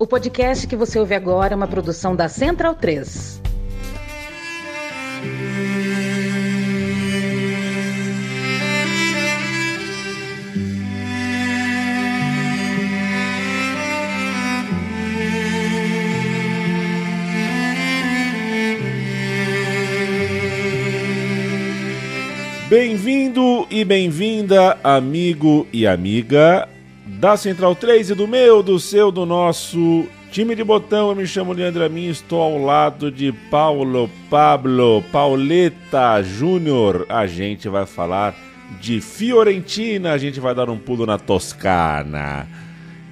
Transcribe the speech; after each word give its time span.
O 0.00 0.06
podcast 0.06 0.64
que 0.68 0.76
você 0.76 0.96
ouve 0.96 1.12
agora 1.12 1.54
é 1.54 1.56
uma 1.56 1.66
produção 1.66 2.14
da 2.14 2.28
Central 2.28 2.76
3. 2.76 3.42
Bem-vindo 22.70 23.66
e 23.68 23.84
bem-vinda, 23.84 24.78
amigo 24.84 25.66
e 25.72 25.88
amiga 25.88 26.68
da 27.08 27.36
Central 27.36 27.74
3 27.74 28.10
e 28.10 28.14
do 28.14 28.28
meu, 28.28 28.62
do 28.62 28.78
seu, 28.78 29.10
do 29.10 29.24
nosso 29.24 30.06
time 30.30 30.54
de 30.54 30.62
botão. 30.62 31.08
Eu 31.08 31.16
me 31.16 31.26
chamo 31.26 31.52
Leandro 31.52 31.84
Amin, 31.84 32.08
estou 32.08 32.40
ao 32.40 32.62
lado 32.62 33.10
de 33.10 33.32
Paulo 33.50 34.10
Pablo 34.28 35.02
Pauleta 35.10 36.22
Júnior. 36.22 37.06
A 37.08 37.26
gente 37.26 37.68
vai 37.68 37.86
falar 37.86 38.36
de 38.80 39.00
Fiorentina, 39.00 40.12
a 40.12 40.18
gente 40.18 40.38
vai 40.38 40.54
dar 40.54 40.68
um 40.68 40.76
pulo 40.76 41.06
na 41.06 41.18
Toscana. 41.18 42.46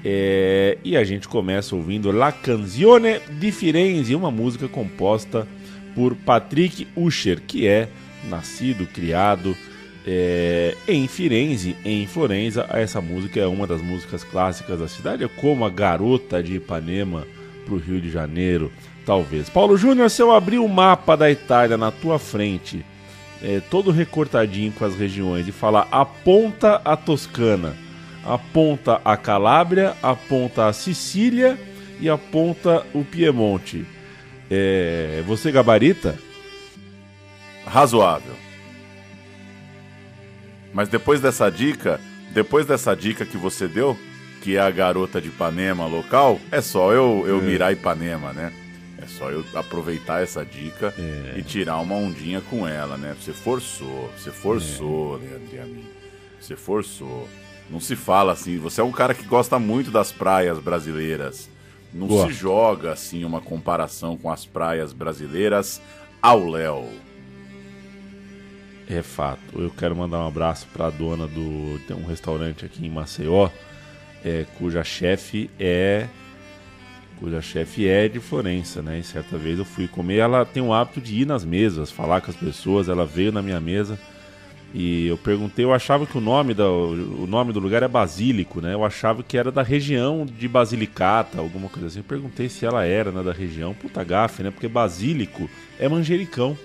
É, 0.05 0.77
e 0.85 0.97
a 0.97 1.03
gente 1.03 1.27
começa 1.27 1.75
ouvindo 1.75 2.13
La 2.13 2.31
Canzone 2.31 3.19
di 3.41 3.51
Firenze, 3.51 4.15
uma 4.15 4.31
música 4.31 4.69
composta 4.69 5.49
por 5.95 6.15
Patrick 6.15 6.87
Usher, 6.95 7.41
que 7.41 7.67
é 7.67 7.89
nascido, 8.29 8.87
criado 8.87 9.57
é, 10.07 10.77
em 10.87 11.09
Firenze, 11.09 11.77
em 11.85 12.07
Florença. 12.07 12.67
Essa 12.71 13.01
música 13.01 13.41
é 13.41 13.47
uma 13.47 13.67
das 13.67 13.83
músicas 13.83 14.23
clássicas 14.25 14.79
da 14.79 14.89
cidade, 14.89 15.25
é 15.25 15.29
como 15.29 15.65
a 15.65 15.71
garota 15.71 16.43
de 16.43 16.57
Ipanema 16.57 17.27
para 17.65 17.75
o 17.75 17.79
Rio 17.79 18.01
de 18.01 18.11
Janeiro, 18.11 18.71
talvez. 19.05 19.49
Paulo 19.49 19.77
Júnior, 19.77 20.11
se 20.11 20.23
eu 20.23 20.33
abrir 20.33 20.59
o 20.59 20.69
mapa 20.69 21.17
da 21.17 21.31
Itália 21.31 21.77
na 21.77 21.91
tua 21.91 22.19
frente, 22.19 22.85
é, 23.43 23.61
todo 23.71 23.91
recortadinho 23.91 24.73
com 24.73 24.85
as 24.85 24.95
regiões, 24.97 25.49
e 25.49 25.53
falar 25.53 25.89
aponta 25.91 26.81
a 26.85 26.97
Toscana, 26.97 27.75
aponta 28.25 29.01
a 29.05 29.17
Calábria, 29.17 29.95
aponta 30.03 30.67
a 30.67 30.73
Sicília 30.73 31.59
e 32.01 32.09
aponta 32.09 32.87
o 32.95 33.05
Piemonte. 33.05 33.85
É, 34.49 35.25
você 35.27 35.51
gabarita? 35.51 36.17
razoável. 37.67 38.46
Mas 40.77 40.91
depois 40.91 41.23
dessa 41.23 41.49
dica, 41.49 41.99
depois 42.33 42.67
dessa 42.67 42.95
dica 42.95 43.25
que 43.25 43.39
você 43.39 43.67
deu, 43.67 43.97
que 44.43 44.57
é 44.57 44.61
a 44.61 44.71
garota 44.71 45.23
de 45.23 45.29
Ipanema 45.29 45.87
local, 45.87 46.39
é 46.53 46.61
só 46.61 46.93
eu, 46.93 47.25
eu 47.27 47.39
é. 47.39 47.41
mirar 47.41 47.73
Ipanema, 47.73 48.35
né? 48.35 48.53
É 48.99 49.07
só 49.07 49.31
eu 49.31 49.43
aproveitar 49.55 50.23
essa 50.23 50.45
dica 50.45 50.93
é. 50.99 51.39
e 51.39 51.43
tirar 51.43 51.79
uma 51.79 51.95
ondinha 51.95 52.43
com 52.43 52.69
ela, 52.69 52.99
né? 52.99 53.17
Você 53.19 53.33
forçou, 53.33 54.13
você 54.19 54.31
forçou, 54.31 55.17
é. 55.17 55.31
Leandro 55.31 55.57
e 55.57 55.59
a 55.59 55.65
mim. 55.65 55.87
Você 56.39 56.55
forçou. 56.55 57.27
Não 57.71 57.81
se 57.81 57.97
fala 57.97 58.33
assim, 58.33 58.59
você 58.59 58.83
é 58.83 58.85
um 58.85 58.93
cara 58.93 59.15
que 59.15 59.25
gosta 59.25 59.59
muito 59.59 59.91
das 59.91 60.13
praias 60.13 60.59
brasileiras. 60.59 61.49
Não 61.91 62.07
Boa. 62.07 62.27
se 62.27 62.35
joga 62.35 62.93
assim 62.93 63.25
uma 63.25 63.41
comparação 63.41 64.15
com 64.15 64.31
as 64.31 64.45
praias 64.45 64.93
brasileiras 64.93 65.81
ao 66.21 66.51
Léo. 66.51 67.06
É 68.89 69.03
fato. 69.03 69.61
Eu 69.61 69.71
quero 69.71 69.97
mandar 69.97 70.21
um 70.21 70.29
abraço 70.29 70.67
para 70.73 70.87
a 70.87 70.91
dona 70.91 71.27
do 71.27 71.81
tem 71.87 71.97
um 71.97 72.07
restaurante 72.07 72.65
aqui 72.65 72.87
em 72.87 72.91
Maceió, 72.91 73.51
é, 74.25 74.47
cuja 74.59 74.85
chefe 74.85 75.51
é 75.59 76.07
cuja 77.19 77.41
chefe 77.41 77.89
é 77.89 78.09
de 78.09 78.21
Florença, 78.21 78.83
né? 78.83 78.99
E 78.99 79.03
certa 79.03 79.39
vez 79.39 79.59
eu 79.59 79.65
fui 79.65 79.89
comer, 79.89 80.19
ela 80.19 80.45
tem 80.45 80.63
o 80.63 80.73
hábito 80.73 81.01
de 81.01 81.23
ir 81.23 81.27
nas 81.27 81.45
mesas, 81.45 81.91
falar 81.91 82.21
com 82.21 82.31
as 82.31 82.37
pessoas. 82.37 82.89
Ela 82.89 83.07
veio 83.07 83.33
na 83.33 83.41
minha 83.41 83.59
mesa 83.59 83.99
e 84.75 85.07
eu 85.07 85.17
perguntei, 85.17 85.65
eu 85.65 85.73
achava 85.73 86.07
que 86.07 86.19
o 86.19 86.21
nome, 86.21 86.53
da, 86.53 86.69
o 86.69 87.27
nome 87.27 87.53
do 87.53 87.61
lugar 87.61 87.83
é 87.83 87.89
Basílico, 87.89 88.61
né? 88.61 88.75
Eu 88.75 88.85
achava 88.85 89.23
que 89.23 89.39
era 89.39 89.51
da 89.51 89.63
região 89.63 90.27
de 90.27 90.47
Basilicata, 90.47 91.39
alguma 91.39 91.69
coisa 91.69 91.87
assim. 91.87 92.01
Eu 92.01 92.05
perguntei 92.05 92.49
se 92.49 92.67
ela 92.67 92.85
era 92.85 93.11
né, 93.11 93.23
da 93.23 93.33
região. 93.33 93.73
Puta 93.73 94.05
gafe, 94.05 94.43
né? 94.43 94.51
Porque 94.51 94.69
Basílico 94.69 95.49
é 95.79 95.89
manjericão. 95.89 96.59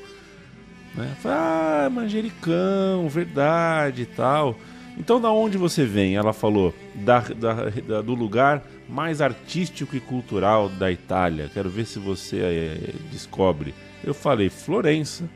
Né? 0.96 1.16
Ah, 1.26 1.90
manjericão, 1.92 3.08
verdade 3.10 4.04
e 4.04 4.06
tal. 4.06 4.58
Então, 4.98 5.22
da 5.22 5.32
onde 5.32 5.58
você 5.58 5.86
vem? 5.86 6.16
Ela 6.16 6.34
falou, 6.34 6.74
da, 6.94 7.20
da, 7.20 7.70
da, 7.70 8.02
do 8.02 8.14
lugar 8.14 8.64
mais 8.90 9.22
artístico 9.22 9.96
e 9.96 10.00
cultural 10.00 10.68
da 10.70 10.92
Itália. 10.92 11.50
Quero 11.54 11.70
ver 11.70 11.86
se 11.86 11.98
você 11.98 12.40
é, 12.40 12.94
descobre. 13.10 13.74
Eu 14.04 14.14
falei, 14.14 14.50
Florença. 14.50 15.30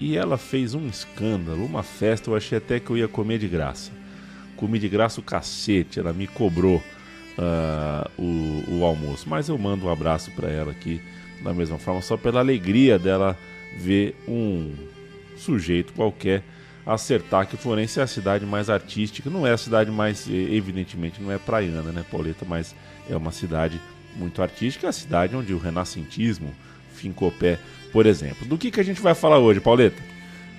E 0.00 0.16
ela 0.16 0.38
fez 0.38 0.74
um 0.74 0.86
escândalo, 0.86 1.64
uma 1.64 1.82
festa. 1.82 2.30
Eu 2.30 2.36
achei 2.36 2.58
até 2.58 2.78
que 2.78 2.90
eu 2.90 2.96
ia 2.96 3.08
comer 3.08 3.38
de 3.38 3.48
graça. 3.48 3.90
Comi 4.54 4.78
de 4.78 4.88
graça 4.88 5.18
o 5.18 5.24
cacete. 5.24 5.98
Ela 5.98 6.12
me 6.12 6.26
cobrou 6.26 6.76
uh, 6.76 8.10
o, 8.22 8.78
o 8.78 8.84
almoço. 8.84 9.28
Mas 9.28 9.48
eu 9.48 9.58
mando 9.58 9.86
um 9.86 9.90
abraço 9.90 10.30
para 10.32 10.48
ela 10.50 10.70
aqui, 10.70 11.00
da 11.42 11.52
mesma 11.52 11.78
forma, 11.78 12.00
só 12.00 12.16
pela 12.16 12.38
alegria 12.38 12.98
dela 12.98 13.36
ver 13.76 14.16
um 14.26 14.74
sujeito 15.36 15.92
qualquer 15.92 16.42
acertar 16.84 17.46
que 17.46 17.56
Florença 17.56 18.00
é 18.00 18.04
a 18.04 18.06
cidade 18.06 18.46
mais 18.46 18.70
artística, 18.70 19.28
não 19.28 19.46
é 19.46 19.52
a 19.52 19.58
cidade 19.58 19.90
mais, 19.90 20.26
evidentemente, 20.28 21.20
não 21.20 21.30
é 21.30 21.36
praiana, 21.36 21.92
né, 21.92 22.04
Pauleta, 22.10 22.46
mas 22.48 22.74
é 23.08 23.16
uma 23.16 23.30
cidade 23.30 23.78
muito 24.16 24.40
artística, 24.40 24.86
é 24.86 24.90
a 24.90 24.92
cidade 24.92 25.36
onde 25.36 25.52
o 25.52 25.58
renascentismo 25.58 26.50
fincou 26.94 27.30
pé, 27.30 27.58
por 27.92 28.06
exemplo. 28.06 28.46
Do 28.46 28.56
que, 28.56 28.70
que 28.70 28.80
a 28.80 28.84
gente 28.84 29.02
vai 29.02 29.14
falar 29.14 29.38
hoje, 29.38 29.60
Pauleta? 29.60 30.02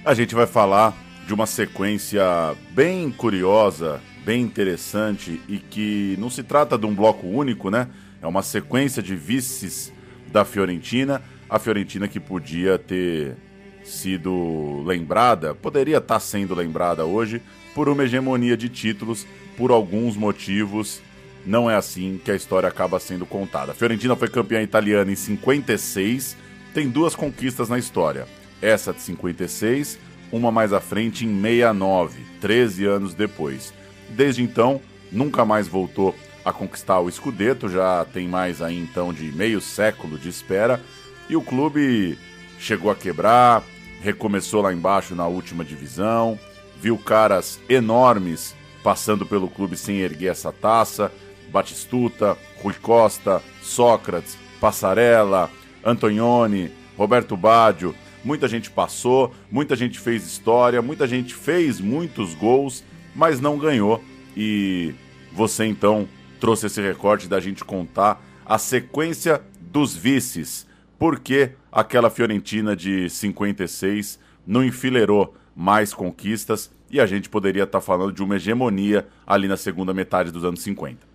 A 0.06 0.14
gente 0.14 0.36
vai 0.36 0.46
falar 0.46 0.96
de 1.26 1.34
uma 1.34 1.46
sequência 1.46 2.24
bem 2.72 3.12
curiosa, 3.12 4.00
bem 4.24 4.42
interessante 4.42 5.42
e 5.48 5.58
que 5.58 6.16
não 6.20 6.30
se 6.30 6.44
trata 6.44 6.78
de 6.78 6.86
um 6.86 6.94
bloco 6.94 7.28
único, 7.28 7.70
né? 7.70 7.88
É 8.22 8.28
uma 8.28 8.44
sequência 8.44 9.02
de 9.02 9.16
vices 9.16 9.92
da 10.32 10.46
Fiorentina 10.46 11.22
a 11.50 11.58
Fiorentina 11.58 12.08
que 12.08 12.20
podia 12.20 12.78
ter 12.78 13.36
sido 13.84 14.84
lembrada, 14.86 15.56
poderia 15.56 15.98
estar 15.98 16.20
sendo 16.20 16.54
lembrada 16.54 17.06
hoje 17.06 17.42
por 17.74 17.90
uma 17.90 18.04
hegemonia 18.04 18.56
de 18.56 18.70
títulos, 18.70 19.26
por 19.58 19.72
alguns 19.72 20.16
motivos. 20.16 21.02
Não 21.46 21.70
é 21.70 21.76
assim 21.76 22.20
que 22.24 22.32
a 22.32 22.36
história 22.36 22.70
acaba 22.70 23.00
sendo 23.00 23.26
contada. 23.26 23.72
A 23.72 23.76
Fiorentina 23.76 24.16
foi 24.16 24.28
campeã 24.28 24.62
italiana 24.62 25.12
em 25.12 25.16
56, 25.16 26.38
tem 26.74 26.88
duas 26.88 27.16
conquistas 27.16 27.68
na 27.68 27.80
história. 27.80 28.28
Essa 28.62 28.94
de 28.94 29.02
56, 29.02 29.98
uma 30.32 30.52
mais 30.52 30.72
à 30.74 30.80
frente 30.80 31.26
em 31.26 31.42
69, 31.42 32.22
13 32.40 32.86
anos 32.86 33.14
depois. 33.14 33.74
Desde 34.10 34.44
então, 34.44 34.82
nunca 35.12 35.46
mais 35.46 35.68
voltou 35.68 36.14
a 36.44 36.54
conquistar 36.54 37.00
o 37.00 37.10
Scudetto, 37.10 37.70
já 37.70 38.06
tem 38.06 38.28
mais 38.28 38.62
aí 38.62 38.78
então 38.78 39.14
de 39.14 39.32
meio 39.32 39.62
século 39.62 40.18
de 40.18 40.30
espera 40.30 40.80
e 41.30 41.36
o 41.36 41.42
clube 41.42 42.18
chegou 42.58 42.90
a 42.90 42.96
quebrar, 42.96 43.64
recomeçou 44.02 44.62
lá 44.62 44.74
embaixo 44.74 45.14
na 45.14 45.28
última 45.28 45.64
divisão, 45.64 46.40
viu 46.82 46.98
caras 46.98 47.60
enormes 47.70 48.56
passando 48.84 49.26
pelo 49.26 49.50
clube 49.50 49.78
sem 49.78 50.00
erguer 50.00 50.32
essa 50.32 50.52
taça. 50.52 51.12
Batistuta, 51.52 52.38
Rui 52.62 52.76
Costa, 52.76 53.42
Sócrates, 53.62 54.38
Passarella, 54.62 55.50
Antonioni, 55.84 56.72
Roberto 56.98 57.36
Baggio. 57.36 57.96
Muita 58.24 58.48
gente 58.48 58.70
passou, 58.70 59.34
muita 59.50 59.76
gente 59.76 60.00
fez 60.00 60.26
história, 60.26 60.82
muita 60.82 61.08
gente 61.08 61.34
fez 61.34 61.80
muitos 61.80 62.36
gols, 62.36 62.84
mas 63.16 63.40
não 63.40 63.58
ganhou. 63.58 64.04
E 64.38 64.94
você 65.32 65.66
então 65.66 66.08
trouxe 66.40 66.68
esse 66.68 66.82
recorte 66.82 67.28
da 67.28 67.40
gente 67.40 67.66
contar 67.66 68.24
a 68.46 68.58
sequência 68.58 69.42
dos 69.60 69.96
vices 69.96 70.69
por 71.00 71.20
que 71.22 71.52
aquela 71.72 72.10
Fiorentina 72.10 72.76
de 72.76 73.10
56 73.10 74.20
não 74.46 74.64
enfileirou 74.64 75.34
mais 75.56 75.94
conquistas 75.94 76.70
e 76.92 77.00
a 77.00 77.06
gente 77.06 77.30
poderia 77.30 77.64
estar 77.64 77.80
tá 77.80 77.86
falando 77.86 78.12
de 78.12 78.22
uma 78.22 78.36
hegemonia 78.36 79.08
ali 79.26 79.48
na 79.48 79.56
segunda 79.56 79.94
metade 79.94 80.32
dos 80.32 80.44
anos 80.44 80.62
50. 80.62 81.08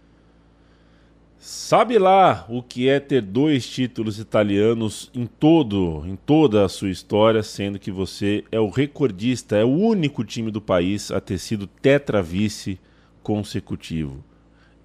Sabe 1.39 1.99
lá 1.99 2.47
o 2.49 2.63
que 2.63 2.89
é 2.89 2.99
ter 2.99 3.21
dois 3.21 3.69
títulos 3.69 4.19
italianos 4.19 5.11
em 5.13 5.27
todo, 5.27 6.03
em 6.07 6.17
toda 6.17 6.65
a 6.65 6.69
sua 6.71 6.89
história, 6.89 7.43
sendo 7.43 7.79
que 7.79 7.91
você 7.91 8.45
é 8.51 8.59
o 8.59 8.71
recordista, 8.71 9.55
é 9.55 9.65
o 9.65 9.69
único 9.69 10.25
time 10.25 10.51
do 10.51 10.63
país 10.63 11.11
a 11.11 11.21
ter 11.21 11.37
sido 11.37 11.67
tetravice 11.67 12.81
consecutivo. 13.23 14.25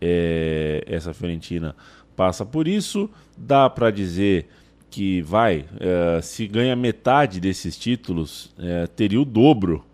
É, 0.02 0.84
essa 0.86 1.14
Fiorentina 1.14 1.76
passa 2.14 2.46
por 2.46 2.68
isso, 2.68 3.10
dá 3.38 3.70
para 3.70 3.90
dizer 3.90 4.50
que 4.90 5.22
vai, 5.22 5.66
é, 5.80 6.22
se 6.22 6.48
ganha 6.48 6.76
metade 6.76 7.40
desses 7.40 7.78
títulos, 7.78 8.54
é, 8.58 8.88
teria 8.88 9.22
o 9.22 9.26
dobro 9.26 9.86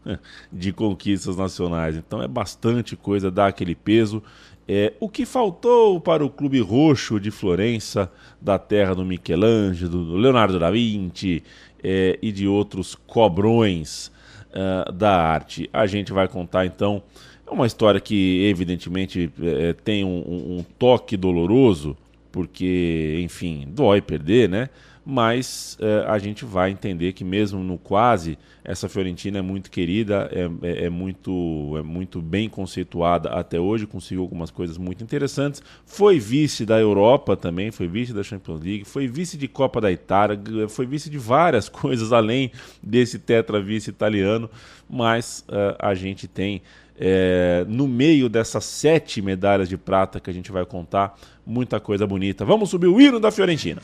de 0.52 0.72
conquistas 0.72 1.36
nacionais. 1.36 1.96
Então 1.96 2.22
é 2.22 2.28
bastante 2.28 2.96
coisa, 2.96 3.30
dá 3.30 3.48
aquele 3.48 3.76
peso. 3.76 4.24
É, 4.68 4.94
o 5.00 5.08
que 5.08 5.26
faltou 5.26 6.00
para 6.00 6.26
o 6.26 6.30
Clube 6.30 6.60
Roxo 6.60 7.20
de 7.20 7.30
Florença, 7.30 8.12
da 8.42 8.58
terra 8.58 8.96
do 8.96 9.06
Michelangelo, 9.06 10.06
do 10.06 10.16
Leonardo 10.16 10.58
da 10.58 10.72
Vinci 10.72 11.44
é, 11.84 12.18
e 12.20 12.32
de 12.32 12.48
outros 12.48 12.96
cobrões 12.96 14.12
uh, 14.50 14.92
da 14.92 15.16
arte? 15.16 15.70
A 15.72 15.86
gente 15.86 16.12
vai 16.12 16.28
contar 16.28 16.66
então. 16.66 17.04
É 17.46 17.52
uma 17.52 17.68
história 17.68 18.00
que, 18.00 18.44
evidentemente, 18.50 19.32
é, 19.40 19.74
tem 19.74 20.04
um, 20.04 20.58
um 20.58 20.66
toque 20.80 21.16
doloroso, 21.16 21.96
porque, 22.36 23.22
enfim, 23.24 23.66
dói 23.70 24.02
perder, 24.02 24.50
né? 24.50 24.70
mas 25.06 25.78
é, 25.80 26.04
a 26.08 26.18
gente 26.18 26.44
vai 26.44 26.72
entender 26.72 27.14
que 27.14 27.24
mesmo 27.24 27.64
no 27.64 27.78
quase 27.78 28.40
essa 28.64 28.90
Fiorentina 28.90 29.38
é 29.38 29.42
muito 29.42 29.70
querida, 29.70 30.28
é, 30.34 30.50
é, 30.68 30.86
é, 30.86 30.90
muito, 30.90 31.76
é 31.78 31.84
muito 31.84 32.22
bem 32.22 32.50
conceituada 32.50 33.30
até 33.30 33.60
hoje, 33.60 33.86
conseguiu 33.86 34.24
algumas 34.24 34.50
coisas 34.50 34.80
muito 34.80 35.04
interessantes. 35.04 35.62
Foi 35.86 36.20
vice 36.20 36.66
da 36.66 36.80
Europa 36.80 37.38
também, 37.38 37.70
foi 37.70 37.88
vice 37.88 38.12
da 38.12 38.24
Champions 38.24 38.62
League, 38.62 38.84
foi 38.84 39.08
vice 39.08 39.38
de 39.38 39.48
Copa 39.48 39.80
da 39.80 39.92
Itália, 39.92 40.38
foi 40.68 40.88
vice 40.88 41.10
de 41.10 41.20
várias 41.20 41.70
coisas 41.70 42.12
além 42.12 42.52
desse 42.82 43.20
tetra 43.20 43.62
vice 43.62 43.92
italiano, 43.92 44.50
mas 44.90 45.46
uh, 45.48 45.78
a 45.78 45.94
gente 45.94 46.28
tem 46.28 46.64
é, 46.98 47.66
no 47.68 47.88
meio 47.88 48.30
dessas 48.30 48.66
sete 48.66 49.22
medalhas 49.22 49.68
de 49.68 49.78
prata 49.78 50.20
que 50.20 50.30
a 50.30 50.34
gente 50.34 50.52
vai 50.52 50.66
contar, 50.66 51.18
muita 51.46 51.80
coisa 51.80 52.08
bonita. 52.08 52.46
Vamos 52.46 52.70
subir 52.70 52.88
o 52.88 53.00
hino 53.00 53.20
da 53.20 53.32
Fiorentina. 53.32 53.82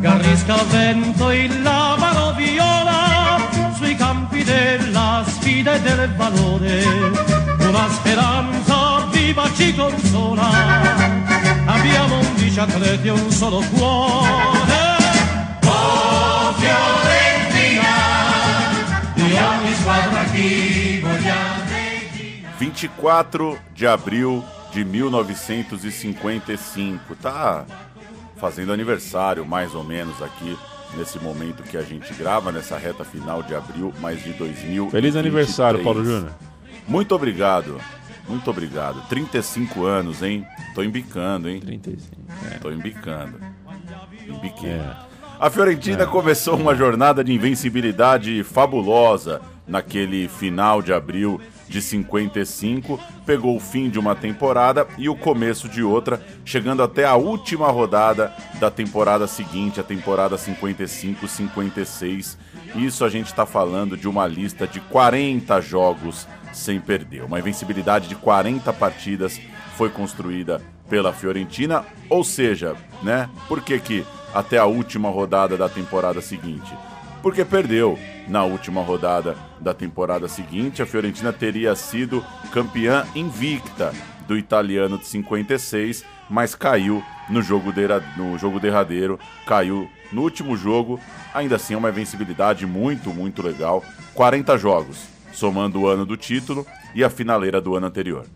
Garrisca 0.00 0.56
vento 0.70 1.30
il 1.32 1.62
lavaro 1.62 2.34
viola 2.34 3.38
sui 3.76 3.94
campi 3.96 4.44
della 4.44 5.24
sfida 5.26 5.74
e 5.74 5.80
del 5.80 6.08
valore. 6.14 6.82
Una 7.60 7.88
speranza 7.90 8.67
viva 9.38 9.54
ci 9.54 9.72
consola. 9.74 10.50
Abbiamo 11.66 12.18
undici 12.18 12.58
atleti 12.58 13.06
e 13.06 13.10
un 13.10 13.30
solo 13.30 13.62
cuore. 13.70 14.96
Oh 15.64 16.52
Fiorentina, 16.54 17.92
di 19.14 19.22
ogni 19.22 19.74
squadra 19.74 20.24
chi 20.24 20.98
vogliamo. 21.00 21.66
24 22.58 23.58
de 23.72 23.86
abril 23.86 24.44
de 24.72 24.84
1955. 24.84 27.14
Tá 27.22 27.64
fazendo 28.36 28.72
aniversário, 28.72 29.46
mais 29.46 29.72
ou 29.74 29.84
menos, 29.84 30.20
aqui 30.20 30.58
nesse 30.96 31.20
momento 31.20 31.62
que 31.62 31.76
a 31.76 31.82
gente 31.82 32.12
grava, 32.14 32.50
nessa 32.50 32.76
reta 32.76 33.04
final 33.04 33.40
de 33.42 33.54
abril, 33.54 33.94
mais 34.00 34.24
de 34.24 34.32
2000. 34.32 34.90
Feliz 34.90 35.14
aniversário, 35.14 35.84
Paulo 35.84 36.04
Júnior. 36.04 36.32
Muito 36.88 37.14
obrigado. 37.14 37.80
Muito 38.28 38.50
obrigado. 38.50 39.00
35 39.08 39.84
anos, 39.84 40.22
hein? 40.22 40.46
Tô 40.74 40.82
embicando, 40.82 41.48
hein? 41.48 41.60
35. 41.60 42.16
É. 42.50 42.58
Tô 42.58 42.70
embicando. 42.70 43.40
Embiquei. 44.26 44.70
É. 44.70 44.96
A 45.40 45.48
Fiorentina 45.48 46.02
é. 46.02 46.06
começou 46.06 46.56
uma 46.56 46.74
jornada 46.74 47.24
de 47.24 47.32
invencibilidade 47.32 48.42
fabulosa 48.42 49.40
naquele 49.66 50.28
final 50.28 50.82
de 50.82 50.92
abril 50.92 51.40
de 51.68 51.82
55, 51.82 52.98
pegou 53.26 53.54
o 53.54 53.60
fim 53.60 53.90
de 53.90 53.98
uma 53.98 54.14
temporada 54.14 54.86
e 54.96 55.08
o 55.08 55.14
começo 55.14 55.68
de 55.68 55.82
outra, 55.82 56.24
chegando 56.44 56.82
até 56.82 57.04
a 57.04 57.14
última 57.14 57.70
rodada 57.70 58.32
da 58.58 58.70
temporada 58.70 59.26
seguinte, 59.26 59.78
a 59.78 59.84
temporada 59.84 60.36
55-56. 60.36 62.38
Isso 62.74 63.04
a 63.04 63.10
gente 63.10 63.26
está 63.26 63.44
falando 63.44 63.96
de 63.96 64.08
uma 64.08 64.26
lista 64.26 64.66
de 64.66 64.80
40 64.80 65.60
jogos 65.60 66.26
sem 66.52 66.80
perder. 66.80 67.24
Uma 67.24 67.38
invencibilidade 67.38 68.08
de 68.08 68.14
40 68.14 68.72
partidas 68.72 69.40
foi 69.76 69.88
construída 69.88 70.60
pela 70.88 71.12
Fiorentina, 71.12 71.84
ou 72.08 72.24
seja, 72.24 72.74
né? 73.02 73.28
Por 73.46 73.62
que, 73.62 73.78
que 73.78 74.06
até 74.34 74.58
a 74.58 74.64
última 74.64 75.10
rodada 75.10 75.56
da 75.56 75.68
temporada 75.68 76.20
seguinte? 76.20 76.72
Porque 77.22 77.44
perdeu 77.44 77.98
na 78.28 78.44
última 78.44 78.82
rodada 78.82 79.36
da 79.60 79.74
temporada 79.74 80.28
seguinte. 80.28 80.82
A 80.82 80.86
Fiorentina 80.86 81.32
teria 81.32 81.74
sido 81.74 82.24
campeã 82.52 83.04
invicta 83.14 83.92
do 84.26 84.36
italiano 84.36 84.98
de 84.98 85.06
56, 85.06 86.04
mas 86.28 86.54
caiu 86.54 87.02
no 87.28 87.42
jogo, 87.42 87.72
de, 87.72 87.82
no 88.16 88.38
jogo 88.38 88.60
derradeiro, 88.60 89.18
caiu 89.46 89.90
no 90.12 90.22
último 90.22 90.56
jogo. 90.56 91.00
Ainda 91.34 91.56
assim, 91.56 91.74
é 91.74 91.76
uma 91.76 91.88
invencibilidade 91.88 92.66
muito, 92.66 93.10
muito 93.10 93.42
legal. 93.42 93.82
40 94.14 94.56
jogos, 94.58 95.06
somando 95.38 95.80
o 95.80 95.86
ano 95.86 96.04
do 96.04 96.16
título 96.16 96.66
e 96.94 97.04
a 97.04 97.08
finaleira 97.08 97.60
do 97.60 97.76
ano 97.76 97.86
anterior. 97.86 98.26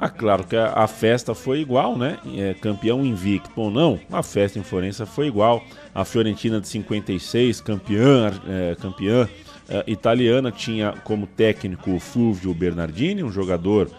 Ah, 0.00 0.08
claro 0.08 0.44
que 0.44 0.54
a, 0.54 0.86
festa 0.86 1.34
foi 1.34 1.58
igual, 1.58 1.98
né? 1.98 2.18
É, 2.36 2.54
campeão 2.54 3.04
invicto 3.04 3.50
ou 3.60 3.68
não, 3.68 3.98
a 4.12 4.22
festa 4.22 4.56
em 4.56 4.62
Florença 4.62 5.04
foi 5.04 5.26
igual. 5.26 5.60
A 5.92 6.04
Fiorentina 6.04 6.60
de 6.60 6.68
56, 6.68 7.60
campeã, 7.60 8.32
é, 8.46 8.76
campeã 8.76 9.28
é, 9.68 9.82
italiana, 9.88 10.52
tinha 10.52 10.92
como 11.02 11.26
técnico 11.26 11.90
o 11.90 11.98
Fulvio 11.98 12.54
Bernardini, 12.54 13.24
um 13.24 13.32
jogador 13.32 13.90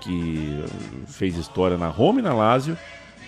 que 0.00 0.64
fez 1.06 1.38
história 1.38 1.78
na 1.78 1.86
Roma 1.86 2.18
e 2.18 2.22
na 2.22 2.34
Lazio. 2.34 2.76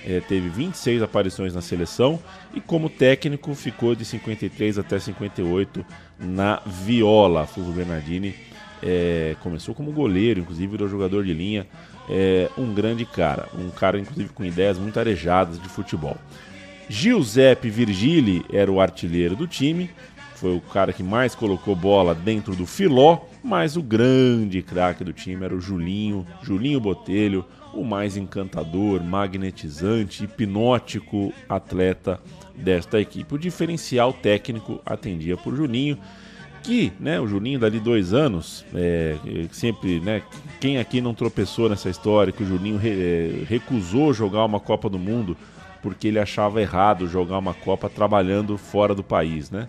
É, 0.04 0.20
teve 0.20 0.48
26 0.48 1.02
aparições 1.02 1.54
na 1.54 1.60
seleção 1.60 2.20
e 2.54 2.60
como 2.60 2.88
técnico 2.88 3.54
ficou 3.54 3.94
de 3.94 4.04
53 4.04 4.78
até 4.78 4.98
58 4.98 5.84
na 6.18 6.60
Viola. 6.64 7.46
Fulvio 7.46 7.72
Bernardini 7.72 8.34
é, 8.82 9.36
começou 9.40 9.74
como 9.74 9.92
goleiro, 9.92 10.40
inclusive 10.40 10.66
virou 10.66 10.88
jogador 10.88 11.24
de 11.24 11.32
linha 11.32 11.66
é, 12.08 12.48
um 12.56 12.72
grande 12.72 13.04
cara, 13.04 13.48
um 13.54 13.70
cara 13.70 13.98
inclusive 13.98 14.30
com 14.30 14.44
ideias 14.44 14.78
muito 14.78 14.98
arejadas 14.98 15.60
de 15.60 15.68
futebol. 15.68 16.16
Giuseppe 16.88 17.68
Virgili 17.68 18.44
era 18.52 18.70
o 18.70 18.80
artilheiro 18.80 19.34
do 19.34 19.46
time, 19.46 19.90
foi 20.36 20.54
o 20.56 20.60
cara 20.60 20.92
que 20.92 21.02
mais 21.02 21.34
colocou 21.34 21.74
bola 21.74 22.14
dentro 22.14 22.54
do 22.54 22.66
filó, 22.66 23.20
mas 23.42 23.76
o 23.76 23.82
grande 23.82 24.62
craque 24.62 25.02
do 25.02 25.12
time 25.12 25.44
era 25.44 25.54
o 25.54 25.60
Julinho, 25.60 26.26
Julinho 26.42 26.80
Botelho, 26.80 27.44
o 27.72 27.84
mais 27.84 28.16
encantador, 28.16 29.02
magnetizante, 29.02 30.24
hipnótico 30.24 31.32
atleta 31.48 32.20
desta 32.56 33.00
equipe. 33.00 33.34
O 33.34 33.38
diferencial 33.38 34.12
técnico 34.12 34.80
atendia 34.84 35.36
por 35.36 35.54
Julinho 35.54 35.98
aqui, 36.66 36.92
né, 36.98 37.20
o 37.20 37.28
Juninho 37.28 37.60
dali 37.60 37.78
dois 37.78 38.12
anos, 38.12 38.64
é, 38.74 39.16
sempre, 39.52 40.00
né, 40.00 40.20
quem 40.60 40.78
aqui 40.78 41.00
não 41.00 41.14
tropeçou 41.14 41.68
nessa 41.68 41.88
história 41.88 42.32
que 42.32 42.42
o 42.42 42.46
Juninho 42.46 42.76
re, 42.76 42.90
é, 42.90 43.44
recusou 43.48 44.12
jogar 44.12 44.44
uma 44.44 44.58
Copa 44.58 44.88
do 44.88 44.98
Mundo 44.98 45.36
porque 45.80 46.08
ele 46.08 46.18
achava 46.18 46.60
errado 46.60 47.06
jogar 47.06 47.38
uma 47.38 47.54
Copa 47.54 47.88
trabalhando 47.88 48.58
fora 48.58 48.92
do 48.92 49.04
país, 49.04 49.52
né? 49.52 49.68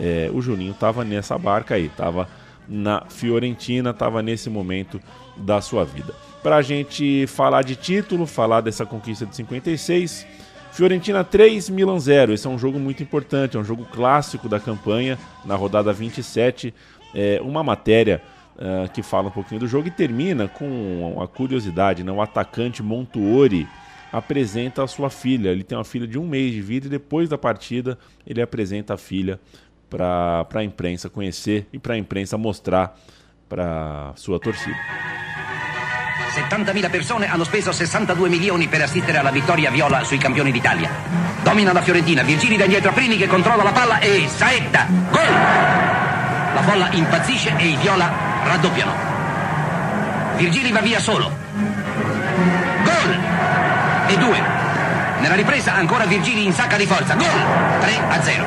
É, 0.00 0.28
o 0.34 0.42
Juninho 0.42 0.72
estava 0.72 1.04
nessa 1.04 1.38
barca 1.38 1.76
aí, 1.76 1.86
estava 1.86 2.28
na 2.68 3.04
Fiorentina, 3.08 3.90
estava 3.90 4.20
nesse 4.22 4.50
momento 4.50 5.00
da 5.36 5.60
sua 5.60 5.84
vida. 5.84 6.12
Para 6.42 6.56
a 6.56 6.62
gente 6.62 7.26
falar 7.28 7.62
de 7.62 7.76
título, 7.76 8.26
falar 8.26 8.60
dessa 8.60 8.84
conquista 8.84 9.24
de 9.24 9.36
56, 9.36 10.26
Fiorentina 10.72 11.22
3, 11.22 11.68
Milan 11.68 12.00
0. 12.00 12.32
Esse 12.32 12.46
é 12.46 12.50
um 12.50 12.58
jogo 12.58 12.78
muito 12.78 13.02
importante, 13.02 13.58
é 13.58 13.60
um 13.60 13.64
jogo 13.64 13.84
clássico 13.84 14.48
da 14.48 14.58
campanha, 14.58 15.18
na 15.44 15.54
rodada 15.54 15.92
27. 15.92 16.72
É 17.14 17.38
uma 17.42 17.62
matéria 17.62 18.22
uh, 18.56 18.90
que 18.90 19.02
fala 19.02 19.28
um 19.28 19.30
pouquinho 19.30 19.60
do 19.60 19.68
jogo 19.68 19.88
e 19.88 19.90
termina 19.90 20.48
com 20.48 21.18
a 21.22 21.28
curiosidade: 21.28 22.02
né? 22.02 22.10
o 22.10 22.22
atacante 22.22 22.82
Montuori 22.82 23.68
apresenta 24.10 24.82
a 24.82 24.86
sua 24.86 25.10
filha. 25.10 25.50
Ele 25.50 25.62
tem 25.62 25.76
uma 25.76 25.84
filha 25.84 26.06
de 26.06 26.18
um 26.18 26.26
mês 26.26 26.52
de 26.52 26.62
vida 26.62 26.86
e 26.86 26.90
depois 26.90 27.28
da 27.28 27.36
partida 27.36 27.98
ele 28.26 28.40
apresenta 28.40 28.94
a 28.94 28.96
filha 28.96 29.38
para 29.90 30.46
a 30.54 30.64
imprensa 30.64 31.10
conhecer 31.10 31.66
e 31.70 31.78
para 31.78 31.94
a 31.94 31.98
imprensa 31.98 32.38
mostrar 32.38 32.98
para 33.46 34.14
sua 34.16 34.40
torcida. 34.40 34.76
70.000 36.32 36.90
persone 36.90 37.30
hanno 37.30 37.44
speso 37.44 37.72
62 37.72 38.28
milioni 38.28 38.68
per 38.68 38.82
assistere 38.82 39.18
alla 39.18 39.30
vittoria 39.30 39.70
viola 39.70 40.04
sui 40.04 40.18
campioni 40.18 40.50
d'Italia. 40.50 40.90
Domina 41.42 41.72
la 41.72 41.82
Fiorentina, 41.82 42.22
Virgili 42.22 42.56
da 42.56 42.66
dietro 42.66 42.90
a 42.90 42.92
Prini 42.92 43.16
che 43.16 43.26
controlla 43.26 43.62
la 43.62 43.72
palla 43.72 43.98
e 43.98 44.28
Saetta, 44.28 44.86
gol! 45.10 45.30
La 46.54 46.62
folla 46.62 46.88
impazzisce 46.92 47.54
e 47.56 47.66
i 47.66 47.76
viola 47.76 48.12
raddoppiano. 48.44 48.92
Virgili 50.36 50.72
va 50.72 50.80
via 50.80 51.00
solo. 51.00 51.30
Gol! 52.82 53.18
E 54.06 54.16
due. 54.16 54.42
Nella 55.20 55.34
ripresa 55.34 55.74
ancora 55.74 56.04
Virgili 56.04 56.44
in 56.44 56.52
sacca 56.52 56.76
di 56.76 56.86
forza. 56.86 57.14
Gol! 57.14 57.80
3 57.80 57.98
a 58.08 58.22
0. 58.22 58.44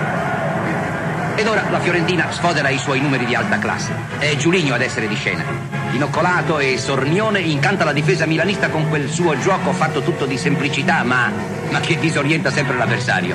Ed 1.36 1.48
ora 1.48 1.64
la 1.70 1.80
Fiorentina 1.80 2.32
sfodera 2.32 2.70
i 2.70 2.78
suoi 2.78 3.02
numeri 3.02 3.26
di 3.26 3.36
alta 3.36 3.60
classe. 3.60 3.94
È 4.18 4.36
Giuligno 4.38 4.74
ad 4.74 4.82
essere 4.82 5.08
di 5.08 5.16
scena. 5.16 5.75
Inoccolato 5.96 6.60
e 6.60 6.78
Sornione 6.78 7.40
incanta 7.40 7.86
la 7.86 7.94
difesa 7.94 8.26
milanista 8.26 8.70
con 8.70 8.90
quel 8.90 9.10
suo 9.10 9.40
gioco 9.40 9.72
fatto 9.72 10.02
tutto 10.02 10.26
di 10.26 10.38
semplicità, 10.38 11.04
ma, 11.04 11.32
ma 11.70 11.80
che 11.80 11.98
disorienta 11.98 12.52
sempre 12.52 12.76
l'avversario. 12.76 13.34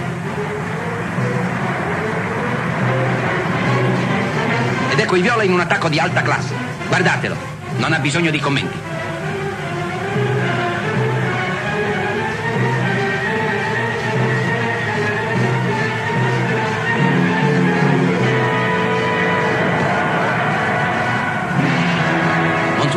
Ed 4.90 4.99
ecco 4.99 5.17
il 5.17 5.23
Viola 5.23 5.43
in 5.43 5.52
un 5.52 5.61
attacco 5.61 5.88
di 5.88 5.99
alta 5.99 6.21
classe. 6.21 6.52
Guardatelo, 6.87 7.35
non 7.79 7.95
ha 7.95 7.99
bisogno 7.99 8.31
di 8.31 8.38
commenti. 8.38 8.89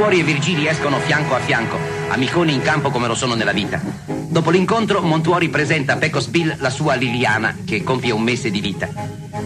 Montuori 0.03 0.29
e 0.29 0.33
Virgili 0.33 0.67
escono 0.67 0.99
fianco 0.99 1.33
a 1.33 1.39
fianco, 1.39 1.79
amiconi 2.09 2.53
in 2.53 2.61
campo 2.61 2.89
come 2.89 3.07
lo 3.07 3.15
sono 3.15 3.35
nella 3.35 3.53
vita. 3.53 3.81
Dopo 4.05 4.49
l'incontro, 4.49 5.01
Montuori 5.01 5.47
presenta 5.47 5.93
a 5.93 5.95
Pecos 5.95 6.27
Bill 6.27 6.57
la 6.59 6.69
sua 6.69 6.95
Liliana, 6.95 7.59
che 7.63 7.83
compie 7.83 8.11
un 8.11 8.21
mese 8.21 8.51
di 8.51 8.59
vita. 8.59 8.89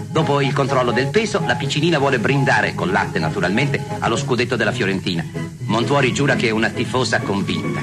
Dopo 0.10 0.42
il 0.42 0.54
controllo 0.54 0.92
del 0.92 1.10
peso, 1.10 1.44
la 1.46 1.54
piccinina 1.54 2.00
vuole 2.00 2.18
brindare, 2.18 2.74
con 2.74 2.90
latte 2.90 3.20
naturalmente, 3.20 3.80
allo 4.00 4.16
scudetto 4.16 4.56
della 4.56 4.72
Fiorentina. 4.72 5.24
Montuori 5.68 6.12
giura 6.12 6.36
che 6.36 6.48
è 6.48 6.52
una 6.52 6.70
tifosa 6.70 7.20
convinta. 7.20 7.80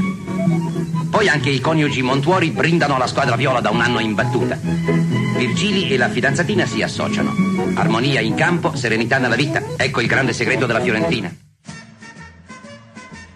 Poi 1.11 1.29
anche 1.29 1.51
i 1.51 1.61
coniugi 1.61 2.03
Montuori 2.03 2.51
brindano 2.51 2.97
alla 2.97 3.07
squadra 3.07 3.37
viola 3.37 3.61
da 3.61 3.71
un 3.71 3.83
anno 3.83 4.01
in 4.01 4.15
battuta. 4.15 4.59
Virgili 5.37 5.91
e 5.91 5.97
la 5.97 6.09
fidanzatina 6.09 6.67
si 6.67 6.83
associano. 6.83 7.37
Armonia 7.75 8.21
in 8.21 8.35
campo, 8.35 8.75
serenità 8.75 9.19
nella 9.19 9.37
vita. 9.37 9.63
Ecco 9.77 10.01
il 10.01 10.09
grande 10.09 10.33
segreto 10.33 10.67
della 10.67 10.81
Fiorentina. 10.81 11.44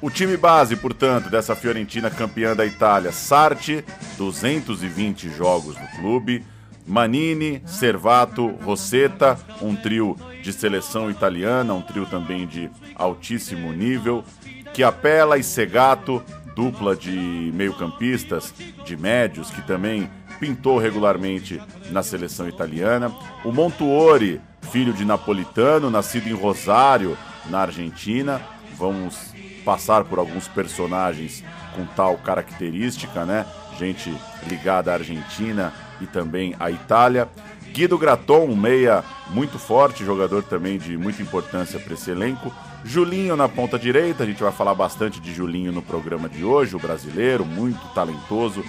O 0.01 0.11
time 0.11 0.37
base, 0.37 0.77
portanto, 0.77 1.29
dessa 1.29 1.57
Fiorentina 1.57 2.09
campeã 2.09 2.55
da 2.55 2.65
Itália, 2.65 3.11
Sarti, 3.11 3.85
220 4.17 5.29
jogos 5.29 5.77
no 5.77 5.89
clube, 5.99 6.45
Manini, 6.87 7.61
Servato, 7.67 8.47
Rosetta, 8.63 9.37
um 9.61 9.75
trio 9.75 10.17
de 10.41 10.53
seleção 10.53 11.11
italiana, 11.11 11.75
um 11.75 11.83
trio 11.83 12.07
também 12.07 12.47
de 12.47 12.71
altíssimo 12.95 13.73
nível, 13.73 14.25
Chiapella 14.73 15.37
e 15.37 15.43
Segato, 15.43 16.23
dupla 16.55 16.95
de 16.95 17.51
meio-campistas, 17.53 18.55
de 18.85 18.97
médios, 18.97 19.51
que 19.51 19.63
também 19.63 20.09
pintou 20.39 20.79
regularmente 20.79 21.61
na 21.91 22.05
seleção 22.05 22.49
italiana, 22.49 23.13
o 23.45 23.51
Montuori, 23.51 24.41
filho 24.71 24.93
de 24.93 25.05
napolitano, 25.05 25.91
nascido 25.91 26.29
em 26.29 26.35
Rosário, 26.35 27.19
na 27.51 27.63
Argentina, 27.63 28.41
vamos 28.77 29.35
passar 29.69 30.03
por 30.05 30.19
alguns 30.19 30.49
personagens 30.49 31.45
com 31.77 31.85
tal 31.85 32.17
característica, 32.17 33.27
né? 33.27 33.45
Gente 33.79 34.11
ligada 34.47 34.91
à 34.91 34.95
Argentina 34.95 35.75
e 36.01 36.07
também 36.07 36.57
à 36.59 36.71
Itália. 36.71 37.29
Guido 37.71 37.99
Graton, 37.99 38.47
um 38.47 38.57
meia 38.57 39.05
muito 39.29 39.59
forte, 39.59 40.07
jogador 40.07 40.43
também 40.43 40.79
de 40.79 40.97
muita 40.97 41.21
importância 41.21 41.79
para 41.79 41.93
esse 41.93 42.11
elenco. 42.11 42.51
Julinho 42.83 43.37
na 43.37 43.47
ponta 43.47 43.79
direita, 43.79 44.23
a 44.23 44.27
gente 44.27 44.43
vai 44.43 44.53
falar 44.53 44.75
bastante 44.75 45.21
de 45.21 45.35
Julinho 45.35 45.71
no 45.71 45.83
programa 45.83 46.31
de 46.31 46.43
hoje, 46.43 46.75
o 46.75 46.79
brasileiro, 46.79 47.45
muito 47.45 47.87
talentoso, 47.89 48.65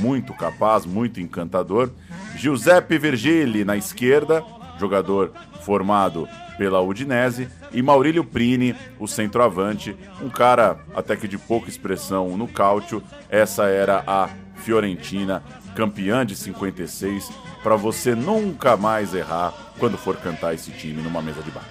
muito 0.00 0.34
capaz, 0.34 0.84
muito 0.84 1.20
encantador. 1.20 1.92
Giuseppe 2.34 2.98
Virgili 2.98 3.64
na 3.64 3.76
esquerda, 3.76 4.44
jogador 4.80 5.30
formado 5.62 6.28
pela 6.60 6.82
Udinese, 6.82 7.48
e 7.72 7.80
Maurílio 7.80 8.22
Prini, 8.22 8.76
o 8.98 9.08
centroavante, 9.08 9.96
um 10.20 10.28
cara 10.28 10.76
até 10.94 11.16
que 11.16 11.26
de 11.26 11.38
pouca 11.38 11.70
expressão 11.70 12.36
no 12.36 12.46
cálcio. 12.46 13.02
Essa 13.30 13.64
era 13.64 14.04
a 14.06 14.28
Fiorentina, 14.56 15.42
campeã 15.74 16.26
de 16.26 16.36
56, 16.36 17.32
para 17.62 17.76
você 17.76 18.14
nunca 18.14 18.76
mais 18.76 19.14
errar 19.14 19.54
quando 19.78 19.96
for 19.96 20.18
cantar 20.18 20.52
esse 20.52 20.70
time 20.70 21.00
numa 21.00 21.22
mesa 21.22 21.40
de 21.40 21.50
bar. 21.50 21.64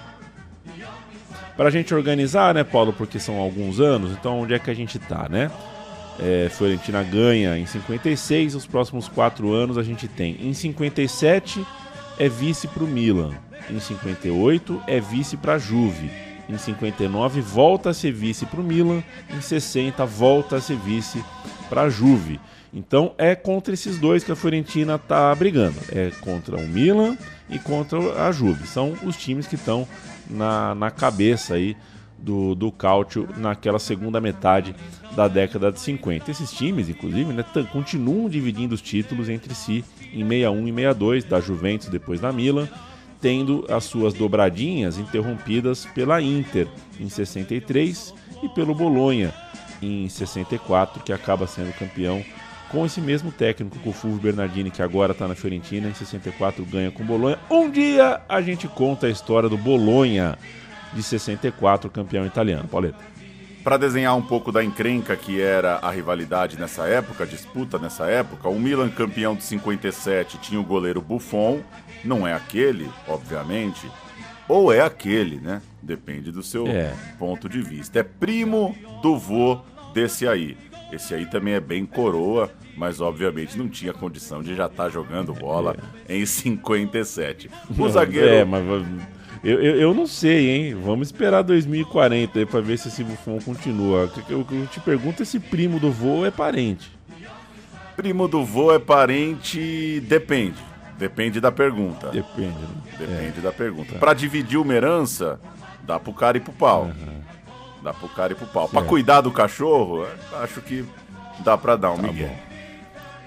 Para 1.56 1.68
a 1.68 1.70
gente 1.70 1.94
organizar, 1.94 2.52
né, 2.52 2.64
Paulo, 2.64 2.92
porque 2.92 3.20
são 3.20 3.36
alguns 3.36 3.78
anos, 3.78 4.10
então 4.10 4.40
onde 4.40 4.54
é 4.54 4.58
que 4.58 4.72
a 4.72 4.74
gente 4.74 4.98
tá, 4.98 5.28
né? 5.28 5.52
É, 6.18 6.48
Fiorentina 6.50 7.00
ganha 7.04 7.56
em 7.56 7.64
56, 7.64 8.56
os 8.56 8.66
próximos 8.66 9.06
quatro 9.06 9.52
anos 9.52 9.78
a 9.78 9.84
gente 9.84 10.08
tem. 10.08 10.36
Em 10.40 10.52
57 10.52 11.64
é 12.18 12.28
vice 12.28 12.66
para 12.66 12.82
o 12.82 12.88
Milan, 12.88 13.30
em 13.68 13.78
58 13.78 14.82
é 14.86 15.00
vice 15.00 15.36
para 15.36 15.54
a 15.54 15.58
Juve, 15.58 16.10
em 16.48 16.56
59 16.56 17.40
volta 17.40 17.90
a 17.90 17.94
ser 17.94 18.12
vice 18.12 18.46
para 18.46 18.60
o 18.60 18.64
Milan, 18.64 19.02
em 19.28 19.40
60 19.40 20.04
volta 20.06 20.56
a 20.56 20.60
ser 20.60 20.76
vice 20.76 21.24
para 21.68 21.82
a 21.82 21.90
Juve. 21.90 22.40
Então 22.72 23.14
é 23.18 23.34
contra 23.34 23.74
esses 23.74 23.98
dois 23.98 24.22
que 24.22 24.32
a 24.32 24.36
Fiorentina 24.36 24.94
está 24.94 25.34
brigando. 25.34 25.78
É 25.90 26.10
contra 26.20 26.56
o 26.56 26.66
Milan 26.66 27.16
e 27.48 27.58
contra 27.58 27.98
a 28.26 28.32
Juve. 28.32 28.66
São 28.66 28.96
os 29.04 29.16
times 29.16 29.46
que 29.46 29.56
estão 29.56 29.86
na, 30.28 30.74
na 30.74 30.90
cabeça 30.90 31.54
aí 31.54 31.76
do, 32.18 32.54
do 32.54 32.72
naquela 33.36 33.78
segunda 33.78 34.20
metade 34.20 34.74
da 35.16 35.26
década 35.26 35.72
de 35.72 35.80
50. 35.80 36.30
Esses 36.30 36.52
times, 36.52 36.88
inclusive, 36.88 37.32
né, 37.32 37.44
continuam 37.72 38.28
dividindo 38.28 38.74
os 38.74 38.82
títulos 38.82 39.28
entre 39.28 39.54
si 39.54 39.84
em 40.12 40.26
61 40.26 40.68
e 40.68 40.72
62, 40.72 41.24
da 41.24 41.40
Juventus 41.40 41.88
depois 41.88 42.20
da 42.20 42.32
Milan, 42.32 42.68
tendo 43.20 43.66
as 43.68 43.84
suas 43.84 44.14
dobradinhas 44.14 44.98
interrompidas 44.98 45.86
pela 45.86 46.20
Inter 46.22 46.66
em 46.98 47.08
63 47.08 48.14
e 48.42 48.48
pelo 48.48 48.74
Bolonha 48.74 49.32
em 49.82 50.08
64, 50.08 51.02
que 51.02 51.12
acaba 51.12 51.46
sendo 51.46 51.72
campeão 51.78 52.24
com 52.70 52.86
esse 52.86 53.00
mesmo 53.00 53.32
técnico, 53.32 53.78
com 53.80 53.90
o 53.90 53.92
Fulvio 53.92 54.20
Bernardini, 54.20 54.70
que 54.70 54.82
agora 54.82 55.12
está 55.12 55.26
na 55.26 55.34
Fiorentina, 55.34 55.88
em 55.88 55.94
64 55.94 56.64
ganha 56.64 56.90
com 56.90 57.02
o 57.02 57.06
Bolonha. 57.06 57.38
Um 57.50 57.68
dia 57.68 58.20
a 58.28 58.40
gente 58.40 58.68
conta 58.68 59.06
a 59.06 59.10
história 59.10 59.48
do 59.48 59.58
Bolonha 59.58 60.38
de 60.92 61.02
64, 61.02 61.90
campeão 61.90 62.24
italiano. 62.24 62.68
Pauleta. 62.68 62.98
Para 63.62 63.76
desenhar 63.76 64.16
um 64.16 64.22
pouco 64.22 64.50
da 64.50 64.64
encrenca 64.64 65.14
que 65.14 65.40
era 65.40 65.76
a 65.82 65.90
rivalidade 65.90 66.58
nessa 66.58 66.86
época, 66.86 67.24
a 67.24 67.26
disputa 67.26 67.78
nessa 67.78 68.06
época, 68.06 68.48
o 68.48 68.58
Milan 68.58 68.88
campeão 68.88 69.34
de 69.34 69.42
57 69.42 70.38
tinha 70.38 70.58
o 70.58 70.64
goleiro 70.64 71.02
Buffon, 71.02 71.60
não 72.04 72.26
é 72.26 72.32
aquele, 72.32 72.88
obviamente, 73.06 73.90
ou 74.48 74.72
é 74.72 74.80
aquele, 74.80 75.36
né? 75.36 75.62
Depende 75.82 76.32
do 76.32 76.42
seu 76.42 76.66
é. 76.66 76.92
ponto 77.18 77.48
de 77.48 77.62
vista. 77.62 78.00
É 78.00 78.02
primo 78.02 78.74
do 79.02 79.16
vô 79.16 79.60
desse 79.94 80.26
aí. 80.26 80.56
Esse 80.92 81.14
aí 81.14 81.24
também 81.26 81.54
é 81.54 81.60
bem 81.60 81.86
coroa, 81.86 82.50
mas 82.76 83.00
obviamente 83.00 83.56
não 83.56 83.68
tinha 83.68 83.92
condição 83.92 84.42
de 84.42 84.56
já 84.56 84.66
estar 84.66 84.84
tá 84.84 84.90
jogando 84.90 85.32
bola 85.32 85.76
é. 86.08 86.16
em 86.16 86.26
57. 86.26 87.48
O 87.78 87.88
zagueiro. 87.88 88.28
É, 88.28 88.44
mas 88.44 88.64
eu, 89.42 89.62
eu, 89.62 89.76
eu, 89.76 89.94
não 89.94 90.06
sei, 90.06 90.50
hein? 90.50 90.74
Vamos 90.74 91.08
esperar 91.08 91.42
2040 91.42 92.40
aí 92.40 92.44
pra 92.44 92.60
ver 92.60 92.78
se 92.78 92.88
esse 92.88 93.02
Buffon 93.04 93.38
continua. 93.38 94.04
O 94.04 94.08
que 94.08 94.30
eu, 94.30 94.46
eu 94.50 94.66
te 94.66 94.80
pergunto 94.80 95.22
é 95.22 95.24
se 95.24 95.38
primo 95.38 95.78
do 95.78 95.90
vô 95.90 96.26
é 96.26 96.30
parente. 96.30 96.90
Primo 97.96 98.26
do 98.26 98.44
vô 98.44 98.72
é 98.72 98.78
parente, 98.78 100.00
depende. 100.06 100.69
Depende 101.00 101.40
da 101.40 101.50
pergunta. 101.50 102.10
Depende. 102.10 102.58
Né? 102.58 102.68
Depende 102.98 103.38
é. 103.38 103.42
da 103.42 103.50
pergunta. 103.50 103.94
Tá. 103.94 103.98
Para 103.98 104.12
dividir 104.12 104.58
uma 104.58 104.74
herança, 104.74 105.40
dá 105.82 105.98
pro 105.98 106.12
cara 106.12 106.36
e 106.36 106.40
pro 106.40 106.52
pau. 106.52 106.84
Uhum. 106.84 107.20
Dá 107.82 107.94
pro 107.94 108.06
cara 108.10 108.34
e 108.34 108.36
pro 108.36 108.46
pau. 108.46 108.68
Para 108.68 108.82
cuidar 108.82 109.22
do 109.22 109.30
cachorro, 109.30 110.06
acho 110.42 110.60
que 110.60 110.84
dá 111.38 111.56
para 111.56 111.76
dar 111.76 111.92
um 111.92 111.96
tá 111.96 112.02
migué. 112.02 112.38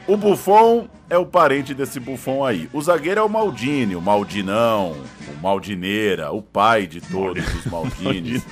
O 0.06 0.16
Buffon 0.16 0.88
é 1.10 1.18
o 1.18 1.26
parente 1.26 1.74
desse 1.74 2.00
Buffon 2.00 2.46
aí. 2.46 2.70
O 2.72 2.80
zagueiro 2.80 3.22
é 3.22 3.24
o 3.24 3.30
Maldini, 3.30 3.96
o 3.96 4.02
Maldinão, 4.02 4.96
o 5.28 5.42
Maldineira, 5.42 6.32
o 6.32 6.44
pai 6.44 6.86
de 6.86 7.02
todos 7.02 7.44
os 7.56 7.66
Maldines. 7.66 8.46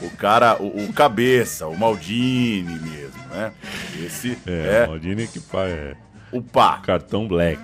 o 0.00 0.10
cara, 0.16 0.56
o, 0.62 0.84
o, 0.84 0.92
cabeça, 0.92 1.66
o 1.66 1.76
Maldini 1.76 2.78
mesmo, 2.78 3.26
né? 3.32 3.52
Esse 4.04 4.38
é, 4.46 4.84
é 4.84 4.86
Maldini 4.86 5.26
que 5.26 5.40
pai 5.40 5.72
é. 5.72 5.96
O 6.30 6.40
pá. 6.40 6.78
Cartão 6.78 7.26
black. 7.26 7.60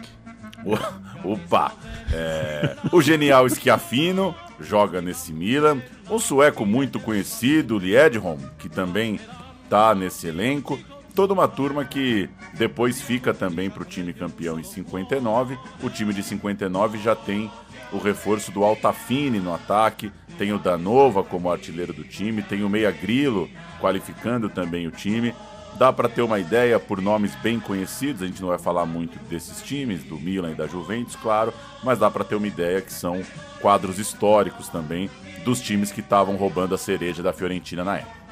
Opa! 1.24 1.72
É, 2.12 2.76
o 2.92 3.00
genial 3.00 3.48
Schiaffino 3.48 4.34
joga 4.60 5.00
nesse 5.00 5.32
Milan. 5.32 5.82
O 6.08 6.18
sueco 6.18 6.66
muito 6.66 7.00
conhecido, 7.00 7.78
Liedholm, 7.78 8.38
que 8.58 8.68
também 8.68 9.18
tá 9.68 9.94
nesse 9.94 10.26
elenco. 10.26 10.78
Toda 11.14 11.32
uma 11.32 11.48
turma 11.48 11.84
que 11.84 12.28
depois 12.54 13.00
fica 13.00 13.32
também 13.32 13.70
para 13.70 13.82
o 13.82 13.86
time 13.86 14.12
campeão 14.12 14.58
em 14.58 14.64
59. 14.64 15.56
O 15.82 15.88
time 15.88 16.12
de 16.12 16.22
59 16.22 16.98
já 16.98 17.14
tem 17.14 17.50
o 17.92 17.98
reforço 17.98 18.50
do 18.50 18.64
Altafine 18.64 19.38
no 19.38 19.54
ataque, 19.54 20.10
tem 20.36 20.52
o 20.52 20.58
Danova 20.58 21.22
como 21.22 21.50
artilheiro 21.50 21.92
do 21.92 22.02
time, 22.02 22.42
tem 22.42 22.64
o 22.64 22.68
Meia 22.68 22.90
Grilo 22.90 23.48
qualificando 23.80 24.48
também 24.48 24.86
o 24.86 24.90
time. 24.90 25.32
Dá 25.78 25.92
para 25.92 26.08
ter 26.08 26.22
uma 26.22 26.38
ideia 26.38 26.78
por 26.78 27.02
nomes 27.02 27.34
bem 27.36 27.58
conhecidos, 27.58 28.22
a 28.22 28.26
gente 28.26 28.40
não 28.40 28.48
vai 28.48 28.58
falar 28.58 28.86
muito 28.86 29.18
desses 29.28 29.60
times, 29.62 30.04
do 30.04 30.18
Milan 30.18 30.52
e 30.52 30.54
da 30.54 30.66
Juventus, 30.66 31.16
claro, 31.16 31.52
mas 31.82 31.98
dá 31.98 32.10
para 32.10 32.24
ter 32.24 32.36
uma 32.36 32.46
ideia 32.46 32.80
que 32.80 32.92
são 32.92 33.22
quadros 33.60 33.98
históricos 33.98 34.68
também 34.68 35.10
dos 35.44 35.60
times 35.60 35.90
que 35.90 36.00
estavam 36.00 36.36
roubando 36.36 36.74
a 36.74 36.78
cereja 36.78 37.22
da 37.22 37.32
Fiorentina 37.32 37.82
na 37.82 37.96
época. 37.96 38.24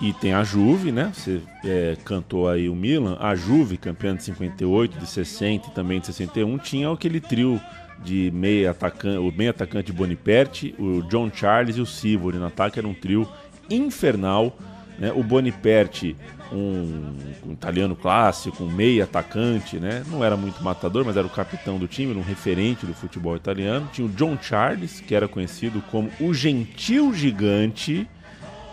E 0.00 0.12
tem 0.12 0.32
a 0.32 0.44
Juve, 0.44 0.92
né? 0.92 1.10
Você 1.12 1.40
é, 1.64 1.96
cantou 2.04 2.48
aí 2.48 2.68
o 2.68 2.74
Milan. 2.74 3.16
A 3.20 3.34
Juve, 3.34 3.76
campeã 3.76 4.14
de 4.14 4.22
58, 4.22 4.96
de 4.96 5.06
60 5.06 5.68
e 5.68 5.70
também 5.72 5.98
de 5.98 6.06
61, 6.06 6.56
tinha 6.58 6.90
aquele 6.92 7.20
trio 7.20 7.60
de 8.04 8.30
meia 8.32 8.70
atacante, 8.70 9.18
o 9.18 9.32
meio 9.36 9.50
atacante 9.50 9.90
Boniperti, 9.90 10.72
o 10.78 11.02
John 11.08 11.30
Charles 11.34 11.76
e 11.76 11.80
o 11.80 11.86
Sivori 11.86 12.38
no 12.38 12.46
ataque, 12.46 12.78
era 12.78 12.86
um 12.86 12.94
trio 12.94 13.28
infernal. 13.68 14.56
Né? 14.98 15.12
O 15.14 15.22
Boniperti, 15.22 16.16
um, 16.52 17.14
um, 17.46 17.52
italiano 17.52 17.94
clássico, 17.94 18.64
um 18.64 18.70
meia 18.70 19.04
atacante, 19.04 19.78
né? 19.78 20.04
não 20.08 20.24
era 20.24 20.36
muito 20.36 20.62
matador, 20.62 21.04
mas 21.04 21.16
era 21.16 21.26
o 21.26 21.30
capitão 21.30 21.78
do 21.78 21.86
time, 21.86 22.14
um 22.14 22.22
referente 22.22 22.84
do 22.84 22.94
futebol 22.94 23.36
italiano. 23.36 23.88
Tinha 23.92 24.06
o 24.06 24.10
John 24.10 24.36
Charles, 24.40 25.00
que 25.00 25.14
era 25.14 25.28
conhecido 25.28 25.82
como 25.90 26.10
o 26.20 26.34
Gentil 26.34 27.14
Gigante, 27.14 28.08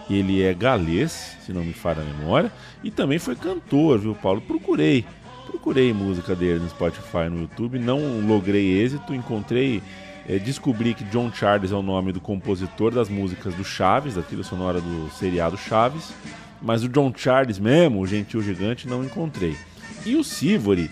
ele 0.10 0.44
é 0.44 0.54
galês, 0.54 1.38
se 1.46 1.52
não 1.52 1.64
me 1.64 1.74
falha 1.74 2.02
a 2.02 2.06
memória, 2.06 2.52
e 2.84 2.92
também 2.92 3.20
foi 3.20 3.36
cantor, 3.36 4.00
viu, 4.00 4.16
Paulo? 4.16 4.42
Procurei 4.42 5.06
procurei 5.46 5.94
música 5.94 6.36
dele 6.36 6.60
no 6.60 6.70
Spotify, 6.70 7.30
no 7.30 7.42
YouTube, 7.42 7.80
não 7.80 8.20
logrei 8.28 8.82
êxito, 8.82 9.16
encontrei, 9.16 9.82
é, 10.28 10.40
descobri 10.40 10.94
que 10.94 11.04
John 11.06 11.32
Charles 11.32 11.72
é 11.72 11.76
o 11.76 11.82
nome 11.82 12.12
do 12.12 12.20
compositor 12.20 12.92
das 12.92 13.10
músicas 13.10 13.54
do 13.54 13.64
Chaves, 13.64 14.16
da 14.16 14.22
trilha 14.22 14.44
sonora 14.44 14.82
do 14.82 15.10
seriado 15.12 15.58
Chaves, 15.58 16.14
mas 16.62 16.84
o 16.84 16.90
John 16.90 17.14
Charles 17.16 17.60
mesmo, 17.60 18.02
o 18.02 18.08
Gentil 18.08 18.42
Gigante, 18.42 18.88
não 18.88 19.04
encontrei. 19.04 19.56
E 20.06 20.16
o 20.16 20.24
Sivori, 20.24 20.90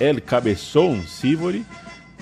El 0.00 0.20
Cabeçon 0.20 1.02
Sivori, 1.02 1.64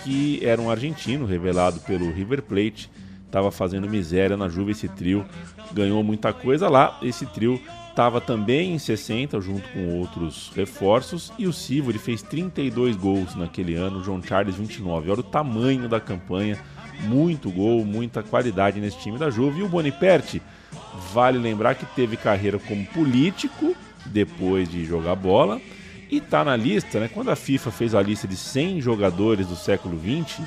que 0.02 0.44
era 0.44 0.60
um 0.60 0.70
argentino 0.70 1.26
revelado 1.26 1.80
pelo 1.80 2.12
River 2.12 2.42
Plate, 2.42 2.90
estava 3.26 3.50
fazendo 3.50 3.88
miséria 3.88 4.36
na 4.36 4.48
Juve 4.48 4.72
esse 4.72 4.88
trio, 4.88 5.24
ganhou 5.72 6.02
muita 6.02 6.32
coisa 6.32 6.68
lá. 6.68 6.98
Esse 7.02 7.24
trio 7.26 7.60
estava 7.90 8.20
também 8.20 8.72
em 8.72 8.78
60, 8.78 9.40
junto 9.40 9.68
com 9.70 9.98
outros 9.98 10.50
reforços, 10.54 11.32
e 11.38 11.46
o 11.46 11.52
Sivori 11.52 11.98
fez 11.98 12.22
32 12.22 12.96
gols 12.96 13.34
naquele 13.34 13.74
ano, 13.74 14.02
John 14.02 14.22
Charles 14.22 14.56
29. 14.56 15.10
Olha 15.10 15.20
o 15.20 15.24
tamanho 15.24 15.88
da 15.88 16.00
campanha, 16.00 16.58
muito 17.02 17.50
gol, 17.50 17.84
muita 17.84 18.22
qualidade 18.22 18.80
nesse 18.80 18.98
time 18.98 19.18
da 19.18 19.30
Juve. 19.30 19.60
E 19.60 19.62
o 19.62 19.68
Boniperti, 19.68 20.40
vale 21.12 21.38
lembrar 21.38 21.74
que 21.74 21.84
teve 21.84 22.16
carreira 22.16 22.58
como 22.58 22.86
político 22.86 23.74
depois 24.06 24.68
de 24.68 24.84
jogar 24.84 25.14
bola, 25.14 25.60
e 26.10 26.16
está 26.16 26.42
na 26.42 26.56
lista, 26.56 26.98
né? 26.98 27.08
Quando 27.12 27.30
a 27.30 27.36
FIFA 27.36 27.70
fez 27.70 27.94
a 27.94 28.02
lista 28.02 28.26
de 28.26 28.36
100 28.36 28.80
jogadores 28.80 29.46
do 29.46 29.54
século 29.54 29.96
20, 29.96 30.42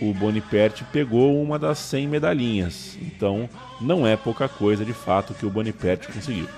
o 0.00 0.12
Boniperti 0.12 0.84
pegou 0.84 1.40
uma 1.42 1.58
das 1.58 1.78
100 1.78 2.08
medalhinhas. 2.08 2.98
Então, 3.00 3.48
não 3.80 4.06
é 4.06 4.16
pouca 4.16 4.48
coisa 4.48 4.84
de 4.84 4.92
fato 4.92 5.34
que 5.34 5.46
o 5.46 5.50
Boniperti 5.50 6.08
conseguiu. 6.08 6.48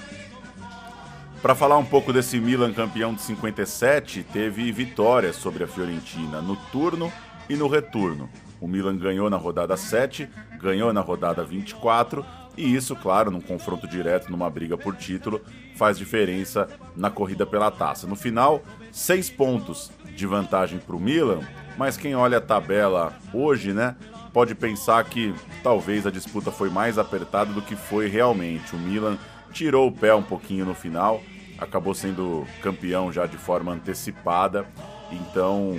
Para 1.43 1.57
falar 1.57 1.77
um 1.77 1.85
pouco 1.85 2.13
desse 2.13 2.39
Milan 2.39 2.73
campeão 2.73 3.13
de 3.13 3.21
57, 3.23 4.25
teve 4.33 4.71
vitórias 4.71 5.35
sobre 5.35 5.65
a 5.65 5.67
Fiorentina 5.67 6.41
no 6.41 6.55
turno 6.71 7.13
e 7.49 7.57
no 7.57 7.67
retorno. 7.67 8.31
O 8.61 8.69
Milan 8.69 8.97
ganhou 8.97 9.29
na 9.29 9.37
rodada 9.37 9.77
7, 9.77 10.31
ganhou 10.61 10.93
na 10.93 11.01
rodada 11.01 11.43
24, 11.43 12.25
e 12.57 12.73
isso, 12.73 12.95
claro, 12.95 13.29
num 13.29 13.41
confronto 13.41 13.89
direto, 13.89 14.31
numa 14.31 14.49
briga 14.49 14.79
por 14.79 14.95
título, 14.95 15.41
faz 15.75 15.99
diferença 15.99 16.69
na 16.95 17.11
corrida 17.11 17.45
pela 17.45 17.73
taça. 17.73 18.07
No 18.07 18.15
final, 18.15 18.63
seis 18.93 19.29
pontos 19.29 19.91
de 20.15 20.29
vantagem 20.29 20.79
para 20.79 20.95
o 20.95 21.01
Milan, 21.01 21.41
mas 21.77 21.97
quem 21.97 22.15
olha 22.15 22.39
a 22.39 22.41
tabela 22.41 23.19
hoje, 23.35 23.73
né, 23.73 23.97
pode 24.33 24.55
pensar 24.55 25.03
que 25.07 25.35
talvez 25.61 26.07
a 26.07 26.11
disputa 26.11 26.53
foi 26.53 26.71
mais 26.71 26.99
apertada 26.99 27.53
do 27.53 27.63
que 27.63 27.75
foi 27.75 28.07
realmente. 28.07 28.77
O 28.77 28.79
Milan 28.79 29.19
tirou 29.53 29.89
o 29.89 29.93
pé 29.93 30.15
um 30.15 30.23
pouquinho 30.23 30.65
no 30.65 30.75
final, 30.75 31.21
acabou 31.63 31.95
sendo 31.95 32.47
campeão 32.63 33.13
já 33.13 33.27
de 33.27 33.37
forma 33.37 33.73
antecipada, 33.73 34.67
então 35.11 35.79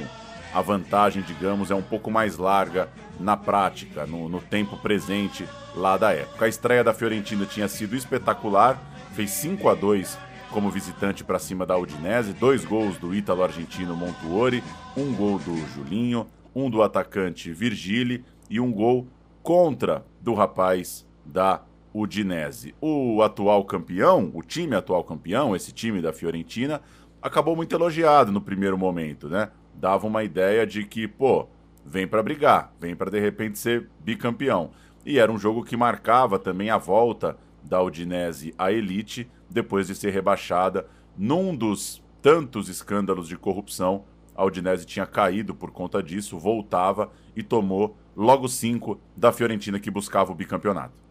a 0.54 0.62
vantagem, 0.62 1.24
digamos, 1.24 1.72
é 1.72 1.76
um 1.76 1.82
pouco 1.82 2.12
mais 2.12 2.38
larga 2.38 2.88
na 3.20 3.36
prática, 3.36 4.06
no, 4.06 4.30
no 4.30 4.40
tempo 4.40 4.78
presente 4.78 5.48
lá 5.76 5.98
da 5.98 6.14
época. 6.14 6.46
A 6.46 6.48
estreia 6.48 6.84
da 6.84 6.94
Fiorentina 6.94 7.46
tinha 7.46 7.68
sido 7.68 7.96
espetacular, 7.96 8.80
fez 9.16 9.32
5 9.32 9.68
a 9.68 9.74
2 9.74 10.18
como 10.52 10.70
visitante 10.70 11.24
para 11.24 11.40
cima 11.40 11.66
da 11.66 11.76
Udinese, 11.76 12.32
dois 12.32 12.64
gols 12.64 12.98
do 13.00 13.14
ítalo-argentino 13.16 13.96
Montuori, 13.96 14.64
um 14.96 15.12
gol 15.14 15.40
do 15.40 15.56
Julinho, 15.74 16.28
um 16.54 16.70
do 16.70 16.84
atacante 16.84 17.52
Virgili 17.52 18.24
e 18.48 18.60
um 18.60 18.72
gol 18.72 19.08
contra 19.42 20.06
do 20.22 20.36
rapaz 20.36 21.08
da 21.26 21.64
Udinese. 21.94 22.74
O 22.82 23.22
atual 23.22 23.64
campeão, 23.66 24.32
o 24.34 24.42
time 24.42 24.76
atual 24.76 25.04
campeão, 25.04 25.56
esse 25.56 25.72
time 25.72 26.02
da 26.02 26.12
Fiorentina, 26.12 26.82
acabou 27.22 27.56
muito 27.56 27.76
elogiado 27.76 28.32
no 28.32 28.42
primeiro 28.42 28.78
momento, 28.78 29.30
né? 29.30 29.52
Dava 29.76 30.08
uma 30.08 30.24
ideia 30.24 30.66
de 30.66 30.86
que, 30.86 31.08
pô, 31.08 31.48
vem 31.86 32.08
para 32.08 32.24
brigar, 32.24 32.74
vem 32.80 32.96
para 32.96 33.12
de 33.12 33.20
repente 33.20 33.60
ser 33.60 33.90
bicampeão. 34.00 34.72
E 35.06 35.20
era 35.20 35.32
um 35.32 35.38
jogo 35.38 35.64
que 35.64 35.78
marcava 35.78 36.40
também 36.40 36.70
a 36.70 36.78
volta 36.78 37.38
da 37.62 37.82
Udinese 37.82 38.54
à 38.58 38.72
elite 38.72 39.30
depois 39.50 39.88
de 39.88 39.96
ser 39.96 40.12
rebaixada 40.12 40.88
num 41.18 41.56
dos 41.56 42.04
tantos 42.22 42.70
escândalos 42.70 43.28
de 43.28 43.38
corrupção. 43.38 44.06
A 44.36 44.44
Udinese 44.44 44.86
tinha 44.86 45.06
caído 45.06 45.54
por 45.54 45.72
conta 45.72 46.02
disso, 46.02 46.40
voltava 46.40 47.12
e 47.36 47.44
tomou 47.44 47.98
logo 48.16 48.48
cinco 48.48 49.00
da 49.16 49.32
Fiorentina 49.32 49.80
que 49.80 49.92
buscava 49.92 50.32
o 50.32 50.36
bicampeonato. 50.36 51.03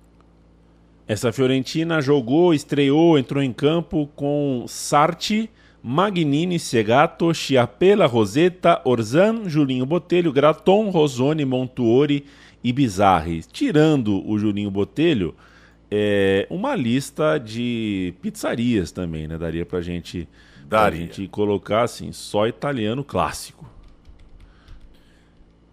Essa 1.07 1.33
Fiorentina 1.33 2.01
jogou, 2.01 2.55
estreou, 2.55 3.19
entrou 3.19 3.43
em 3.43 3.53
campo 3.53 4.09
com 4.15 4.65
Sarti, 4.69 5.51
Magnini, 5.83 6.61
Segato, 6.61 7.35
Chiapella, 7.35 8.07
Rosetta, 8.07 8.81
Orzan, 8.85 9.49
Julinho 9.49 9.85
Botelho, 9.85 10.33
Graton, 10.33 10.91
Rosone, 10.91 11.45
Montuori 11.45 12.25
e 12.62 12.73
Bizarri. 12.73 13.43
Tirando 13.43 14.25
o 14.29 14.38
Julinho 14.38 14.71
Botelho, 14.71 15.35
é 15.91 16.47
uma 16.49 16.77
lista 16.77 17.37
de 17.37 18.15
pizzarias 18.23 18.93
também, 18.93 19.27
né? 19.27 19.37
Daria 19.37 19.67
pra 19.67 19.81
gente, 19.81 20.29
Daria. 20.69 20.69
Pra 20.69 20.91
gente 21.07 21.27
colocar 21.29 21.83
assim, 21.83 22.12
só 22.12 22.47
italiano 22.47 23.03
clássico. 23.03 23.69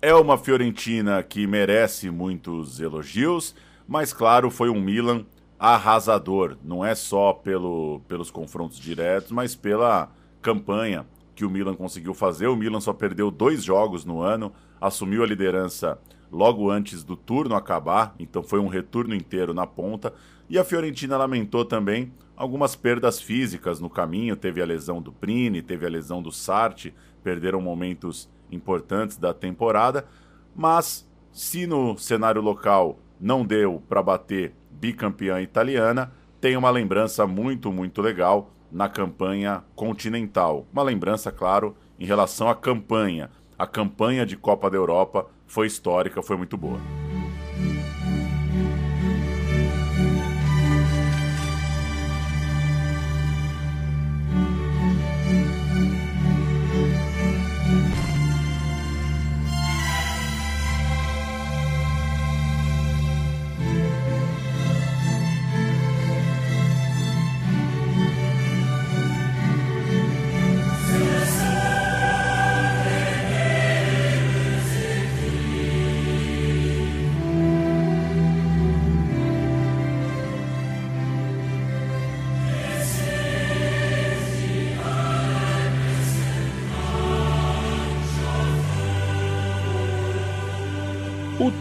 É 0.01 0.13
uma 0.15 0.37
Fiorentina 0.37 1.21
que 1.21 1.45
merece 1.45 2.09
muitos 2.09 2.79
elogios 2.79 3.53
mas, 3.89 4.13
claro, 4.13 4.51
foi 4.51 4.69
um 4.69 4.79
Milan 4.79 5.25
arrasador. 5.57 6.55
Não 6.63 6.85
é 6.85 6.93
só 6.93 7.33
pelo, 7.33 8.01
pelos 8.07 8.29
confrontos 8.29 8.77
diretos, 8.77 9.31
mas 9.31 9.55
pela 9.55 10.11
campanha 10.43 11.07
que 11.33 11.43
o 11.43 11.49
Milan 11.49 11.73
conseguiu 11.73 12.13
fazer. 12.13 12.45
O 12.45 12.55
Milan 12.55 12.79
só 12.81 12.93
perdeu 12.93 13.31
dois 13.31 13.63
jogos 13.63 14.05
no 14.05 14.21
ano, 14.21 14.53
assumiu 14.79 15.23
a 15.23 15.25
liderança 15.25 15.99
logo 16.31 16.69
antes 16.69 17.03
do 17.03 17.15
turno 17.15 17.55
acabar, 17.55 18.13
então 18.19 18.43
foi 18.43 18.59
um 18.59 18.67
retorno 18.67 19.15
inteiro 19.15 19.55
na 19.55 19.65
ponta. 19.65 20.13
E 20.47 20.59
a 20.59 20.63
Fiorentina 20.63 21.17
lamentou 21.17 21.65
também 21.65 22.13
algumas 22.37 22.75
perdas 22.75 23.19
físicas 23.19 23.79
no 23.79 23.89
caminho. 23.89 24.35
Teve 24.35 24.61
a 24.61 24.65
lesão 24.67 25.01
do 25.01 25.11
Prini, 25.11 25.63
teve 25.63 25.87
a 25.87 25.89
lesão 25.89 26.21
do 26.21 26.31
Sarti, 26.31 26.93
perderam 27.23 27.59
momentos 27.59 28.29
importantes 28.51 29.17
da 29.17 29.33
temporada. 29.33 30.05
Mas 30.55 31.09
se 31.31 31.65
no 31.65 31.97
cenário 31.97 32.39
local 32.39 32.99
não 33.19 33.45
deu 33.45 33.83
para 33.87 34.01
bater 34.01 34.53
bicampeã 34.71 35.41
italiana, 35.41 36.11
tem 36.39 36.55
uma 36.55 36.69
lembrança 36.69 37.27
muito, 37.27 37.71
muito 37.71 38.01
legal 38.01 38.51
na 38.71 38.87
campanha 38.87 39.63
continental. 39.75 40.65
Uma 40.71 40.83
lembrança, 40.83 41.31
claro, 41.31 41.75
em 41.99 42.05
relação 42.05 42.49
à 42.49 42.55
campanha. 42.55 43.29
A 43.57 43.67
campanha 43.67 44.25
de 44.25 44.37
Copa 44.37 44.69
da 44.69 44.77
Europa 44.77 45.27
foi 45.45 45.67
histórica, 45.67 46.21
foi 46.21 46.37
muito 46.37 46.55
boa. 46.55 46.98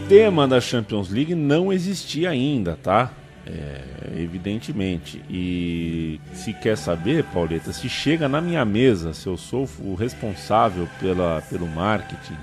Tema 0.09 0.47
da 0.47 0.59
Champions 0.59 1.11
League 1.11 1.35
não 1.35 1.71
existia 1.71 2.31
ainda, 2.31 2.75
tá? 2.75 3.11
É, 3.45 3.81
evidentemente. 4.17 5.23
E 5.29 6.19
se 6.33 6.51
quer 6.51 6.75
saber, 6.75 7.23
Pauleta, 7.25 7.71
se 7.71 7.87
chega 7.87 8.27
na 8.27 8.41
minha 8.41 8.65
mesa, 8.65 9.13
se 9.13 9.27
eu 9.27 9.37
sou 9.37 9.69
o 9.79 9.93
responsável 9.93 10.89
pela, 10.99 11.43
pelo 11.47 11.67
marketing 11.67 12.37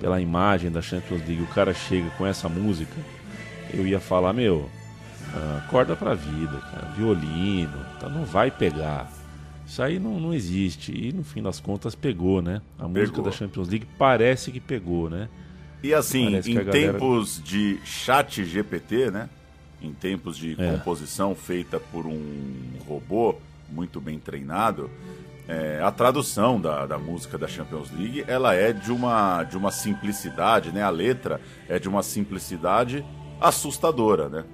pela 0.00 0.20
imagem 0.20 0.70
da 0.70 0.82
Champions 0.82 1.20
League, 1.26 1.42
o 1.42 1.46
cara 1.48 1.72
chega 1.72 2.08
com 2.18 2.26
essa 2.26 2.48
música, 2.48 2.96
eu 3.72 3.86
ia 3.86 4.00
falar, 4.00 4.32
meu, 4.32 4.68
ah, 5.32 5.62
acorda 5.64 5.94
pra 5.94 6.14
vida, 6.14 6.58
cara, 6.72 6.92
violino, 6.96 7.84
tá, 8.00 8.08
não 8.08 8.24
vai 8.24 8.50
pegar. 8.50 9.10
Isso 9.64 9.80
aí 9.80 10.00
não, 10.00 10.18
não 10.18 10.34
existe. 10.34 10.92
E 10.92 11.12
no 11.12 11.22
fim 11.22 11.40
das 11.42 11.60
contas 11.60 11.94
pegou, 11.94 12.42
né? 12.42 12.60
A 12.78 12.82
pegou. 12.82 13.00
música 13.00 13.22
da 13.22 13.30
Champions 13.30 13.68
League 13.68 13.86
parece 13.96 14.50
que 14.50 14.60
pegou, 14.60 15.08
né? 15.08 15.28
E 15.82 15.92
assim, 15.92 16.36
em 16.36 16.54
galera... 16.54 16.70
tempos 16.70 17.42
de 17.42 17.80
chat 17.84 18.44
GPT, 18.44 19.10
né? 19.10 19.28
Em 19.80 19.92
tempos 19.92 20.36
de 20.36 20.52
é. 20.52 20.70
composição 20.72 21.34
feita 21.34 21.80
por 21.80 22.06
um 22.06 22.54
robô 22.86 23.36
muito 23.68 24.00
bem 24.00 24.18
treinado, 24.18 24.90
é, 25.48 25.80
a 25.82 25.90
tradução 25.90 26.60
da, 26.60 26.86
da 26.86 26.98
música 26.98 27.36
da 27.36 27.48
Champions 27.48 27.90
League 27.90 28.24
ela 28.28 28.54
é 28.54 28.72
de 28.72 28.92
uma, 28.92 29.42
de 29.42 29.56
uma 29.56 29.72
simplicidade, 29.72 30.70
né? 30.70 30.82
A 30.82 30.90
letra 30.90 31.40
é 31.68 31.78
de 31.78 31.88
uma 31.88 32.02
simplicidade 32.02 33.04
assustadora, 33.40 34.28
né? 34.28 34.44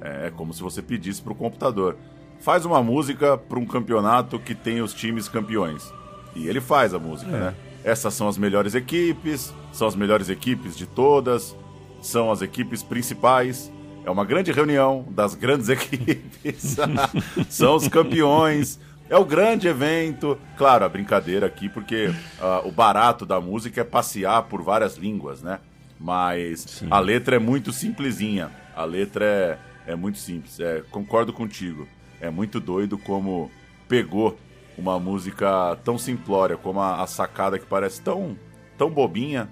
É, 0.00 0.28
é 0.28 0.30
como 0.30 0.54
se 0.54 0.62
você 0.62 0.80
pedisse 0.80 1.20
para 1.20 1.32
o 1.32 1.36
computador 1.36 1.96
faz 2.40 2.64
uma 2.64 2.82
música 2.82 3.36
para 3.36 3.58
um 3.58 3.66
campeonato 3.66 4.38
que 4.38 4.54
tem 4.54 4.80
os 4.80 4.94
times 4.94 5.28
campeões. 5.28 5.92
E 6.34 6.46
ele 6.46 6.60
faz 6.60 6.94
a 6.94 6.98
música, 6.98 7.30
é. 7.30 7.40
né? 7.40 7.54
Essas 7.84 8.14
são 8.14 8.28
as 8.28 8.36
melhores 8.36 8.74
equipes, 8.74 9.52
são 9.72 9.86
as 9.86 9.94
melhores 9.94 10.28
equipes 10.28 10.76
de 10.76 10.86
todas, 10.86 11.56
são 12.02 12.30
as 12.30 12.42
equipes 12.42 12.82
principais. 12.82 13.72
É 14.04 14.10
uma 14.10 14.24
grande 14.24 14.52
reunião 14.52 15.06
das 15.10 15.34
grandes 15.34 15.68
equipes. 15.70 16.76
são 17.48 17.76
os 17.76 17.88
campeões. 17.88 18.78
É 19.10 19.16
o 19.16 19.24
grande 19.24 19.68
evento. 19.68 20.38
Claro, 20.56 20.84
a 20.84 20.88
brincadeira 20.88 21.46
aqui, 21.46 21.68
porque 21.68 22.08
uh, 22.08 22.68
o 22.68 22.70
barato 22.70 23.24
da 23.24 23.40
música 23.40 23.80
é 23.80 23.84
passear 23.84 24.42
por 24.44 24.62
várias 24.62 24.96
línguas, 24.96 25.40
né? 25.42 25.60
Mas 25.98 26.60
Sim. 26.60 26.88
a 26.90 27.00
letra 27.00 27.36
é 27.36 27.38
muito 27.38 27.72
simplesinha. 27.72 28.50
A 28.76 28.84
letra 28.84 29.24
é, 29.24 29.58
é 29.92 29.96
muito 29.96 30.18
simples. 30.18 30.60
É, 30.60 30.82
concordo 30.90 31.32
contigo. 31.32 31.88
É 32.20 32.30
muito 32.30 32.60
doido 32.60 32.98
como 32.98 33.50
pegou 33.88 34.38
uma 34.78 34.98
música 34.98 35.76
tão 35.84 35.98
simplória, 35.98 36.56
como 36.56 36.80
a, 36.80 37.02
a 37.02 37.06
sacada 37.06 37.58
que 37.58 37.66
parece 37.66 38.00
tão, 38.00 38.38
tão 38.78 38.88
bobinha, 38.88 39.48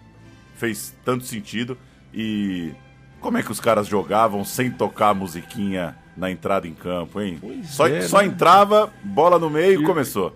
fez 0.54 0.96
tanto 1.04 1.24
sentido. 1.24 1.76
E 2.14 2.72
como 3.20 3.36
é 3.36 3.42
que 3.42 3.50
os 3.50 3.60
caras 3.60 3.88
jogavam 3.88 4.44
sem 4.44 4.70
tocar 4.70 5.10
a 5.10 5.14
musiquinha 5.14 5.96
na 6.16 6.30
entrada 6.30 6.66
em 6.66 6.72
campo, 6.72 7.20
hein? 7.20 7.38
só, 7.64 7.86
é, 7.86 8.00
só 8.02 8.20
né? 8.20 8.26
entrava, 8.26 8.90
bola 9.02 9.38
no 9.38 9.50
meio 9.50 9.82
e 9.82 9.84
começou. 9.84 10.34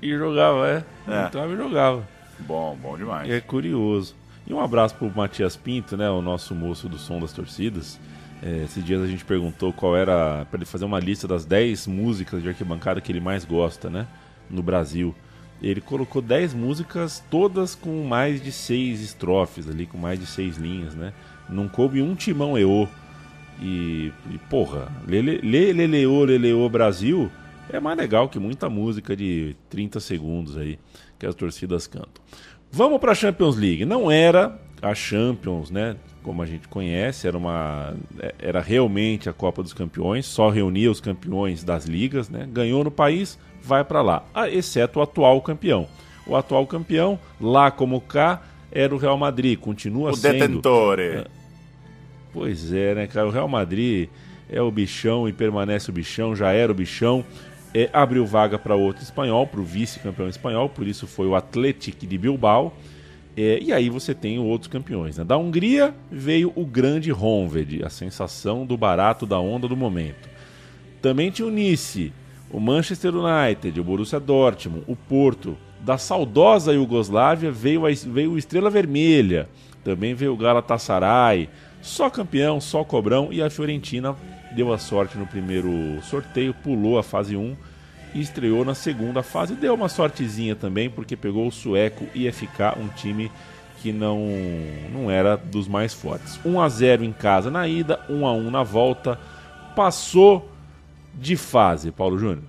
E 0.00 0.10
jogava, 0.16 0.68
é. 0.68 0.84
é. 1.06 1.26
Entrava 1.26 1.52
e 1.52 1.56
jogava. 1.56 2.08
Bom, 2.40 2.76
bom 2.80 2.96
demais. 2.96 3.30
É 3.30 3.40
curioso. 3.40 4.16
E 4.44 4.52
um 4.52 4.60
abraço 4.60 4.96
pro 4.96 5.08
Matias 5.14 5.56
Pinto, 5.56 5.96
né? 5.96 6.10
O 6.10 6.20
nosso 6.20 6.54
moço 6.54 6.88
do 6.88 6.98
som 6.98 7.20
das 7.20 7.32
torcidas. 7.32 8.00
É, 8.42 8.64
esses 8.64 8.84
dias 8.84 9.00
a 9.00 9.06
gente 9.06 9.24
perguntou 9.24 9.72
qual 9.72 9.96
era. 9.96 10.44
para 10.50 10.58
ele 10.58 10.64
fazer 10.64 10.84
uma 10.84 10.98
lista 10.98 11.28
das 11.28 11.44
10 11.44 11.86
músicas 11.86 12.42
de 12.42 12.48
arquibancada 12.48 13.00
que 13.00 13.12
ele 13.12 13.20
mais 13.20 13.44
gosta, 13.44 13.88
né? 13.88 14.08
No 14.52 14.62
Brasil. 14.62 15.14
Ele 15.62 15.80
colocou 15.80 16.20
10 16.20 16.54
músicas, 16.54 17.24
todas 17.30 17.74
com 17.74 18.04
mais 18.04 18.42
de 18.42 18.52
6 18.52 19.00
estrofes 19.00 19.68
ali, 19.68 19.86
com 19.86 19.96
mais 19.96 20.18
de 20.18 20.26
6 20.26 20.56
linhas, 20.56 20.94
né? 20.94 21.12
Não 21.48 21.68
coube 21.68 22.02
um 22.02 22.14
timão 22.14 22.58
EO. 22.58 22.88
E, 23.60 24.12
e 24.30 24.38
porra, 24.50 24.90
Lele, 25.06 25.40
Leleô, 25.72 26.24
Leleô 26.24 26.68
Brasil 26.68 27.30
é 27.70 27.78
mais 27.78 27.96
legal 27.96 28.28
que 28.28 28.38
muita 28.38 28.68
música 28.68 29.14
de 29.14 29.54
30 29.70 30.00
segundos 30.00 30.56
aí 30.56 30.78
que 31.18 31.24
as 31.24 31.34
torcidas 31.34 31.86
cantam. 31.86 32.22
Vamos 32.70 32.98
para 32.98 33.12
a 33.12 33.14
Champions 33.14 33.56
League. 33.56 33.84
Não 33.84 34.10
era 34.10 34.60
a 34.80 34.94
Champions, 34.94 35.70
né? 35.70 35.96
como 36.22 36.42
a 36.42 36.46
gente 36.46 36.68
conhece, 36.68 37.26
era 37.26 37.36
uma 37.36 37.94
é, 38.18 38.34
era 38.38 38.60
realmente 38.60 39.28
a 39.28 39.32
Copa 39.32 39.62
dos 39.62 39.72
Campeões, 39.72 40.24
só 40.26 40.48
reunia 40.48 40.90
os 40.90 41.00
campeões 41.00 41.64
das 41.64 41.84
ligas, 41.84 42.28
né? 42.28 42.48
Ganhou 42.50 42.84
no 42.84 42.90
país, 42.90 43.38
vai 43.62 43.84
para 43.84 44.02
lá, 44.02 44.24
ah, 44.34 44.48
exceto 44.48 44.98
o 44.98 45.02
atual 45.02 45.40
campeão. 45.40 45.86
O 46.26 46.36
atual 46.36 46.66
campeão, 46.66 47.18
lá 47.40 47.70
como 47.70 48.00
cá, 48.00 48.42
era 48.70 48.94
o 48.94 48.98
Real 48.98 49.18
Madrid, 49.18 49.58
continua 49.58 50.10
o 50.10 50.16
sendo. 50.16 50.34
O 50.34 50.38
detentore. 50.38 51.02
É, 51.02 51.24
pois 52.32 52.72
é, 52.72 52.94
né, 52.94 53.06
cara? 53.06 53.26
O 53.26 53.30
Real 53.30 53.48
Madrid 53.48 54.08
é 54.48 54.60
o 54.60 54.70
bichão 54.70 55.28
e 55.28 55.32
permanece 55.32 55.90
o 55.90 55.92
bichão, 55.92 56.34
já 56.34 56.52
era 56.52 56.70
o 56.70 56.74
bichão. 56.74 57.24
É, 57.74 57.88
abriu 57.92 58.26
vaga 58.26 58.58
para 58.58 58.74
outro 58.74 59.02
espanhol, 59.02 59.46
para 59.46 59.60
o 59.60 59.64
vice-campeão 59.64 60.28
espanhol, 60.28 60.68
por 60.68 60.86
isso 60.86 61.06
foi 61.06 61.26
o 61.26 61.34
Atlético 61.34 62.06
de 62.06 62.18
Bilbao. 62.18 62.74
É, 63.34 63.58
e 63.62 63.72
aí 63.72 63.88
você 63.88 64.14
tem 64.14 64.38
outros 64.38 64.68
campeões. 64.70 65.16
Né? 65.16 65.24
Da 65.24 65.38
Hungria 65.38 65.94
veio 66.10 66.52
o 66.54 66.66
grande 66.66 67.10
Honved, 67.10 67.82
a 67.82 67.88
sensação 67.88 68.66
do 68.66 68.76
barato 68.76 69.24
da 69.24 69.40
onda 69.40 69.66
do 69.66 69.76
momento. 69.76 70.28
Também 71.00 71.30
tinha 71.30 71.48
o 71.48 71.50
Nice, 71.50 72.12
o 72.52 72.60
Manchester 72.60 73.14
United, 73.14 73.80
o 73.80 73.84
Borussia 73.84 74.20
Dortmund, 74.20 74.84
o 74.86 74.94
Porto. 74.94 75.56
Da 75.80 75.98
saudosa 75.98 76.72
Iugoslávia 76.72 77.50
veio, 77.50 77.86
a, 77.86 77.90
veio 78.06 78.32
o 78.32 78.38
Estrela 78.38 78.70
Vermelha, 78.70 79.48
também 79.82 80.14
veio 80.14 80.32
o 80.32 80.36
Galatasaray. 80.36 81.48
Só 81.80 82.08
campeão, 82.08 82.60
só 82.60 82.84
cobrão 82.84 83.32
e 83.32 83.42
a 83.42 83.50
Fiorentina 83.50 84.14
deu 84.54 84.72
a 84.72 84.78
sorte 84.78 85.18
no 85.18 85.26
primeiro 85.26 86.00
sorteio, 86.02 86.54
pulou 86.54 86.98
a 86.98 87.02
fase 87.02 87.36
1 87.36 87.56
e 88.14 88.20
estreou 88.20 88.64
na 88.64 88.74
segunda 88.74 89.22
fase. 89.22 89.54
Deu 89.54 89.74
uma 89.74 89.88
sortezinha 89.88 90.54
também, 90.54 90.88
porque 90.88 91.16
pegou 91.16 91.48
o 91.48 91.50
sueco 91.50 92.06
e 92.14 92.30
ficar 92.30 92.78
um 92.78 92.86
time 92.88 93.32
que 93.80 93.92
não, 93.92 94.28
não 94.92 95.10
era 95.10 95.36
dos 95.36 95.66
mais 95.66 95.92
fortes. 95.92 96.38
1 96.44 96.60
a 96.60 96.68
0 96.68 97.02
em 97.02 97.12
casa 97.12 97.50
na 97.50 97.66
ida, 97.66 97.98
1 98.08 98.24
a 98.24 98.32
1 98.32 98.50
na 98.50 98.62
volta. 98.62 99.18
Passou 99.74 100.51
de 101.14 101.36
fase, 101.36 101.90
Paulo 101.90 102.18
Júnior. 102.18 102.44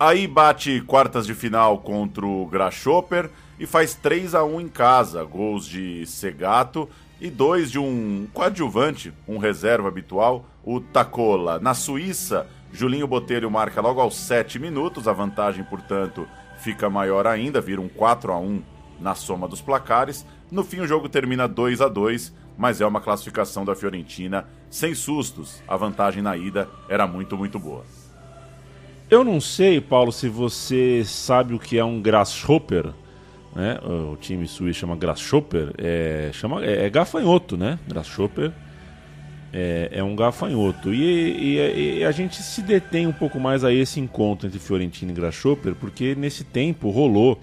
Aí 0.00 0.28
bate 0.28 0.80
quartas 0.82 1.26
de 1.26 1.34
final 1.34 1.78
contra 1.78 2.24
o 2.24 2.46
Grasshopper 2.46 3.30
e 3.58 3.66
faz 3.66 3.94
3 3.94 4.34
a 4.34 4.44
1 4.44 4.60
em 4.60 4.68
casa, 4.68 5.24
gols 5.24 5.66
de 5.66 6.06
Segato 6.06 6.88
e 7.20 7.28
dois 7.28 7.70
de 7.70 7.80
um 7.80 8.28
coadjuvante, 8.32 9.12
um 9.26 9.38
reserva 9.38 9.88
habitual, 9.88 10.46
o 10.64 10.80
Tacola. 10.80 11.58
Na 11.58 11.74
Suíça, 11.74 12.46
Julinho 12.72 13.08
Botelho 13.08 13.50
marca 13.50 13.80
logo 13.80 14.00
aos 14.00 14.16
7 14.16 14.60
minutos, 14.60 15.08
a 15.08 15.12
vantagem, 15.12 15.64
portanto, 15.64 16.28
fica 16.58 16.88
maior 16.88 17.26
ainda, 17.26 17.60
vira 17.60 17.80
um 17.80 17.88
4 17.88 18.32
a 18.32 18.38
1 18.38 18.62
na 19.00 19.16
soma 19.16 19.48
dos 19.48 19.60
placares. 19.60 20.24
No 20.50 20.62
fim, 20.62 20.78
o 20.78 20.86
jogo 20.86 21.08
termina 21.08 21.48
2 21.48 21.80
a 21.80 21.88
2 21.88 22.32
mas 22.58 22.80
é 22.80 22.86
uma 22.86 23.00
classificação 23.00 23.64
da 23.64 23.74
Fiorentina 23.74 24.44
sem 24.68 24.94
sustos. 24.94 25.62
A 25.66 25.76
vantagem 25.76 26.22
na 26.22 26.36
ida 26.36 26.68
era 26.88 27.06
muito, 27.06 27.38
muito 27.38 27.58
boa. 27.58 27.84
Eu 29.08 29.24
não 29.24 29.40
sei, 29.40 29.80
Paulo, 29.80 30.12
se 30.12 30.28
você 30.28 31.02
sabe 31.04 31.54
o 31.54 31.58
que 31.58 31.78
é 31.78 31.84
um 31.84 32.02
Grasshopper. 32.02 32.92
Né? 33.54 33.78
O 33.82 34.16
time 34.16 34.46
suíço 34.46 34.80
chama 34.80 34.96
Grasshopper. 34.96 35.72
É, 35.78 36.30
chama, 36.34 36.62
é, 36.64 36.86
é 36.86 36.90
gafanhoto, 36.90 37.56
né? 37.56 37.78
Grasshopper 37.86 38.52
é, 39.52 39.90
é 39.92 40.04
um 40.04 40.14
gafanhoto. 40.14 40.92
E, 40.92 41.56
e, 41.56 41.98
e, 41.98 42.04
a 42.04 42.10
gente 42.10 42.42
se 42.42 42.62
detém 42.62 43.06
um 43.06 43.12
pouco 43.12 43.40
mais 43.40 43.64
a 43.64 43.72
esse 43.72 44.00
encontro 44.00 44.46
entre 44.46 44.58
Fiorentina 44.58 45.12
e 45.12 45.14
Grasshopper, 45.14 45.74
porque 45.74 46.14
nesse 46.14 46.44
tempo 46.44 46.90
rolou 46.90 47.40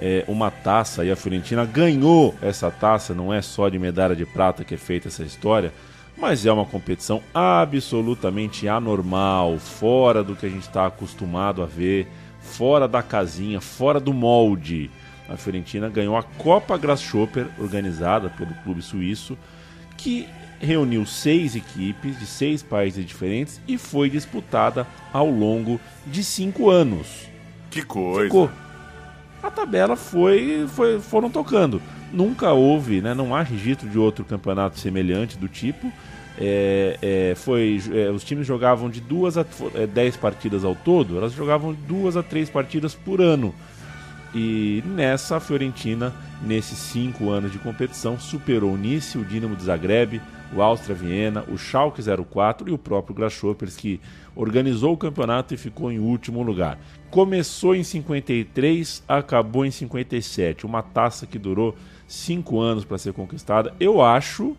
é, 0.00 0.24
uma 0.26 0.50
taça 0.50 1.04
e 1.04 1.10
a 1.10 1.16
Fiorentina 1.16 1.66
ganhou 1.66 2.34
essa 2.40 2.70
taça. 2.70 3.14
Não 3.14 3.32
é 3.32 3.42
só 3.42 3.68
de 3.68 3.78
medalha 3.78 4.16
de 4.16 4.24
prata 4.24 4.64
que 4.64 4.74
é 4.74 4.78
feita 4.78 5.08
essa 5.08 5.22
história, 5.22 5.72
mas 6.16 6.46
é 6.46 6.52
uma 6.52 6.64
competição 6.64 7.22
absolutamente 7.34 8.66
anormal, 8.66 9.58
fora 9.58 10.24
do 10.24 10.34
que 10.34 10.46
a 10.46 10.48
gente 10.48 10.62
está 10.62 10.86
acostumado 10.86 11.62
a 11.62 11.66
ver, 11.66 12.08
fora 12.40 12.88
da 12.88 13.02
casinha, 13.02 13.60
fora 13.60 14.00
do 14.00 14.14
molde. 14.14 14.90
A 15.28 15.36
Fiorentina 15.36 15.88
ganhou 15.88 16.16
a 16.16 16.22
Copa 16.22 16.76
Grasshopper, 16.78 17.46
organizada 17.58 18.30
pelo 18.30 18.54
clube 18.64 18.82
suíço, 18.82 19.36
que 19.96 20.26
reuniu 20.58 21.06
seis 21.06 21.54
equipes 21.54 22.18
de 22.18 22.26
seis 22.26 22.62
países 22.62 23.04
diferentes 23.04 23.60
e 23.68 23.78
foi 23.78 24.10
disputada 24.10 24.86
ao 25.12 25.30
longo 25.30 25.78
de 26.06 26.24
cinco 26.24 26.70
anos. 26.70 27.28
Que 27.70 27.82
coisa! 27.82 28.24
Ficou. 28.24 28.69
A 29.42 29.50
tabela 29.50 29.96
foi, 29.96 30.66
foi, 30.68 31.00
foram 31.00 31.30
tocando. 31.30 31.80
Nunca 32.12 32.52
houve, 32.52 33.00
né, 33.00 33.14
não 33.14 33.34
há 33.34 33.42
registro 33.42 33.88
de 33.88 33.98
outro 33.98 34.24
campeonato 34.24 34.78
semelhante 34.78 35.38
do 35.38 35.48
tipo. 35.48 35.90
É, 36.38 36.98
é, 37.02 37.34
foi, 37.34 37.80
é, 37.92 38.10
os 38.10 38.24
times 38.24 38.46
jogavam 38.46 38.88
de 38.88 39.00
duas 39.00 39.36
a 39.36 39.44
é, 39.74 39.86
dez 39.86 40.16
partidas 40.16 40.64
ao 40.64 40.74
todo, 40.74 41.18
elas 41.18 41.32
jogavam 41.32 41.74
duas 41.86 42.16
a 42.16 42.22
três 42.22 42.48
partidas 42.48 42.94
por 42.94 43.20
ano. 43.20 43.54
E 44.34 44.82
nessa, 44.86 45.36
a 45.36 45.40
Fiorentina, 45.40 46.14
nesses 46.42 46.78
cinco 46.78 47.30
anos 47.30 47.52
de 47.52 47.58
competição, 47.58 48.18
superou 48.18 48.72
o 48.72 48.76
Nice, 48.76 49.18
o 49.18 49.24
Dinamo 49.24 49.56
de 49.56 49.64
Zagreb, 49.64 50.20
o 50.54 50.60
Áustria 50.60 50.94
Viena, 50.94 51.44
o 51.48 51.56
Schalke 51.56 52.02
04 52.02 52.68
e 52.68 52.72
o 52.72 52.78
próprio 52.78 53.14
Grasshoppers, 53.14 53.76
que 53.76 54.00
organizou 54.34 54.92
o 54.92 54.96
campeonato 54.96 55.54
e 55.54 55.56
ficou 55.56 55.90
em 55.92 55.98
último 55.98 56.42
lugar. 56.42 56.78
Começou 57.10 57.74
em 57.74 57.82
53, 57.82 59.02
acabou 59.06 59.64
em 59.64 59.70
57. 59.70 60.66
Uma 60.66 60.82
taça 60.82 61.26
que 61.26 61.38
durou 61.38 61.76
cinco 62.06 62.60
anos 62.60 62.84
para 62.84 62.98
ser 62.98 63.12
conquistada. 63.12 63.74
Eu 63.78 64.02
acho 64.02 64.56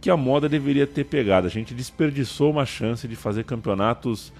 que 0.00 0.10
a 0.10 0.16
moda 0.16 0.48
deveria 0.48 0.86
ter 0.86 1.04
pegado. 1.04 1.46
A 1.46 1.50
gente 1.50 1.72
desperdiçou 1.72 2.50
uma 2.50 2.66
chance 2.66 3.08
de 3.08 3.16
fazer 3.16 3.44
campeonatos 3.44 4.32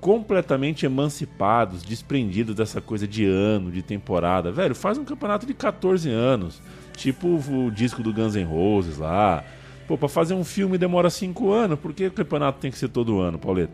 completamente 0.00 0.84
emancipados, 0.84 1.82
desprendidos 1.82 2.54
dessa 2.54 2.80
coisa 2.80 3.08
de 3.08 3.24
ano, 3.24 3.70
de 3.70 3.82
temporada. 3.82 4.52
Velho, 4.52 4.74
faz 4.74 4.98
um 4.98 5.04
campeonato 5.04 5.46
de 5.46 5.54
14 5.54 6.10
anos, 6.10 6.60
tipo 6.96 7.28
o 7.28 7.70
disco 7.70 8.02
do 8.02 8.12
Guns 8.12 8.34
N' 8.34 8.44
Roses 8.44 8.98
lá. 8.98 9.42
Pô, 9.86 9.96
pra 9.96 10.08
fazer 10.08 10.34
um 10.34 10.44
filme 10.44 10.76
demora 10.76 11.08
5 11.08 11.52
anos, 11.52 11.78
por 11.78 11.92
que 11.92 12.06
o 12.06 12.12
campeonato 12.12 12.58
tem 12.58 12.70
que 12.70 12.78
ser 12.78 12.88
todo 12.88 13.20
ano, 13.20 13.38
Pauleta? 13.38 13.72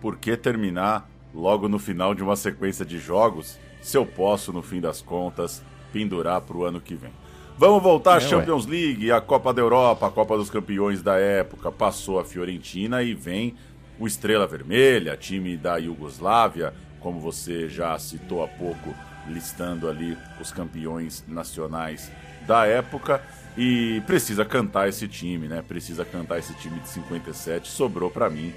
Por 0.00 0.16
que 0.16 0.36
terminar 0.36 1.08
logo 1.34 1.68
no 1.68 1.78
final 1.78 2.14
de 2.14 2.22
uma 2.22 2.36
sequência 2.36 2.84
de 2.84 2.98
jogos, 2.98 3.58
se 3.82 3.96
eu 3.96 4.06
posso, 4.06 4.52
no 4.52 4.62
fim 4.62 4.80
das 4.80 5.02
contas, 5.02 5.62
pendurar 5.92 6.40
pro 6.40 6.64
ano 6.64 6.80
que 6.80 6.94
vem? 6.94 7.12
Vamos 7.58 7.82
voltar 7.82 8.14
à 8.14 8.16
é, 8.16 8.20
Champions 8.20 8.64
ué. 8.64 8.70
League, 8.70 9.12
a 9.12 9.20
Copa 9.20 9.52
da 9.52 9.60
Europa, 9.60 10.06
a 10.06 10.10
Copa 10.10 10.38
dos 10.38 10.48
Campeões 10.48 11.02
da 11.02 11.18
época. 11.18 11.70
Passou 11.70 12.18
a 12.18 12.24
Fiorentina 12.24 13.02
e 13.02 13.12
vem 13.12 13.54
o 13.98 14.06
Estrela 14.06 14.46
Vermelha, 14.46 15.14
time 15.14 15.58
da 15.58 15.76
Iugoslávia, 15.76 16.72
como 17.00 17.20
você 17.20 17.68
já 17.68 17.98
citou 17.98 18.42
há 18.42 18.48
pouco, 18.48 18.94
listando 19.28 19.90
ali 19.90 20.16
os 20.40 20.50
campeões 20.50 21.22
nacionais 21.28 22.10
da 22.46 22.64
época. 22.64 23.22
E 23.56 24.02
precisa 24.06 24.44
cantar 24.44 24.88
esse 24.88 25.08
time, 25.08 25.48
né? 25.48 25.62
Precisa 25.66 26.04
cantar 26.04 26.38
esse 26.38 26.54
time 26.54 26.78
de 26.80 26.88
57. 26.88 27.68
Sobrou 27.68 28.10
para 28.10 28.30
mim, 28.30 28.54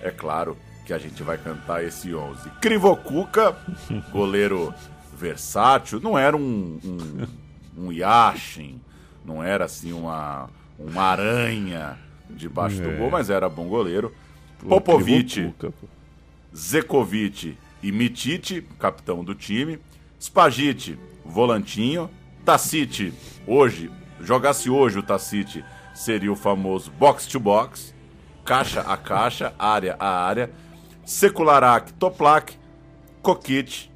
é 0.00 0.10
claro 0.10 0.56
que 0.84 0.92
a 0.92 0.98
gente 0.98 1.22
vai 1.22 1.36
cantar 1.36 1.84
esse 1.84 2.14
11. 2.14 2.48
Krivokuka, 2.60 3.56
goleiro 4.12 4.72
versátil, 5.16 6.00
não 6.00 6.16
era 6.16 6.36
um, 6.36 6.78
um, 6.84 7.86
um 7.86 7.92
Yashin, 7.92 8.80
não 9.24 9.42
era 9.42 9.64
assim 9.64 9.92
uma, 9.92 10.48
uma 10.78 11.02
aranha 11.02 11.98
debaixo 12.30 12.80
é. 12.82 12.84
do 12.84 12.98
gol, 12.98 13.10
mas 13.10 13.30
era 13.30 13.48
bom 13.48 13.66
goleiro. 13.66 14.14
Popovic, 14.68 15.52
Zekovic 16.54 17.56
e 17.82 17.92
Mitite, 17.92 18.64
capitão 18.78 19.22
do 19.24 19.34
time. 19.34 19.78
Spagite, 20.20 20.98
volantinho. 21.24 22.08
Tacite, 22.44 23.12
hoje, 23.44 23.90
jogasse 24.20 24.70
hoje 24.70 24.98
o 24.98 25.02
Tacite, 25.02 25.64
seria 25.94 26.32
o 26.32 26.36
famoso 26.36 26.90
box 26.90 27.26
to 27.26 27.40
box. 27.40 27.94
Caixa 28.44 28.80
a 28.82 28.96
caixa, 28.96 29.52
área 29.58 29.96
a 29.98 30.08
área. 30.08 30.50
Sekularak, 31.04 31.92
Toplak, 31.94 32.58
Kokit, 33.22 33.90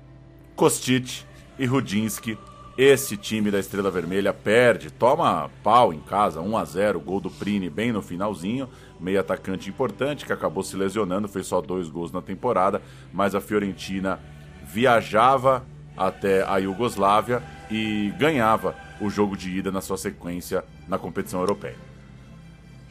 Kostic 0.57 1.25
e 1.59 1.67
Rudinski. 1.67 2.39
Esse 2.77 3.17
time 3.17 3.51
da 3.51 3.59
Estrela 3.59 3.91
Vermelha 3.91 4.33
perde, 4.33 4.91
toma 4.91 5.51
pau 5.63 5.93
em 5.93 6.01
casa, 6.01 6.41
1 6.41 6.57
a 6.57 6.65
0 6.65 7.01
gol 7.01 7.21
do 7.21 7.31
Prini 7.31 7.69
bem 7.69 7.93
no 7.93 8.01
finalzinho 8.01 8.69
meio 9.01 9.19
atacante 9.19 9.69
importante 9.69 10.27
que 10.27 10.33
acabou 10.33 10.63
se 10.63 10.77
lesionando, 10.77 11.27
fez 11.27 11.47
só 11.47 11.61
dois 11.61 11.89
gols 11.89 12.13
na 12.13 12.21
temporada, 12.21 12.83
mas 13.13 13.35
a 13.35 13.41
Fiorentina 13.41 14.21
viajava 14.63 15.65
até 15.97 16.45
a 16.47 16.59
Iugoslávia 16.59 17.43
e 17.71 18.13
ganhava 18.19 18.77
o 19.01 19.09
jogo 19.11 19.37
de 19.37 19.51
ida 19.51 19.71
na 19.71 19.81
sua 19.81 19.97
sequência 19.97 20.65
na 20.89 20.99
competição 20.99 21.41
europeia. 21.41 21.77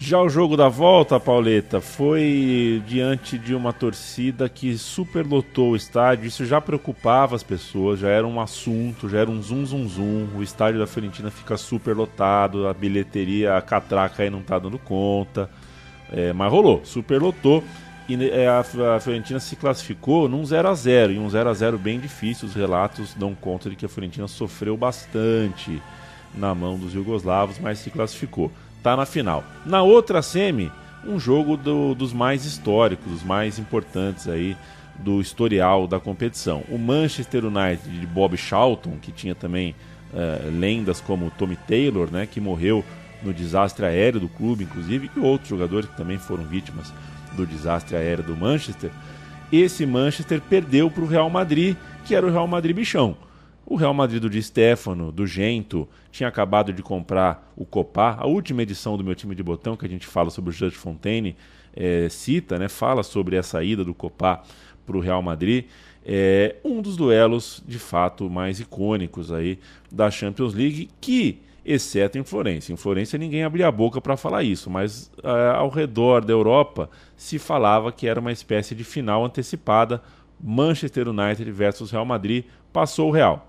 Já 0.01 0.21
o 0.21 0.29
jogo 0.29 0.55
da 0.55 0.69
volta, 0.69 1.19
Pauleta, 1.19 1.81
foi 1.81 2.81
diante 2.87 3.37
de 3.37 3.53
uma 3.53 3.73
torcida 3.73 4.47
que 4.47 4.77
superlotou 4.77 5.71
o 5.71 5.75
estádio. 5.75 6.25
Isso 6.25 6.45
já 6.45 6.61
preocupava 6.61 7.35
as 7.35 7.43
pessoas, 7.43 7.99
já 7.99 8.07
era 8.07 8.25
um 8.25 8.39
assunto, 8.39 9.09
já 9.09 9.19
era 9.19 9.29
um 9.29 9.41
zum 9.43 9.65
zum 9.65 9.89
zum. 9.89 10.27
O 10.37 10.41
estádio 10.41 10.79
da 10.79 10.87
Fiorentina 10.87 11.29
fica 11.29 11.57
superlotado, 11.57 12.65
a 12.65 12.73
bilheteria, 12.73 13.57
a 13.57 13.61
catraca 13.61 14.23
aí 14.23 14.29
não 14.29 14.41
tá 14.41 14.57
dando 14.57 14.79
conta. 14.79 15.49
É, 16.09 16.31
mas 16.31 16.49
rolou, 16.49 16.79
superlotou. 16.85 17.61
E 18.09 18.29
é, 18.31 18.47
a, 18.47 18.59
a 18.95 18.99
Fiorentina 18.99 19.39
se 19.39 19.55
classificou 19.55 20.27
num 20.27 20.43
0 20.43 20.67
a 20.67 20.73
0 20.73 21.13
e 21.13 21.19
um 21.19 21.29
0 21.29 21.47
a 21.47 21.53
0 21.53 21.77
bem 21.77 21.99
difícil. 21.99 22.47
Os 22.47 22.55
relatos 22.55 23.13
dão 23.13 23.35
conta 23.35 23.69
de 23.69 23.75
que 23.75 23.85
a 23.85 23.89
Fiorentina 23.89 24.27
sofreu 24.27 24.75
bastante 24.75 25.79
na 26.33 26.55
mão 26.55 26.75
dos 26.75 26.91
jugoslavos, 26.91 27.59
mas 27.59 27.77
se 27.77 27.91
classificou. 27.91 28.51
Tá 28.81 28.97
na 28.97 29.05
final. 29.05 29.43
Na 29.63 29.83
outra 29.83 30.23
semi, 30.23 30.71
um 31.05 31.19
jogo 31.19 31.55
do, 31.55 31.93
dos 31.93 32.11
mais 32.11 32.45
históricos, 32.45 33.11
dos 33.11 33.23
mais 33.23 33.59
importantes 33.59 34.27
aí 34.27 34.57
do 34.97 35.21
historial 35.21 35.85
da 35.85 35.99
competição. 35.99 36.63
O 36.67 36.79
Manchester 36.79 37.45
United 37.45 37.87
de 37.87 38.07
Bob 38.07 38.35
Charlton, 38.35 38.97
que 38.99 39.11
tinha 39.11 39.35
também 39.35 39.75
uh, 40.11 40.49
lendas 40.59 40.99
como 40.99 41.31
Tommy 41.37 41.55
Taylor, 41.55 42.09
né, 42.11 42.25
que 42.25 42.41
morreu 42.41 42.83
no 43.21 43.33
desastre 43.33 43.85
aéreo 43.85 44.19
do 44.19 44.29
clube, 44.29 44.63
inclusive, 44.63 45.11
e 45.15 45.19
outros 45.19 45.49
jogadores 45.49 45.89
que 45.89 45.95
também 45.95 46.17
foram 46.17 46.43
vítimas 46.43 46.91
do 47.39 47.47
desastre 47.47 47.95
aéreo 47.95 48.23
do 48.23 48.35
Manchester. 48.35 48.91
Esse 49.51 49.85
Manchester 49.85 50.41
perdeu 50.41 50.91
para 50.91 51.03
o 51.03 51.07
Real 51.07 51.29
Madrid, 51.29 51.75
que 52.05 52.13
era 52.13 52.25
o 52.25 52.29
Real 52.29 52.47
Madrid 52.47 52.75
bichão. 52.75 53.17
O 53.65 53.75
Real 53.75 53.93
Madrid 53.93 54.21
do 54.21 54.29
Di 54.29 54.41
Stefano, 54.41 55.11
do 55.11 55.25
Gento, 55.25 55.87
tinha 56.11 56.27
acabado 56.27 56.73
de 56.73 56.81
comprar 56.81 57.51
o 57.55 57.65
Copá, 57.65 58.17
a 58.19 58.25
última 58.25 58.63
edição 58.63 58.97
do 58.97 59.03
meu 59.03 59.15
time 59.15 59.35
de 59.35 59.43
botão, 59.43 59.77
que 59.77 59.85
a 59.85 59.89
gente 59.89 60.07
fala 60.07 60.29
sobre 60.29 60.49
o 60.49 60.53
Just 60.53 60.75
Fontaine, 60.75 61.35
é, 61.75 62.09
cita, 62.09 62.57
né, 62.57 62.67
fala 62.67 63.03
sobre 63.03 63.37
a 63.37 63.43
saída 63.43 63.83
do 63.83 63.93
Copá 63.93 64.41
para 64.85 64.97
o 64.97 64.99
Real 64.99 65.21
Madrid. 65.21 65.65
É 66.03 66.55
um 66.63 66.81
dos 66.81 66.97
duelos, 66.97 67.63
de 67.67 67.77
fato, 67.77 68.29
mais 68.29 68.59
icônicos 68.59 69.31
aí 69.31 69.59
da 69.91 70.09
Champions 70.09 70.53
League, 70.53 70.89
que 70.99 71.39
exceto 71.71 72.17
em 72.17 72.23
Florença. 72.23 72.73
Em 72.73 72.75
Florença 72.75 73.17
ninguém 73.17 73.43
abria 73.43 73.67
a 73.67 73.71
boca 73.71 74.01
para 74.01 74.17
falar 74.17 74.43
isso, 74.43 74.69
mas 74.69 75.11
uh, 75.23 75.55
ao 75.55 75.69
redor 75.69 76.25
da 76.25 76.33
Europa 76.33 76.89
se 77.15 77.37
falava 77.37 77.91
que 77.91 78.07
era 78.07 78.19
uma 78.19 78.31
espécie 78.31 78.73
de 78.73 78.83
final 78.83 79.23
antecipada 79.23 80.01
Manchester 80.41 81.07
United 81.07 81.51
versus 81.51 81.91
Real 81.91 82.05
Madrid. 82.05 82.45
Passou 82.73 83.09
o 83.09 83.11
Real. 83.11 83.45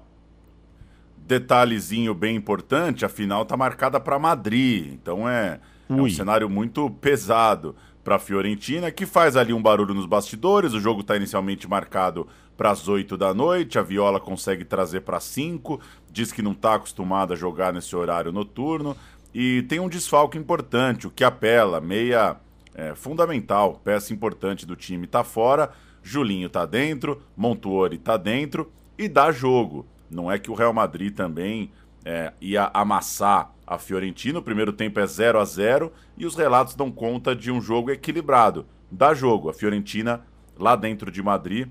Detalhezinho 1.16 2.12
bem 2.12 2.36
importante, 2.36 3.04
a 3.04 3.08
final 3.08 3.42
está 3.42 3.56
marcada 3.56 3.98
para 3.98 4.18
Madrid, 4.18 4.92
então 4.92 5.28
é, 5.28 5.60
é 5.88 5.92
um 5.92 6.10
cenário 6.10 6.50
muito 6.50 6.90
pesado 6.90 7.74
para 8.02 8.16
a 8.16 8.18
Fiorentina, 8.18 8.90
que 8.90 9.06
faz 9.06 9.36
ali 9.36 9.52
um 9.52 9.62
barulho 9.62 9.94
nos 9.94 10.06
bastidores. 10.06 10.72
O 10.72 10.80
jogo 10.80 11.02
está 11.02 11.16
inicialmente 11.16 11.68
marcado 11.68 12.26
para 12.56 12.72
as 12.72 12.88
8 12.88 13.16
da 13.16 13.32
noite, 13.32 13.78
a 13.78 13.82
Viola 13.82 14.20
consegue 14.20 14.66
trazer 14.66 15.00
para 15.00 15.18
5, 15.18 15.80
diz 16.12 16.32
que 16.32 16.42
não 16.42 16.52
está 16.52 16.74
acostumado 16.74 17.32
a 17.32 17.36
jogar 17.36 17.72
nesse 17.72 17.94
horário 17.94 18.32
noturno. 18.32 18.96
E 19.32 19.62
tem 19.62 19.78
um 19.78 19.88
desfalque 19.88 20.36
importante, 20.36 21.06
o 21.06 21.10
que 21.10 21.22
apela, 21.22 21.80
meia 21.80 22.36
é, 22.74 22.94
fundamental, 22.94 23.80
peça 23.84 24.12
importante 24.12 24.66
do 24.66 24.74
time 24.74 25.04
está 25.04 25.22
fora. 25.22 25.70
Julinho 26.02 26.46
está 26.46 26.66
dentro, 26.66 27.22
Montuori 27.36 27.96
está 27.96 28.16
dentro 28.16 28.72
e 28.98 29.08
dá 29.08 29.30
jogo. 29.30 29.86
Não 30.10 30.30
é 30.30 30.38
que 30.38 30.50
o 30.50 30.54
Real 30.54 30.72
Madrid 30.72 31.14
também 31.14 31.70
é, 32.04 32.32
ia 32.40 32.70
amassar 32.74 33.52
a 33.66 33.78
Fiorentina. 33.78 34.38
O 34.38 34.42
primeiro 34.42 34.72
tempo 34.72 34.98
é 34.98 35.06
0 35.06 35.38
a 35.38 35.44
0 35.44 35.92
e 36.16 36.26
os 36.26 36.34
relatos 36.34 36.74
dão 36.74 36.90
conta 36.90 37.36
de 37.36 37.52
um 37.52 37.60
jogo 37.60 37.90
equilibrado. 37.90 38.66
Dá 38.90 39.14
jogo. 39.14 39.48
A 39.48 39.54
Fiorentina, 39.54 40.24
lá 40.58 40.74
dentro 40.74 41.10
de 41.10 41.22
Madrid, 41.22 41.68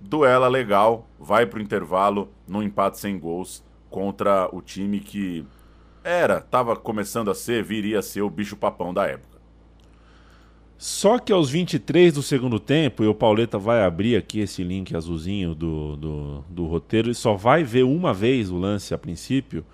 duela 0.00 0.48
legal, 0.48 1.08
vai 1.18 1.46
para 1.46 1.58
o 1.58 1.62
intervalo 1.62 2.32
no 2.48 2.62
empate 2.62 2.98
sem 2.98 3.18
gols 3.18 3.62
contra 3.96 4.46
o 4.52 4.60
time 4.60 5.00
que 5.00 5.42
era, 6.04 6.36
estava 6.36 6.76
começando 6.76 7.30
a 7.30 7.34
ser, 7.34 7.64
viria 7.64 8.00
a 8.00 8.02
ser 8.02 8.20
o 8.20 8.28
bicho-papão 8.28 8.92
da 8.92 9.06
época. 9.06 9.38
Só 10.76 11.18
que 11.18 11.32
aos 11.32 11.48
23 11.48 12.12
do 12.12 12.22
segundo 12.22 12.60
tempo, 12.60 13.02
e 13.02 13.06
o 13.06 13.14
Pauleta 13.14 13.58
vai 13.58 13.82
abrir 13.82 14.14
aqui 14.16 14.40
esse 14.40 14.62
link 14.62 14.94
azulzinho 14.94 15.54
do, 15.54 15.96
do, 15.96 16.44
do 16.46 16.66
roteiro, 16.66 17.10
e 17.10 17.14
só 17.14 17.32
vai 17.32 17.64
ver 17.64 17.84
uma 17.84 18.12
vez 18.12 18.50
o 18.50 18.58
lance 18.58 18.92
a 18.92 18.98
princípio. 18.98 19.64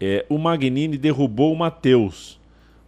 É, 0.00 0.24
o 0.28 0.38
Magnini 0.38 0.96
derrubou 0.96 1.52
o 1.52 1.58
Matheus. 1.58 2.38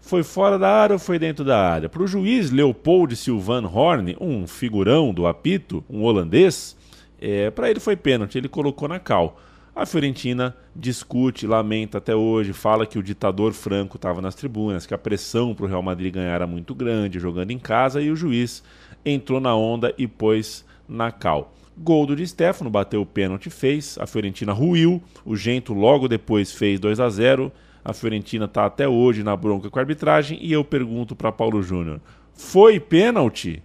Foi 0.01 0.22
fora 0.22 0.57
da 0.57 0.70
área 0.70 0.94
ou 0.94 1.01
foi 1.01 1.18
dentro 1.18 1.44
da 1.44 1.68
área? 1.68 1.88
Para 1.88 2.05
o 2.05 2.07
juiz 2.07 2.53
Leopold 2.53 3.16
Silvan 3.16 3.66
Horn, 3.66 4.16
um 4.20 4.46
figurão 4.46 5.12
do 5.12 5.27
apito, 5.27 5.85
um 5.90 6.05
holandês, 6.05 6.77
é, 7.20 7.51
para 7.51 7.68
ele 7.68 7.81
foi 7.81 7.96
pênalti, 7.96 8.38
ele 8.38 8.49
colocou 8.49 8.87
na 8.87 9.01
cal. 9.01 9.37
A 9.77 9.85
Fiorentina 9.85 10.57
discute, 10.75 11.47
lamenta 11.47 11.99
até 11.99 12.17
hoje, 12.17 12.55
fala 12.55 12.87
que 12.87 12.99
o 12.99 13.03
ditador 13.03 13.53
Franco 13.53 13.97
estava 13.97 14.23
nas 14.23 14.35
tribunas, 14.35 14.87
que 14.87 14.95
a 14.95 14.99
pressão 14.99 15.55
para 15.55 15.67
o 15.67 15.69
Real 15.69 15.83
Madrid 15.83 16.15
ganhar 16.15 16.33
era 16.33 16.47
muito 16.47 16.75
grande, 16.75 17.19
jogando 17.19 17.51
em 17.51 17.59
casa, 17.59 18.01
e 18.01 18.11
o 18.11 18.17
juiz 18.17 18.65
entrou 19.05 19.39
na 19.39 19.55
onda 19.55 19.93
e 19.99 20.07
pôs 20.07 20.65
na 20.89 21.12
cal. 21.12 21.53
Gol 21.77 22.07
do 22.07 22.17
Di 22.17 22.27
Stefano, 22.27 22.71
bateu 22.71 23.03
o 23.03 23.07
pênalti, 23.07 23.51
fez. 23.51 23.99
A 23.99 24.07
Fiorentina 24.07 24.51
ruiu. 24.51 25.03
O 25.27 25.37
Gento 25.37 25.75
logo 25.75 26.09
depois 26.09 26.53
fez 26.53 26.81
2 26.81 26.99
a 26.99 27.11
0 27.11 27.53
A 27.85 27.93
Fiorentina 27.93 28.47
está 28.47 28.65
até 28.65 28.89
hoje 28.89 29.23
na 29.23 29.37
bronca 29.37 29.69
com 29.69 29.79
a 29.79 29.83
arbitragem. 29.83 30.39
E 30.41 30.51
eu 30.51 30.65
pergunto 30.65 31.15
para 31.15 31.31
Paulo 31.31 31.62
Júnior: 31.62 32.01
foi 32.33 32.81
pênalti? 32.81 33.62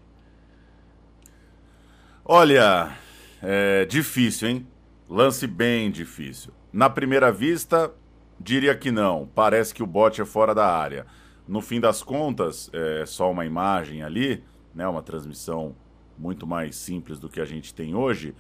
Olha, 2.26 2.98
é 3.42 3.86
difícil, 3.86 4.50
hein? 4.50 4.68
Lance 5.12 5.46
bem 5.46 5.92
difícil. 5.92 6.54
Na 6.72 6.90
primeira 6.90 7.34
vista, 7.34 7.94
diria 8.40 8.74
que 8.74 8.92
não. 8.92 9.30
Parece 9.36 9.74
que 9.74 9.84
o 9.84 9.86
bote 9.86 10.22
é 10.22 10.26
fora 10.26 10.56
da 10.56 10.66
área. 10.66 11.06
No 11.46 11.60
fim 11.60 11.82
das 11.82 12.02
contas, 12.02 12.70
é 12.72 13.06
só 13.06 13.30
uma 13.30 13.46
imagem 13.46 14.04
ali, 14.04 14.42
né? 14.74 14.88
Uma 14.88 15.02
transmissão 15.02 15.76
muito 16.18 16.48
mais 16.48 16.78
simples 16.78 17.20
do 17.20 17.28
que 17.28 17.42
a 17.42 17.46
gente 17.46 17.74
tem 17.74 17.94
hoje, 17.94 18.34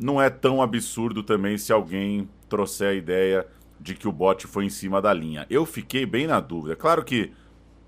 não 0.00 0.18
é 0.18 0.30
tão 0.30 0.62
absurdo 0.62 1.22
também 1.22 1.58
se 1.58 1.70
alguém 1.70 2.30
trouxer 2.48 2.88
a 2.88 2.94
ideia 2.94 3.46
de 3.78 3.94
que 3.94 4.08
o 4.08 4.12
bote 4.12 4.46
foi 4.46 4.64
em 4.64 4.70
cima 4.70 5.02
da 5.02 5.12
linha. 5.12 5.46
Eu 5.50 5.66
fiquei 5.66 6.06
bem 6.06 6.26
na 6.26 6.40
dúvida. 6.40 6.74
Claro 6.74 7.04
que 7.04 7.30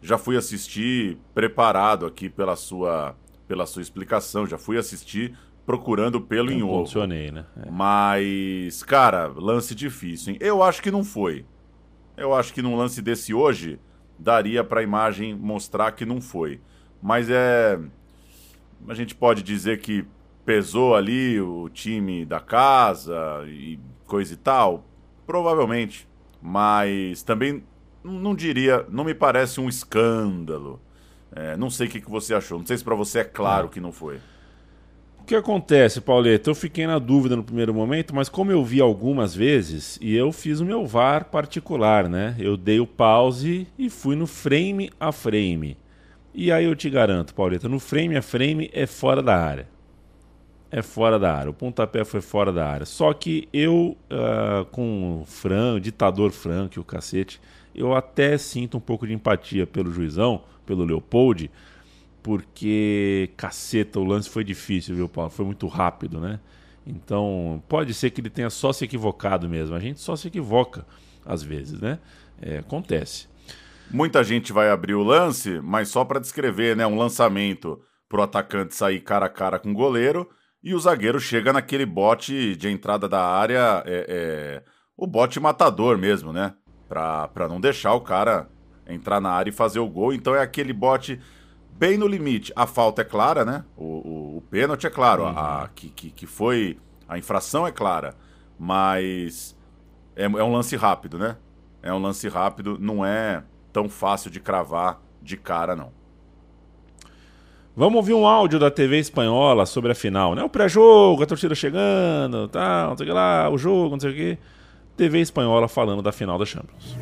já 0.03 0.19
fui 0.19 0.37
assistir 0.37 1.17
preparado 1.35 2.05
aqui 2.05 2.29
pela 2.29 2.57
sua 2.57 3.17
pela 3.47 3.65
sua 3.65 3.81
explicação, 3.81 4.47
já 4.47 4.59
fui 4.59 4.77
assistir 4.77 5.35
procurando 5.69 6.19
pelo 6.19 6.51
em 6.51 6.63
ovo. 6.63 6.87
Funcionei, 6.87 7.31
né? 7.31 7.45
É. 7.63 7.71
Mas, 7.71 8.83
cara, 8.83 9.27
lance 9.27 9.75
difícil, 9.75 10.33
hein? 10.33 10.39
Eu 10.41 10.63
acho 10.63 10.81
que 10.81 10.91
não 10.91 11.05
foi. 11.05 11.45
Eu 12.17 12.33
acho 12.33 12.55
que 12.55 12.63
num 12.63 12.75
lance 12.75 13.03
desse 13.03 13.35
hoje 13.35 13.79
daria 14.19 14.65
para 14.65 14.81
a 14.81 14.83
imagem 14.83 15.35
mostrar 15.35 15.93
que 15.93 16.07
não 16.07 16.23
foi. 16.23 16.59
Mas 17.03 17.29
é 17.29 17.79
a 18.89 18.95
gente 18.95 19.15
pode 19.15 19.43
dizer 19.43 19.81
que 19.81 20.07
pesou 20.43 20.97
ali 20.97 21.39
o 21.39 21.69
time 21.69 22.25
da 22.25 22.41
casa 22.41 23.45
e 23.47 23.79
coisa 24.07 24.33
e 24.33 24.37
tal? 24.39 24.87
Provavelmente. 25.27 26.09
Mas 26.41 27.23
também 27.23 27.63
não 28.03 28.35
diria, 28.35 28.87
não 28.89 29.05
me 29.05 29.13
parece 29.13 29.61
um 29.61 29.69
escândalo. 29.69 30.81
É, 31.31 31.59
não 31.59 31.69
sei 31.69 31.89
o 31.89 31.91
que, 31.91 32.01
que 32.01 32.11
você 32.11 32.33
achou. 32.33 32.59
Não 32.59 32.65
sei 32.65 32.79
se 32.79 32.85
para 32.85 32.95
você 32.95 33.19
é 33.19 33.25
claro 33.25 33.67
é. 33.67 33.71
que 33.71 33.81
não 33.81 33.93
foi. 33.93 34.19
Que 35.29 35.37
acontece, 35.37 36.01
Pauleta? 36.01 36.49
Eu 36.49 36.55
fiquei 36.55 36.87
na 36.87 36.99
dúvida 36.99 37.37
no 37.37 37.45
primeiro 37.45 37.75
momento, 37.75 38.15
mas 38.15 38.31
como 38.31 38.51
eu 38.51 38.65
vi 38.65 38.81
algumas 38.81 39.35
vezes, 39.35 39.99
e 40.01 40.17
eu 40.17 40.33
fiz 40.33 40.59
o 40.59 40.65
meu 40.65 40.87
VAR 40.87 41.27
particular, 41.27 42.09
né? 42.09 42.35
Eu 42.39 42.57
dei 42.57 42.81
o 42.81 42.87
pause 42.87 43.67
e 43.79 43.91
fui 43.91 44.17
no 44.17 44.27
frame 44.27 44.91
a 44.99 45.13
frame. 45.13 45.77
E 46.33 46.51
aí 46.51 46.65
eu 46.65 46.75
te 46.75 46.89
garanto, 46.89 47.35
Pauleta, 47.35 47.69
no 47.69 47.79
frame 47.79 48.17
a 48.17 48.23
frame 48.23 48.71
é 48.73 48.87
fora 48.87 49.23
da 49.23 49.37
área. 49.37 49.69
É 50.71 50.81
fora 50.81 51.19
da 51.19 51.35
área. 51.35 51.51
O 51.51 51.55
pontapé 51.55 52.07
foi 52.07 52.23
fora 52.23 52.51
da 52.51 52.67
área. 52.67 52.87
Só 52.87 53.13
que 53.13 53.51
eu, 53.53 53.99
uh, 54.11 54.65
com 54.71 55.21
o 55.21 55.27
Fran, 55.27 55.75
o 55.75 55.81
ditador 55.81 56.31
Frank, 56.31 56.81
o 56.81 56.85
cacete, 56.85 57.39
eu 57.75 57.95
até 57.95 58.39
sinto 58.39 58.79
um 58.79 58.81
pouco 58.81 59.07
de 59.07 59.13
empatia 59.13 59.67
pelo 59.67 59.93
juizão, 59.93 60.41
pelo 60.65 60.85
Leopold, 60.85 61.51
porque, 62.29 63.31
caceta, 63.39 63.99
o 63.99 64.05
lance 64.05 64.29
foi 64.29 64.45
difícil, 64.45 64.95
viu, 64.95 65.09
Paulo? 65.09 65.31
Foi 65.31 65.47
muito 65.47 65.67
rápido, 65.67 66.21
né? 66.21 66.39
Então, 66.87 67.65
pode 67.67 67.95
ser 67.95 68.11
que 68.11 68.21
ele 68.21 68.29
tenha 68.29 68.51
só 68.51 68.71
se 68.71 68.85
equivocado 68.85 69.49
mesmo. 69.49 69.75
A 69.75 69.81
gente 69.81 69.99
só 69.99 70.15
se 70.15 70.29
equivoca 70.29 70.85
às 71.25 71.43
vezes, 71.43 71.81
né? 71.81 71.99
É, 72.39 72.59
acontece. 72.59 73.29
Muita 73.91 74.23
gente 74.23 74.53
vai 74.53 74.69
abrir 74.69 74.93
o 74.93 75.03
lance, 75.03 75.59
mas 75.63 75.89
só 75.89 76.05
para 76.05 76.21
descrever, 76.21 76.77
né? 76.77 76.87
Um 76.87 76.99
lançamento 76.99 77.81
para 78.07 78.21
o 78.21 78.23
atacante 78.23 78.75
sair 78.75 79.01
cara 79.01 79.25
a 79.25 79.31
cara 79.31 79.59
com 79.59 79.71
o 79.71 79.75
goleiro 79.75 80.29
e 80.63 80.75
o 80.75 80.79
zagueiro 80.79 81.19
chega 81.19 81.51
naquele 81.51 81.87
bote 81.87 82.55
de 82.57 82.69
entrada 82.69 83.09
da 83.09 83.25
área, 83.25 83.83
é, 83.87 84.05
é, 84.07 84.63
o 84.95 85.07
bote 85.07 85.41
matador 85.41 85.97
mesmo, 85.97 86.31
né? 86.31 86.53
Para 86.87 87.49
não 87.49 87.59
deixar 87.59 87.95
o 87.95 88.03
cara 88.03 88.51
entrar 88.87 89.19
na 89.19 89.31
área 89.31 89.49
e 89.49 89.55
fazer 89.55 89.79
o 89.79 89.89
gol. 89.89 90.13
Então 90.13 90.35
é 90.35 90.43
aquele 90.43 90.75
bote 90.75 91.19
bem 91.79 91.97
no 91.97 92.07
limite. 92.07 92.53
A 92.57 92.67
falta 92.67 93.03
é 93.03 93.05
clara, 93.05 93.45
né? 93.45 93.65
O, 93.77 93.85
o, 93.85 94.37
o 94.39 94.43
pênalti 94.51 94.87
é 94.87 94.91
claro, 94.91 95.23
uhum. 95.23 95.29
a, 95.29 95.71
que, 95.75 95.89
que, 95.91 96.11
que 96.11 96.27
foi. 96.27 96.77
A 97.09 97.17
infração 97.17 97.67
é 97.67 97.73
clara, 97.73 98.15
mas 98.59 99.57
é, 100.15 100.25
é 100.25 100.45
um 100.45 100.53
lance 100.53 100.77
rápido, 100.77 101.19
né? 101.19 101.37
É 101.83 101.93
um 101.93 101.99
lance 101.99 102.29
rápido, 102.29 102.77
não 102.79 103.05
é 103.05 103.43
tão 103.73 103.89
fácil 103.89 104.31
de 104.31 104.41
cravar 104.41 105.01
de 105.23 105.37
cara, 105.37 105.77
não. 105.77 105.97
Vamos 107.75 107.97
ouvir 107.97 108.13
um 108.13 108.27
áudio 108.27 108.59
da 108.59 108.71
TV 108.71 108.99
espanhola 108.99 109.65
sobre 109.65 109.93
a 109.93 109.95
final, 109.95 110.35
né? 110.35 110.43
O 110.43 110.49
pré-jogo, 110.49 111.23
a 111.23 111.27
torcida 111.27 111.55
chegando, 111.55 112.49
tal, 112.49 112.91
não 112.91 112.97
sei 112.97 113.07
o 113.07 113.09
que 113.09 113.15
lá, 113.15 113.49
o 113.49 113.57
jogo, 113.57 113.91
não 113.91 114.01
sei 114.01 114.11
o 114.11 114.15
que. 114.15 114.39
TV 114.97 115.21
espanhola 115.21 115.69
falando 115.69 116.03
da 116.03 116.11
final 116.11 116.37
da 116.37 116.45
Champions. 116.45 116.99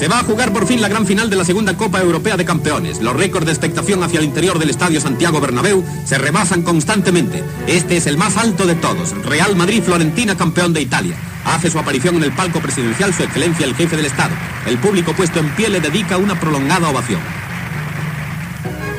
Se 0.00 0.08
va 0.08 0.20
a 0.20 0.24
jugar 0.24 0.50
por 0.50 0.66
fin 0.66 0.80
la 0.80 0.88
gran 0.88 1.04
final 1.04 1.28
de 1.28 1.36
la 1.36 1.44
segunda 1.44 1.76
Copa 1.76 2.00
Europea 2.00 2.38
de 2.38 2.46
Campeones. 2.46 3.02
Los 3.02 3.14
récords 3.14 3.44
de 3.44 3.52
expectación 3.52 4.02
hacia 4.02 4.20
el 4.20 4.24
interior 4.24 4.58
del 4.58 4.70
Estadio 4.70 4.98
Santiago 4.98 5.42
Bernabéu 5.42 5.84
se 6.06 6.16
rebasan 6.16 6.62
constantemente. 6.62 7.44
Este 7.66 7.98
es 7.98 8.06
el 8.06 8.16
más 8.16 8.38
alto 8.38 8.66
de 8.66 8.76
todos. 8.76 9.10
Real 9.26 9.56
Madrid-Florentina, 9.56 10.38
campeón 10.38 10.72
de 10.72 10.80
Italia. 10.80 11.16
Hace 11.44 11.70
su 11.70 11.78
aparición 11.78 12.16
en 12.16 12.22
el 12.22 12.32
palco 12.32 12.60
presidencial 12.60 13.12
su 13.12 13.24
excelencia 13.24 13.66
el 13.66 13.74
jefe 13.74 13.94
del 13.94 14.06
Estado. 14.06 14.34
El 14.64 14.78
público 14.78 15.12
puesto 15.12 15.38
en 15.38 15.50
pie 15.50 15.68
le 15.68 15.80
dedica 15.80 16.16
una 16.16 16.40
prolongada 16.40 16.88
ovación. 16.88 17.20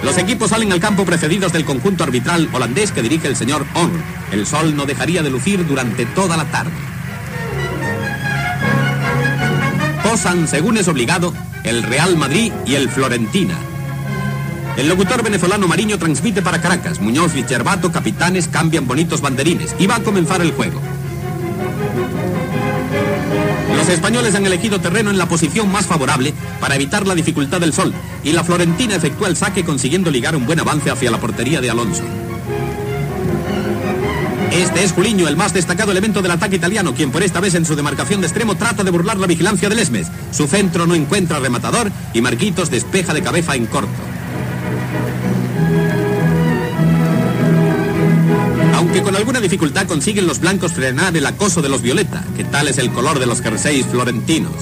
Los 0.04 0.20
equipos 0.20 0.52
salen 0.52 0.72
al 0.72 0.80
campo 0.80 1.04
precedidos 1.04 1.52
del 1.52 1.66
conjunto 1.66 2.04
arbitral 2.04 2.48
holandés 2.54 2.92
que 2.92 3.02
dirige 3.02 3.28
el 3.28 3.36
señor 3.36 3.66
On. 3.74 3.92
El 4.32 4.46
sol 4.46 4.76
no 4.76 4.86
dejaría 4.86 5.24
de 5.24 5.32
lucir 5.32 5.66
durante 5.66 6.06
toda 6.06 6.38
la 6.38 6.46
tarde. 6.46 6.74
Según 10.18 10.78
es 10.78 10.90
obligado, 10.90 11.34
el 11.64 11.84
Real 11.84 12.18
Madrid 12.18 12.52
y 12.66 12.76
el 12.76 12.90
Florentina. 12.90 13.56
El 14.76 14.90
locutor 14.90 15.24
venezolano 15.24 15.68
Mariño 15.68 15.98
transmite 15.98 16.42
para 16.42 16.60
Caracas. 16.60 17.00
Muñoz 17.00 17.34
y 17.36 17.46
Chervato, 17.46 17.94
capitanes, 17.94 18.50
cambian 18.50 18.88
bonitos 18.88 19.22
banderines. 19.22 19.74
Y 19.80 19.88
va 19.88 19.96
a 19.96 20.00
comenzar 20.02 20.42
el 20.42 20.52
juego. 20.52 20.82
Los 23.74 23.88
españoles 23.88 24.36
han 24.36 24.46
elegido 24.46 24.82
terreno 24.82 25.12
en 25.12 25.18
la 25.18 25.28
posición 25.28 25.72
más 25.72 25.86
favorable 25.86 26.34
para 26.60 26.76
evitar 26.76 27.08
la 27.08 27.16
dificultad 27.16 27.62
del 27.62 27.72
sol. 27.72 27.94
Y 28.22 28.34
la 28.34 28.44
Florentina 28.44 28.96
efectúa 28.96 29.30
el 29.30 29.38
saque 29.38 29.64
consiguiendo 29.64 30.12
ligar 30.12 30.36
un 30.36 30.46
buen 30.46 30.60
avance 30.60 30.92
hacia 30.92 31.10
la 31.10 31.20
portería 31.20 31.62
de 31.62 31.70
Alonso. 31.70 32.04
Este 34.52 34.84
es 34.84 34.92
Juliño, 34.92 35.30
el 35.30 35.38
más 35.38 35.54
destacado 35.54 35.94
elemento 35.94 36.22
del 36.22 36.32
ataque 36.32 36.58
italiano, 36.58 36.94
quien 36.94 37.10
por 37.10 37.24
esta 37.24 37.40
vez 37.40 37.56
en 37.56 37.66
su 37.66 37.76
demarcación 37.76 38.20
de 38.20 38.28
extremo 38.28 38.56
trata 38.56 38.84
de 38.84 38.92
burlar 38.92 39.18
la 39.18 39.28
vigilancia 39.28 39.70
del 39.70 39.80
Esmes. 39.80 40.08
Su 40.32 40.46
centro 40.46 40.86
no 40.86 40.94
encuentra 40.94 41.40
rematador 41.40 41.90
y 42.14 42.20
Marquitos 42.20 42.70
despeja 42.70 43.14
de 43.14 43.22
cabeza 43.22 43.56
en 43.56 43.66
corto. 43.66 43.90
Aunque 48.76 49.02
con 49.04 49.16
alguna 49.16 49.40
dificultad 49.40 49.88
consiguen 49.88 50.28
los 50.28 50.40
blancos 50.42 50.74
frenar 50.74 51.16
el 51.16 51.26
acoso 51.26 51.62
de 51.62 51.70
los 51.70 51.82
violeta, 51.82 52.26
que 52.36 52.44
tal 52.44 52.68
es 52.68 52.78
el 52.78 52.92
color 52.92 53.20
de 53.20 53.28
los 53.28 53.42
jerseys 53.42 53.86
florentinos. 53.86 54.54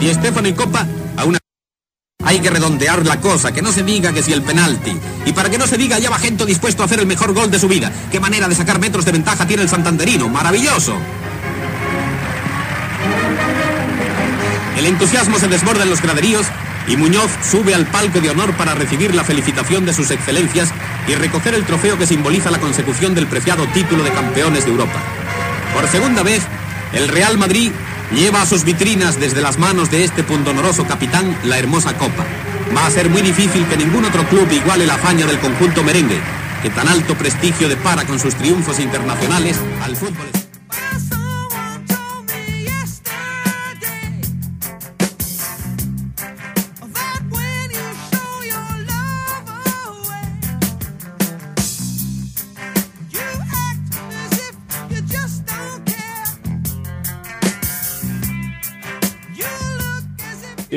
Y 0.00 0.06
Estefano 0.06 0.46
y 0.46 0.52
Copa 0.52 0.86
hay 2.28 2.40
que 2.40 2.50
redondear 2.50 3.06
la 3.06 3.20
cosa, 3.20 3.52
que 3.52 3.62
no 3.62 3.72
se 3.72 3.82
diga 3.82 4.12
que 4.12 4.22
si 4.22 4.34
el 4.34 4.42
penalti. 4.42 4.94
Y 5.24 5.32
para 5.32 5.48
que 5.48 5.56
no 5.56 5.66
se 5.66 5.78
diga, 5.78 5.98
ya 5.98 6.10
va 6.10 6.18
gente 6.18 6.44
dispuesto 6.44 6.82
a 6.82 6.84
hacer 6.84 7.00
el 7.00 7.06
mejor 7.06 7.32
gol 7.32 7.50
de 7.50 7.58
su 7.58 7.68
vida. 7.68 7.90
Qué 8.12 8.20
manera 8.20 8.46
de 8.46 8.54
sacar 8.54 8.78
metros 8.78 9.06
de 9.06 9.12
ventaja 9.12 9.46
tiene 9.46 9.62
el 9.62 9.68
santanderino. 9.70 10.28
Maravilloso. 10.28 10.94
El 14.76 14.84
entusiasmo 14.84 15.38
se 15.38 15.48
desborda 15.48 15.84
en 15.84 15.88
los 15.88 16.02
graderíos 16.02 16.46
y 16.86 16.98
Muñoz 16.98 17.30
sube 17.50 17.74
al 17.74 17.86
palco 17.86 18.20
de 18.20 18.28
honor 18.28 18.52
para 18.58 18.74
recibir 18.74 19.14
la 19.14 19.24
felicitación 19.24 19.86
de 19.86 19.94
sus 19.94 20.10
excelencias 20.10 20.68
y 21.06 21.14
recoger 21.14 21.54
el 21.54 21.64
trofeo 21.64 21.96
que 21.96 22.06
simboliza 22.06 22.50
la 22.50 22.60
consecución 22.60 23.14
del 23.14 23.26
preciado 23.26 23.66
título 23.68 24.04
de 24.04 24.10
campeones 24.10 24.66
de 24.66 24.70
Europa. 24.70 25.00
Por 25.72 25.88
segunda 25.88 26.22
vez, 26.22 26.42
el 26.92 27.08
Real 27.08 27.38
Madrid 27.38 27.72
lleva 28.12 28.42
a 28.42 28.46
sus 28.46 28.64
vitrinas 28.64 29.20
desde 29.20 29.40
las 29.40 29.58
manos 29.58 29.90
de 29.90 30.04
este 30.04 30.24
pundonoroso 30.24 30.86
capitán 30.86 31.36
la 31.44 31.58
hermosa 31.58 31.96
copa. 31.96 32.24
Va 32.76 32.86
a 32.86 32.90
ser 32.90 33.08
muy 33.08 33.22
difícil 33.22 33.66
que 33.66 33.76
ningún 33.76 34.04
otro 34.04 34.26
club 34.28 34.50
iguale 34.50 34.86
la 34.86 34.94
hazaña 34.94 35.26
del 35.26 35.38
conjunto 35.38 35.82
merengue, 35.82 36.20
que 36.62 36.70
tan 36.70 36.88
alto 36.88 37.14
prestigio 37.14 37.68
depara 37.68 38.04
con 38.04 38.18
sus 38.18 38.34
triunfos 38.34 38.78
internacionales 38.78 39.58
al 39.82 39.96
fútbol. 39.96 40.37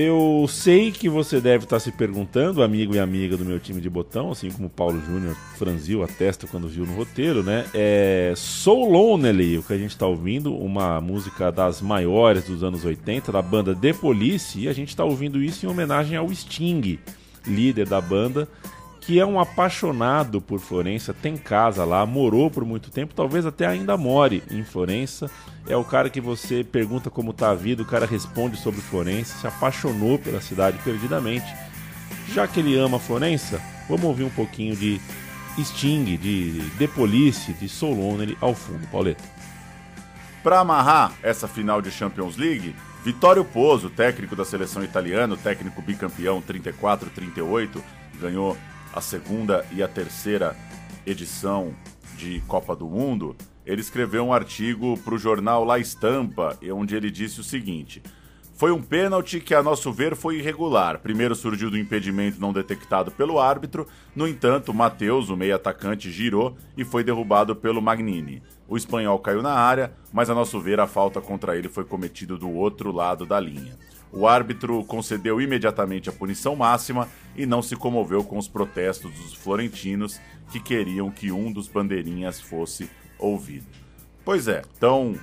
Eu 0.03 0.47
sei 0.49 0.91
que 0.91 1.07
você 1.07 1.39
deve 1.39 1.65
estar 1.65 1.79
se 1.79 1.91
perguntando, 1.91 2.63
amigo 2.63 2.95
e 2.95 2.99
amiga 2.99 3.37
do 3.37 3.45
meu 3.45 3.59
time 3.59 3.79
de 3.79 3.87
botão, 3.87 4.31
assim 4.31 4.49
como 4.49 4.65
o 4.65 4.69
Paulo 4.69 4.99
Júnior 4.99 5.35
franziu 5.59 6.03
a 6.03 6.07
testa 6.07 6.47
quando 6.47 6.67
viu 6.67 6.87
no 6.87 6.95
roteiro, 6.95 7.43
né? 7.43 7.67
É 7.71 8.33
So 8.35 8.73
Lonely, 8.73 9.59
o 9.59 9.63
que 9.63 9.73
a 9.73 9.77
gente 9.77 9.91
está 9.91 10.07
ouvindo, 10.07 10.55
uma 10.55 10.99
música 10.99 11.51
das 11.51 11.83
maiores 11.83 12.45
dos 12.45 12.63
anos 12.63 12.83
80, 12.83 13.31
da 13.31 13.43
banda 13.43 13.75
The 13.75 13.93
Police, 13.93 14.59
e 14.59 14.67
a 14.67 14.73
gente 14.73 14.89
está 14.89 15.05
ouvindo 15.05 15.39
isso 15.39 15.67
em 15.67 15.69
homenagem 15.69 16.17
ao 16.17 16.33
Sting, 16.33 16.97
líder 17.45 17.87
da 17.87 18.01
banda, 18.01 18.47
que 19.01 19.19
é 19.19 19.25
um 19.25 19.39
apaixonado 19.39 20.39
por 20.39 20.59
Florença, 20.59 21.11
tem 21.11 21.35
casa 21.35 21.83
lá, 21.83 22.05
morou 22.05 22.51
por 22.51 22.63
muito 22.63 22.91
tempo, 22.91 23.15
talvez 23.15 23.47
até 23.47 23.65
ainda 23.65 23.97
more 23.97 24.43
em 24.49 24.63
Florença. 24.63 25.29
É 25.67 25.75
o 25.75 25.83
cara 25.83 26.09
que 26.09 26.21
você 26.21 26.63
pergunta 26.63 27.09
como 27.09 27.31
está 27.31 27.49
a 27.49 27.55
vida, 27.55 27.81
o 27.81 27.85
cara 27.85 28.05
responde 28.05 28.57
sobre 28.57 28.79
Florença, 28.79 29.39
se 29.39 29.47
apaixonou 29.47 30.19
pela 30.19 30.39
cidade 30.39 30.77
perdidamente. 30.83 31.47
Já 32.31 32.47
que 32.47 32.59
ele 32.59 32.77
ama 32.77 32.99
Florença, 32.99 33.59
vamos 33.89 34.05
ouvir 34.05 34.23
um 34.23 34.29
pouquinho 34.29 34.75
de 34.75 35.01
Sting, 35.59 36.15
de 36.17 36.63
The 36.77 36.87
Police, 36.87 37.53
de 37.53 37.67
Soul 37.67 37.95
Lonely 37.95 38.37
ao 38.39 38.53
fundo, 38.53 38.87
Pauleta. 38.87 39.23
Para 40.43 40.59
amarrar 40.59 41.11
essa 41.23 41.47
final 41.47 41.81
de 41.81 41.89
Champions 41.89 42.37
League, 42.37 42.75
Vittorio 43.03 43.43
Pozzo, 43.43 43.89
técnico 43.89 44.35
da 44.35 44.45
seleção 44.45 44.83
italiana, 44.83 45.35
técnico 45.35 45.81
bicampeão 45.81 46.41
34-38, 46.41 47.81
ganhou 48.19 48.55
a 48.93 49.01
segunda 49.01 49.65
e 49.71 49.81
a 49.81 49.87
terceira 49.87 50.55
edição 51.05 51.73
de 52.17 52.41
Copa 52.41 52.75
do 52.75 52.87
Mundo, 52.87 53.35
ele 53.65 53.81
escreveu 53.81 54.25
um 54.25 54.33
artigo 54.33 54.97
para 54.99 55.15
o 55.15 55.17
jornal 55.17 55.63
La 55.63 55.79
Estampa, 55.79 56.57
onde 56.73 56.95
ele 56.95 57.09
disse 57.09 57.39
o 57.39 57.43
seguinte: 57.43 58.01
Foi 58.53 58.71
um 58.71 58.81
pênalti 58.81 59.39
que, 59.39 59.55
a 59.55 59.63
nosso 59.63 59.91
ver, 59.91 60.15
foi 60.15 60.37
irregular. 60.37 60.99
Primeiro 60.99 61.35
surgiu 61.35 61.69
do 61.69 61.77
impedimento 61.77 62.39
não 62.39 62.51
detectado 62.51 63.11
pelo 63.11 63.39
árbitro, 63.39 63.87
no 64.15 64.27
entanto, 64.27 64.73
Matheus, 64.73 65.29
o 65.29 65.37
meio-atacante, 65.37 66.11
girou 66.11 66.55
e 66.75 66.83
foi 66.83 67.03
derrubado 67.03 67.55
pelo 67.55 67.81
Magnini. 67.81 68.43
O 68.67 68.77
espanhol 68.77 69.19
caiu 69.19 69.41
na 69.41 69.53
área, 69.53 69.93
mas, 70.13 70.29
a 70.29 70.35
nosso 70.35 70.59
ver, 70.59 70.79
a 70.79 70.87
falta 70.87 71.21
contra 71.21 71.57
ele 71.57 71.69
foi 71.69 71.83
cometida 71.83 72.37
do 72.37 72.49
outro 72.49 72.91
lado 72.91 73.25
da 73.25 73.39
linha. 73.39 73.77
O 74.11 74.27
árbitro 74.27 74.83
concedeu 74.83 75.39
imediatamente 75.39 76.09
a 76.09 76.11
punição 76.11 76.55
máxima 76.55 77.07
e 77.35 77.45
não 77.45 77.61
se 77.61 77.75
comoveu 77.75 78.23
com 78.23 78.37
os 78.37 78.47
protestos 78.47 79.11
dos 79.13 79.33
florentinos 79.33 80.19
que 80.51 80.59
queriam 80.59 81.09
que 81.09 81.31
um 81.31 81.51
dos 81.51 81.67
bandeirinhas 81.67 82.41
fosse 82.41 82.89
ouvido. 83.17 83.65
Pois 84.25 84.47
é, 84.47 84.61
então 84.75 85.15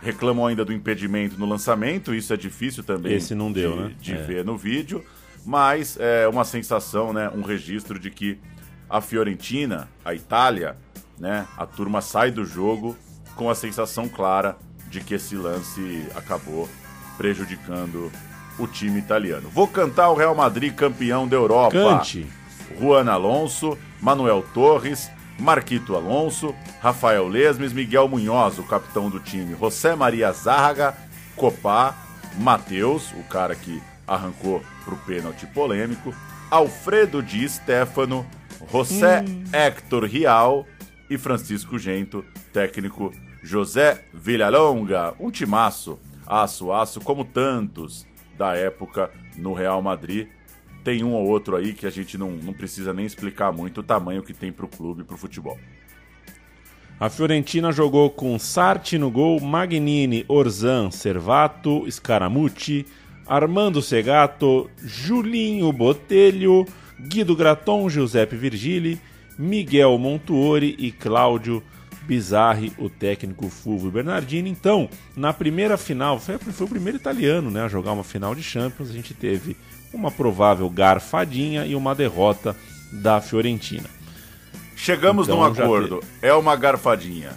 reclamam 0.00 0.46
ainda 0.46 0.64
do 0.64 0.72
impedimento 0.72 1.38
no 1.38 1.46
lançamento, 1.46 2.14
isso 2.14 2.32
é 2.32 2.36
difícil 2.36 2.82
também 2.82 3.14
Esse 3.14 3.34
não 3.34 3.52
deu, 3.52 3.72
de, 3.72 3.82
né? 3.82 3.94
de 4.00 4.12
É. 4.14 4.16
ver 4.16 4.44
no 4.44 4.56
vídeo, 4.56 5.04
mas 5.44 5.96
é 6.00 6.26
uma 6.26 6.44
sensação, 6.44 7.12
né, 7.12 7.30
um 7.30 7.42
registro 7.42 7.98
de 7.98 8.10
que 8.10 8.38
a 8.90 9.00
Fiorentina, 9.00 9.88
a 10.04 10.14
Itália, 10.14 10.76
né, 11.18 11.46
a 11.56 11.66
turma 11.66 12.00
sai 12.00 12.30
do 12.30 12.44
jogo 12.44 12.96
com 13.36 13.48
a 13.48 13.54
sensação 13.54 14.08
clara 14.08 14.56
de 14.88 15.00
que 15.00 15.14
esse 15.14 15.36
lance 15.36 16.06
acabou 16.14 16.68
prejudicando 17.16 18.10
o 18.58 18.66
time 18.66 18.98
italiano. 18.98 19.48
Vou 19.48 19.66
cantar 19.66 20.10
o 20.10 20.14
Real 20.14 20.34
Madrid 20.34 20.74
campeão 20.74 21.26
da 21.26 21.36
Europa. 21.36 21.72
Cante. 21.72 22.26
Juan 22.78 23.10
Alonso, 23.10 23.76
Manuel 24.00 24.44
Torres, 24.54 25.10
Marquito 25.38 25.94
Alonso, 25.94 26.54
Rafael 26.80 27.28
Lesmes, 27.28 27.72
Miguel 27.72 28.08
Munhoz, 28.08 28.58
o 28.58 28.62
capitão 28.62 29.10
do 29.10 29.20
time, 29.20 29.56
José 29.58 29.94
Maria 29.94 30.32
Zárraga, 30.32 30.96
Copá, 31.36 31.96
Matheus, 32.38 33.12
o 33.12 33.22
cara 33.24 33.54
que 33.54 33.82
arrancou 34.06 34.62
pro 34.84 34.96
pênalti 34.96 35.46
polêmico, 35.46 36.14
Alfredo 36.50 37.22
Di 37.22 37.48
Stefano, 37.48 38.26
José 38.70 39.24
Héctor 39.52 40.04
Rial 40.04 40.66
e 41.10 41.18
Francisco 41.18 41.78
Gento, 41.78 42.24
técnico 42.52 43.12
José 43.42 44.04
Villalonga, 44.12 45.14
um 45.18 45.30
timaço, 45.30 45.98
aço, 46.26 46.72
aço, 46.72 47.00
como 47.00 47.24
tantos 47.24 48.06
da 48.36 48.54
época 48.54 49.10
no 49.36 49.52
Real 49.52 49.80
Madrid. 49.82 50.28
Tem 50.82 51.04
um 51.04 51.12
ou 51.14 51.26
outro 51.26 51.56
aí 51.56 51.72
que 51.72 51.86
a 51.86 51.90
gente 51.90 52.18
não, 52.18 52.30
não 52.30 52.52
precisa 52.52 52.92
nem 52.92 53.06
explicar 53.06 53.52
muito 53.52 53.80
o 53.80 53.82
tamanho 53.84 54.22
que 54.22 54.34
tem 54.34 54.50
pro 54.50 54.66
clube 54.66 55.02
e 55.02 55.04
pro 55.04 55.16
futebol. 55.16 55.58
A 56.98 57.08
Fiorentina 57.08 57.72
jogou 57.72 58.10
com 58.10 58.38
Sarti 58.38 58.96
no 58.96 59.10
gol, 59.10 59.40
Magnini, 59.40 60.24
Orzan, 60.28 60.90
Servato, 60.90 61.84
Scaramucci, 61.90 62.86
Armando 63.26 63.82
Segato, 63.82 64.70
Julinho 64.78 65.72
Botelho, 65.72 66.64
Guido 67.00 67.34
Graton, 67.34 67.88
Giuseppe 67.88 68.36
Virgili, 68.36 69.00
Miguel 69.38 69.98
Montuori 69.98 70.76
e 70.78 70.92
Cláudio 70.92 71.62
Bizarri, 72.06 72.72
o 72.78 72.88
técnico 72.88 73.48
Fulvio 73.48 73.90
Bernardini. 73.90 74.50
Então, 74.50 74.88
na 75.16 75.32
primeira 75.32 75.76
final, 75.76 76.18
foi, 76.18 76.38
foi 76.38 76.66
o 76.66 76.68
primeiro 76.68 76.98
italiano 76.98 77.50
né, 77.50 77.62
a 77.62 77.68
jogar 77.68 77.92
uma 77.92 78.04
final 78.04 78.34
de 78.34 78.42
Champions. 78.42 78.90
A 78.90 78.92
gente 78.92 79.14
teve 79.14 79.56
uma 79.92 80.10
provável 80.10 80.68
garfadinha 80.68 81.64
e 81.66 81.74
uma 81.74 81.94
derrota 81.94 82.56
da 82.92 83.20
Fiorentina. 83.20 83.88
Chegamos 84.76 85.28
Então, 85.28 85.38
num 85.38 85.44
acordo. 85.44 86.02
É 86.20 86.32
uma 86.34 86.56
garfadinha. 86.56 87.30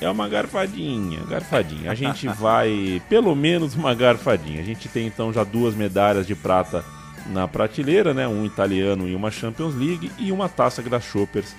É 0.00 0.08
uma 0.08 0.28
garfadinha, 0.28 1.20
garfadinha. 1.28 1.90
A 1.90 1.94
gente 1.94 2.26
vai, 2.32 3.02
pelo 3.08 3.34
menos 3.34 3.74
uma 3.74 3.94
garfadinha. 3.94 4.60
A 4.60 4.64
gente 4.64 4.88
tem 4.88 5.06
então 5.06 5.32
já 5.32 5.44
duas 5.44 5.74
medalhas 5.74 6.26
de 6.26 6.34
prata 6.34 6.84
na 7.26 7.48
prateleira, 7.48 8.14
né? 8.14 8.26
Um 8.26 8.44
italiano 8.44 9.08
e 9.08 9.14
uma 9.14 9.30
Champions 9.30 9.74
League 9.74 10.10
e 10.18 10.30
uma 10.32 10.48
taça 10.48 10.82
Grasshoppers 10.82 11.54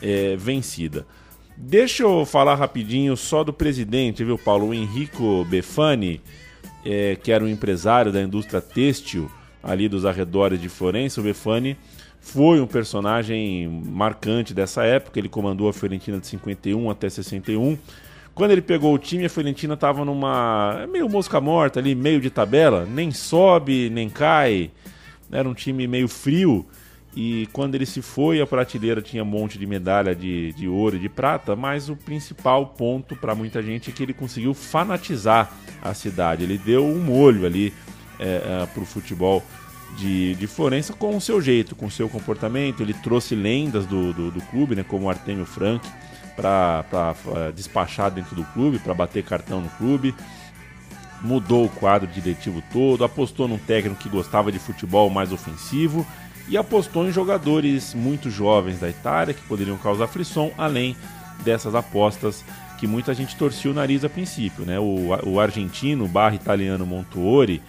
é, 0.00 0.36
vencida. 0.36 1.06
Deixa 1.56 2.02
eu 2.02 2.24
falar 2.24 2.54
rapidinho 2.54 3.16
só 3.16 3.44
do 3.44 3.52
presidente, 3.52 4.24
viu, 4.24 4.38
Paulo? 4.38 4.68
O 4.68 4.74
Enrico 4.74 5.44
Befani, 5.44 6.20
é, 6.84 7.16
que 7.16 7.30
era 7.30 7.44
um 7.44 7.48
empresário 7.48 8.10
da 8.10 8.20
indústria 8.20 8.60
têxtil 8.60 9.30
ali 9.62 9.88
dos 9.88 10.04
arredores 10.04 10.60
de 10.60 10.68
Florença. 10.68 11.20
O 11.20 11.24
Befani 11.24 11.76
foi 12.20 12.60
um 12.60 12.66
personagem 12.66 13.68
marcante 13.68 14.54
dessa 14.54 14.84
época. 14.84 15.18
Ele 15.18 15.28
comandou 15.28 15.68
a 15.68 15.72
Fiorentina 15.72 16.18
de 16.18 16.26
51 16.26 16.90
até 16.90 17.08
61. 17.08 17.76
Quando 18.34 18.50
ele 18.52 18.62
pegou 18.62 18.94
o 18.94 18.98
time, 18.98 19.26
a 19.26 19.28
Fiorentina 19.28 19.74
estava 19.74 20.04
numa 20.04 20.86
meio 20.90 21.08
mosca 21.08 21.40
morta 21.40 21.78
ali, 21.78 21.94
meio 21.94 22.20
de 22.20 22.30
tabela, 22.30 22.86
nem 22.86 23.10
sobe, 23.10 23.90
nem 23.90 24.08
cai. 24.08 24.70
Era 25.30 25.48
um 25.48 25.54
time 25.54 25.86
meio 25.86 26.08
frio. 26.08 26.66
E 27.14 27.46
quando 27.52 27.74
ele 27.74 27.84
se 27.84 28.00
foi, 28.00 28.40
a 28.40 28.46
prateleira 28.46 29.02
tinha 29.02 29.22
um 29.22 29.26
monte 29.26 29.58
de 29.58 29.66
medalha 29.66 30.14
de, 30.14 30.52
de 30.54 30.66
ouro 30.66 30.96
e 30.96 30.98
de 30.98 31.10
prata, 31.10 31.54
mas 31.54 31.90
o 31.90 31.96
principal 31.96 32.66
ponto 32.66 33.14
para 33.14 33.34
muita 33.34 33.62
gente 33.62 33.90
é 33.90 33.92
que 33.92 34.02
ele 34.02 34.14
conseguiu 34.14 34.54
fanatizar 34.54 35.52
a 35.82 35.92
cidade. 35.92 36.42
Ele 36.42 36.56
deu 36.56 36.86
um 36.86 36.98
molho 36.98 37.44
ali 37.44 37.72
é, 38.18 38.62
é, 38.62 38.66
para 38.66 38.82
o 38.82 38.86
futebol 38.86 39.42
de, 39.98 40.34
de 40.36 40.46
Florença 40.46 40.94
com 40.94 41.14
o 41.14 41.20
seu 41.20 41.38
jeito, 41.38 41.76
com 41.76 41.84
o 41.84 41.90
seu 41.90 42.08
comportamento. 42.08 42.82
Ele 42.82 42.94
trouxe 42.94 43.34
lendas 43.34 43.84
do, 43.84 44.14
do, 44.14 44.30
do 44.30 44.40
clube, 44.46 44.74
né, 44.74 44.82
como 44.82 45.10
Artemio 45.10 45.44
Frank, 45.44 45.86
para 46.34 46.82
despachar 47.54 48.10
dentro 48.10 48.34
do 48.34 48.44
clube, 48.44 48.78
para 48.78 48.94
bater 48.94 49.22
cartão 49.22 49.60
no 49.60 49.68
clube. 49.68 50.14
Mudou 51.20 51.66
o 51.66 51.68
quadro 51.68 52.08
diretivo 52.08 52.62
todo, 52.72 53.04
apostou 53.04 53.46
num 53.46 53.58
técnico 53.58 54.00
que 54.00 54.08
gostava 54.08 54.50
de 54.50 54.58
futebol 54.58 55.10
mais 55.10 55.30
ofensivo 55.30 56.06
e 56.48 56.56
apostou 56.56 57.06
em 57.06 57.12
jogadores 57.12 57.94
muito 57.94 58.30
jovens 58.30 58.80
da 58.80 58.88
Itália 58.88 59.34
que 59.34 59.42
poderiam 59.42 59.76
causar 59.78 60.06
frisson, 60.06 60.52
além 60.58 60.96
dessas 61.44 61.74
apostas 61.74 62.44
que 62.78 62.86
muita 62.86 63.14
gente 63.14 63.36
torcia 63.36 63.70
o 63.70 63.74
nariz 63.74 64.04
a 64.04 64.08
princípio. 64.08 64.64
Né? 64.64 64.78
O, 64.78 65.10
o 65.24 65.40
argentino 65.40 66.08
barra 66.08 66.34
italiano 66.34 66.84
Montuori 66.84 67.62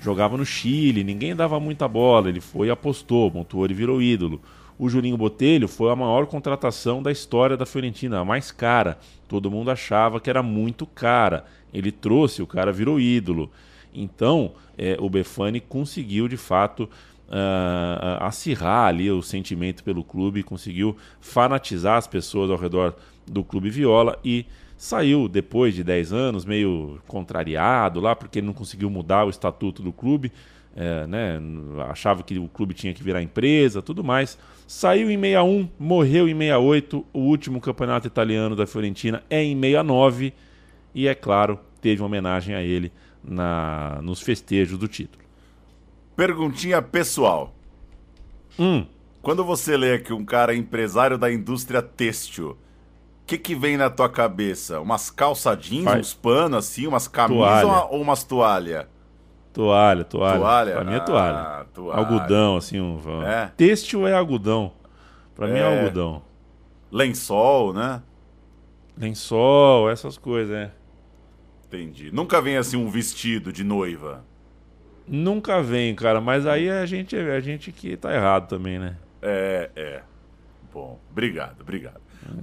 jogava 0.00 0.36
no 0.36 0.44
Chile, 0.44 1.04
ninguém 1.04 1.34
dava 1.34 1.58
muita 1.60 1.86
bola, 1.86 2.28
ele 2.28 2.40
foi 2.40 2.68
e 2.68 2.70
apostou, 2.70 3.30
Montuori 3.30 3.74
virou 3.74 4.00
ídolo. 4.02 4.40
O 4.78 4.88
Julinho 4.88 5.16
Botelho 5.16 5.68
foi 5.68 5.92
a 5.92 5.96
maior 5.96 6.26
contratação 6.26 7.02
da 7.02 7.12
história 7.12 7.56
da 7.56 7.66
Fiorentina, 7.66 8.18
a 8.18 8.24
mais 8.24 8.50
cara. 8.50 8.98
Todo 9.28 9.50
mundo 9.50 9.70
achava 9.70 10.20
que 10.20 10.28
era 10.28 10.42
muito 10.42 10.86
cara. 10.86 11.44
Ele 11.72 11.92
trouxe, 11.92 12.42
o 12.42 12.46
cara 12.46 12.72
virou 12.72 12.98
ídolo. 12.98 13.50
Então, 13.94 14.52
é, 14.76 14.96
o 14.98 15.08
Befani 15.08 15.60
conseguiu 15.60 16.26
de 16.26 16.36
fato 16.36 16.88
uh, 17.32 18.22
acirrar 18.22 18.88
ali 18.88 19.10
o 19.10 19.22
sentimento 19.22 19.82
pelo 19.82 20.04
clube, 20.04 20.42
conseguiu 20.42 20.96
fanatizar 21.20 21.96
as 21.96 22.06
pessoas 22.06 22.50
ao 22.50 22.58
redor 22.58 22.94
do 23.26 23.42
clube 23.42 23.70
Viola 23.70 24.18
e 24.24 24.44
saiu 24.76 25.28
depois 25.28 25.74
de 25.74 25.82
10 25.82 26.12
anos 26.12 26.44
meio 26.44 27.00
contrariado 27.06 28.00
lá 28.00 28.14
porque 28.14 28.40
ele 28.40 28.46
não 28.46 28.52
conseguiu 28.52 28.90
mudar 28.90 29.24
o 29.24 29.30
estatuto 29.30 29.82
do 29.82 29.92
clube, 29.92 30.30
é, 30.74 31.06
né, 31.06 31.40
achava 31.88 32.22
que 32.22 32.38
o 32.38 32.48
clube 32.48 32.74
tinha 32.74 32.92
que 32.92 33.02
virar 33.02 33.22
empresa, 33.22 33.80
tudo 33.80 34.02
mais. 34.02 34.38
Saiu 34.66 35.10
em 35.10 35.20
61, 35.20 35.68
morreu 35.78 36.28
em 36.28 36.36
68, 36.36 37.06
o 37.12 37.20
último 37.20 37.60
campeonato 37.60 38.06
italiano 38.06 38.56
da 38.56 38.66
Fiorentina 38.66 39.22
é 39.30 39.42
em 39.42 39.54
69 39.54 40.32
e 40.94 41.06
é 41.06 41.14
claro, 41.14 41.58
teve 41.80 42.00
uma 42.00 42.06
homenagem 42.06 42.54
a 42.54 42.62
ele 42.62 42.90
na, 43.22 44.00
nos 44.02 44.20
festejos 44.20 44.78
do 44.78 44.88
título. 44.88 45.21
Perguntinha 46.16 46.80
pessoal. 46.82 47.54
Hum, 48.58 48.86
Quando 49.22 49.44
você 49.44 49.76
lê 49.76 49.98
que 50.00 50.12
um 50.12 50.24
cara 50.24 50.52
é 50.52 50.56
empresário 50.56 51.16
da 51.16 51.32
indústria 51.32 51.80
têxtil, 51.80 52.50
o 52.50 52.56
que, 53.26 53.38
que 53.38 53.54
vem 53.54 53.76
na 53.76 53.88
tua 53.88 54.08
cabeça? 54.08 54.80
Umas 54.80 55.10
calça 55.10 55.54
jeans, 55.56 55.84
Vai. 55.84 56.00
uns 56.00 56.12
panos 56.12 56.58
assim, 56.58 56.86
umas 56.88 57.06
camisas 57.06 57.38
Toalha. 57.44 57.66
ou, 57.66 57.72
uma- 57.72 57.90
ou 57.90 58.02
umas 58.02 58.24
toalhas? 58.24 58.86
toalha, 59.52 60.02
toalha. 60.04 60.38
Toalha? 60.38 60.72
Pra 60.72 60.84
mim 60.84 60.92
é 60.92 60.96
Ah, 60.96 61.00
toalha. 61.00 61.66
toalha. 61.72 61.98
Algodão, 62.00 62.56
assim. 62.56 62.80
Um, 62.80 63.22
É? 63.22 63.46
Têxtil 63.56 64.08
é 64.08 64.12
algodão. 64.14 64.72
Pra 65.36 65.46
mim 65.46 65.58
é 65.58 65.60
É. 65.60 65.78
algodão. 65.78 66.22
Lençol, 66.90 67.72
né? 67.72 68.02
Lençol, 68.98 69.88
essas 69.90 70.18
coisas, 70.18 70.54
é. 70.54 70.72
Entendi. 71.66 72.10
Nunca 72.12 72.40
vem 72.42 72.56
assim 72.56 72.76
um 72.76 72.88
vestido 72.90 73.52
de 73.52 73.62
noiva. 73.64 74.24
Nunca 75.06 75.62
vem, 75.62 75.94
cara, 75.94 76.20
mas 76.20 76.46
aí 76.46 76.70
a 76.70 76.86
gente, 76.86 77.16
a 77.16 77.40
gente 77.40 77.72
que 77.72 77.96
tá 77.96 78.14
errado 78.14 78.48
também, 78.48 78.78
né? 78.78 78.96
É, 79.20 79.70
é. 79.74 80.02
Bom, 80.72 80.98
obrigado, 81.10 81.60
obrigado. 81.60 82.00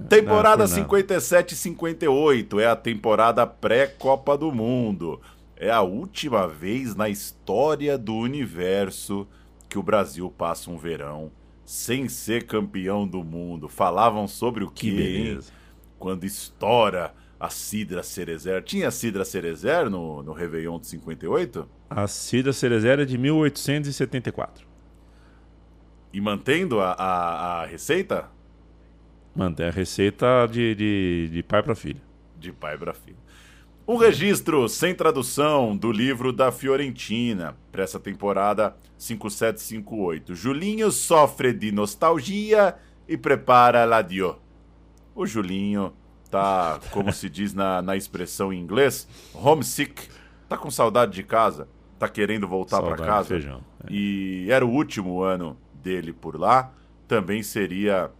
Temporada 0.08 0.64
nada 0.64 0.68
por 0.68 0.68
nada. 0.68 0.68
57 0.68 1.52
e 1.52 1.56
58 1.56 2.60
é 2.60 2.66
a 2.66 2.76
temporada 2.76 3.46
pré-Copa 3.46 4.36
do 4.36 4.52
Mundo. 4.52 5.20
É 5.56 5.70
a 5.70 5.82
última 5.82 6.46
vez 6.46 6.94
na 6.94 7.08
história 7.08 7.98
do 7.98 8.14
universo 8.14 9.26
que 9.68 9.78
o 9.78 9.82
Brasil 9.82 10.30
passa 10.30 10.70
um 10.70 10.76
verão 10.76 11.30
sem 11.64 12.08
ser 12.08 12.46
campeão 12.46 13.06
do 13.06 13.22
mundo. 13.22 13.68
Falavam 13.68 14.26
sobre 14.26 14.64
o 14.64 14.70
Que 14.70 14.90
beleza. 14.90 15.52
Quando 15.98 16.24
estoura 16.24 17.14
a 17.40 17.48
Cidra 17.48 18.02
Cerezer. 18.02 18.62
Tinha 18.62 18.90
Cidra 18.90 19.24
Cerezer 19.24 19.88
no, 19.88 20.22
no 20.22 20.32
Réveillon 20.34 20.78
de 20.78 20.86
58? 20.88 21.66
A 21.88 22.06
Cida 22.06 22.52
Cerezera 22.52 23.02
é 23.02 23.04
de 23.06 23.16
1874. 23.16 24.68
E 26.12 26.20
mantendo 26.20 26.80
a, 26.80 26.92
a, 26.92 27.62
a 27.62 27.66
receita? 27.66 28.28
Mantém 29.34 29.66
a 29.66 29.70
receita 29.70 30.46
de, 30.46 30.74
de, 30.74 31.28
de 31.32 31.42
pai 31.42 31.62
pra 31.62 31.74
filho. 31.74 32.00
de 32.38 32.52
pai 32.52 32.76
para 32.76 32.92
filho. 32.92 33.16
Um 33.88 33.96
registro 33.96 34.68
sem 34.68 34.94
tradução 34.94 35.76
do 35.76 35.90
livro 35.90 36.32
da 36.32 36.52
Fiorentina 36.52 37.56
para 37.72 37.82
essa 37.82 37.98
temporada 37.98 38.76
5758. 38.98 40.34
Julinho 40.34 40.92
sofre 40.92 41.52
de 41.52 41.72
nostalgia 41.72 42.76
e 43.08 43.16
prepara 43.16 43.84
l'adieu. 43.84 44.38
O 45.14 45.26
Julinho 45.26 45.92
tá, 46.30 46.78
como 46.90 47.12
se 47.12 47.28
diz 47.28 47.52
na, 47.52 47.82
na 47.82 47.96
expressão 47.96 48.52
em 48.52 48.60
inglês, 48.60 49.08
homesick. 49.34 50.08
Tá 50.48 50.56
com 50.56 50.70
saudade 50.70 51.12
de 51.12 51.22
casa, 51.22 51.68
tá 51.98 52.08
querendo 52.08 52.48
voltar 52.48 52.82
para 52.82 52.96
casa. 52.96 53.28
feijão. 53.28 53.60
É. 53.84 53.92
E 53.92 54.46
era 54.50 54.64
o 54.64 54.70
último 54.70 55.22
ano 55.22 55.56
dele 55.74 56.12
por 56.12 56.38
lá. 56.38 56.72
Também 57.06 57.42
seria 57.42 58.10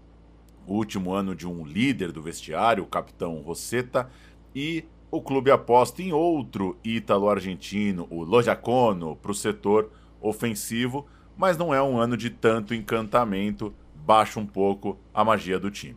o 0.67 0.75
último 0.75 1.13
ano 1.13 1.35
de 1.35 1.47
um 1.47 1.65
líder 1.65 2.13
do 2.13 2.23
vestiário, 2.23 2.85
o 2.85 2.87
capitão 2.87 3.41
Rosetta, 3.41 4.09
e 4.55 4.85
o 5.11 5.21
clube 5.21 5.51
aposta 5.51 6.03
em 6.03 6.13
outro 6.13 6.79
ítalo-argentino, 6.85 8.07
o 8.11 8.23
Lojacono, 8.23 9.17
para 9.17 9.33
o 9.33 9.35
setor 9.35 9.91
ofensivo, 10.21 11.07
mas 11.37 11.57
não 11.57 11.75
é 11.75 11.83
um 11.83 11.99
ano 11.99 12.17
de 12.17 12.31
tanto 12.31 12.75
encantamento, 12.75 13.75
baixa 13.95 14.39
um 14.39 14.47
pouco 14.47 14.99
a 15.13 15.25
magia 15.25 15.59
do 15.59 15.71
time. 15.71 15.97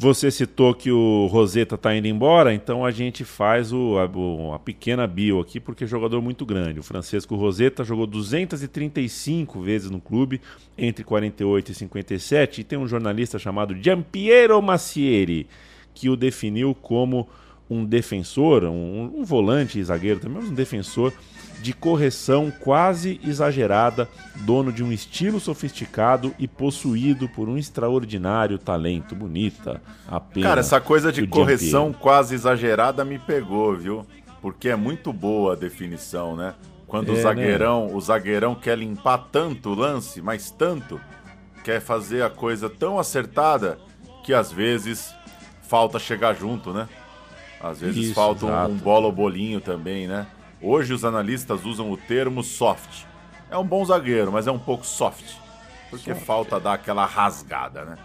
Você 0.00 0.30
citou 0.30 0.72
que 0.76 0.92
o 0.92 1.26
Roseta 1.26 1.76
tá 1.76 1.92
indo 1.92 2.06
embora, 2.06 2.54
então 2.54 2.84
a 2.84 2.90
gente 2.92 3.24
faz 3.24 3.72
o, 3.72 3.96
a, 3.98 4.54
a 4.54 4.58
pequena 4.60 5.08
bio 5.08 5.40
aqui, 5.40 5.58
porque 5.58 5.82
é 5.82 5.86
jogador 5.88 6.22
muito 6.22 6.46
grande. 6.46 6.78
O 6.78 6.84
Francisco 6.84 7.34
Roseta 7.34 7.82
jogou 7.82 8.06
235 8.06 9.60
vezes 9.60 9.90
no 9.90 10.00
clube, 10.00 10.40
entre 10.78 11.02
48 11.02 11.72
e 11.72 11.74
57, 11.74 12.60
e 12.60 12.64
tem 12.64 12.78
um 12.78 12.86
jornalista 12.86 13.40
chamado 13.40 13.74
Giampiero 13.74 14.62
Massieri, 14.62 15.48
que 15.92 16.08
o 16.08 16.14
definiu 16.14 16.76
como 16.76 17.28
um 17.68 17.84
defensor, 17.84 18.62
um, 18.66 19.18
um 19.18 19.24
volante 19.24 19.82
zagueiro 19.82 20.20
também, 20.20 20.42
mas 20.42 20.48
um 20.48 20.54
defensor 20.54 21.12
de 21.60 21.72
correção 21.72 22.52
quase 22.60 23.20
exagerada, 23.24 24.08
dono 24.36 24.72
de 24.72 24.84
um 24.84 24.92
estilo 24.92 25.40
sofisticado 25.40 26.34
e 26.38 26.46
possuído 26.46 27.28
por 27.28 27.48
um 27.48 27.58
extraordinário 27.58 28.58
talento. 28.58 29.14
Bonita 29.14 29.82
a 30.06 30.20
pena. 30.20 30.46
Cara, 30.48 30.60
essa 30.60 30.80
coisa 30.80 31.10
de 31.12 31.26
correção 31.26 31.92
quase 31.92 32.34
exagerada 32.34 33.04
me 33.04 33.18
pegou, 33.18 33.76
viu? 33.76 34.06
Porque 34.40 34.68
é 34.68 34.76
muito 34.76 35.12
boa 35.12 35.54
a 35.54 35.56
definição, 35.56 36.36
né? 36.36 36.54
Quando 36.86 37.08
É, 37.08 37.12
o 37.12 37.16
né? 37.16 37.22
zagueirão, 37.22 37.94
o 37.94 38.00
zagueirão 38.00 38.54
quer 38.54 38.78
limpar 38.78 39.28
tanto 39.32 39.70
o 39.70 39.74
lance, 39.74 40.22
mas 40.22 40.50
tanto, 40.50 41.00
quer 41.64 41.80
fazer 41.80 42.22
a 42.22 42.30
coisa 42.30 42.70
tão 42.70 42.98
acertada 42.98 43.78
que 44.24 44.32
às 44.32 44.50
vezes 44.52 45.12
falta 45.62 45.98
chegar 45.98 46.34
junto, 46.34 46.72
né? 46.72 46.88
Às 47.60 47.80
vezes 47.80 48.06
Isso, 48.06 48.14
falta 48.14 48.46
um- 48.46 48.70
um 48.70 48.76
bola 48.76 49.06
ou 49.06 49.12
bolinho 49.12 49.60
também, 49.60 50.06
né? 50.06 50.26
Hoje 50.60 50.92
os 50.92 51.04
analistas 51.04 51.64
usam 51.64 51.90
o 51.90 51.96
termo 51.96 52.42
soft. 52.42 53.04
É 53.50 53.56
um 53.56 53.64
bom 53.64 53.84
zagueiro, 53.84 54.32
mas 54.32 54.46
é 54.46 54.52
um 54.52 54.58
pouco 54.58 54.84
soft. 54.84 55.24
Porque 55.90 56.14
falta 56.14 56.60
dar 56.60 56.74
aquela 56.74 57.06
rasgada, 57.06 57.84
né? 57.84 57.96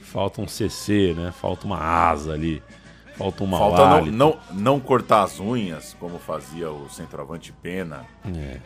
Falta 0.00 0.40
um 0.40 0.48
CC, 0.48 1.14
né? 1.16 1.32
Falta 1.32 1.66
uma 1.66 1.78
asa 1.78 2.32
ali. 2.32 2.62
Falta 3.16 3.44
uma 3.44 3.58
Falta 3.58 3.88
não, 3.88 4.06
não, 4.06 4.38
não 4.52 4.80
cortar 4.80 5.22
as 5.22 5.38
unhas, 5.40 5.96
como 5.98 6.18
fazia 6.18 6.70
o 6.70 6.88
centroavante 6.90 7.52
Pena. 7.52 8.04
É. 8.26 8.58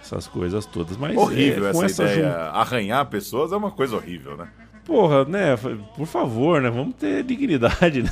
Essas 0.00 0.26
coisas 0.26 0.64
todas. 0.66 0.96
Mas 0.96 1.16
horrível 1.16 1.68
é, 1.68 1.72
com 1.72 1.84
essa, 1.84 2.04
essa 2.04 2.12
ideia. 2.14 2.30
jun- 2.32 2.58
Arranhar 2.58 3.06
pessoas 3.06 3.52
é 3.52 3.56
uma 3.56 3.70
coisa 3.70 3.96
horrível, 3.96 4.36
né? 4.36 4.48
Porra, 4.84 5.24
né? 5.24 5.56
Por 5.96 6.06
favor, 6.06 6.60
né? 6.60 6.70
Vamos 6.70 6.94
ter 6.96 7.22
dignidade, 7.22 8.02
né? 8.02 8.10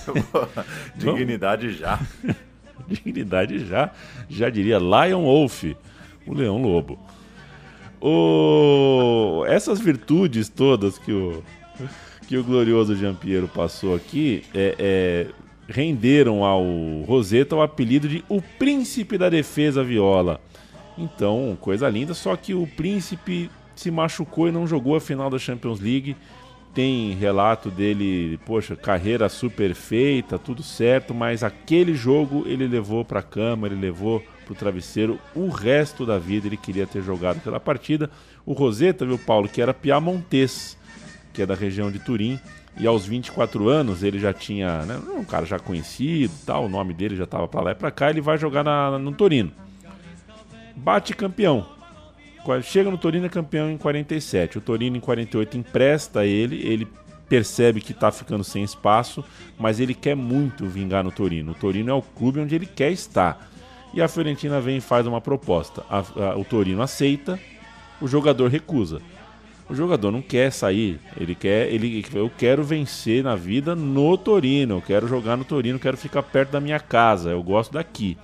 Dignidade 0.96 1.72
já. 1.72 1.98
Dignidade 3.04 3.58
já, 3.66 3.90
já 4.28 4.48
diria 4.48 4.78
Lion 4.78 5.22
Wolf, 5.22 5.64
o 6.26 6.34
leão 6.34 6.60
lobo. 6.60 6.98
O... 8.00 9.44
Essas 9.46 9.80
virtudes 9.80 10.48
todas 10.48 10.98
que 10.98 11.12
o, 11.12 11.42
que 12.26 12.36
o 12.36 12.44
glorioso 12.44 12.94
Giampiero 12.94 13.48
passou 13.48 13.94
aqui 13.94 14.44
é, 14.54 14.76
é, 14.78 15.26
renderam 15.68 16.44
ao 16.44 16.64
Rosetta 17.06 17.56
o 17.56 17.62
apelido 17.62 18.08
de 18.08 18.24
o 18.28 18.40
príncipe 18.40 19.18
da 19.18 19.28
defesa 19.28 19.82
viola. 19.82 20.40
Então, 20.96 21.56
coisa 21.60 21.88
linda, 21.88 22.14
só 22.14 22.34
que 22.36 22.54
o 22.54 22.66
príncipe 22.66 23.50
se 23.76 23.90
machucou 23.90 24.48
e 24.48 24.52
não 24.52 24.66
jogou 24.66 24.96
a 24.96 25.00
final 25.00 25.30
da 25.30 25.38
Champions 25.38 25.80
League. 25.80 26.16
Tem 26.74 27.12
relato 27.14 27.70
dele, 27.70 28.38
poxa, 28.46 28.76
carreira 28.76 29.28
super 29.28 29.74
feita, 29.74 30.38
tudo 30.38 30.62
certo, 30.62 31.12
mas 31.12 31.42
aquele 31.42 31.94
jogo 31.94 32.44
ele 32.46 32.68
levou 32.68 33.04
para 33.04 33.20
a 33.20 33.22
cama, 33.22 33.66
ele 33.66 33.74
levou 33.74 34.22
para 34.44 34.52
o 34.52 34.56
travesseiro 34.56 35.18
o 35.34 35.48
resto 35.48 36.06
da 36.06 36.18
vida. 36.18 36.46
Ele 36.46 36.56
queria 36.56 36.86
ter 36.86 37.02
jogado 37.02 37.38
aquela 37.38 37.58
partida. 37.58 38.10
O 38.46 38.52
Rosetta, 38.52 39.04
viu, 39.04 39.18
Paulo, 39.18 39.48
que 39.48 39.60
era 39.60 39.74
piamontes, 39.74 40.76
que 41.32 41.42
é 41.42 41.46
da 41.46 41.54
região 41.54 41.90
de 41.90 41.98
Turim, 41.98 42.38
e 42.78 42.86
aos 42.86 43.04
24 43.06 43.68
anos 43.68 44.02
ele 44.02 44.18
já 44.18 44.32
tinha, 44.32 44.82
né, 44.84 45.00
um 45.16 45.24
cara 45.24 45.44
já 45.44 45.58
conhecido, 45.58 46.32
tal, 46.46 46.66
o 46.66 46.68
nome 46.68 46.94
dele 46.94 47.16
já 47.16 47.24
estava 47.24 47.48
para 47.48 47.60
lá 47.60 47.70
e 47.72 47.74
para 47.74 47.90
cá. 47.90 48.08
Ele 48.08 48.20
vai 48.20 48.38
jogar 48.38 48.62
na, 48.62 48.98
no 48.98 49.12
Torino. 49.12 49.52
Bate 50.76 51.14
campeão, 51.14 51.66
Chega 52.62 52.90
no 52.90 52.98
Torino 52.98 53.26
é 53.26 53.28
campeão 53.28 53.70
em 53.70 53.76
47. 53.76 54.58
O 54.58 54.60
Torino 54.60 54.96
em 54.96 55.00
48 55.00 55.56
empresta 55.58 56.24
ele, 56.24 56.56
ele 56.66 56.88
percebe 57.28 57.80
que 57.80 57.92
está 57.92 58.10
ficando 58.10 58.42
sem 58.42 58.62
espaço, 58.64 59.22
mas 59.58 59.78
ele 59.80 59.94
quer 59.94 60.14
muito 60.14 60.66
vingar 60.66 61.04
no 61.04 61.10
Torino. 61.12 61.52
O 61.52 61.54
Torino 61.54 61.90
é 61.90 61.94
o 61.94 62.00
clube 62.02 62.40
onde 62.40 62.54
ele 62.54 62.66
quer 62.66 62.90
estar. 62.90 63.50
E 63.92 64.00
a 64.00 64.08
Fiorentina 64.08 64.60
vem 64.60 64.78
e 64.78 64.80
faz 64.80 65.06
uma 65.06 65.20
proposta. 65.20 65.84
A- 65.90 65.98
a- 66.30 66.36
o 66.38 66.44
Torino 66.44 66.82
aceita, 66.82 67.38
o 68.00 68.08
jogador 68.08 68.48
recusa. 68.50 69.00
O 69.68 69.74
jogador 69.74 70.10
não 70.10 70.22
quer 70.22 70.50
sair, 70.50 70.98
ele 71.20 71.34
quer, 71.34 71.70
ele, 71.70 72.02
eu 72.14 72.30
quero 72.38 72.64
vencer 72.64 73.22
na 73.22 73.36
vida 73.36 73.74
no 73.76 74.16
Torino, 74.16 74.76
eu 74.76 74.80
quero 74.82 75.06
jogar 75.06 75.36
no 75.36 75.44
Torino, 75.44 75.78
quero 75.78 75.96
ficar 75.98 76.22
perto 76.22 76.52
da 76.52 76.60
minha 76.60 76.80
casa, 76.80 77.30
eu 77.30 77.42
gosto 77.42 77.72
daqui. 77.74 78.16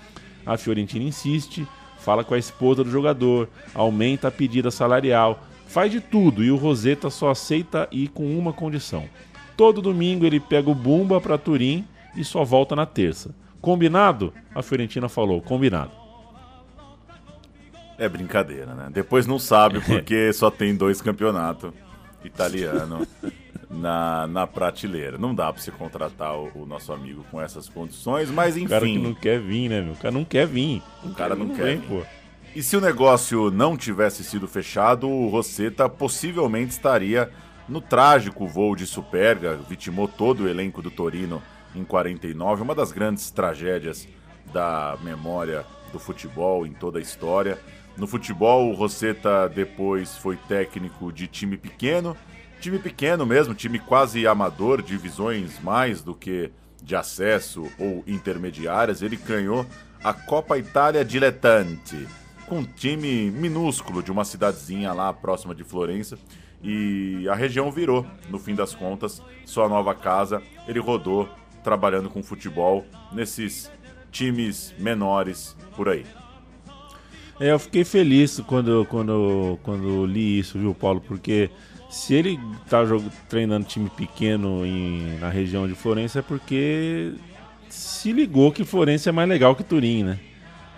A 0.47 0.57
Fiorentina 0.57 1.05
insiste, 1.05 1.67
fala 2.05 2.23
com 2.23 2.35
a 2.35 2.39
esposa 2.39 2.85
do 2.85 2.91
jogador, 2.91 3.49
aumenta 3.75 4.29
a 4.29 4.31
pedida 4.31 4.71
salarial, 4.71 5.43
faz 5.67 5.91
de 5.91 6.01
tudo 6.01 6.45
e 6.45 6.51
o 6.51 6.57
Rosetta 6.57 7.09
só 7.09 7.31
aceita 7.31 7.89
ir 7.91 8.09
com 8.09 8.39
uma 8.39 8.53
condição. 8.53 9.09
Todo 9.57 9.81
domingo 9.81 10.27
ele 10.27 10.39
pega 10.39 10.71
o 10.71 10.75
Bumba 10.75 11.21
para 11.21 11.39
Turim 11.39 11.87
e 12.15 12.23
só 12.23 12.45
volta 12.45 12.77
na 12.77 12.85
terça. 12.85 13.35
Combinado? 13.61 14.35
A 14.55 14.63
Fiorentina 14.63 15.09
falou, 15.09 15.41
combinado. 15.41 15.93
É 17.97 18.09
brincadeira, 18.09 18.75
né? 18.75 18.89
Depois 18.93 19.27
não 19.27 19.39
sabe 19.39 19.81
porque 19.87 20.33
só 20.33 20.51
tem 20.51 20.77
dois 20.77 21.01
campeonatos 21.01 21.73
italiano 22.23 23.07
na, 23.75 24.27
na 24.27 24.47
prateleira. 24.47 25.19
Não 25.19 25.35
dá 25.35 25.53
pra 25.53 25.61
você 25.61 25.71
contratar 25.71 26.37
o, 26.37 26.51
o 26.55 26.67
nosso 26.67 26.93
amigo 26.93 27.25
com 27.31 27.41
essas 27.41 27.69
condições, 27.69 28.31
mas 28.31 28.57
O 28.57 28.67
cara 28.69 28.85
que 28.87 28.93
enfim. 28.93 29.03
não 29.03 29.15
quer 29.15 29.41
vir, 29.41 29.69
né, 29.69 29.81
meu? 29.81 29.93
O 29.93 29.97
cara 29.97 30.13
não 30.15 30.25
quer 30.25 30.47
vir. 30.47 30.83
O 31.03 31.11
cara 31.11 31.35
não 31.35 31.49
quer 31.51 31.63
vem, 31.65 31.79
vir. 31.79 31.89
pô. 31.89 32.03
E 32.55 32.63
se 32.63 32.77
o 32.77 32.81
negócio 32.81 33.51
não 33.51 33.77
tivesse 33.77 34.23
sido 34.23 34.47
fechado, 34.47 35.09
o 35.09 35.29
Rosetta 35.29 35.89
possivelmente 35.89 36.71
estaria 36.71 37.31
no 37.69 37.81
trágico 37.81 38.47
voo 38.47 38.77
de 38.77 38.87
Superga, 38.87 39.57
vitimou 39.69 40.07
todo 40.07 40.45
o 40.45 40.49
elenco 40.49 40.81
do 40.81 40.91
Torino 40.91 41.43
em 41.75 41.83
49, 41.83 42.63
uma 42.63 42.75
das 42.75 42.93
grandes 42.93 43.31
tragédias 43.31 44.07
da 44.53 44.97
memória 45.03 45.65
do 45.93 45.99
futebol 45.99 46.65
em 46.67 46.73
toda 46.73 46.99
a 46.99 47.03
história. 47.03 47.59
No 47.97 48.07
futebol, 48.07 48.71
o 48.71 48.75
Rosetta 48.75 49.49
depois 49.49 50.17
foi 50.17 50.37
técnico 50.37 51.13
de 51.13 51.27
time 51.27 51.57
pequeno, 51.57 52.17
time 52.65 52.79
pequeno 52.79 53.27
mesmo, 53.27 53.55
time 53.55 53.79
quase 53.79 54.27
amador, 54.27 54.81
divisões 54.81 55.61
mais 55.61 56.01
do 56.01 56.15
que 56.15 56.51
de 56.83 56.97
acesso 56.97 57.71
ou 57.79 58.03
intermediárias. 58.07 59.03
Ele 59.03 59.17
ganhou 59.17 59.67
a 60.03 60.15
Copa 60.15 60.57
Itália 60.57 61.05
Dilettante, 61.05 62.09
com 62.47 62.61
um 62.61 62.65
time 62.65 63.31
minúsculo 63.31 64.03
de 64.03 64.11
uma 64.11 64.25
cidadezinha 64.25 64.95
lá 64.95 65.13
próxima 65.13 65.55
de 65.55 65.63
Florença. 65.63 66.19
E 66.63 67.29
a 67.29 67.35
região 67.35 67.71
virou, 67.71 68.07
no 68.31 68.39
fim 68.39 68.55
das 68.55 68.75
contas, 68.75 69.21
sua 69.45 69.69
nova 69.69 69.95
casa. 69.95 70.41
Ele 70.67 70.81
rodou 70.81 71.29
trabalhando 71.63 72.09
com 72.09 72.23
futebol 72.23 72.87
nesses 73.13 73.71
times 74.11 74.75
menores 74.79 75.55
por 75.77 75.91
aí. 75.91 76.07
É, 77.39 77.53
eu 77.53 77.59
fiquei 77.59 77.85
feliz 77.85 78.41
quando, 78.47 78.87
quando, 78.87 79.59
quando 79.63 80.07
li 80.07 80.39
isso, 80.39 80.59
viu, 80.59 80.75
Paulo? 80.75 81.03
Porque 81.03 81.51
se 81.89 82.15
ele 82.15 82.39
tá 82.69 82.83
treinando 83.29 83.67
time 83.67 83.89
pequeno 83.91 84.65
em, 84.67 85.19
na 85.19 85.29
região 85.29 85.67
de 85.67 85.75
Florença 85.75 86.19
é 86.19 86.23
porque 86.23 87.13
se 87.69 88.13
ligou 88.13 88.53
que 88.53 88.65
Florença 88.65 89.11
é 89.11 89.13
mais 89.13 89.29
legal 89.29 89.55
que 89.55 89.63
Turim, 89.63 90.03
né? 90.03 90.19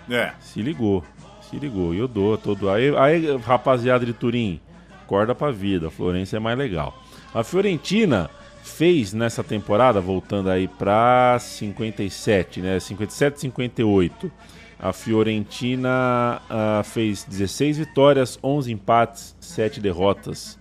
É. 0.09 0.31
Se 0.39 0.61
ligou, 0.61 1.03
se 1.41 1.57
ligou. 1.57 1.93
E 1.93 1.97
eu 1.97 2.07
dou 2.07 2.37
todo. 2.37 2.69
Aí, 2.69 2.95
aí, 2.95 3.37
rapaziada 3.37 4.05
de 4.05 4.13
Turim, 4.13 4.59
acorda 5.03 5.35
pra 5.35 5.51
vida. 5.51 5.89
Florença 5.89 6.37
é 6.37 6.39
mais 6.39 6.57
legal. 6.57 6.97
A 7.33 7.43
Fiorentina 7.43 8.29
fez 8.63 9.13
nessa 9.13 9.43
temporada, 9.43 9.99
voltando 9.99 10.49
aí 10.49 10.67
pra 10.67 11.37
57, 11.39 12.61
né? 12.61 12.79
57, 12.79 13.39
58 13.41 14.31
a 14.79 14.93
Fiorentina 14.93 16.39
uh, 16.49 16.83
fez 16.83 17.23
16 17.23 17.79
vitórias, 17.79 18.37
11 18.43 18.71
empates, 18.71 19.35
7 19.39 19.81
derrotas. 19.81 20.56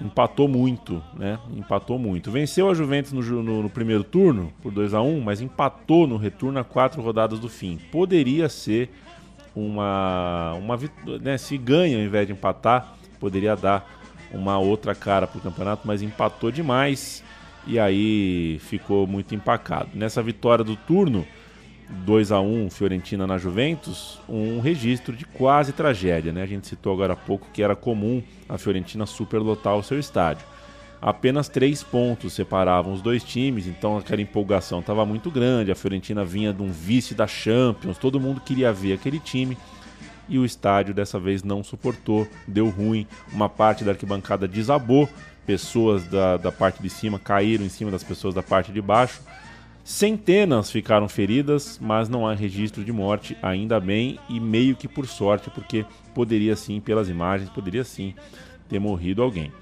Empatou 0.00 0.48
muito, 0.48 1.02
né? 1.16 1.38
Empatou 1.56 1.98
muito. 1.98 2.30
Venceu 2.30 2.68
a 2.68 2.74
Juventus 2.74 3.12
no, 3.12 3.22
no, 3.42 3.62
no 3.62 3.70
primeiro 3.70 4.02
turno 4.02 4.52
por 4.60 4.72
2 4.72 4.92
a 4.92 5.00
1 5.00 5.20
mas 5.20 5.40
empatou 5.40 6.06
no 6.06 6.16
retorno 6.16 6.58
a 6.58 6.64
quatro 6.64 7.00
rodadas 7.00 7.38
do 7.38 7.48
fim. 7.48 7.78
Poderia 7.92 8.48
ser 8.48 8.90
uma. 9.54 10.54
uma 10.54 10.78
né? 11.20 11.38
Se 11.38 11.56
ganha 11.56 11.96
ao 11.96 12.02
invés 12.02 12.26
de 12.26 12.32
empatar, 12.32 12.94
poderia 13.20 13.54
dar 13.54 13.88
uma 14.32 14.58
outra 14.58 14.94
cara 14.94 15.26
para 15.26 15.38
o 15.38 15.40
campeonato, 15.40 15.86
mas 15.86 16.02
empatou 16.02 16.50
demais 16.50 17.22
e 17.66 17.78
aí 17.78 18.58
ficou 18.60 19.06
muito 19.06 19.34
empacado. 19.34 19.90
Nessa 19.94 20.22
vitória 20.22 20.64
do 20.64 20.76
turno, 20.76 21.26
2 21.88 22.32
a 22.32 22.40
1 22.40 22.70
Fiorentina 22.70 23.26
na 23.26 23.38
Juventus, 23.38 24.20
um 24.28 24.60
registro 24.60 25.14
de 25.14 25.24
quase 25.24 25.72
tragédia. 25.72 26.32
Né? 26.32 26.42
A 26.42 26.46
gente 26.46 26.66
citou 26.66 26.92
agora 26.92 27.12
há 27.12 27.16
pouco 27.16 27.48
que 27.52 27.62
era 27.62 27.76
comum 27.76 28.22
a 28.48 28.58
Fiorentina 28.58 29.06
superlotar 29.06 29.76
o 29.76 29.82
seu 29.82 29.98
estádio. 29.98 30.46
Apenas 31.00 31.48
três 31.48 31.82
pontos 31.82 32.32
separavam 32.32 32.94
os 32.94 33.02
dois 33.02 33.22
times, 33.22 33.66
então 33.66 33.98
aquela 33.98 34.22
empolgação 34.22 34.80
estava 34.80 35.04
muito 35.04 35.30
grande. 35.30 35.70
A 35.70 35.74
Fiorentina 35.74 36.24
vinha 36.24 36.52
de 36.52 36.62
um 36.62 36.72
vice 36.72 37.14
da 37.14 37.26
Champions, 37.26 37.98
todo 37.98 38.18
mundo 38.18 38.40
queria 38.40 38.72
ver 38.72 38.94
aquele 38.94 39.18
time 39.18 39.58
e 40.26 40.38
o 40.38 40.44
estádio 40.46 40.94
dessa 40.94 41.18
vez 41.18 41.42
não 41.42 41.62
suportou, 41.62 42.26
deu 42.48 42.70
ruim. 42.70 43.06
Uma 43.30 43.50
parte 43.50 43.84
da 43.84 43.90
arquibancada 43.90 44.48
desabou, 44.48 45.06
pessoas 45.44 46.04
da, 46.04 46.38
da 46.38 46.50
parte 46.50 46.82
de 46.82 46.88
cima 46.88 47.18
caíram 47.18 47.66
em 47.66 47.68
cima 47.68 47.90
das 47.90 48.02
pessoas 48.02 48.34
da 48.34 48.42
parte 48.42 48.72
de 48.72 48.80
baixo 48.80 49.20
Centenas 49.84 50.70
ficaram 50.70 51.06
feridas, 51.06 51.78
mas 51.78 52.08
não 52.08 52.26
há 52.26 52.32
registro 52.32 52.82
de 52.82 52.90
morte, 52.90 53.36
ainda 53.42 53.78
bem, 53.78 54.18
e 54.30 54.40
meio 54.40 54.74
que 54.74 54.88
por 54.88 55.06
sorte, 55.06 55.50
porque 55.50 55.84
poderia 56.14 56.56
sim, 56.56 56.80
pelas 56.80 57.10
imagens, 57.10 57.50
poderia 57.50 57.84
sim 57.84 58.14
ter 58.66 58.78
morrido 58.78 59.22
alguém. 59.22 59.52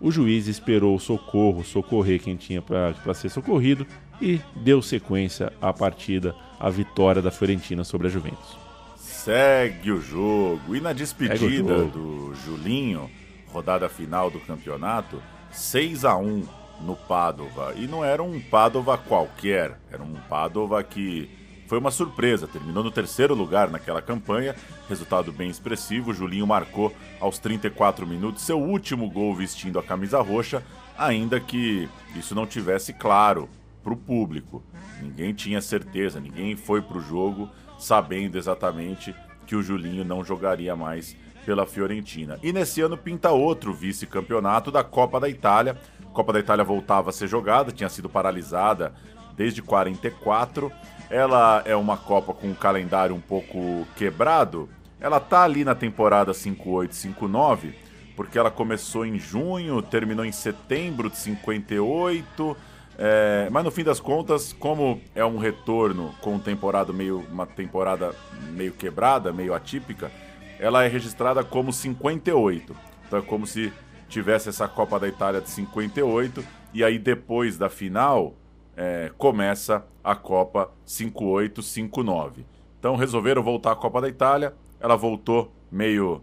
O 0.00 0.10
juiz 0.10 0.48
esperou 0.48 0.96
o 0.96 0.98
socorro, 0.98 1.64
socorrer 1.64 2.20
quem 2.20 2.34
tinha 2.34 2.60
para 2.60 3.14
ser 3.14 3.28
socorrido 3.28 3.86
e 4.20 4.40
deu 4.56 4.82
sequência 4.82 5.52
à 5.62 5.72
partida, 5.72 6.34
à 6.58 6.68
vitória 6.68 7.22
da 7.22 7.30
Fiorentina 7.30 7.84
sobre 7.84 8.08
a 8.08 8.10
Juventus. 8.10 8.56
Segue 8.96 9.92
o 9.92 10.00
jogo. 10.00 10.74
E 10.74 10.80
na 10.80 10.92
despedida 10.92 11.84
do 11.84 12.34
Julinho, 12.44 13.08
rodada 13.46 13.88
final 13.88 14.28
do 14.28 14.40
campeonato, 14.40 15.22
6 15.52 16.04
a 16.04 16.16
1 16.16 16.57
no 16.80 16.96
Padova. 16.96 17.74
E 17.76 17.86
não 17.86 18.04
era 18.04 18.22
um 18.22 18.40
Padova 18.40 18.96
qualquer, 18.96 19.78
era 19.90 20.02
um 20.02 20.14
Padova 20.28 20.82
que 20.82 21.28
foi 21.66 21.78
uma 21.78 21.90
surpresa. 21.90 22.48
Terminou 22.48 22.82
no 22.82 22.90
terceiro 22.90 23.34
lugar 23.34 23.70
naquela 23.70 24.00
campanha, 24.00 24.56
resultado 24.88 25.32
bem 25.32 25.50
expressivo. 25.50 26.14
Julinho 26.14 26.46
marcou 26.46 26.94
aos 27.20 27.38
34 27.38 28.06
minutos 28.06 28.42
seu 28.42 28.58
último 28.58 29.10
gol 29.10 29.34
vestindo 29.34 29.78
a 29.78 29.82
camisa 29.82 30.20
roxa, 30.20 30.62
ainda 30.96 31.38
que 31.38 31.88
isso 32.16 32.34
não 32.34 32.46
tivesse 32.46 32.92
claro 32.92 33.48
para 33.84 33.92
o 33.92 33.96
público. 33.96 34.62
Ninguém 35.00 35.32
tinha 35.32 35.60
certeza, 35.60 36.18
ninguém 36.18 36.56
foi 36.56 36.82
para 36.82 36.98
o 36.98 37.02
jogo 37.02 37.48
sabendo 37.78 38.36
exatamente 38.36 39.14
que 39.46 39.54
o 39.54 39.62
Julinho 39.62 40.04
não 40.04 40.24
jogaria 40.24 40.74
mais 40.74 41.16
pela 41.46 41.64
Fiorentina. 41.64 42.38
E 42.42 42.52
nesse 42.52 42.80
ano 42.82 42.98
pinta 42.98 43.30
outro 43.30 43.72
vice-campeonato 43.72 44.70
da 44.70 44.84
Copa 44.84 45.18
da 45.18 45.28
Itália 45.28 45.78
Copa 46.18 46.32
da 46.32 46.40
Itália 46.40 46.64
voltava 46.64 47.10
a 47.10 47.12
ser 47.12 47.28
jogada, 47.28 47.70
tinha 47.70 47.88
sido 47.88 48.08
paralisada 48.08 48.92
desde 49.36 49.62
44. 49.62 50.72
Ela 51.08 51.62
é 51.64 51.76
uma 51.76 51.96
Copa 51.96 52.34
com 52.34 52.48
um 52.48 52.54
calendário 52.54 53.14
um 53.14 53.20
pouco 53.20 53.86
quebrado. 53.94 54.68
Ela 54.98 55.20
tá 55.20 55.44
ali 55.44 55.64
na 55.64 55.76
temporada 55.76 56.34
58, 56.34 56.92
59, 56.92 57.72
porque 58.16 58.36
ela 58.36 58.50
começou 58.50 59.06
em 59.06 59.16
junho, 59.16 59.80
terminou 59.80 60.24
em 60.24 60.32
setembro 60.32 61.08
de 61.08 61.18
58. 61.18 62.56
É, 62.98 63.48
mas 63.52 63.62
no 63.62 63.70
fim 63.70 63.84
das 63.84 64.00
contas, 64.00 64.52
como 64.52 65.00
é 65.14 65.24
um 65.24 65.38
retorno 65.38 66.12
com 66.20 66.36
temporada 66.40 66.92
meio, 66.92 67.24
uma 67.30 67.46
temporada 67.46 68.12
meio 68.50 68.72
quebrada, 68.72 69.32
meio 69.32 69.54
atípica, 69.54 70.10
ela 70.58 70.82
é 70.82 70.88
registrada 70.88 71.44
como 71.44 71.72
58. 71.72 72.74
Então 73.06 73.20
é 73.20 73.22
como 73.22 73.46
se 73.46 73.72
tivesse 74.08 74.48
essa 74.48 74.66
Copa 74.66 74.98
da 74.98 75.06
Itália 75.06 75.40
de 75.40 75.50
58 75.50 76.44
e 76.72 76.82
aí 76.82 76.98
depois 76.98 77.56
da 77.56 77.68
final 77.68 78.34
é, 78.76 79.10
começa 79.18 79.84
a 80.02 80.14
Copa 80.14 80.70
58-59. 80.86 82.44
Então 82.78 82.96
resolveram 82.96 83.42
voltar 83.42 83.72
à 83.72 83.76
Copa 83.76 84.00
da 84.00 84.08
Itália, 84.08 84.54
ela 84.80 84.96
voltou 84.96 85.52
meio 85.70 86.22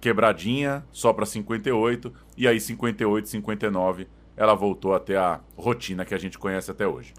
quebradinha, 0.00 0.84
só 0.90 1.12
para 1.12 1.24
58, 1.24 2.12
e 2.36 2.48
aí 2.48 2.60
58, 2.60 3.28
59, 3.28 4.08
ela 4.36 4.54
voltou 4.54 4.94
até 4.94 5.16
a 5.16 5.40
rotina 5.56 6.04
que 6.04 6.14
a 6.14 6.18
gente 6.18 6.38
conhece 6.38 6.70
até 6.70 6.86
hoje. 6.86 7.14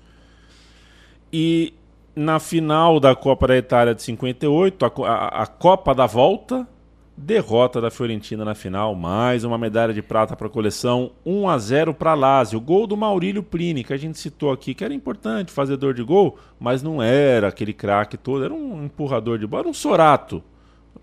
E 1.32 1.74
na 2.14 2.40
final 2.40 3.00
da 3.00 3.16
Copa 3.16 3.48
da 3.48 3.58
Itália 3.58 3.96
de 3.96 4.04
58, 4.04 4.86
a, 4.86 4.90
a, 5.08 5.44
a 5.44 5.48
Copa 5.48 5.96
da 5.96 6.06
Volta, 6.06 6.68
Derrota 7.16 7.80
da 7.80 7.92
Fiorentina 7.92 8.44
na 8.44 8.56
final, 8.56 8.96
mais 8.96 9.44
uma 9.44 9.56
medalha 9.56 9.94
de 9.94 10.02
prata 10.02 10.36
para 10.36 10.48
a 10.48 10.50
coleção, 10.50 11.12
1 11.24 11.48
a 11.48 11.58
0 11.60 11.94
para 11.94 12.16
Lazio. 12.16 12.60
Gol 12.60 12.88
do 12.88 12.98
Maurílio 12.98 13.44
Plini, 13.44 13.84
que 13.84 13.94
a 13.94 13.98
gente 13.98 14.18
citou 14.18 14.52
aqui, 14.52 14.74
que 14.74 14.84
era 14.84 14.94
importante, 14.94 15.52
fazedor 15.52 15.94
de 15.94 16.02
gol, 16.02 16.40
mas 16.60 16.82
não 16.82 17.04
era 17.04 17.50
aquele 17.50 17.72
craque 17.72 18.18
todo, 18.18 18.44
era 18.44 18.54
um 18.54 18.86
empurrador 18.86 19.38
de 19.38 19.46
bola, 19.46 19.62
era 19.62 19.70
um 19.70 19.74
sorato. 19.74 20.44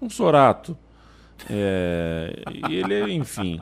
Um 0.02 0.10
sorato. 0.10 0.76
É, 1.48 2.42
e 2.68 2.74
ele, 2.74 3.12
enfim. 3.12 3.60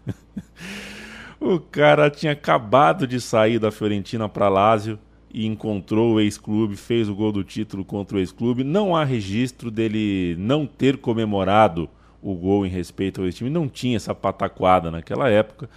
o 1.38 1.60
cara 1.60 2.10
tinha 2.10 2.32
acabado 2.32 3.06
de 3.06 3.20
sair 3.20 3.58
da 3.58 3.70
Fiorentina 3.70 4.30
para 4.30 4.48
Lazio 4.48 4.98
e 5.32 5.46
encontrou 5.46 6.14
o 6.14 6.20
ex-clube, 6.20 6.76
fez 6.76 7.08
o 7.08 7.14
gol 7.14 7.32
do 7.32 7.42
título 7.42 7.84
contra 7.84 8.16
o 8.16 8.20
ex-clube. 8.20 8.62
Não 8.62 8.94
há 8.94 9.04
registro 9.04 9.70
dele 9.70 10.36
não 10.38 10.66
ter 10.66 10.98
comemorado 10.98 11.88
o 12.20 12.34
gol 12.34 12.66
em 12.66 12.68
respeito 12.68 13.20
ao 13.20 13.26
ex-time. 13.26 13.48
Não 13.50 13.68
tinha 13.68 13.96
essa 13.96 14.14
pataquada 14.14 14.90
naquela 14.90 15.28
época. 15.28 15.68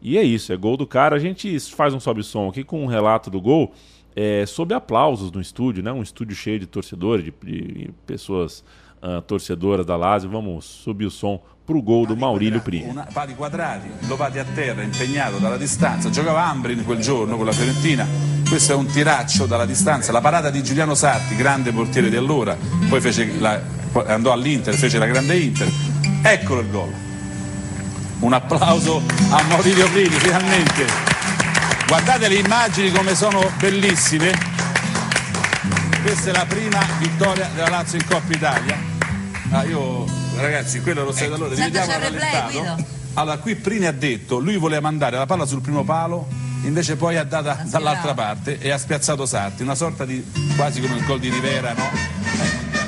E 0.00 0.18
é 0.18 0.22
isso, 0.22 0.52
é 0.52 0.56
gol 0.56 0.76
do 0.76 0.86
cara. 0.86 1.14
A 1.14 1.18
gente 1.18 1.60
faz 1.60 1.94
um 1.94 2.00
sobe-som 2.00 2.48
aqui 2.48 2.64
com 2.64 2.82
um 2.82 2.86
relato 2.86 3.30
do 3.30 3.40
gol 3.40 3.72
é, 4.16 4.44
sob 4.46 4.74
aplausos 4.74 5.30
no 5.30 5.40
estúdio, 5.40 5.82
né? 5.82 5.92
Um 5.92 6.02
estúdio 6.02 6.34
cheio 6.34 6.58
de 6.58 6.66
torcedores, 6.66 7.24
de, 7.24 7.32
de 7.42 7.90
pessoas 8.06 8.64
uh, 9.02 9.22
torcedoras 9.22 9.86
da 9.86 9.96
Lazio. 9.96 10.30
Vamos 10.30 10.64
subir 10.64 11.06
o 11.06 11.10
som 11.10 11.42
pro 11.64 11.82
gol 11.82 12.06
do 12.06 12.16
Maurílio 12.16 12.60
Primi. 12.60 12.88
Una, 12.88 13.06
pali 13.12 13.34
quadrati, 13.34 13.88
Lovati 14.06 14.38
a 14.38 14.44
terra, 14.54 14.82
impegnato 14.82 15.38
dalla 15.38 15.56
distanza. 15.56 16.10
Giocava 16.10 16.44
Ambrin 16.46 16.84
quel 16.84 16.98
giorno 16.98 17.36
con 17.36 17.46
la 17.46 17.52
Fiorentina. 17.52 18.06
Questo 18.48 18.72
è 18.72 18.74
un 18.74 18.86
tiraccio 18.86 19.46
dalla 19.46 19.64
distanza. 19.64 20.12
La 20.12 20.20
parata 20.20 20.50
di 20.50 20.62
Giuliano 20.62 20.94
Sarti, 20.94 21.36
grande 21.36 21.72
portiere 21.72 22.10
di 22.10 22.16
allora, 22.16 22.56
poi 22.88 23.38
la, 23.38 23.60
andò 24.06 24.32
all'Inter, 24.32 24.74
fece 24.74 24.98
la 24.98 25.06
grande 25.06 25.36
Inter. 25.36 25.70
Eccolo 26.22 26.60
il 26.60 26.70
gol. 26.70 26.92
Un 28.20 28.32
applauso 28.32 29.02
a 29.30 29.42
Maurizio 29.48 29.88
Primi, 29.90 30.14
finalmente. 30.16 30.86
Guardate 31.86 32.28
le 32.28 32.36
immagini 32.36 32.90
come 32.90 33.14
sono 33.14 33.50
bellissime. 33.58 34.32
Questa 36.02 36.30
è 36.30 36.32
la 36.32 36.46
prima 36.46 36.80
vittoria 36.98 37.48
della 37.54 37.68
Lazio 37.68 37.98
in 37.98 38.06
Coppa 38.06 38.32
Italia. 38.32 38.76
Ah, 39.50 39.64
io, 39.64 40.06
ragazzi, 40.40 40.80
quello 40.80 41.04
lo 41.04 41.12
stadio 41.12 41.34
allora, 41.34 41.54
rivediamo 41.54 41.92
il 41.92 41.98
rallentato. 41.98 42.84
Allora, 43.14 43.38
qui 43.38 43.56
Prini 43.56 43.86
ha 43.86 43.92
detto, 43.92 44.38
lui 44.38 44.56
voleva 44.56 44.80
mandare 44.80 45.16
la 45.16 45.26
palla 45.26 45.44
sul 45.44 45.60
primo 45.60 45.84
palo, 45.84 46.28
invece 46.62 46.96
poi 46.96 47.16
ha 47.16 47.24
data 47.24 47.62
dall'altra 47.66 48.14
parte 48.14 48.58
e 48.58 48.70
ha 48.70 48.78
spiazzato 48.78 49.26
Sarti, 49.26 49.62
una 49.62 49.74
sorta 49.74 50.04
di 50.04 50.24
quasi 50.56 50.80
come 50.80 50.96
il 50.96 51.04
gol 51.04 51.20
di 51.20 51.28
Rivera, 51.28 51.74
no? 51.74 51.84
Eh. 51.84 52.81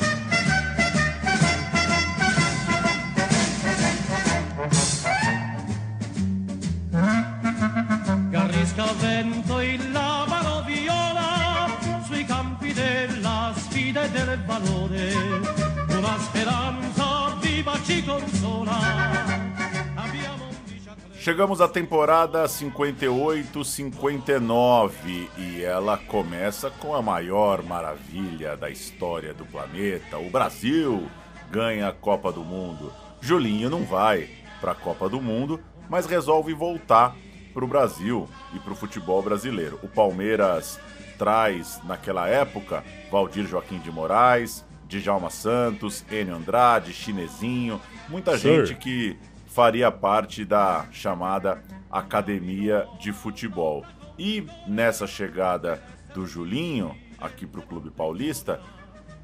Chegamos 21.24 21.60
à 21.62 21.66
temporada 21.66 22.44
58-59 22.44 24.92
e 25.38 25.64
ela 25.64 25.96
começa 25.96 26.68
com 26.68 26.94
a 26.94 27.00
maior 27.00 27.62
maravilha 27.62 28.58
da 28.58 28.68
história 28.68 29.32
do 29.32 29.46
planeta. 29.46 30.18
O 30.18 30.28
Brasil 30.28 31.08
ganha 31.50 31.88
a 31.88 31.94
Copa 31.94 32.30
do 32.30 32.44
Mundo. 32.44 32.92
Julinho 33.22 33.70
não 33.70 33.84
vai 33.84 34.28
para 34.60 34.72
a 34.72 34.74
Copa 34.74 35.08
do 35.08 35.18
Mundo, 35.18 35.58
mas 35.88 36.04
resolve 36.04 36.52
voltar 36.52 37.16
para 37.54 37.64
o 37.64 37.68
Brasil 37.68 38.28
e 38.54 38.58
para 38.58 38.74
o 38.74 38.76
futebol 38.76 39.22
brasileiro. 39.22 39.80
O 39.82 39.88
Palmeiras 39.88 40.78
traz, 41.16 41.80
naquela 41.84 42.28
época, 42.28 42.84
Valdir 43.10 43.46
Joaquim 43.46 43.78
de 43.78 43.90
Moraes, 43.90 44.62
Djalma 44.86 45.30
Santos, 45.30 46.04
Enio 46.12 46.36
Andrade, 46.36 46.92
Chinesinho, 46.92 47.80
muita 48.10 48.36
Sir. 48.36 48.66
gente 48.66 48.78
que 48.78 49.16
faria 49.54 49.88
parte 49.88 50.44
da 50.44 50.84
chamada 50.90 51.62
Academia 51.88 52.88
de 52.98 53.12
Futebol. 53.12 53.84
E 54.18 54.44
nessa 54.66 55.06
chegada 55.06 55.80
do 56.12 56.26
Julinho 56.26 56.96
aqui 57.20 57.46
para 57.46 57.60
o 57.60 57.62
Clube 57.62 57.88
Paulista, 57.88 58.60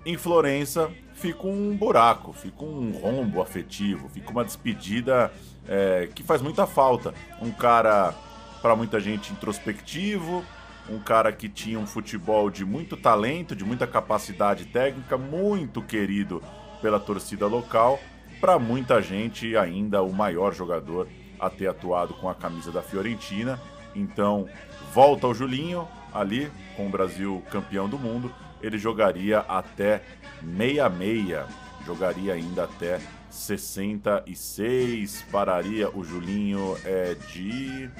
em 0.06 0.16
Florença 0.16 0.88
fica 1.14 1.48
um 1.48 1.76
buraco, 1.76 2.32
fica 2.32 2.62
um 2.62 2.92
rombo 2.92 3.42
afetivo, 3.42 4.08
fica 4.08 4.30
uma 4.30 4.44
despedida 4.44 5.32
é, 5.66 6.08
que 6.14 6.22
faz 6.22 6.40
muita 6.40 6.64
falta. 6.64 7.12
Um 7.42 7.50
cara, 7.50 8.14
para 8.62 8.76
muita 8.76 9.00
gente, 9.00 9.32
introspectivo, 9.32 10.44
um 10.88 11.00
cara 11.00 11.32
que 11.32 11.48
tinha 11.48 11.78
um 11.78 11.88
futebol 11.88 12.48
de 12.50 12.64
muito 12.64 12.96
talento, 12.96 13.56
de 13.56 13.64
muita 13.64 13.84
capacidade 13.84 14.66
técnica, 14.66 15.18
muito 15.18 15.82
querido 15.82 16.40
pela 16.80 17.00
torcida 17.00 17.48
local. 17.48 17.98
Para 18.40 18.58
muita 18.58 19.02
gente, 19.02 19.54
ainda 19.54 20.02
o 20.02 20.12
maior 20.12 20.54
jogador 20.54 21.06
a 21.38 21.50
ter 21.50 21.66
atuado 21.66 22.14
com 22.14 22.28
a 22.28 22.34
camisa 22.34 22.72
da 22.72 22.80
Fiorentina. 22.80 23.60
Então, 23.94 24.48
volta 24.94 25.26
ao 25.26 25.34
Julinho, 25.34 25.86
ali, 26.12 26.50
com 26.74 26.86
o 26.86 26.90
Brasil 26.90 27.42
campeão 27.50 27.86
do 27.86 27.98
mundo. 27.98 28.32
Ele 28.62 28.78
jogaria 28.78 29.40
até 29.40 30.02
66, 30.42 31.44
jogaria 31.84 32.32
ainda 32.32 32.64
até 32.64 32.98
66, 33.30 35.22
pararia. 35.30 35.90
O 35.90 36.02
Julinho 36.02 36.76
é 36.84 37.14
de. 37.14 37.90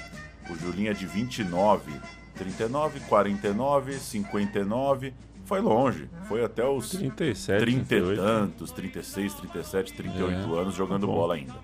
O 0.49 0.57
Julinho 0.57 0.91
é 0.91 0.95
de 0.95 1.07
29, 1.07 1.93
39, 2.35 3.01
49, 3.01 3.93
59. 3.99 5.13
Foi 5.51 5.61
longe, 5.61 6.09
foi 6.29 6.45
até 6.45 6.65
os 6.65 6.91
37, 6.91 7.59
30 7.59 7.81
e 7.81 7.85
38. 7.87 8.23
tantos, 8.23 8.71
36, 8.71 9.35
37, 9.35 9.93
38 9.95 10.33
É, 10.57 10.61
anos 10.61 10.75
jogando 10.77 11.01
tá 11.01 11.07
bom. 11.09 11.15
bola 11.15 11.35
ainda. 11.35 11.55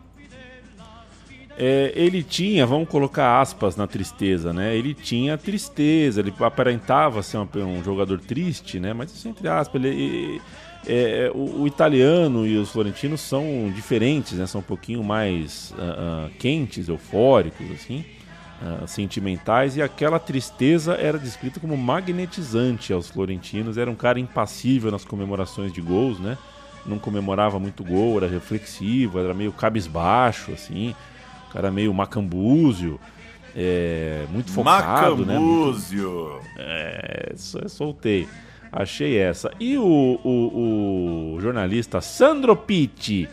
É, 1.59 1.93
ele 1.95 2.23
tinha, 2.23 2.67
vamos 2.67 2.89
colocar 2.89 3.41
aspas 3.41 3.77
na 3.77 3.87
tristeza, 3.87 4.53
né? 4.53 4.77
Ele 4.77 4.93
tinha 4.93 5.39
tristeza, 5.39 6.21
ele 6.21 6.35
aparentava 6.41 7.23
ser 7.23 7.39
um, 7.39 7.49
um 7.79 7.85
jogador 7.85 8.19
triste, 8.21 8.79
né? 8.81 8.93
Mas 8.93 9.13
isso 9.13 9.29
entre 9.29 9.47
aspas, 9.49 9.83
ele, 9.83 9.95
e- 9.95 10.41
é, 10.89 11.31
o, 11.35 11.63
o 11.63 11.67
italiano 11.67 12.47
e 12.47 12.57
os 12.59 12.71
florentinos 12.71 13.21
são 13.21 13.73
diferentes, 13.75 14.33
né? 14.35 14.47
São 14.47 14.61
um 14.61 14.65
pouquinho 14.65 15.03
mais 15.05 15.73
ah, 15.79 16.27
ah, 16.27 16.31
quentes, 16.41 16.89
eufóricos, 16.89 17.71
assim, 17.71 18.05
ah, 18.63 18.87
sentimentais. 18.87 19.77
E 19.77 19.83
aquela 19.83 20.19
tristeza 20.19 20.95
era 20.95 21.19
descrita 21.19 21.61
como 21.61 21.77
magnetizante 21.77 22.93
aos 22.93 23.09
florentinos. 23.11 23.77
Era 23.79 23.91
um 23.91 23.95
cara 23.95 24.19
impassível 24.21 24.91
nas 24.91 25.05
comemorações 25.05 25.73
de 25.73 25.81
gols, 25.81 26.19
né? 26.19 26.37
Não 26.85 26.99
comemorava 26.99 27.59
muito 27.59 27.83
gol, 27.83 28.17
era 28.19 28.29
reflexivo, 28.29 29.19
era 29.19 29.35
meio 29.35 29.53
cabisbaixo, 29.53 30.53
assim. 30.53 30.95
O 31.49 31.53
cara 31.53 31.71
meio 31.71 31.93
macambúzio, 31.93 33.01
é, 33.55 34.25
muito 34.31 34.51
focado, 34.53 35.25
né? 35.27 35.39
Muito- 35.39 35.57
Macambúzio! 35.57 36.41
é, 36.59 37.33
so- 37.37 37.69
soltei. 37.69 38.29
Achei 38.71 39.17
essa. 39.17 39.51
E 39.59 39.79
o, 39.79 40.21
o- 40.23 41.35
o 41.37 41.41
jornalista 41.41 42.01
Sandro 42.01 42.55
Pitti, 42.55 43.29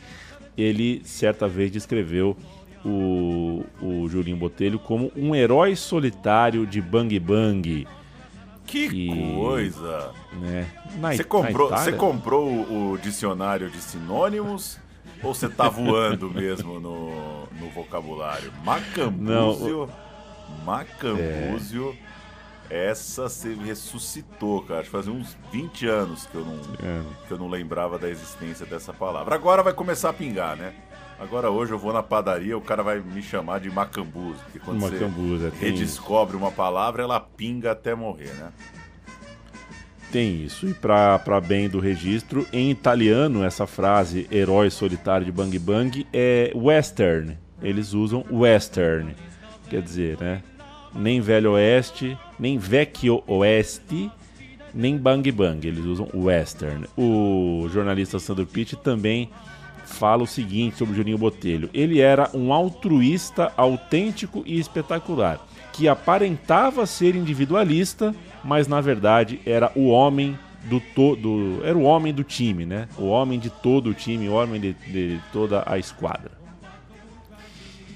ele 0.57 1.01
certa 1.03 1.47
vez 1.47 1.69
descreveu 1.71 2.37
o, 2.85 3.63
o 3.81 4.07
Julinho 4.09 4.37
Botelho 4.37 4.77
como 4.79 5.11
um 5.15 5.33
herói 5.35 5.75
solitário 5.75 6.65
de 6.67 6.81
Bang 6.81 7.17
Bang. 7.19 7.87
Que 8.65 8.85
E- 8.85 9.35
coisa! 9.35 10.11
Né? 10.33 10.65
Na 10.97 11.13
Você 11.13 11.23
comprou, 11.23 11.69
você 11.69 11.91
comprou 11.91 12.47
o, 12.49 12.91
o 12.93 12.97
dicionário 12.97 13.69
de 13.69 13.77
sinônimos 13.81 14.79
ou 15.21 15.33
você 15.33 15.47
tá 15.49 15.69
voando 15.69 16.29
mesmo 16.29 16.79
no, 16.79 17.45
no 17.59 17.69
vocabulário? 17.73 18.51
Macambúzio. 18.63 19.89
Macambúzio. 20.65 21.95
Essa 22.69 23.29
você 23.29 23.49
me 23.49 23.65
ressuscitou, 23.65 24.63
cara. 24.63 24.79
Acho 24.79 24.89
que 24.89 24.95
fazia 24.95 25.11
uns 25.13 25.37
20 25.51 25.85
anos 25.87 26.25
que 26.25 26.35
eu, 26.35 26.43
não, 26.45 26.55
É. 26.81 27.01
que 27.27 27.31
eu 27.31 27.37
não 27.37 27.47
lembrava 27.49 27.99
da 27.99 28.09
existência 28.09 28.65
dessa 28.65 28.91
palavra. 28.93 29.35
Agora 29.35 29.61
vai 29.61 29.73
começar 29.73 30.09
a 30.09 30.13
pingar, 30.13 30.55
né? 30.55 30.73
Agora 31.19 31.49
hoje 31.49 31.71
eu 31.71 31.79
vou 31.79 31.93
na 31.93 32.03
padaria, 32.03 32.57
o 32.57 32.61
cara 32.61 32.83
vai 32.83 32.99
me 32.99 33.21
chamar 33.21 33.59
de 33.59 33.69
macambúzio. 33.69 34.41
Porque 34.43 34.59
quando 34.59 34.81
Macambúzio, 34.81 35.47
é, 35.47 35.51
você 35.51 35.57
tem 35.57 35.71
redescobre 35.71 36.35
uma 36.35 36.51
palavra, 36.51 37.03
ela 37.03 37.19
pinga 37.19 37.71
até 37.71 37.95
morrer, 37.95 38.33
né? 38.33 38.51
Tem 40.11 40.43
isso. 40.43 40.67
E 40.67 40.73
pra, 40.73 41.17
pra 41.17 41.41
bem 41.41 41.67
do 41.67 41.79
registro, 41.79 42.45
em 42.53 42.69
italiano, 42.69 43.43
essa 43.43 43.65
frase 43.65 44.27
herói 44.31 44.69
solitário 44.69 45.25
de 45.25 45.31
Bang 45.31 45.57
Bang 45.57 46.05
é 46.13 46.51
western. 46.53 47.37
Eles 47.61 47.93
usam 47.93 48.23
western. 48.29 49.15
Quer 49.69 49.81
dizer, 49.81 50.19
né? 50.19 50.43
Nem 50.93 51.19
Velho 51.19 51.53
Oeste, 51.53 52.15
nem 52.37 52.59
Vecchio 52.59 53.23
Oeste, 53.25 54.11
nem 54.71 54.97
Bang 54.97 55.31
Bang. 55.31 55.67
Eles 55.67 55.83
usam 55.83 56.07
western. 56.13 56.85
O 56.95 57.67
jornalista 57.71 58.19
Sandro 58.19 58.45
Pitt 58.45 58.75
também 58.75 59.31
fala 59.85 60.23
o 60.23 60.27
seguinte 60.27 60.77
sobre 60.77 60.93
o 60.93 60.95
Juninho 60.95 61.17
Botelho. 61.17 61.69
Ele 61.73 61.99
era 61.99 62.29
um 62.33 62.53
altruísta 62.53 63.51
autêntico 63.57 64.43
e 64.45 64.59
espetacular, 64.59 65.39
que 65.71 65.87
aparentava 65.87 66.85
ser 66.85 67.15
individualista, 67.15 68.13
mas 68.43 68.67
na 68.67 68.81
verdade 68.81 69.39
era 69.45 69.71
o 69.75 69.87
homem 69.87 70.37
do 70.65 70.79
todo, 70.79 71.61
era 71.63 71.77
o 71.77 71.83
homem 71.83 72.13
do 72.13 72.23
time, 72.23 72.65
né? 72.65 72.87
O 72.97 73.07
homem 73.07 73.39
de 73.39 73.49
todo 73.49 73.89
o 73.89 73.93
time, 73.93 74.29
o 74.29 74.33
homem 74.33 74.59
de, 74.59 74.73
de 74.73 75.19
toda 75.31 75.63
a 75.65 75.77
esquadra. 75.77 76.31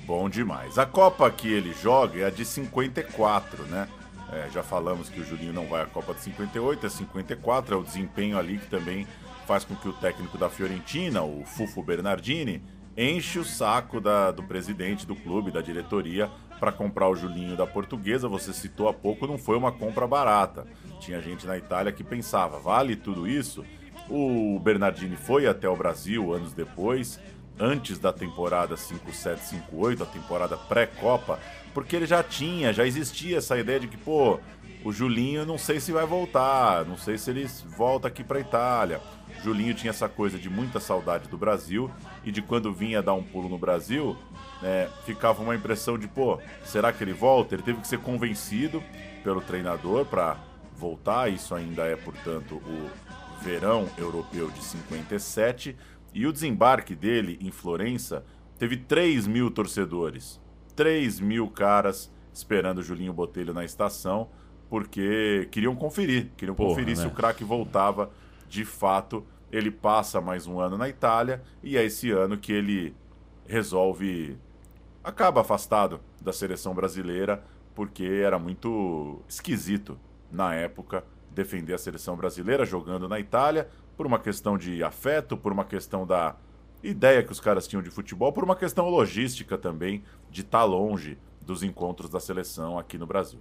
Bom 0.05 0.29
demais. 0.29 0.77
A 0.77 0.85
Copa 0.85 1.29
que 1.29 1.47
ele 1.51 1.73
joga 1.81 2.19
é 2.19 2.25
a 2.25 2.29
de 2.29 2.45
54, 2.45 3.63
né? 3.63 3.87
É, 4.31 4.47
já 4.53 4.61
falamos 4.61 5.09
que 5.09 5.21
o 5.21 5.25
Julinho 5.25 5.53
não 5.53 5.67
vai 5.67 5.81
à 5.81 5.85
Copa 5.85 6.13
de 6.13 6.21
58, 6.21 6.85
é 6.85 6.89
54, 6.89 7.75
é 7.75 7.77
o 7.77 7.83
desempenho 7.83 8.37
ali 8.37 8.57
que 8.57 8.67
também 8.67 9.07
faz 9.47 9.63
com 9.63 9.75
que 9.75 9.87
o 9.87 9.93
técnico 9.93 10.37
da 10.37 10.49
Fiorentina, 10.49 11.23
o 11.23 11.45
Fufo 11.45 11.81
Bernardini, 11.81 12.61
enche 12.97 13.39
o 13.39 13.45
saco 13.45 14.01
da, 14.01 14.29
do 14.29 14.43
presidente 14.43 15.07
do 15.07 15.15
clube, 15.15 15.51
da 15.51 15.61
diretoria, 15.61 16.29
para 16.59 16.71
comprar 16.71 17.07
o 17.07 17.15
Julinho 17.15 17.55
da 17.55 17.65
Portuguesa. 17.65 18.27
Você 18.27 18.51
citou 18.51 18.89
há 18.89 18.93
pouco, 18.93 19.25
não 19.25 19.37
foi 19.37 19.55
uma 19.55 19.71
compra 19.71 20.05
barata. 20.05 20.67
Tinha 20.99 21.21
gente 21.21 21.47
na 21.47 21.57
Itália 21.57 21.93
que 21.93 22.03
pensava, 22.03 22.59
vale 22.59 22.97
tudo 22.97 23.25
isso? 23.25 23.63
O 24.09 24.59
Bernardini 24.59 25.15
foi 25.15 25.47
até 25.47 25.69
o 25.69 25.75
Brasil 25.75 26.33
anos 26.33 26.53
depois, 26.53 27.17
antes 27.57 27.99
da 27.99 28.11
temporada 28.11 28.75
57-58, 28.75 30.01
a 30.01 30.05
temporada 30.05 30.57
pré-Copa, 30.57 31.39
porque 31.77 31.95
ele 31.95 32.07
já 32.07 32.23
tinha, 32.23 32.73
já 32.73 32.87
existia 32.87 33.37
essa 33.37 33.55
ideia 33.55 33.79
de 33.79 33.87
que, 33.87 33.97
pô, 33.97 34.39
o 34.83 34.91
Julinho 34.91 35.45
não 35.45 35.59
sei 35.59 35.79
se 35.79 35.91
vai 35.91 36.07
voltar, 36.07 36.83
não 36.85 36.97
sei 36.97 37.19
se 37.19 37.29
ele 37.29 37.47
volta 37.67 38.07
aqui 38.07 38.23
para 38.23 38.39
Itália. 38.39 38.99
Julinho 39.43 39.75
tinha 39.75 39.91
essa 39.91 40.09
coisa 40.09 40.39
de 40.39 40.49
muita 40.49 40.79
saudade 40.79 41.29
do 41.29 41.37
Brasil 41.37 41.91
e 42.25 42.31
de 42.31 42.41
quando 42.41 42.73
vinha 42.73 42.99
dar 42.99 43.13
um 43.13 43.21
pulo 43.21 43.47
no 43.47 43.59
Brasil, 43.59 44.17
né, 44.59 44.89
ficava 45.05 45.43
uma 45.43 45.53
impressão 45.53 45.99
de, 45.99 46.07
pô, 46.07 46.39
será 46.65 46.91
que 46.91 47.03
ele 47.03 47.13
volta? 47.13 47.53
Ele 47.53 47.61
teve 47.61 47.79
que 47.79 47.87
ser 47.87 47.99
convencido 47.99 48.81
pelo 49.23 49.39
treinador 49.39 50.03
para 50.03 50.35
voltar. 50.75 51.31
Isso 51.31 51.53
ainda 51.53 51.83
é, 51.83 51.95
portanto, 51.95 52.55
o 52.55 52.89
verão 53.43 53.87
europeu 53.99 54.49
de 54.49 54.63
57. 54.63 55.77
E 56.11 56.25
o 56.25 56.33
desembarque 56.33 56.95
dele 56.95 57.37
em 57.39 57.51
Florença 57.51 58.25
teve 58.57 58.77
3 58.77 59.27
mil 59.27 59.51
torcedores. 59.51 60.41
3 60.77 61.19
mil 61.19 61.49
caras 61.49 62.09
esperando 62.31 62.77
o 62.77 62.83
Julinho 62.83 63.11
Botelho 63.11 63.51
na 63.51 63.65
estação, 63.65 64.29
porque 64.69 65.47
queriam 65.51 65.75
conferir, 65.75 66.29
queriam 66.37 66.55
Porra, 66.55 66.69
conferir 66.69 66.95
né? 66.95 67.01
se 67.01 67.07
o 67.07 67.11
craque 67.11 67.43
voltava 67.43 68.11
de 68.47 68.63
fato. 68.63 69.25
Ele 69.51 69.71
passa 69.71 70.21
mais 70.21 70.45
um 70.45 70.59
ano 70.59 70.77
na 70.77 70.87
Itália 70.87 71.41
e 71.63 71.77
é 71.77 71.83
esse 71.83 72.11
ano 72.11 72.37
que 72.37 72.51
ele 72.53 72.95
resolve 73.45 74.37
acaba 75.03 75.39
afastado 75.41 76.01
da 76.21 76.33
seleção 76.33 76.75
brasileira 76.75 77.41
porque 77.73 78.03
era 78.03 78.37
muito 78.37 79.21
esquisito 79.27 79.97
na 80.29 80.53
época 80.53 81.05
defender 81.31 81.73
a 81.73 81.77
seleção 81.77 82.17
brasileira 82.17 82.65
jogando 82.65 83.07
na 83.07 83.19
Itália 83.19 83.69
por 83.95 84.05
uma 84.05 84.19
questão 84.19 84.57
de 84.57 84.83
afeto, 84.83 85.37
por 85.37 85.53
uma 85.53 85.63
questão 85.63 86.05
da 86.05 86.35
ideia 86.83 87.23
que 87.23 87.31
os 87.31 87.39
caras 87.39 87.67
tinham 87.67 87.81
de 87.81 87.89
futebol, 87.89 88.31
por 88.31 88.43
uma 88.43 88.55
questão 88.55 88.89
logística 88.89 89.57
também 89.57 90.03
de 90.29 90.41
estar 90.41 90.59
tá 90.59 90.63
longe 90.63 91.17
dos 91.41 91.63
encontros 91.63 92.09
da 92.09 92.19
seleção 92.19 92.77
aqui 92.77 92.97
no 92.97 93.05
Brasil. 93.05 93.39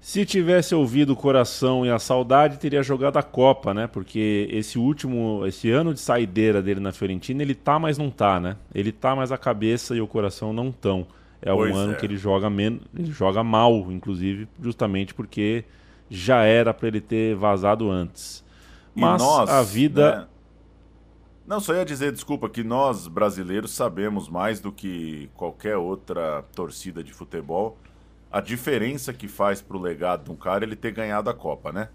Se 0.00 0.24
tivesse 0.24 0.74
ouvido 0.74 1.12
o 1.12 1.16
coração 1.16 1.84
e 1.84 1.90
a 1.90 1.98
saudade, 1.98 2.58
teria 2.58 2.82
jogado 2.82 3.18
a 3.18 3.22
Copa, 3.22 3.74
né? 3.74 3.86
Porque 3.86 4.48
esse 4.50 4.78
último, 4.78 5.42
esse 5.46 5.70
ano 5.70 5.92
de 5.92 6.00
saideira 6.00 6.62
dele 6.62 6.80
na 6.80 6.90
Fiorentina, 6.90 7.42
ele 7.42 7.54
tá, 7.54 7.78
mas 7.78 7.98
não 7.98 8.10
tá, 8.10 8.40
né? 8.40 8.56
Ele 8.74 8.92
tá, 8.92 9.14
mas 9.14 9.30
a 9.30 9.36
cabeça 9.36 9.94
e 9.94 10.00
o 10.00 10.06
coração 10.06 10.54
não 10.54 10.70
estão. 10.70 11.06
É 11.42 11.52
pois 11.52 11.74
um 11.74 11.78
ano 11.78 11.92
é. 11.92 11.96
que 11.96 12.06
ele 12.06 12.16
joga 12.16 12.48
menos, 12.48 12.80
ele 12.96 13.10
joga 13.10 13.44
mal, 13.44 13.92
inclusive, 13.92 14.48
justamente 14.62 15.12
porque 15.12 15.64
já 16.08 16.44
era 16.44 16.72
para 16.72 16.88
ele 16.88 17.00
ter 17.00 17.34
vazado 17.34 17.90
antes. 17.90 18.42
Mas 18.94 19.20
nós, 19.20 19.50
a 19.50 19.62
vida 19.62 20.16
né? 20.16 20.26
Não, 21.46 21.58
só 21.58 21.74
ia 21.74 21.84
dizer, 21.84 22.12
desculpa, 22.12 22.48
que 22.48 22.62
nós 22.62 23.08
brasileiros 23.08 23.72
sabemos 23.72 24.28
mais 24.28 24.60
do 24.60 24.70
que 24.70 25.28
qualquer 25.34 25.76
outra 25.76 26.42
torcida 26.54 27.02
de 27.02 27.12
futebol 27.12 27.76
a 28.30 28.40
diferença 28.40 29.12
que 29.12 29.26
faz 29.26 29.60
pro 29.60 29.78
legado 29.78 30.24
de 30.24 30.30
um 30.30 30.36
cara 30.36 30.64
ele 30.64 30.76
ter 30.76 30.92
ganhado 30.92 31.28
a 31.28 31.34
Copa, 31.34 31.72
né? 31.72 31.88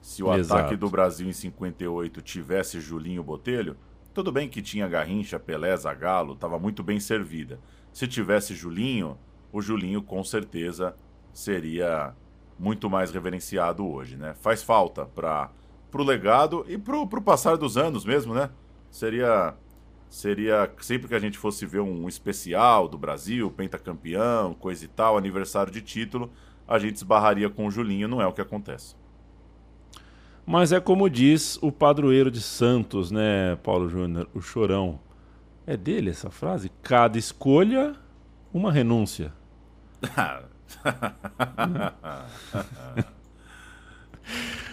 Se 0.00 0.22
o 0.22 0.32
Exato. 0.32 0.60
ataque 0.60 0.76
do 0.76 0.88
Brasil 0.88 1.28
em 1.28 1.32
58 1.32 2.22
tivesse 2.22 2.80
Julinho 2.80 3.24
Botelho, 3.24 3.76
tudo 4.14 4.30
bem 4.30 4.48
que 4.48 4.62
tinha 4.62 4.86
Garrincha, 4.86 5.40
Pelé, 5.40 5.76
Zagallo, 5.76 6.36
tava 6.36 6.58
muito 6.58 6.84
bem 6.84 7.00
servida. 7.00 7.58
Se 7.92 8.06
tivesse 8.06 8.54
Julinho, 8.54 9.18
o 9.52 9.60
Julinho 9.60 10.00
com 10.00 10.22
certeza 10.22 10.94
seria 11.32 12.14
muito 12.56 12.88
mais 12.88 13.10
reverenciado 13.10 13.84
hoje, 13.86 14.16
né? 14.16 14.34
Faz 14.34 14.62
falta 14.62 15.04
para 15.04 15.50
pro 15.90 16.04
legado 16.04 16.64
e 16.68 16.78
pro, 16.78 17.06
pro 17.06 17.20
passar 17.20 17.56
dos 17.56 17.76
anos 17.76 18.04
mesmo, 18.04 18.32
né? 18.32 18.50
Seria 18.96 19.54
seria 20.08 20.72
sempre 20.80 21.06
que 21.06 21.14
a 21.14 21.18
gente 21.18 21.36
fosse 21.36 21.66
ver 21.66 21.80
um 21.80 22.08
especial 22.08 22.88
do 22.88 22.96
Brasil, 22.96 23.50
pentacampeão, 23.50 24.54
coisa 24.54 24.86
e 24.86 24.88
tal, 24.88 25.18
aniversário 25.18 25.70
de 25.70 25.82
título, 25.82 26.32
a 26.66 26.78
gente 26.78 26.96
esbarraria 26.96 27.50
com 27.50 27.66
o 27.66 27.70
Julinho, 27.70 28.08
não 28.08 28.22
é 28.22 28.26
o 28.26 28.32
que 28.32 28.40
acontece. 28.40 28.96
Mas 30.46 30.72
é 30.72 30.80
como 30.80 31.10
diz 31.10 31.58
o 31.60 31.70
padroeiro 31.70 32.30
de 32.30 32.40
Santos, 32.40 33.10
né, 33.10 33.56
Paulo 33.56 33.90
Júnior, 33.90 34.30
o 34.32 34.40
chorão. 34.40 34.98
É 35.66 35.76
dele 35.76 36.08
essa 36.08 36.30
frase? 36.30 36.72
Cada 36.80 37.18
escolha, 37.18 37.94
uma 38.54 38.72
renúncia. 38.72 39.30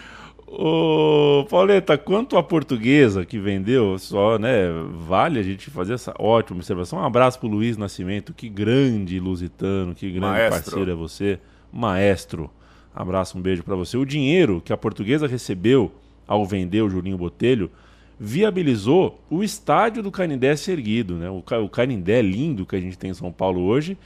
Ô, 0.56 1.44
Pauleta, 1.50 1.98
quanto 1.98 2.36
a 2.36 2.42
portuguesa 2.42 3.24
que 3.26 3.38
vendeu, 3.38 3.98
só, 3.98 4.38
né, 4.38 4.68
vale 5.06 5.40
a 5.40 5.42
gente 5.42 5.68
fazer 5.68 5.94
essa 5.94 6.14
ótima 6.18 6.58
observação. 6.58 7.00
Um 7.00 7.04
abraço 7.04 7.40
pro 7.40 7.48
Luiz 7.48 7.76
Nascimento, 7.76 8.32
que 8.32 8.48
grande 8.48 9.18
lusitano, 9.18 9.94
que 9.94 10.08
grande 10.10 10.26
Maestro. 10.26 10.62
parceiro 10.62 10.90
é 10.90 10.94
você. 10.94 11.38
Maestro, 11.72 12.48
abraço, 12.94 13.36
um 13.36 13.42
beijo 13.42 13.64
para 13.64 13.74
você. 13.74 13.96
O 13.96 14.04
dinheiro 14.04 14.62
que 14.64 14.72
a 14.72 14.76
portuguesa 14.76 15.26
recebeu 15.26 15.90
ao 16.26 16.44
vender 16.44 16.82
o 16.82 16.88
Julinho 16.88 17.18
Botelho 17.18 17.70
viabilizou 18.18 19.20
o 19.28 19.42
estádio 19.42 20.02
do 20.02 20.10
Canindé 20.10 20.54
ser 20.54 20.72
erguido, 20.72 21.16
né? 21.16 21.28
O, 21.28 21.42
o 21.64 21.68
Canindé 21.68 22.22
lindo 22.22 22.64
que 22.64 22.76
a 22.76 22.80
gente 22.80 22.96
tem 22.96 23.10
em 23.10 23.14
São 23.14 23.32
Paulo 23.32 23.62
hoje 23.62 23.98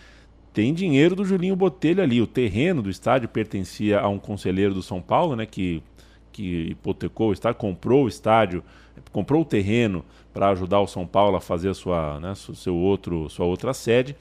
tem 0.53 0.73
dinheiro 0.73 1.15
do 1.15 1.25
Julinho 1.25 1.55
Botelho 1.55 2.03
ali. 2.03 2.21
O 2.23 2.27
terreno 2.27 2.83
do 2.83 2.91
estádio 2.91 3.29
pertencia 3.29 4.01
a 4.01 4.09
um 4.09 4.19
conselheiro 4.19 4.75
do 4.75 4.83
São 4.83 5.01
Paulo, 5.01 5.37
né, 5.37 5.47
que 5.47 5.83
que 6.39 6.71
hipotecou 6.71 7.31
o 7.31 7.33
estádio, 7.33 7.59
comprou 7.59 8.05
o 8.05 8.09
estádio, 8.09 8.63
comprou 9.11 9.43
o 9.43 9.45
terreno 9.45 10.05
para 10.33 10.51
ajudar 10.51 10.81
o 10.81 10.87
São 10.87 11.05
Paulo 11.05 11.37
a 11.37 11.41
fazer 11.41 11.69
a 11.71 11.75
sua, 11.75 12.21
né, 12.21 12.33
seu 12.37 12.77
outro, 12.77 13.29
sua 13.29 13.45
outra 13.45 13.75
sede. 13.75 14.15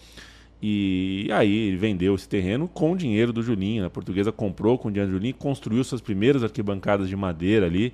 E 0.59 1.29
aí 1.31 1.67
ele 1.67 1.77
vendeu 1.77 2.15
esse 2.15 2.27
terreno 2.27 2.67
com 2.67 2.93
o 2.93 2.97
dinheiro 2.97 3.31
do 3.31 3.43
Julinho. 3.43 3.85
A 3.85 3.89
portuguesa 3.91 4.31
comprou 4.31 4.79
com 4.79 4.87
o 4.87 4.91
dinheiro 4.91 5.11
do 5.11 5.17
Julinho, 5.17 5.35
construiu 5.35 5.83
suas 5.83 6.01
primeiras 6.01 6.43
arquibancadas 6.43 7.07
de 7.07 7.15
madeira 7.15 7.67
ali, 7.67 7.93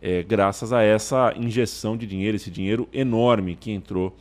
é, 0.00 0.22
graças 0.22 0.72
a 0.72 0.80
essa 0.80 1.34
injeção 1.36 1.96
de 1.96 2.06
dinheiro, 2.06 2.36
esse 2.36 2.52
dinheiro 2.52 2.88
enorme 2.92 3.56
que 3.56 3.72
entrou 3.72 4.14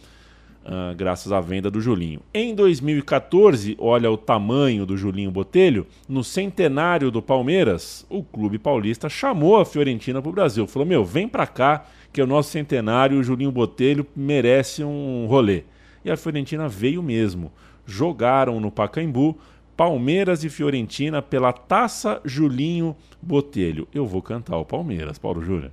Uh, 0.65 0.95
graças 0.95 1.29
à 1.33 1.41
venda 1.41 1.69
do 1.69 1.81
Julinho. 1.81 2.21
Em 2.33 2.55
2014, 2.55 3.75
olha 3.77 4.09
o 4.09 4.15
tamanho 4.15 4.85
do 4.85 4.95
Julinho 4.95 5.29
Botelho, 5.29 5.85
no 6.07 6.23
centenário 6.23 7.11
do 7.11 7.21
Palmeiras, 7.21 8.05
o 8.09 8.23
clube 8.23 8.57
paulista 8.57 9.09
chamou 9.09 9.57
a 9.57 9.65
Fiorentina 9.65 10.21
para 10.21 10.29
o 10.29 10.33
Brasil. 10.33 10.65
Falou: 10.65 10.87
Meu, 10.87 11.03
vem 11.03 11.27
para 11.27 11.45
cá, 11.45 11.85
que 12.13 12.21
é 12.21 12.23
o 12.23 12.27
nosso 12.27 12.51
centenário, 12.51 13.19
o 13.19 13.23
Julinho 13.23 13.51
Botelho 13.51 14.07
merece 14.15 14.85
um 14.85 15.25
rolê. 15.27 15.63
E 16.05 16.09
a 16.09 16.15
Fiorentina 16.15 16.69
veio 16.69 17.03
mesmo. 17.03 17.51
Jogaram 17.85 18.61
no 18.61 18.71
Pacaembu, 18.71 19.37
Palmeiras 19.75 20.45
e 20.45 20.49
Fiorentina 20.49 21.21
pela 21.21 21.51
taça 21.51 22.21
Julinho 22.23 22.95
Botelho. 23.21 23.85
Eu 23.93 24.05
vou 24.05 24.21
cantar 24.21 24.57
o 24.57 24.65
Palmeiras, 24.65 25.17
Paulo 25.17 25.43
Júnior. 25.43 25.71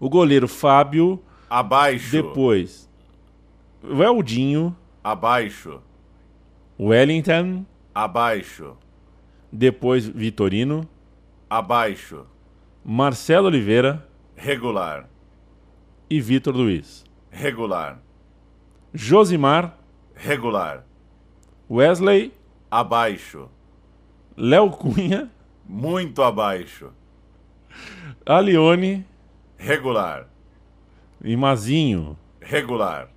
O 0.00 0.08
goleiro 0.08 0.48
Fábio. 0.48 1.22
Abaixo. 1.48 2.10
Depois. 2.10 2.87
Weldinho. 3.82 4.76
Abaixo. 5.02 5.80
Wellington. 6.78 7.64
Abaixo. 7.94 8.76
Depois 9.52 10.06
Vitorino. 10.06 10.88
Abaixo. 11.48 12.26
Marcelo 12.84 13.46
Oliveira. 13.46 14.06
Regular. 14.36 15.08
E 16.10 16.20
Vitor 16.20 16.54
Luiz. 16.54 17.04
Regular. 17.30 17.98
Josimar. 18.92 19.76
Regular. 20.14 20.84
Wesley. 21.70 22.32
Abaixo. 22.70 23.48
Léo 24.36 24.70
Cunha. 24.70 25.30
Muito 25.68 26.22
abaixo. 26.22 26.92
Alione. 28.24 29.04
Regular. 29.56 30.28
E 31.22 31.36
Mazinho. 31.36 32.16
Regular. 32.40 33.08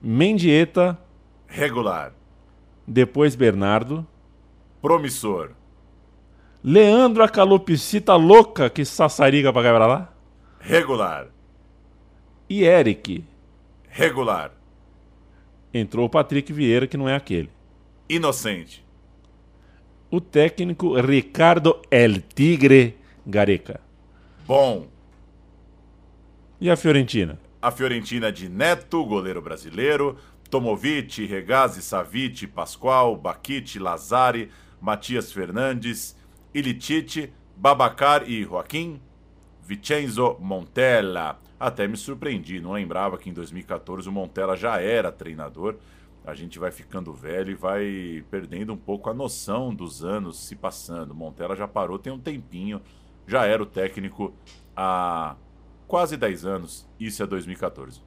Mendieta. 0.00 0.98
Regular. 1.46 2.12
Depois 2.86 3.34
Bernardo. 3.34 4.06
Promissor. 4.80 5.52
Leandro 6.62 7.22
a 7.22 7.28
calopsita 7.28 8.14
louca 8.14 8.70
que 8.70 8.84
sassariga 8.84 9.52
pra 9.52 9.62
cá 9.62 9.74
pra 9.74 9.86
lá. 9.86 10.12
Regular. 10.60 11.28
E 12.48 12.64
Eric. 12.64 13.24
Regular. 13.88 14.52
Entrou 15.72 16.06
o 16.06 16.10
Patrick 16.10 16.52
Vieira, 16.52 16.86
que 16.86 16.96
não 16.96 17.08
é 17.08 17.14
aquele. 17.14 17.50
Inocente. 18.08 18.84
O 20.10 20.20
técnico 20.20 20.98
Ricardo 20.98 21.82
El 21.90 22.22
Tigre 22.22 22.96
Gareca. 23.26 23.80
Bom. 24.46 24.86
E 26.60 26.70
a 26.70 26.76
Fiorentina? 26.76 27.38
A 27.60 27.70
Fiorentina 27.70 28.30
de 28.30 28.48
Neto, 28.48 29.04
goleiro 29.04 29.42
brasileiro, 29.42 30.16
Tomovic, 30.48 31.26
Regazzi, 31.26 31.82
Savic, 31.82 32.46
Pascoal, 32.46 33.16
Baquite, 33.16 33.78
Lazari, 33.78 34.50
Matias 34.80 35.32
Fernandes, 35.32 36.16
Ilicic, 36.54 37.32
Babacar 37.56 38.28
e 38.30 38.44
Joaquim, 38.44 39.00
Vicenzo 39.60 40.36
Montella. 40.40 41.38
Até 41.58 41.88
me 41.88 41.96
surpreendi, 41.96 42.60
não 42.60 42.72
lembrava 42.72 43.18
que 43.18 43.28
em 43.28 43.32
2014 43.32 44.08
o 44.08 44.12
Montella 44.12 44.56
já 44.56 44.80
era 44.80 45.10
treinador. 45.10 45.76
A 46.24 46.34
gente 46.34 46.58
vai 46.58 46.70
ficando 46.70 47.12
velho 47.12 47.50
e 47.50 47.54
vai 47.54 48.24
perdendo 48.30 48.72
um 48.72 48.76
pouco 48.76 49.10
a 49.10 49.14
noção 49.14 49.74
dos 49.74 50.04
anos 50.04 50.38
se 50.46 50.54
passando. 50.54 51.14
Montella 51.14 51.56
já 51.56 51.66
parou 51.66 51.98
tem 51.98 52.12
um 52.12 52.18
tempinho, 52.18 52.80
já 53.26 53.44
era 53.44 53.62
o 53.62 53.66
técnico 53.66 54.32
há 54.76 55.34
quase 55.88 56.16
10 56.16 56.44
anos, 56.44 56.86
isso 57.00 57.22
é 57.22 57.26
2014. 57.26 58.00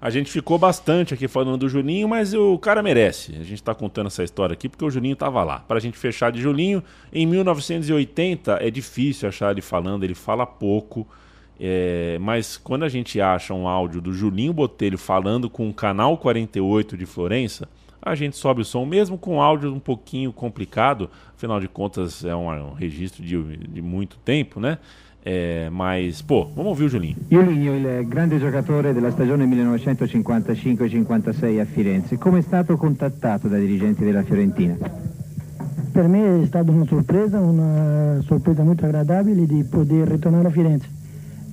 A 0.00 0.10
gente 0.10 0.30
ficou 0.30 0.58
bastante 0.58 1.14
aqui 1.14 1.26
falando 1.26 1.58
do 1.58 1.68
Juninho, 1.68 2.08
mas 2.08 2.34
o 2.34 2.58
cara 2.58 2.82
merece. 2.82 3.32
A 3.32 3.42
gente 3.42 3.54
está 3.54 3.74
contando 3.74 4.06
essa 4.06 4.22
história 4.22 4.52
aqui 4.52 4.68
porque 4.68 4.84
o 4.84 4.90
Juninho 4.90 5.14
estava 5.14 5.42
lá. 5.42 5.60
Para 5.60 5.78
a 5.78 5.80
gente 5.80 5.96
fechar 5.96 6.30
de 6.30 6.40
Juninho, 6.40 6.84
em 7.12 7.26
1980 7.26 8.58
é 8.60 8.70
difícil 8.70 9.28
achar 9.28 9.50
ele 9.50 9.62
falando, 9.62 10.04
ele 10.04 10.14
fala 10.14 10.46
pouco. 10.46 11.06
É, 11.58 12.18
mas 12.20 12.56
quando 12.56 12.82
a 12.82 12.88
gente 12.88 13.20
acha 13.20 13.54
um 13.54 13.66
áudio 13.66 14.00
do 14.00 14.12
Julinho 14.12 14.52
Botelho 14.52 14.98
falando 14.98 15.48
com 15.48 15.70
o 15.70 15.74
canal 15.74 16.18
48 16.18 16.98
de 16.98 17.06
Florença, 17.06 17.66
a 18.02 18.14
gente 18.14 18.36
sobe 18.36 18.60
o 18.60 18.64
som, 18.64 18.84
mesmo 18.84 19.16
com 19.16 19.40
áudio 19.40 19.72
um 19.72 19.80
pouquinho 19.80 20.32
complicado, 20.34 21.08
afinal 21.34 21.58
de 21.58 21.68
contas 21.68 22.22
é 22.24 22.36
um, 22.36 22.52
é 22.52 22.62
um 22.62 22.74
registro 22.74 23.24
de, 23.24 23.56
de 23.56 23.80
muito 23.80 24.18
tempo, 24.18 24.60
né? 24.60 24.78
É, 25.26 25.70
mas, 25.70 26.20
pô, 26.20 26.50
vamos 26.54 26.72
ouvir 26.72 26.84
o 26.84 26.88
Julinho. 26.88 27.16
Julinho, 27.30 27.74
il 27.74 28.06
grande 28.06 28.38
giocatore 28.38 28.92
della 28.92 29.10
stagione 29.10 29.46
1955-56 29.46 31.60
a 31.60 31.64
Firenze, 31.64 32.18
come 32.18 32.40
è 32.40 32.42
stato 32.42 32.76
contattato 32.76 33.48
dai 33.48 33.60
dirigenti 33.60 34.04
della 34.04 34.22
Fiorentina? 34.22 34.76
Per 35.92 36.06
me 36.08 36.42
è 36.42 36.46
stata 36.46 36.70
una 36.70 36.84
sorpresa, 36.84 37.40
una 37.40 38.20
sorpresa 38.26 38.62
molto 38.64 38.84
agradabile 38.84 39.46
di 39.46 39.64
poter 39.64 40.08
ritornare 40.08 40.48
a 40.48 40.50
Firenze. 40.50 40.88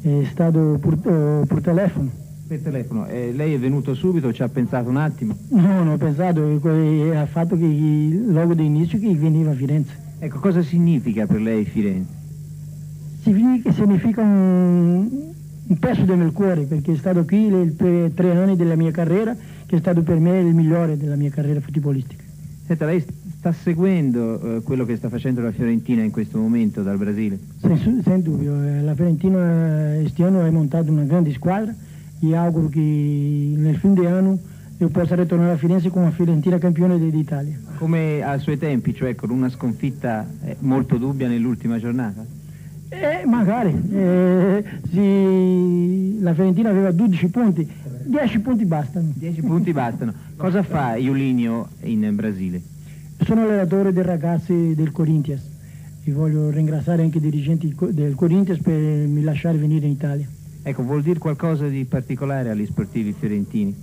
È 0.02 0.26
stato 0.30 0.78
per, 0.82 0.94
uh, 0.94 1.46
per 1.48 1.62
telefono. 1.62 2.10
Per 2.48 2.60
telefono, 2.60 3.08
eh, 3.08 3.32
lei 3.34 3.54
è 3.54 3.60
venuto 3.60 3.94
subito, 3.94 4.34
ci 4.34 4.44
ha 4.44 4.50
pensato 4.50 4.90
un 4.90 4.98
attimo? 4.98 5.34
No, 5.48 5.62
non 5.62 5.88
ho 5.88 5.98
pensato, 5.98 6.44
ha 6.44 7.26
fatto 7.26 7.58
che 7.58 7.64
il 7.64 8.34
logo 8.34 8.54
di 8.54 8.66
inizio 8.66 9.00
che 9.00 9.16
veniva 9.16 9.52
a 9.52 9.54
Firenze. 9.54 9.96
Ecco, 10.20 10.40
cosa 10.40 10.62
significa 10.62 11.26
per 11.26 11.40
lei 11.40 11.64
Firenze? 11.64 12.20
Significa 13.22 14.22
un, 14.22 15.10
un 15.68 15.80
pezzo 15.80 16.04
del 16.04 16.18
mio 16.18 16.32
cuore 16.32 16.64
perché 16.64 16.94
è 16.94 16.98
stato 16.98 17.24
qui 17.24 17.74
per 17.76 18.12
tre 18.14 18.32
anni 18.36 18.56
della 18.56 18.76
mia 18.76 18.92
carriera 18.92 19.36
che 19.66 19.76
è 19.76 19.80
stato 19.80 20.02
per 20.02 20.20
me 20.20 20.40
il 20.40 20.54
migliore 20.54 20.98
della 20.98 21.16
mia 21.16 21.30
carriera 21.30 21.60
futbolistica. 21.62 22.24
Senta, 22.66 22.86
lei 22.86 23.04
sta 23.38 23.52
seguendo 23.52 24.40
uh, 24.42 24.64
quello 24.64 24.86
che 24.86 24.96
sta 24.98 25.10
facendo 25.10 25.42
la 25.42 25.52
Fiorentina 25.52 26.04
in 26.04 26.12
questo 26.12 26.40
momento 26.40 26.82
dal 26.84 26.98
Brasile? 26.98 27.40
Sen, 27.62 28.02
sen 28.04 28.22
dubbio, 28.22 28.62
eh, 28.62 28.82
la 28.82 28.94
Fiorentina 28.96 29.96
quest'anno 30.00 30.42
ha 30.42 30.52
montato 30.52 30.92
una 30.92 31.04
grande 31.04 31.34
squadra 31.34 31.74
e 32.20 32.36
auguro 32.36 32.70
che 32.70 32.80
nel 33.56 33.78
fine 33.78 33.94
di 33.94 34.06
anno 34.06 34.40
io 34.78 34.90
possa 34.90 35.16
ritornare 35.16 35.54
a 35.54 35.58
Firenze 35.58 35.90
con 35.90 36.02
una 36.02 36.12
Fiorentina 36.12 36.58
campione 36.58 37.00
d'Italia. 37.00 37.60
Come 37.78 38.24
ai 38.24 38.40
suoi 38.40 38.58
tempi, 38.58 38.94
cioè 38.94 39.16
con 39.16 39.30
una 39.30 39.50
sconfitta 39.50 40.28
eh, 40.44 40.56
molto 40.60 40.98
dubbia 40.98 41.28
nell'ultima 41.28 41.78
giornata? 41.78 42.26
Eh, 42.94 43.26
magari, 43.26 43.74
eh, 43.94 44.64
sì, 44.92 46.20
la 46.20 46.34
Fiorentina 46.34 46.72
aveva 46.72 46.92
12 46.92 47.28
punti, 47.30 47.66
10 48.04 48.40
punti 48.42 48.66
bastano. 48.66 49.14
10 49.14 49.42
punti 49.44 49.72
bastano. 49.72 50.14
Cosa 50.36 50.62
fa 50.62 50.98
Iulinio 50.98 51.70
in 51.84 52.14
Brasile? 52.14 52.62
Sono 53.24 53.44
allenatore 53.44 53.94
dei 53.94 54.04
ragazzi 54.04 54.76
del 54.76 54.92
Corinthians 54.92 55.42
e 56.04 56.12
voglio 56.12 56.50
ringraziare 56.50 57.02
anche 57.02 57.20
i 57.20 57.22
dirigenti 57.22 57.74
del 57.92 58.14
Corinthians 58.16 58.60
per 58.60 58.78
mi 58.78 59.22
lasciare 59.22 59.58
venire 59.58 59.86
in 59.86 59.94
Italia. 59.94 60.28
Ecco, 60.62 60.84
vuol 60.84 61.02
dire 61.02 61.18
qualcosa 61.18 61.70
di 61.70 61.86
particolare 61.86 62.50
agli 62.50 62.66
sportivi 62.66 63.16
fiorentini? 63.18 63.74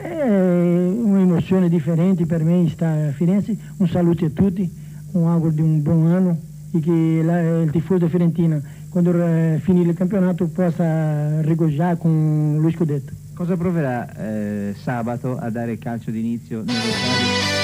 È 0.00 0.30
un'emozione 0.30 1.68
differente 1.68 2.24
per 2.24 2.42
me 2.42 2.66
stare 2.70 3.08
a 3.08 3.12
Firenze. 3.12 3.54
Un 3.76 3.86
saluto 3.86 4.24
a 4.24 4.30
tutti, 4.30 4.66
un 5.10 5.28
auguro 5.28 5.52
di 5.52 5.60
un 5.60 5.82
buon 5.82 6.06
anno 6.06 6.50
e 6.72 6.80
che 6.80 7.20
la, 7.22 7.60
il 7.60 7.70
tifoso 7.70 8.08
Fiorentina, 8.08 8.60
quando 8.88 9.12
eh, 9.24 9.60
finire 9.62 9.90
il 9.90 9.96
campionato, 9.96 10.46
possa 10.46 11.40
regoggiare 11.42 11.96
con 11.98 12.58
lo 12.60 12.70
scudetto. 12.70 13.12
Cosa 13.34 13.56
proverà 13.56 14.14
eh, 14.16 14.74
sabato 14.74 15.38
a 15.38 15.50
dare 15.50 15.78
calcio 15.78 16.10
d'inizio 16.10 16.62
nello 16.62 16.80
stadio? 16.80 17.61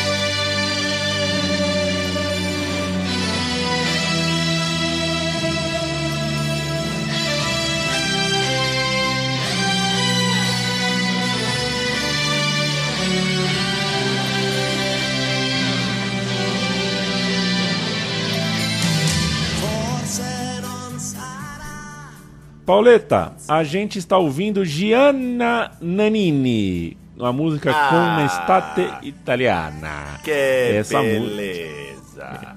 Pauleta, 22.68 23.32
a 23.48 23.64
gente 23.64 23.98
está 23.98 24.18
ouvindo 24.18 24.62
Gianna 24.62 25.70
Nannini, 25.80 26.98
uma 27.16 27.32
música 27.32 27.70
Ah. 27.74 27.88
com 27.88 28.26
estate 28.26 29.08
italiana. 29.08 30.20
Que 30.22 30.76
Essa 30.76 31.00
beleza! 31.00 32.56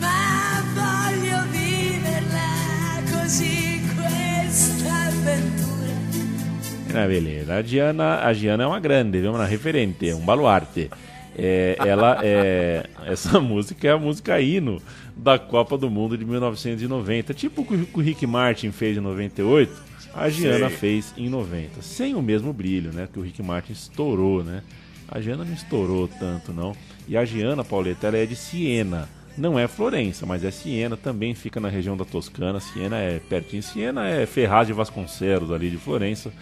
Ma 0.00 0.62
voglio 0.72 1.42
viverla 1.50 3.02
così 3.12 3.82
questa 3.94 5.08
avventura. 5.08 7.06
Beleza. 7.06 7.56
A 7.56 7.62
Gianna, 7.62 8.20
a 8.24 8.32
Gianna 8.32 8.64
é 8.64 8.66
uma 8.66 8.80
grande, 8.80 9.20
viu? 9.20 9.34
uma 9.34 9.44
referente, 9.44 10.10
um 10.14 10.20
baluarte. 10.24 10.88
É, 11.36 11.76
ela 11.78 12.18
é. 12.22 12.86
Essa 13.04 13.38
música 13.40 13.88
é 13.88 13.90
a 13.90 13.98
música 13.98 14.40
hino 14.40 14.80
da 15.22 15.38
Copa 15.38 15.78
do 15.78 15.88
Mundo 15.88 16.18
de 16.18 16.24
1990. 16.24 17.32
Tipo 17.32 17.62
o 17.62 17.64
que 17.64 17.88
o 17.94 18.00
Rick 18.00 18.26
Martin 18.26 18.72
fez 18.72 18.96
em 18.96 19.00
98, 19.00 19.72
a 20.12 20.28
Gianna 20.28 20.68
Sei. 20.68 20.78
fez 20.78 21.14
em 21.16 21.28
90. 21.28 21.80
Sem 21.80 22.14
o 22.14 22.20
mesmo 22.20 22.52
brilho, 22.52 22.92
né? 22.92 23.08
Que 23.10 23.18
o 23.18 23.22
Rick 23.22 23.42
Martin 23.42 23.72
estourou, 23.72 24.42
né? 24.42 24.62
A 25.08 25.20
Gianna 25.20 25.44
não 25.44 25.52
estourou 25.52 26.08
tanto, 26.08 26.52
não. 26.52 26.74
E 27.06 27.16
a 27.16 27.24
Gianna, 27.24 27.62
Pauleta, 27.62 28.08
ela 28.08 28.16
é 28.16 28.26
de 28.26 28.34
Siena. 28.34 29.08
Não 29.36 29.58
é 29.58 29.66
Florença, 29.66 30.26
mas 30.26 30.44
é 30.44 30.50
Siena, 30.50 30.96
também 30.96 31.34
fica 31.34 31.58
na 31.58 31.68
região 31.68 31.96
da 31.96 32.04
Toscana. 32.04 32.60
Siena 32.60 32.98
é 32.98 33.18
pertinho. 33.18 33.62
Siena 33.62 34.08
é 34.08 34.26
Ferraz 34.26 34.66
de 34.66 34.72
Vasconcelos, 34.72 35.50
ali 35.50 35.70
de 35.70 35.78
Florença. 35.78 36.32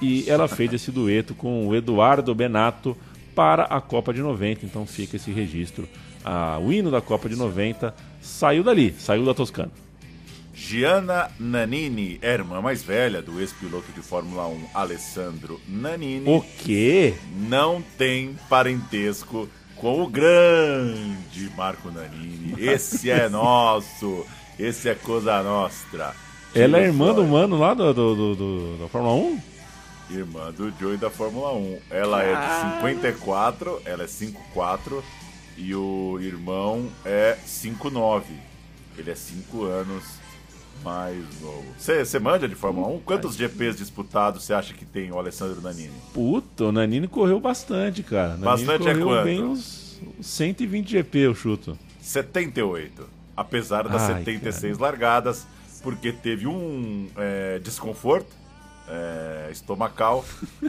E 0.00 0.28
ela 0.28 0.48
fez 0.48 0.72
esse 0.72 0.90
dueto 0.90 1.34
com 1.34 1.66
o 1.66 1.74
Eduardo 1.74 2.34
Benato 2.34 2.96
para 3.34 3.64
a 3.64 3.80
Copa 3.80 4.12
de 4.14 4.22
90. 4.22 4.64
Então 4.64 4.86
fica 4.86 5.16
esse 5.16 5.30
registro. 5.30 5.88
Ah, 6.24 6.58
o 6.60 6.72
hino 6.72 6.90
da 6.90 7.00
Copa 7.00 7.28
de 7.28 7.36
90 7.36 7.94
saiu 8.20 8.62
dali, 8.64 8.94
saiu 8.98 9.24
da 9.24 9.34
Toscana. 9.34 9.70
Gianna 10.54 11.30
Nannini 11.38 12.18
é 12.22 12.30
a 12.30 12.34
irmã 12.34 12.60
mais 12.62 12.82
velha 12.82 13.20
do 13.20 13.40
ex-piloto 13.40 13.90
de 13.92 14.00
Fórmula 14.00 14.46
1 14.46 14.68
Alessandro 14.72 15.60
Nannini. 15.68 16.24
O 16.30 16.40
quê? 16.62 17.14
Não 17.48 17.82
tem 17.98 18.36
parentesco 18.48 19.48
com 19.76 20.00
o 20.02 20.06
grande 20.06 21.50
Marco 21.56 21.90
Nannini. 21.90 22.54
Esse 22.58 23.10
é 23.10 23.28
nosso. 23.30 24.24
Esse 24.58 24.88
é 24.88 24.94
coisa 24.94 25.42
nostra. 25.42 26.14
Ela 26.54 26.78
é 26.78 26.84
irmã 26.84 27.12
do 27.12 27.24
mano 27.24 27.58
lá 27.58 27.74
do, 27.74 27.92
do, 27.92 28.14
do- 28.14 28.34
do- 28.36 28.76
da 28.78 28.88
Fórmula 28.88 29.14
1? 29.14 29.40
Irmã 30.10 30.52
do 30.52 30.72
Joey 30.78 30.96
da 30.96 31.10
Fórmula 31.10 31.52
1. 31.52 31.78
Ela 31.90 32.22
é 32.22 32.32
de 32.36 32.76
54, 32.84 33.82
ela 33.84 34.04
é 34.04 34.06
54 34.06 35.02
e 35.56 35.74
o 35.74 36.18
irmão 36.20 36.88
é 37.04 37.36
59. 37.44 38.32
Ele 38.96 39.10
é 39.10 39.14
5 39.14 39.64
anos 39.64 40.04
mais 40.82 41.24
novo. 41.40 41.64
Você 41.78 42.18
manja 42.18 42.48
de 42.48 42.54
Fórmula 42.54 42.88
1? 42.88 43.00
Quantos 43.00 43.36
GPs 43.36 43.76
disputados 43.76 44.44
você 44.44 44.52
acha 44.52 44.74
que 44.74 44.84
tem 44.84 45.10
o 45.10 45.18
Alessandro 45.18 45.60
Nannini? 45.60 45.94
Puta, 46.12 46.64
o 46.64 46.72
Nanini 46.72 47.08
correu 47.08 47.40
bastante, 47.40 48.02
cara. 48.02 48.36
Nanini 48.36 48.44
Bastante 48.44 48.88
é 48.88 48.92
correu 48.92 49.06
quanto? 49.06 49.24
bem 49.24 49.42
uns 49.42 50.00
120 50.20 50.90
GP, 50.90 51.18
eu 51.18 51.34
chuto. 51.34 51.78
78. 52.00 53.08
Apesar 53.36 53.88
das 53.88 54.02
Ai, 54.02 54.18
76 54.18 54.78
largadas, 54.78 55.46
porque 55.82 56.12
teve 56.12 56.46
um 56.46 57.08
é, 57.16 57.58
desconforto 57.58 58.34
é, 58.88 59.48
estomacal 59.50 60.24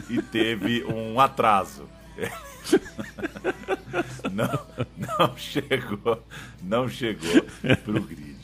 e 0.08 0.20
teve 0.22 0.84
um 0.84 1.20
atraso. 1.20 1.84
Não, 4.32 4.66
não 4.96 5.36
chegou, 5.36 6.22
não 6.62 6.88
chegou 6.88 7.42
pro 7.84 8.02
grid. 8.02 8.36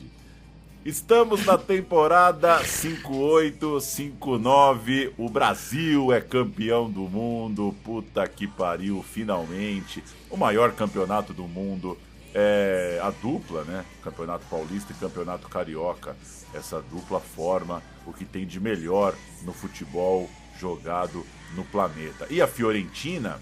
Estamos 0.84 1.44
na 1.44 1.56
temporada 1.56 2.64
58, 2.64 3.80
59. 3.80 5.12
O 5.16 5.28
Brasil 5.28 6.12
é 6.12 6.20
campeão 6.20 6.90
do 6.90 7.02
mundo. 7.02 7.74
Puta 7.84 8.26
que 8.26 8.48
pariu, 8.48 9.00
finalmente. 9.00 10.02
O 10.28 10.36
maior 10.36 10.72
campeonato 10.72 11.32
do 11.32 11.44
mundo 11.44 11.96
é 12.34 12.98
a 13.00 13.10
dupla, 13.10 13.62
né? 13.62 13.84
Campeonato 14.02 14.44
Paulista 14.50 14.92
e 14.92 14.96
Campeonato 14.96 15.48
Carioca. 15.48 16.16
Essa 16.52 16.82
dupla 16.82 17.20
forma 17.20 17.80
o 18.04 18.12
que 18.12 18.24
tem 18.24 18.44
de 18.44 18.58
melhor 18.58 19.14
no 19.42 19.52
futebol 19.52 20.28
jogado 20.58 21.24
no 21.54 21.62
planeta. 21.64 22.26
E 22.28 22.42
a 22.42 22.48
Fiorentina, 22.48 23.38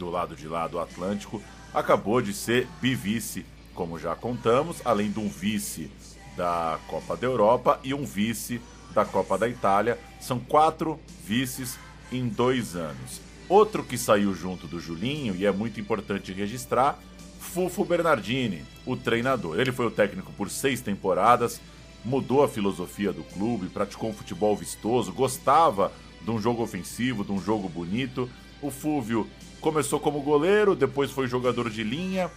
do 0.00 0.08
lado 0.08 0.34
de 0.34 0.48
lá 0.48 0.66
do 0.66 0.80
Atlântico, 0.80 1.42
acabou 1.72 2.22
de 2.22 2.32
ser 2.32 2.66
bivice, 2.80 3.44
como 3.74 3.98
já 3.98 4.16
contamos, 4.16 4.78
além 4.82 5.10
de 5.12 5.20
um 5.20 5.28
vice 5.28 5.90
da 6.36 6.78
Copa 6.88 7.16
da 7.16 7.26
Europa 7.26 7.78
e 7.84 7.92
um 7.92 8.04
vice 8.04 8.60
da 8.94 9.04
Copa 9.04 9.36
da 9.36 9.46
Itália. 9.46 9.98
São 10.18 10.40
quatro 10.40 10.98
vices 11.22 11.78
em 12.10 12.26
dois 12.26 12.74
anos. 12.74 13.20
Outro 13.48 13.84
que 13.84 13.98
saiu 13.98 14.34
junto 14.34 14.66
do 14.66 14.80
Julinho, 14.80 15.36
e 15.36 15.44
é 15.44 15.52
muito 15.52 15.78
importante 15.78 16.32
registrar, 16.32 16.98
Fufo 17.38 17.84
Bernardini, 17.84 18.64
o 18.86 18.96
treinador. 18.96 19.60
Ele 19.60 19.72
foi 19.72 19.86
o 19.86 19.90
técnico 19.90 20.32
por 20.32 20.48
seis 20.48 20.80
temporadas, 20.80 21.60
mudou 22.04 22.42
a 22.42 22.48
filosofia 22.48 23.12
do 23.12 23.22
clube, 23.22 23.68
praticou 23.68 24.10
um 24.10 24.14
futebol 24.14 24.56
vistoso, 24.56 25.12
gostava 25.12 25.92
de 26.22 26.30
um 26.30 26.40
jogo 26.40 26.62
ofensivo, 26.62 27.24
de 27.24 27.32
um 27.32 27.40
jogo 27.40 27.68
bonito. 27.68 28.30
O 28.62 28.70
Fúvio 28.70 29.26
começou 29.60 30.00
como 30.00 30.22
goleiro, 30.22 30.74
depois 30.74 31.10
foi 31.10 31.28
jogador 31.28 31.70
de 31.70 31.84
linha, 31.84 32.30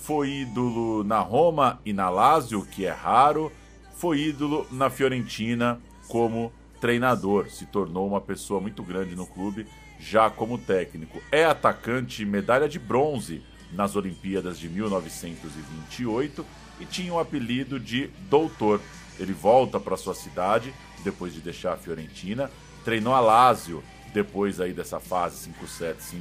foi 0.00 0.42
ídolo 0.42 1.04
na 1.04 1.20
Roma 1.20 1.80
e 1.84 1.92
na 1.92 2.10
Lazio, 2.10 2.66
que 2.66 2.84
é 2.84 2.90
raro, 2.90 3.50
foi 3.96 4.20
ídolo 4.20 4.66
na 4.70 4.90
Fiorentina 4.90 5.80
como 6.08 6.52
treinador, 6.80 7.48
se 7.48 7.64
tornou 7.64 8.06
uma 8.06 8.20
pessoa 8.20 8.60
muito 8.60 8.82
grande 8.82 9.16
no 9.16 9.26
clube 9.26 9.66
já 9.98 10.28
como 10.28 10.58
técnico. 10.58 11.22
É 11.32 11.44
atacante 11.44 12.24
medalha 12.26 12.68
de 12.68 12.78
bronze 12.78 13.42
nas 13.72 13.96
Olimpíadas 13.96 14.58
de 14.58 14.68
1928 14.68 16.44
e 16.80 16.84
tinha 16.84 17.14
o 17.14 17.18
apelido 17.18 17.80
de 17.80 18.08
Doutor. 18.28 18.80
Ele 19.18 19.32
volta 19.32 19.80
para 19.80 19.96
sua 19.96 20.14
cidade 20.14 20.74
depois 21.02 21.32
de 21.32 21.40
deixar 21.40 21.72
a 21.72 21.76
Fiorentina, 21.76 22.50
treinou 22.84 23.14
a 23.14 23.20
Lazio 23.20 23.82
depois 24.14 24.60
aí 24.60 24.72
dessa 24.72 25.00
fase 25.00 25.50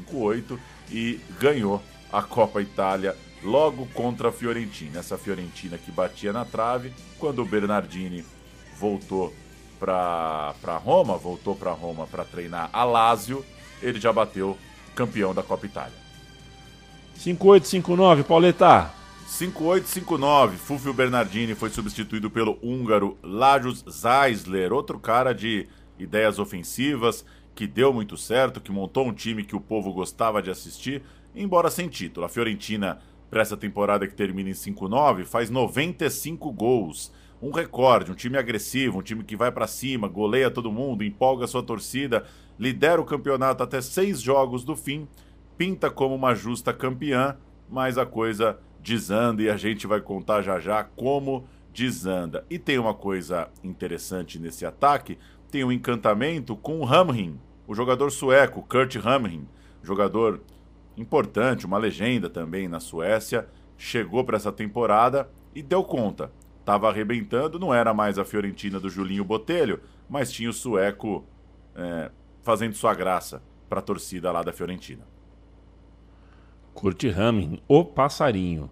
5-7-5-8 0.10 0.58
e 0.92 1.20
ganhou 1.40 1.82
a 2.12 2.24
Copa 2.24 2.60
Itália 2.62 3.16
logo 3.44 3.86
contra 3.94 4.30
a 4.30 4.32
Fiorentina. 4.32 5.00
Essa 5.00 5.18
Fiorentina 5.18 5.78
que 5.78 5.92
batia 5.92 6.34
na 6.34 6.44
trave 6.44 6.92
quando 7.20 7.44
o 7.44 7.46
Bernardini 7.46 8.26
voltou 8.80 9.32
para 9.80 10.78
Roma, 10.84 11.18
voltou 11.18 11.56
para 11.56 11.72
Roma 11.72 12.08
para 12.08 12.26
treinar 12.26 12.70
a 12.74 12.84
Lazio, 12.84 13.46
ele 13.82 14.00
já 14.00 14.12
bateu 14.12 14.58
campeão 14.96 15.34
da 15.34 15.44
Copa 15.44 15.66
Itália. 15.66 16.04
5859, 17.16 18.24
Pauleta. 18.24 18.92
5859, 19.28 20.58
Fulvio 20.58 20.94
Bernardini 20.94 21.54
foi 21.54 21.70
substituído 21.70 22.30
pelo 22.30 22.58
húngaro 22.62 23.18
Lajos 23.22 23.84
Zeisler, 23.90 24.72
outro 24.72 25.00
cara 25.00 25.34
de 25.34 25.68
ideias 25.98 26.40
ofensivas, 26.40 27.26
que 27.56 27.68
deu 27.68 27.94
muito 27.94 28.18
certo, 28.18 28.62
que 28.62 28.72
montou 28.72 29.08
um 29.08 29.14
time 29.14 29.44
que 29.44 29.56
o 29.56 29.62
povo 29.62 29.94
gostava 29.94 30.42
de 30.42 30.50
assistir, 30.50 31.04
embora 31.36 31.70
sem 31.70 31.88
título. 31.88 32.26
A 32.26 32.30
Fiorentina, 32.30 33.00
para 33.30 33.42
essa 33.42 33.58
temporada 33.58 34.08
que 34.08 34.16
termina 34.16 34.50
em 34.50 34.54
5-9, 34.54 35.26
faz 35.26 35.50
95 35.50 36.52
gols. 36.52 37.12
Um 37.42 37.52
recorde, 37.52 38.12
um 38.12 38.16
time 38.16 38.38
agressivo, 38.38 39.00
um 39.00 39.02
time 39.02 39.24
que 39.24 39.36
vai 39.36 39.52
para 39.52 39.68
cima, 39.68 40.08
goleia 40.08 40.50
todo 40.50 40.72
mundo, 40.72 41.04
empolga 41.04 41.46
sua 41.46 41.62
torcida, 41.62 42.26
lidera 42.58 43.02
o 43.02 43.06
campeonato 43.06 43.62
até 43.62 43.82
seis 43.82 44.22
jogos 44.22 44.64
do 44.64 44.76
fim, 44.76 45.08
pinta 45.58 45.92
como 45.92 46.16
uma 46.16 46.34
justa 46.34 46.74
campeã, 46.74 47.38
mas 47.70 47.98
a 47.98 48.06
coisa 48.06 48.58
desanda 48.82 49.42
e 49.42 49.50
a 49.50 49.58
gente 49.58 49.88
vai 49.88 50.00
contar 50.00 50.42
já 50.42 50.60
já 50.60 50.84
como 50.84 51.46
desanda. 51.74 52.46
E 52.50 52.60
tem 52.60 52.78
uma 52.78 52.94
coisa 52.94 53.50
interessante 53.64 54.38
nesse 54.38 54.66
ataque, 54.66 55.18
tem 55.54 55.64
um 55.64 55.72
encantamento 55.72 56.56
com 56.56 56.80
o 56.80 56.86
Hamrin, 56.92 57.40
o 57.68 57.76
jogador 57.76 58.10
sueco, 58.10 58.64
Kurt 58.64 58.96
Hamrin, 58.96 59.48
jogador 59.84 60.42
importante, 60.98 61.68
uma 61.68 61.78
legenda 61.78 62.28
também 62.28 62.68
na 62.68 62.80
Suécia, 62.80 63.48
chegou 63.78 64.24
para 64.24 64.36
essa 64.36 64.52
temporada 64.52 65.30
e 65.54 65.62
deu 65.62 65.84
conta. 65.84 66.32
Tava 66.66 66.90
arrebentando, 66.90 67.60
não 67.60 67.72
era 67.72 67.94
mais 67.94 68.18
a 68.18 68.26
Fiorentina 68.26 68.80
do 68.80 68.90
Julinho 68.90 69.24
Botelho, 69.24 69.80
mas 70.10 70.32
tinha 70.32 70.50
o 70.50 70.54
sueco 70.54 71.24
é, 71.76 72.10
fazendo 72.42 72.74
sua 72.74 72.96
graça 72.96 73.40
para 73.70 73.78
a 73.78 73.84
torcida 73.84 74.32
lá 74.32 74.42
da 74.42 74.52
Fiorentina. 74.52 75.06
Kurt 76.74 77.04
Hamming, 77.04 77.62
o 77.68 77.86
passarinho. 77.86 78.72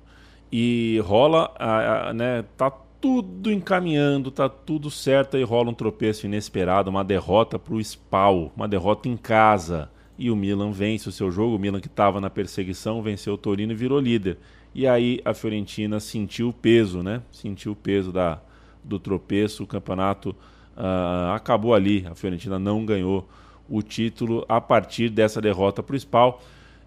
E 0.51 0.99
rola, 1.05 1.53
a, 1.59 2.09
a, 2.09 2.13
né, 2.13 2.43
tá 2.57 2.73
tudo 3.01 3.51
encaminhando, 3.51 4.29
tá 4.29 4.47
tudo 4.47 4.91
certo 4.91 5.35
e 5.35 5.43
rola 5.43 5.71
um 5.71 5.73
tropeço 5.73 6.27
inesperado, 6.27 6.91
uma 6.91 7.03
derrota 7.03 7.57
para 7.57 7.73
o 7.73 7.81
Spal, 7.81 8.53
uma 8.55 8.67
derrota 8.67 9.09
em 9.09 9.17
casa. 9.17 9.89
E 10.17 10.29
o 10.29 10.35
Milan 10.35 10.71
vence 10.71 11.09
o 11.09 11.11
seu 11.11 11.31
jogo, 11.31 11.55
o 11.55 11.59
Milan 11.59 11.81
que 11.81 11.87
estava 11.87 12.21
na 12.21 12.29
perseguição 12.29 13.01
venceu 13.01 13.33
o 13.33 13.37
Torino 13.37 13.71
e 13.71 13.75
virou 13.75 13.99
líder. 13.99 14.37
E 14.73 14.87
aí 14.87 15.19
a 15.25 15.33
Fiorentina 15.33 15.99
sentiu 15.99 16.49
o 16.49 16.53
peso, 16.53 17.01
né? 17.01 17.23
Sentiu 17.31 17.71
o 17.71 17.75
peso 17.75 18.11
da, 18.11 18.39
do 18.83 18.99
tropeço, 18.99 19.63
o 19.63 19.67
campeonato 19.67 20.29
uh, 20.77 21.33
acabou 21.33 21.73
ali. 21.73 22.05
A 22.09 22.13
Fiorentina 22.13 22.59
não 22.59 22.85
ganhou 22.85 23.27
o 23.67 23.81
título 23.81 24.45
a 24.47 24.61
partir 24.61 25.09
dessa 25.09 25.41
derrota 25.41 25.81
para 25.81 25.95
o 25.95 25.99
Spal. 25.99 26.41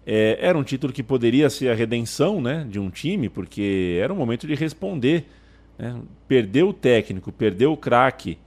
É, 0.07 0.37
era 0.39 0.57
um 0.57 0.63
título 0.63 0.93
que 0.93 1.03
poderia 1.03 1.49
ser 1.49 1.69
a 1.69 1.75
redenção 1.75 2.39
né, 2.39 2.65
de 2.69 2.79
um 2.79 2.89
time, 2.89 3.27
porque 3.27 3.99
era 4.01 4.13
o 4.13 4.15
momento 4.15 4.47
de 4.47 4.55
responder. 4.55 5.27
Né? 5.77 5.99
Perder 6.27 6.63
o 6.63 6.73
técnico, 6.73 7.31
perder 7.31 7.67
o 7.67 7.77
craque 7.77 8.37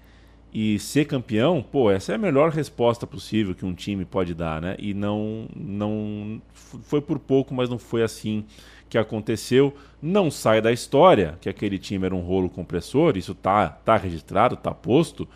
e 0.53 0.79
ser 0.79 1.05
campeão, 1.05 1.62
pô, 1.62 1.91
essa 1.91 2.12
é 2.12 2.14
a 2.14 2.18
melhor 2.18 2.51
resposta 2.51 3.07
possível 3.07 3.55
que 3.55 3.66
um 3.66 3.74
time 3.74 4.05
pode 4.05 4.35
dar, 4.35 4.62
né? 4.62 4.76
E 4.79 4.95
não, 4.95 5.47
não 5.55 6.41
foi 6.55 7.03
por 7.03 7.18
pouco, 7.18 7.55
mas 7.55 7.68
não 7.68 7.79
foi 7.79 8.03
assim 8.03 8.45
que 8.89 8.97
aconteceu. 8.97 9.74
Não 10.01 10.31
sai 10.31 10.62
da 10.62 10.72
história 10.72 11.37
que 11.41 11.51
aquele 11.51 11.79
time 11.79 12.07
era 12.07 12.14
um 12.14 12.20
rolo 12.20 12.49
compressor, 12.49 13.16
isso 13.18 13.35
tá, 13.35 13.68
tá 13.68 13.97
registrado, 13.97 14.57
tá 14.57 14.72
posto 14.72 15.29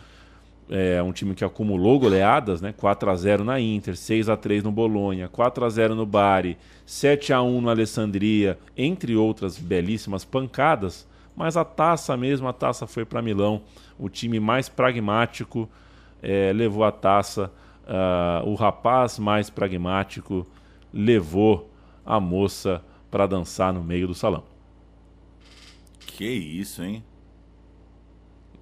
é 0.74 1.02
um 1.02 1.12
time 1.12 1.34
que 1.34 1.44
acumulou 1.44 1.98
goleadas, 2.00 2.62
né? 2.62 2.72
4 2.74 3.10
a 3.10 3.14
0 3.14 3.44
na 3.44 3.60
Inter, 3.60 3.94
6 3.94 4.30
a 4.30 4.36
3 4.38 4.62
no 4.62 4.72
Bolonha, 4.72 5.28
4 5.28 5.64
a 5.66 5.68
0 5.68 5.94
no 5.94 6.06
Bari, 6.06 6.56
7 6.86 7.32
a 7.32 7.42
1 7.42 7.60
no 7.60 7.68
Alessandria, 7.68 8.58
entre 8.74 9.14
outras 9.14 9.58
belíssimas 9.58 10.24
pancadas, 10.24 11.06
mas 11.36 11.56
a 11.56 11.64
taça 11.64 12.16
mesmo, 12.16 12.48
a 12.48 12.52
taça 12.52 12.86
foi 12.86 13.04
para 13.04 13.22
Milão, 13.22 13.62
o 13.98 14.08
time 14.08 14.38
mais 14.38 14.68
pragmático 14.68 15.68
é, 16.22 16.52
levou 16.52 16.84
a 16.84 16.92
taça, 16.92 17.52
uh, 17.84 18.48
o 18.48 18.54
rapaz 18.54 19.18
mais 19.18 19.50
pragmático 19.50 20.46
levou 20.92 21.70
a 22.04 22.20
moça 22.20 22.84
para 23.10 23.26
dançar 23.26 23.72
no 23.72 23.82
meio 23.82 24.06
do 24.06 24.14
salão. 24.14 24.44
Que 26.06 26.28
isso, 26.28 26.82
hein? 26.82 27.04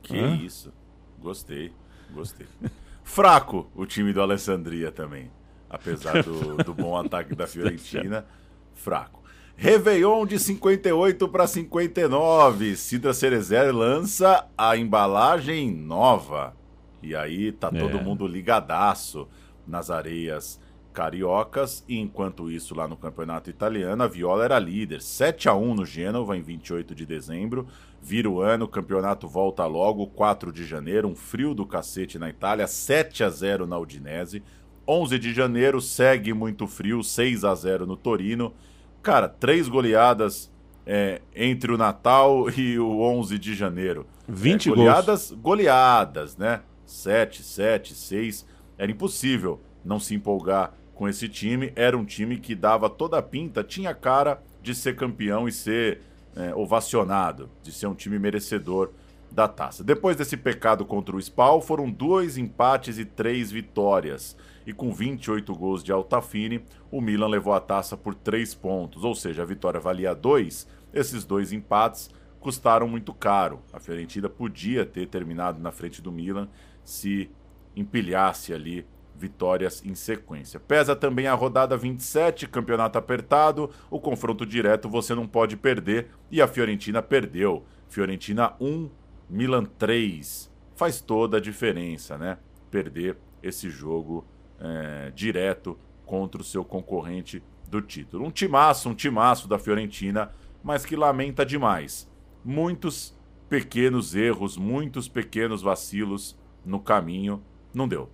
Que 0.02 0.18
Hã? 0.18 0.36
isso. 0.36 0.72
Gostei. 1.20 1.72
Gostei. 2.10 2.46
Fraco 3.04 3.70
o 3.74 3.84
time 3.84 4.12
do 4.12 4.22
Alessandria 4.22 4.90
também. 4.90 5.30
Apesar 5.68 6.22
do, 6.22 6.56
do 6.56 6.74
bom 6.74 6.96
ataque 6.96 7.34
da 7.34 7.46
Fiorentina, 7.48 8.26
fraco. 8.74 9.19
Réveillon 9.62 10.24
de 10.24 10.38
58 10.38 11.28
para 11.28 11.46
59. 11.46 12.76
Cidra 12.76 13.12
Cerezer 13.12 13.76
lança 13.76 14.48
a 14.56 14.74
embalagem 14.74 15.70
nova. 15.70 16.56
E 17.02 17.14
aí 17.14 17.52
tá 17.52 17.70
todo 17.70 17.98
é. 17.98 18.02
mundo 18.02 18.26
ligadaço 18.26 19.28
nas 19.66 19.90
areias 19.90 20.58
cariocas. 20.94 21.84
E 21.86 21.98
enquanto 21.98 22.50
isso, 22.50 22.74
lá 22.74 22.88
no 22.88 22.96
campeonato 22.96 23.50
italiano, 23.50 24.02
a 24.02 24.08
Viola 24.08 24.46
era 24.46 24.58
líder. 24.58 25.02
7 25.02 25.50
a 25.50 25.54
1 25.54 25.74
no 25.74 25.84
Gênova 25.84 26.38
em 26.38 26.40
28 26.40 26.94
de 26.94 27.04
dezembro. 27.04 27.66
Vira 28.00 28.30
o 28.30 28.40
ano, 28.40 28.64
o 28.64 28.68
campeonato 28.68 29.28
volta 29.28 29.66
logo, 29.66 30.06
4 30.06 30.50
de 30.54 30.64
janeiro, 30.64 31.06
um 31.06 31.14
frio 31.14 31.52
do 31.52 31.66
cacete 31.66 32.18
na 32.18 32.30
Itália, 32.30 32.66
7 32.66 33.22
a 33.24 33.28
0 33.28 33.66
na 33.66 33.78
Udinese. 33.78 34.42
11 34.88 35.18
de 35.18 35.34
janeiro, 35.34 35.82
segue 35.82 36.32
muito 36.32 36.66
frio, 36.66 37.02
6 37.02 37.44
a 37.44 37.54
0 37.54 37.86
no 37.86 37.94
Torino. 37.94 38.54
Cara, 39.02 39.28
três 39.28 39.68
goleadas 39.68 40.50
é, 40.86 41.20
entre 41.34 41.72
o 41.72 41.78
Natal 41.78 42.50
e 42.56 42.78
o 42.78 43.00
11 43.00 43.38
de 43.38 43.54
janeiro. 43.54 44.06
20 44.28 44.66
é, 44.66 44.74
goleadas, 44.74 45.30
gols. 45.30 45.40
goleadas, 45.40 46.36
né? 46.36 46.60
7, 46.84 47.42
7, 47.42 47.94
6. 47.94 48.46
Era 48.76 48.90
impossível 48.90 49.60
não 49.84 49.98
se 49.98 50.14
empolgar 50.14 50.72
com 50.94 51.08
esse 51.08 51.28
time. 51.28 51.72
Era 51.76 51.96
um 51.96 52.04
time 52.04 52.38
que 52.38 52.54
dava 52.54 52.90
toda 52.90 53.18
a 53.18 53.22
pinta, 53.22 53.62
tinha 53.62 53.94
cara 53.94 54.42
de 54.62 54.74
ser 54.74 54.96
campeão 54.96 55.48
e 55.48 55.52
ser 55.52 56.00
é, 56.36 56.54
ovacionado, 56.54 57.50
de 57.62 57.72
ser 57.72 57.86
um 57.86 57.94
time 57.94 58.18
merecedor 58.18 58.90
da 59.30 59.46
taça. 59.46 59.84
Depois 59.84 60.16
desse 60.16 60.36
pecado 60.36 60.84
contra 60.84 61.14
o 61.14 61.20
Spal, 61.20 61.60
foram 61.60 61.90
dois 61.90 62.36
empates 62.36 62.98
e 62.98 63.04
três 63.04 63.50
vitórias. 63.50 64.36
E 64.66 64.72
com 64.72 64.92
28 64.92 65.54
gols 65.54 65.82
de 65.82 65.92
Altafine, 65.92 66.64
o 66.90 67.00
Milan 67.00 67.28
levou 67.28 67.52
a 67.52 67.60
taça 67.60 67.96
por 67.96 68.14
três 68.14 68.54
pontos, 68.54 69.04
ou 69.04 69.14
seja, 69.14 69.42
a 69.42 69.46
vitória 69.46 69.80
valia 69.80 70.14
dois. 70.14 70.66
Esses 70.92 71.24
dois 71.24 71.52
empates 71.52 72.10
custaram 72.38 72.88
muito 72.88 73.12
caro. 73.12 73.60
A 73.72 73.78
Fiorentina 73.78 74.28
podia 74.28 74.84
ter 74.84 75.06
terminado 75.06 75.60
na 75.60 75.70
frente 75.70 76.00
do 76.02 76.10
Milan 76.10 76.48
se 76.84 77.30
empilhasse 77.76 78.52
ali 78.52 78.86
vitórias 79.20 79.84
em 79.84 79.94
sequência. 79.94 80.58
Pesa 80.58 80.96
também 80.96 81.26
a 81.26 81.34
rodada 81.34 81.76
27, 81.76 82.48
campeonato 82.48 82.98
apertado, 82.98 83.70
o 83.90 84.00
confronto 84.00 84.46
direto 84.46 84.88
você 84.88 85.14
não 85.14 85.26
pode 85.26 85.56
perder 85.56 86.08
e 86.30 86.40
a 86.40 86.48
Fiorentina 86.48 87.02
perdeu. 87.02 87.64
Fiorentina 87.88 88.54
1, 88.58 88.90
Milan 89.28 89.64
3. 89.64 90.50
Faz 90.74 91.00
toda 91.00 91.36
a 91.36 91.40
diferença, 91.40 92.16
né? 92.16 92.38
Perder 92.70 93.18
esse 93.42 93.68
jogo 93.68 94.24
é, 94.60 95.10
direto 95.14 95.78
contra 96.04 96.40
o 96.40 96.44
seu 96.44 96.64
concorrente 96.64 97.42
do 97.68 97.80
título. 97.80 98.24
Um 98.24 98.30
timaço, 98.30 98.88
um 98.88 98.94
timaço 98.94 99.48
da 99.48 99.58
Fiorentina, 99.58 100.30
mas 100.62 100.84
que 100.84 100.96
lamenta 100.96 101.46
demais. 101.46 102.08
Muitos 102.44 103.14
pequenos 103.48 104.14
erros, 104.14 104.56
muitos 104.56 105.08
pequenos 105.08 105.62
vacilos 105.62 106.36
no 106.64 106.80
caminho. 106.80 107.42
Não 107.72 107.88
deu. 107.88 108.08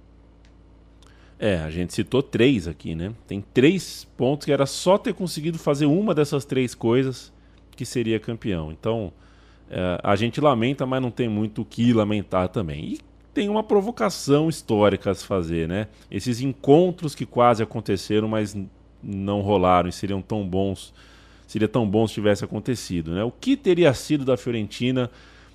É, 1.39 1.59
a 1.59 1.71
gente 1.71 1.93
citou 1.93 2.23
três 2.23 2.67
aqui, 2.67 2.95
né? 2.95 3.13
Tem 3.27 3.43
três 3.53 4.05
pontos 4.17 4.47
que 4.47 4.53
era 4.53 4.65
só 4.65 4.97
ter 4.97 5.13
conseguido 5.13 5.59
fazer 5.59 5.87
uma 5.87 6.15
dessas 6.15 6.45
três 6.45 6.75
coisas 6.75 7.33
que 7.73 7.85
seria 7.85 8.19
campeão. 8.19 8.73
Então, 8.73 9.13
é, 9.69 10.01
a 10.03 10.17
gente 10.17 10.41
lamenta, 10.41 10.87
mas 10.87 11.03
não 11.03 11.11
tem 11.11 11.29
muito 11.29 11.63
o 11.63 11.65
que 11.65 11.93
lamentar 11.93 12.49
também. 12.49 12.95
E 12.95 13.01
tem 13.37 13.51
uma 13.51 13.63
provocação 13.63 14.49
histórica 14.49 15.11
a 15.11 15.15
se 15.15 15.27
fazer, 15.27 15.69
né? 15.69 15.89
Esses 16.11 16.41
encontros 16.41 17.15
que 17.15 17.27
quase 17.27 17.63
aconteceram, 17.63 18.27
mas 18.27 18.57
não 19.03 19.43
rolaram 19.43 19.91
e 19.91 19.93
seriam 19.93 20.23
tão 20.23 20.49
bons, 20.49 20.95
seria 21.47 21.69
tão 21.69 21.87
bom 21.87 22.09
se 22.09 22.15
tivesse 22.15 22.47
acontecido, 22.47 23.13
né? 23.13 23.23
O 23.23 23.31
que 23.31 23.55
teria 23.55 23.93
sido 23.93 24.25
da 24.25 24.39
Fiorentina 24.39 25.11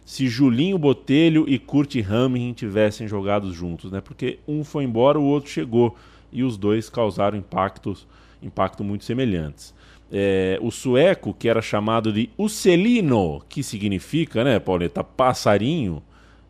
se 0.06 0.28
Julinho 0.28 0.78
Botelho 0.78 1.44
e 1.50 1.58
Kurt 1.58 1.96
Hamrin 2.08 2.54
tivessem 2.54 3.08
jogado 3.08 3.52
juntos, 3.52 3.92
né? 3.92 4.00
Porque 4.00 4.38
um 4.48 4.64
foi 4.64 4.84
embora, 4.84 5.20
o 5.20 5.24
outro 5.24 5.50
chegou 5.50 5.96
e 6.32 6.44
os 6.44 6.58
dois 6.58 6.88
causaram 6.88 7.36
impactos, 7.36 8.06
impacto 8.44 8.84
muito 8.84 9.06
semelhantes. 9.06 9.74
É, 10.12 10.60
o 10.62 10.70
sueco, 10.70 11.34
que 11.34 11.50
era 11.50 11.64
chamado 11.64 12.14
de 12.14 12.30
Ucelino, 12.38 13.42
que 13.50 13.64
significa, 13.64 14.44
né, 14.44 14.60
Pauleta, 14.60 15.04
passarinho, 15.04 16.04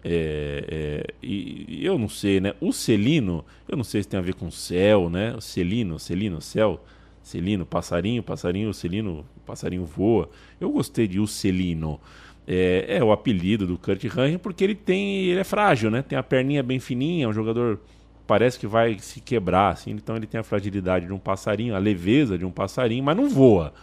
é, 0.03 0.65
é, 0.67 1.13
e, 1.21 1.79
eu 1.85 1.97
não 1.97 2.09
sei, 2.09 2.39
né? 2.39 2.53
O 2.59 2.71
Celino, 2.73 3.45
eu 3.67 3.77
não 3.77 3.83
sei 3.83 4.01
se 4.01 4.09
tem 4.09 4.19
a 4.19 4.23
ver 4.23 4.33
com 4.33 4.49
céu, 4.49 5.09
né? 5.09 5.33
O 5.35 5.41
Celino, 5.41 5.99
Celino, 5.99 6.41
céu, 6.41 6.83
Celino, 7.21 7.65
passarinho, 7.65 8.23
passarinho, 8.23 8.73
Celino, 8.73 9.25
passarinho 9.45 9.85
voa. 9.85 10.29
Eu 10.59 10.71
gostei 10.71 11.07
de 11.07 11.19
O 11.19 11.27
Celino. 11.27 11.99
É, 12.47 12.97
é, 12.97 13.03
o 13.03 13.11
apelido 13.11 13.67
do 13.67 13.77
Kurt 13.77 14.03
Rangel 14.05 14.39
porque 14.39 14.63
ele 14.63 14.73
tem, 14.73 15.25
ele 15.25 15.39
é 15.39 15.43
frágil, 15.43 15.91
né? 15.91 16.01
Tem 16.01 16.17
a 16.17 16.23
perninha 16.23 16.63
bem 16.63 16.79
fininha, 16.79 17.25
é 17.25 17.27
um 17.27 17.33
jogador 17.33 17.79
parece 18.25 18.57
que 18.57 18.65
vai 18.65 18.97
se 18.97 19.21
quebrar, 19.21 19.73
assim. 19.73 19.91
Então 19.91 20.15
ele 20.15 20.25
tem 20.25 20.39
a 20.39 20.43
fragilidade 20.43 21.05
de 21.05 21.13
um 21.13 21.19
passarinho, 21.19 21.75
a 21.75 21.77
leveza 21.77 22.37
de 22.37 22.45
um 22.45 22.51
passarinho, 22.51 23.03
mas 23.03 23.15
não 23.15 23.29
voa. 23.29 23.73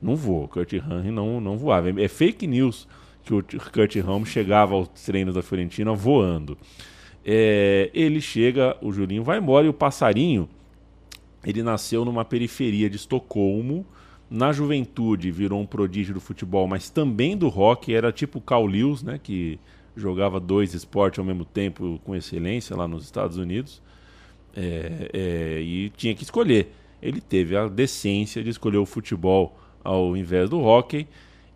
Não 0.00 0.16
voa. 0.16 0.48
Kurt 0.48 0.72
Rangel 0.78 1.12
não, 1.12 1.40
não 1.40 1.58
voava. 1.58 1.90
É 2.00 2.08
fake 2.08 2.46
news 2.46 2.88
que 3.28 3.56
o 3.56 3.60
Kurt 3.60 3.96
Ramos 3.96 4.28
chegava 4.30 4.74
aos 4.74 4.88
treinos 4.88 5.34
da 5.34 5.42
Fiorentina 5.42 5.92
voando. 5.92 6.56
É, 7.24 7.90
ele 7.92 8.20
chega, 8.20 8.76
o 8.80 8.90
Julinho 8.90 9.22
vai 9.22 9.38
embora 9.38 9.66
e 9.66 9.68
o 9.68 9.74
passarinho, 9.74 10.48
ele 11.44 11.62
nasceu 11.62 12.04
numa 12.04 12.24
periferia 12.24 12.88
de 12.88 12.96
Estocolmo. 12.96 13.84
Na 14.30 14.52
juventude 14.52 15.30
virou 15.30 15.60
um 15.60 15.66
prodígio 15.66 16.14
do 16.14 16.20
futebol, 16.20 16.66
mas 16.66 16.90
também 16.90 17.36
do 17.36 17.48
rock. 17.48 17.94
Era 17.94 18.10
tipo 18.12 18.40
Carl 18.40 18.66
Lewis, 18.66 19.02
né, 19.02 19.20
que 19.22 19.58
jogava 19.96 20.38
dois 20.40 20.74
esportes 20.74 21.18
ao 21.18 21.24
mesmo 21.24 21.44
tempo 21.44 22.00
com 22.04 22.14
excelência 22.14 22.76
lá 22.76 22.88
nos 22.88 23.04
Estados 23.04 23.36
Unidos. 23.36 23.82
É, 24.56 25.10
é, 25.12 25.60
e 25.60 25.90
tinha 25.90 26.14
que 26.14 26.22
escolher. 26.22 26.72
Ele 27.00 27.20
teve 27.20 27.56
a 27.56 27.68
decência 27.68 28.42
de 28.42 28.50
escolher 28.50 28.78
o 28.78 28.86
futebol 28.86 29.58
ao 29.84 30.16
invés 30.16 30.50
do 30.50 30.60
hockey. 30.60 31.06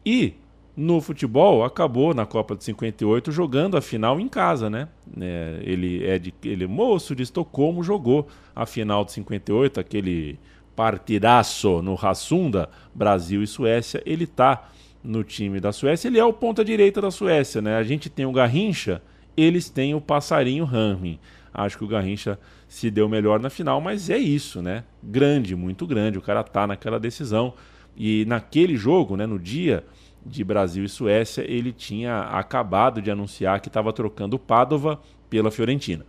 E 0.05 0.35
no 0.77 1.01
futebol, 1.01 1.65
acabou 1.65 2.15
na 2.15 2.25
Copa 2.25 2.57
de 2.57 2.65
58 2.65 3.31
jogando 3.31 3.77
a 3.77 3.83
final 3.83 4.19
em 4.19 4.29
casa, 4.29 4.71
né? 4.71 4.89
É, 5.21 5.61
ele, 5.63 6.05
é 6.05 6.19
de, 6.19 6.33
ele 6.45 6.65
é 6.65 6.67
moço 6.67 7.15
de 7.15 7.23
Estocolmo, 7.23 7.83
jogou 7.83 8.27
a 8.57 8.65
final 8.65 9.05
de 9.05 9.13
58, 9.13 9.79
aquele 9.79 10.39
partidaço 10.75 11.83
no 11.83 11.95
Rassunda, 11.95 12.71
Brasil 12.95 13.43
e 13.43 13.47
Suécia. 13.47 14.03
Ele 14.07 14.27
tá 14.27 14.71
no 15.05 15.23
time 15.23 15.61
da 15.61 15.73
Suécia, 15.73 16.09
ele 16.09 16.19
é 16.19 16.25
o 16.25 16.33
ponta 16.33 16.65
direita 16.65 17.01
da 17.01 17.11
Suécia, 17.11 17.61
né? 17.61 17.77
A 17.77 17.83
gente 17.83 18.09
tem 18.09 18.25
o 18.25 18.33
Garrincha, 18.33 19.03
eles 19.37 19.69
têm 19.69 19.95
o 19.95 20.01
passarinho 20.01 20.65
Ramin. 20.65 21.19
Acho 21.53 21.77
que 21.77 21.85
o 21.85 21.89
Garrincha 21.89 22.39
se 22.67 22.91
deu 22.91 23.09
melhor 23.11 23.39
na 23.41 23.51
final, 23.51 23.79
mas 23.79 24.09
é 24.09 24.17
isso, 24.17 24.63
né? 24.63 24.85
Grande, 25.03 25.55
muito 25.55 25.87
grande. 25.87 26.17
O 26.17 26.23
cara 26.23 26.43
tá 26.43 26.67
naquela 26.67 26.99
decisão. 26.99 27.53
E 27.95 28.25
naquele 28.25 28.75
jogo, 28.75 29.19
né, 29.19 29.27
no 29.27 29.39
dia 29.39 29.85
de 30.25 30.45
Brasil 30.45 30.85
e 30.85 30.89
Suécia, 30.89 31.43
ele 31.49 31.73
tinha 31.73 32.21
acabado 32.23 33.03
de 33.03 33.11
anunciar 33.11 33.61
que 33.61 33.69
estava 33.69 33.93
trocando 33.93 34.39
Padova 34.39 35.01
pela 35.29 35.51
Fiorentina. 35.51 36.07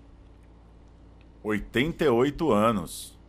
88 1.43 2.51
anos, 2.51 3.19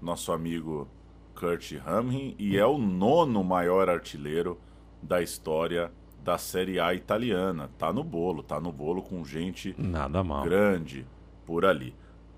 nosso 0.00 0.30
amigo 0.32 0.88
Kurt 1.34 1.74
Hamrin, 1.84 2.34
e 2.38 2.56
é 2.56 2.64
o 2.64 2.78
nono 2.78 3.42
maior 3.42 3.88
artilheiro 3.88 4.58
da 5.02 5.20
história 5.20 5.90
da 6.22 6.38
Série 6.38 6.78
A 6.78 6.94
italiana. 6.94 7.70
Tá 7.76 7.92
no 7.92 8.04
bolo, 8.04 8.42
tá 8.42 8.60
no 8.60 8.72
bolo 8.72 9.02
com 9.02 9.24
gente 9.24 9.74
Nada 9.76 10.22
mal. 10.22 10.44
grande 10.44 11.06
por 11.44 11.64
ali. 11.64 11.94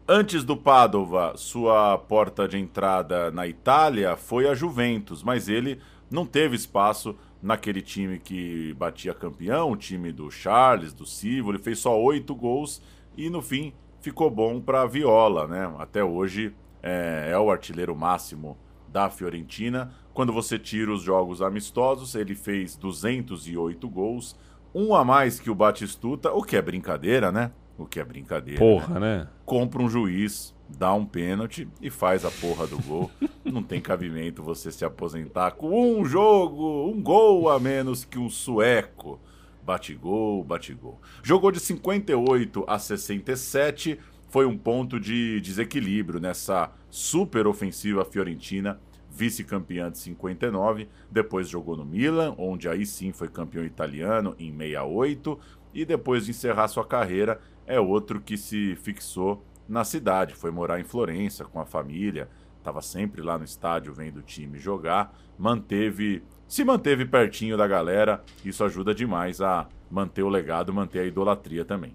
Antes 0.09 0.45
do 0.45 0.57
Padova, 0.57 1.37
sua 1.37 1.99
porta 1.99 2.47
de 2.47 2.57
entrada 2.57 3.31
na 3.31 3.47
Itália 3.47 4.17
foi 4.17 4.49
a 4.49 4.55
Juventus, 4.55 5.23
mas 5.23 5.49
ele 5.49 5.81
não 6.11 6.25
teve 6.25 6.55
espaço 6.57 7.17
naquele 7.43 7.83
time 7.83 8.19
que 8.19 8.75
batia 8.75 9.15
campeão, 9.15 9.73
o 9.73 9.77
time 9.77 10.13
do 10.13 10.31
Charles, 10.31 10.93
do 10.93 11.07
Silva, 11.07 11.51
ele 11.51 11.59
fez 11.59 11.79
só 11.79 12.01
oito 12.01 12.35
gols 12.35 12.83
e 13.17 13.31
no 13.31 13.41
fim 13.41 13.73
ficou 14.01 14.31
bom 14.31 14.61
para 14.61 14.87
Viola, 14.87 15.47
né? 15.47 15.75
Até 15.79 16.03
hoje 16.03 16.55
é, 16.83 17.31
é, 17.33 17.39
o 17.39 17.51
artilheiro 17.51 17.97
máximo 17.97 18.57
da 18.89 19.11
Fiorentina. 19.11 19.93
Quando 20.15 20.33
você 20.33 20.59
tira 20.59 20.93
os 20.93 21.03
jogos 21.03 21.43
amistosos, 21.43 22.15
ele 22.15 22.35
fez 22.35 22.77
208 22.77 23.89
gols, 23.89 24.37
um 24.75 24.95
a 24.95 25.05
mais 25.05 25.41
que 25.41 25.51
o 25.51 25.55
Batistuta, 25.55 26.33
o 26.33 26.43
que 26.43 26.57
é 26.57 26.63
brincadeira, 26.63 27.33
né? 27.33 27.51
O 27.79 27.85
que 27.85 28.01
é 28.01 28.05
brincadeira. 28.05 28.59
Porra, 28.59 28.99
né? 28.99 29.19
né? 29.19 29.29
Compra 29.45 29.83
um 29.83 29.89
juiz, 29.89 30.55
dá 30.69 30.93
um 30.95 31.05
pênalti 31.05 31.69
e 31.81 31.91
faz 31.91 32.25
a 32.25 32.31
porra 32.31 32.67
do 32.67 32.79
gol. 32.83 33.11
Não 33.45 33.63
tem 33.63 33.81
cabimento 33.81 34.43
você 34.43 34.73
se 34.73 34.85
aposentar 34.85 35.53
com 35.53 36.01
um 36.01 36.05
jogo, 36.05 36.91
um 36.91 37.01
gol 37.01 37.51
a 37.51 37.61
menos 37.61 38.05
que 38.05 38.19
um 38.19 38.31
sueco. 38.31 39.21
Bate 39.63 39.95
gol, 39.95 40.45
bate 40.45 40.73
gol. 40.73 41.01
Jogou 41.23 41.51
de 41.51 41.59
58 41.59 42.65
a 42.69 42.79
67, 42.79 43.99
foi 44.29 44.47
um 44.47 44.57
ponto 44.57 45.01
de 45.01 45.41
desequilíbrio 45.41 46.21
nessa 46.21 46.71
super 46.89 47.47
ofensiva 47.47 48.05
fiorentina, 48.05 48.81
vice-campeã 49.11 49.91
de 49.91 49.99
59. 49.99 50.89
Depois 51.11 51.49
jogou 51.49 51.77
no 51.77 51.85
Milan, 51.85 52.35
onde 52.39 52.69
aí 52.69 52.87
sim 52.87 53.13
foi 53.13 53.29
campeão 53.29 53.65
italiano 53.65 54.35
em 54.39 54.57
68. 54.57 55.39
E 55.75 55.85
depois 55.85 56.25
de 56.25 56.31
encerrar 56.31 56.69
sua 56.69 56.85
carreira, 56.87 57.41
é 57.67 57.81
outro 57.81 58.21
que 58.21 58.37
se 58.37 58.77
fixou 58.77 59.45
na 59.69 59.85
cidade, 59.85 60.35
foi 60.35 60.51
morar 60.51 60.81
em 60.81 60.85
Florença 60.85 61.45
com 61.45 61.61
a 61.61 61.67
família, 61.67 62.29
estava 62.59 62.81
sempre 62.81 63.23
lá 63.23 63.37
no 63.37 63.45
estádio 63.45 63.93
vendo 63.93 64.19
o 64.19 64.23
time 64.23 64.59
jogar, 64.59 65.13
manteve, 65.39 66.23
se 66.47 66.65
manteve 66.65 67.05
pertinho 67.05 67.57
da 67.57 67.67
galera, 67.67 68.23
isso 68.45 68.65
ajuda 68.65 68.95
demais 68.95 69.41
a 69.41 69.69
manter 69.91 70.23
o 70.23 70.29
legado, 70.29 70.73
manter 70.73 71.01
a 71.01 71.05
idolatria 71.05 71.65
também. 71.65 71.95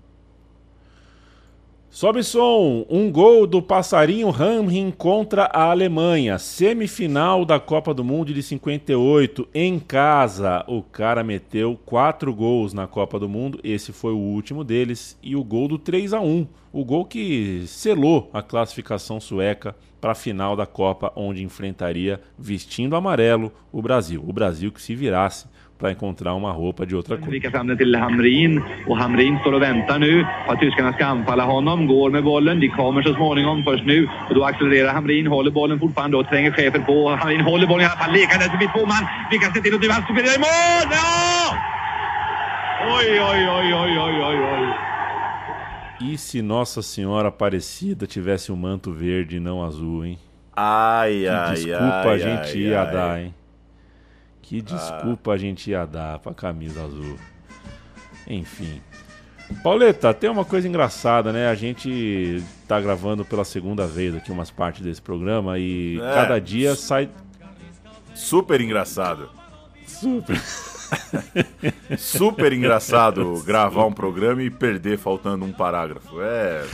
Sobe 1.93 2.23
som, 2.23 2.85
um 2.89 3.11
gol 3.11 3.45
do 3.45 3.61
passarinho 3.61 4.29
Hamrin 4.29 4.91
contra 4.91 5.43
a 5.51 5.71
Alemanha, 5.71 6.39
semifinal 6.39 7.43
da 7.43 7.59
Copa 7.59 7.93
do 7.93 8.01
Mundo 8.01 8.33
de 8.33 8.41
58, 8.41 9.45
em 9.53 9.77
casa. 9.77 10.63
O 10.69 10.81
cara 10.81 11.21
meteu 11.21 11.77
quatro 11.85 12.33
gols 12.33 12.73
na 12.73 12.87
Copa 12.87 13.19
do 13.19 13.27
Mundo, 13.27 13.59
esse 13.61 13.91
foi 13.91 14.13
o 14.13 14.17
último 14.17 14.63
deles, 14.63 15.19
e 15.21 15.35
o 15.35 15.43
gol 15.43 15.67
do 15.67 15.77
3 15.77 16.13
a 16.13 16.21
1 16.21 16.47
o 16.73 16.85
gol 16.85 17.03
que 17.03 17.65
selou 17.67 18.29
a 18.33 18.41
classificação 18.41 19.19
sueca 19.19 19.75
para 19.99 20.13
a 20.13 20.15
final 20.15 20.55
da 20.55 20.65
Copa, 20.65 21.11
onde 21.15 21.43
enfrentaria, 21.43 22.21
vestindo 22.39 22.95
amarelo, 22.95 23.51
o 23.71 23.81
Brasil. 23.81 24.23
O 24.25 24.31
Brasil 24.31 24.71
que 24.71 24.81
se 24.81 24.95
virasse 24.95 25.47
para 25.81 25.91
encontrar 25.91 26.33
uma 26.35 26.51
roupa 26.53 26.85
de 26.85 26.95
outra 26.95 27.17
cor. 27.17 27.31
Skickar 27.31 27.49
fram 27.49 27.67
den 27.67 27.77
till 27.77 27.95
Hamrin 27.95 28.61
och 28.87 28.97
Hamrin 28.97 29.39
står 29.41 29.53
och 29.53 29.61
väntar 29.61 29.99
nu 29.99 30.25
på 30.45 30.51
att 30.51 30.59
tyskarna 30.59 30.93
ska 30.93 31.05
anfalla 31.05 31.45
honom. 31.45 31.87
Går 31.87 32.09
med 32.09 32.23
bollen. 32.23 32.59
De 32.59 32.69
kommer 32.69 33.01
så 33.01 33.13
småningom 33.13 33.63
först 33.63 33.85
nu. 33.85 34.07
Och 34.29 34.35
då 34.35 34.43
accelererar 34.43 34.93
Hamrin, 34.93 35.27
håller 35.27 35.51
bollen 35.51 35.79
fortfarande 35.79 36.17
och 36.17 36.27
tränger 36.27 36.51
chefen 36.51 36.85
på. 36.85 37.09
Hamrin 37.09 37.41
håller 37.41 37.67
bollen 37.67 37.81
i 37.81 37.85
alla 37.85 37.99
fall. 38.03 38.13
Lekandes 38.13 38.51
förbi 38.51 38.67
två 38.75 38.85
man. 38.85 39.03
Lyckas 39.31 39.53
se 39.53 39.61
till 39.61 39.73
att 39.75 39.79
driva 39.81 39.93
hans 39.93 40.09
i 40.09 40.39
mål! 40.39 40.87
Ja! 40.91 41.71
Oj, 42.97 43.21
oj, 43.29 43.49
oj, 43.57 43.73
oj, 43.73 43.99
oj, 43.99 44.23
oj, 44.23 44.39
oj. 44.53 44.91
E 46.13 46.17
se 46.17 46.41
Nossa 46.41 46.81
Senhora 46.81 47.27
Aparecida 47.27 48.07
tivesse 48.07 48.51
um 48.51 48.55
manto 48.55 48.91
verde 48.91 49.37
e 49.37 49.39
não 49.39 49.63
azul, 49.63 50.05
hein? 50.05 50.17
Ai, 50.55 51.21
Que 51.21 51.27
ai, 51.27 51.53
desculpa 51.53 52.09
ai, 52.09 52.13
a 52.13 52.17
gente 52.17 52.57
ai, 52.57 52.63
ia 52.63 52.81
ai. 52.81 52.91
Dar, 52.93 53.19
hein? 53.19 53.33
Que 54.51 54.61
desculpa 54.61 55.31
a 55.31 55.37
gente 55.37 55.71
ia 55.71 55.85
dar 55.85 56.19
pra 56.19 56.33
camisa 56.33 56.83
azul. 56.83 57.15
Enfim. 58.27 58.81
Pauleta, 59.63 60.13
tem 60.13 60.29
uma 60.29 60.43
coisa 60.43 60.67
engraçada, 60.67 61.31
né? 61.31 61.47
A 61.47 61.55
gente 61.55 62.43
tá 62.67 62.77
gravando 62.81 63.23
pela 63.23 63.45
segunda 63.45 63.87
vez 63.87 64.13
aqui 64.13 64.29
umas 64.29 64.51
partes 64.51 64.81
desse 64.81 65.01
programa 65.01 65.57
e 65.57 65.97
É. 66.01 66.13
cada 66.13 66.37
dia 66.37 66.75
sai 66.75 67.07
Super 68.13 68.59
engraçado. 68.59 69.29
super. 69.87 70.35
Super 71.97 72.51
engraçado 72.51 73.41
gravar 73.45 73.85
um 73.85 73.93
programa 73.93 74.43
e 74.43 74.49
perder 74.49 74.97
faltando 74.97 75.45
um 75.45 75.51
parágrafo. 75.53 76.21
É, 76.21 76.65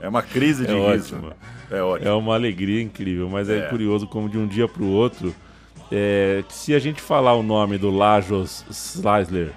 é 0.00 0.08
uma 0.08 0.22
crise 0.22 0.66
de 0.66 0.72
É 0.74 0.92
riso. 0.94 1.14
ótimo. 1.16 1.32
É 1.70 1.82
ótimo. 1.82 2.08
É 2.08 2.12
uma 2.14 2.34
alegria 2.34 2.80
incrível, 2.80 3.28
mas 3.28 3.50
é, 3.50 3.58
É. 3.58 3.68
curioso 3.68 4.06
como 4.06 4.30
de 4.30 4.38
um 4.38 4.46
dia 4.46 4.66
pro 4.66 4.86
outro, 4.86 5.34
é, 5.90 6.44
se 6.48 6.74
a 6.74 6.78
gente 6.78 7.00
falar 7.00 7.34
o 7.34 7.42
nome 7.42 7.78
do 7.78 7.90
Lajos 7.90 8.64
Slisler, 8.70 9.52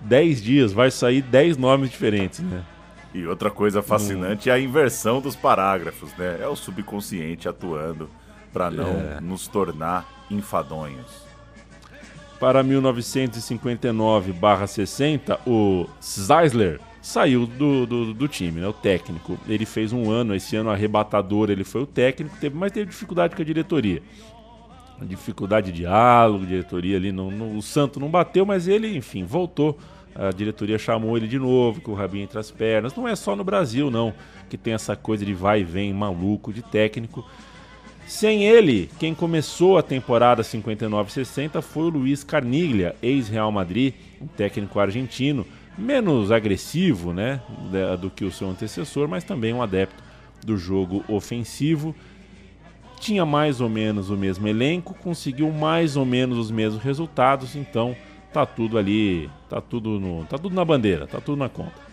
10 0.00 0.42
dias 0.42 0.72
vai 0.72 0.90
sair 0.90 1.22
10 1.22 1.56
nomes 1.56 1.90
diferentes, 1.90 2.40
né? 2.40 2.62
E 3.14 3.26
outra 3.26 3.50
coisa 3.50 3.82
fascinante 3.82 4.50
é 4.50 4.52
a 4.52 4.60
inversão 4.60 5.20
dos 5.20 5.34
parágrafos, 5.34 6.12
né? 6.18 6.38
É 6.40 6.46
o 6.46 6.54
subconsciente 6.54 7.48
atuando 7.48 8.08
para 8.52 8.70
não 8.70 8.90
É. 8.90 9.20
nos 9.20 9.48
tornar 9.48 10.06
enfadonhos. 10.30 11.26
Para 12.38 12.62
1959-60, 12.62 15.38
o 15.46 15.86
Zeisler 16.02 16.78
saiu 17.00 17.46
do, 17.46 17.86
do, 17.86 18.12
do 18.14 18.28
time, 18.28 18.60
né? 18.60 18.68
O 18.68 18.72
técnico. 18.72 19.38
Ele 19.48 19.64
fez 19.64 19.92
um 19.92 20.10
ano, 20.10 20.34
esse 20.34 20.56
ano 20.56 20.70
arrebatador, 20.70 21.50
ele 21.50 21.64
foi 21.64 21.82
o 21.82 21.86
técnico, 21.86 22.36
teve, 22.40 22.56
mas 22.56 22.72
teve 22.72 22.90
dificuldade 22.90 23.34
com 23.34 23.42
a 23.42 23.44
diretoria. 23.44 24.02
Dificuldade 25.02 25.70
de 25.70 25.78
diálogo, 25.78 26.46
diretoria 26.46 26.96
ali, 26.96 27.12
não, 27.12 27.30
não- 27.30 27.56
o 27.56 27.62
Santo 27.62 28.00
não 28.00 28.08
bateu, 28.08 28.46
mas 28.46 28.66
ele, 28.66 28.96
enfim, 28.96 29.24
voltou. 29.24 29.78
A 30.14 30.30
diretoria 30.30 30.78
chamou 30.78 31.16
ele 31.16 31.28
de 31.28 31.38
novo, 31.38 31.82
com 31.82 31.90
o 31.92 31.94
rabinho 31.94 32.24
entre 32.24 32.38
as 32.38 32.50
pernas. 32.50 32.94
Não 32.96 33.06
é 33.06 33.14
só 33.14 33.36
no 33.36 33.44
Brasil, 33.44 33.90
não, 33.90 34.14
que 34.48 34.56
tem 34.56 34.72
essa 34.72 34.96
coisa 34.96 35.26
de 35.26 35.34
vai 35.34 35.60
e 35.60 35.64
vem 35.64 35.92
maluco 35.92 36.52
de 36.52 36.62
técnico. 36.62 37.22
Sem 38.06 38.44
ele, 38.44 38.88
quem 38.98 39.14
começou 39.14 39.76
a 39.76 39.82
temporada 39.82 40.42
59-60 40.42 41.60
foi 41.60 41.84
o 41.84 41.88
Luiz 41.90 42.24
Carniglia, 42.24 42.94
ex-Real 43.02 43.50
Madrid, 43.52 43.92
um 44.22 44.26
técnico 44.26 44.78
argentino, 44.80 45.44
menos 45.76 46.30
agressivo 46.30 47.12
né, 47.12 47.42
do 48.00 48.08
que 48.08 48.24
o 48.24 48.30
seu 48.32 48.48
antecessor, 48.48 49.08
mas 49.08 49.24
também 49.24 49.52
um 49.52 49.60
adepto 49.60 50.02
do 50.44 50.56
jogo 50.56 51.04
ofensivo. 51.08 51.94
Tinha 52.98 53.24
mais 53.26 53.60
ou 53.60 53.68
menos 53.68 54.10
o 54.10 54.16
mesmo 54.16 54.48
elenco, 54.48 54.94
conseguiu 54.94 55.50
mais 55.52 55.96
ou 55.96 56.04
menos 56.04 56.38
os 56.38 56.50
mesmos 56.50 56.82
resultados, 56.82 57.54
então 57.54 57.94
tá 58.32 58.44
tudo 58.44 58.78
ali, 58.78 59.30
tá 59.48 59.60
tudo 59.60 60.00
no, 60.00 60.24
tá 60.24 60.38
tudo 60.38 60.54
na 60.54 60.64
bandeira, 60.64 61.06
tá 61.06 61.20
tudo 61.20 61.38
na 61.38 61.48
conta. 61.48 61.86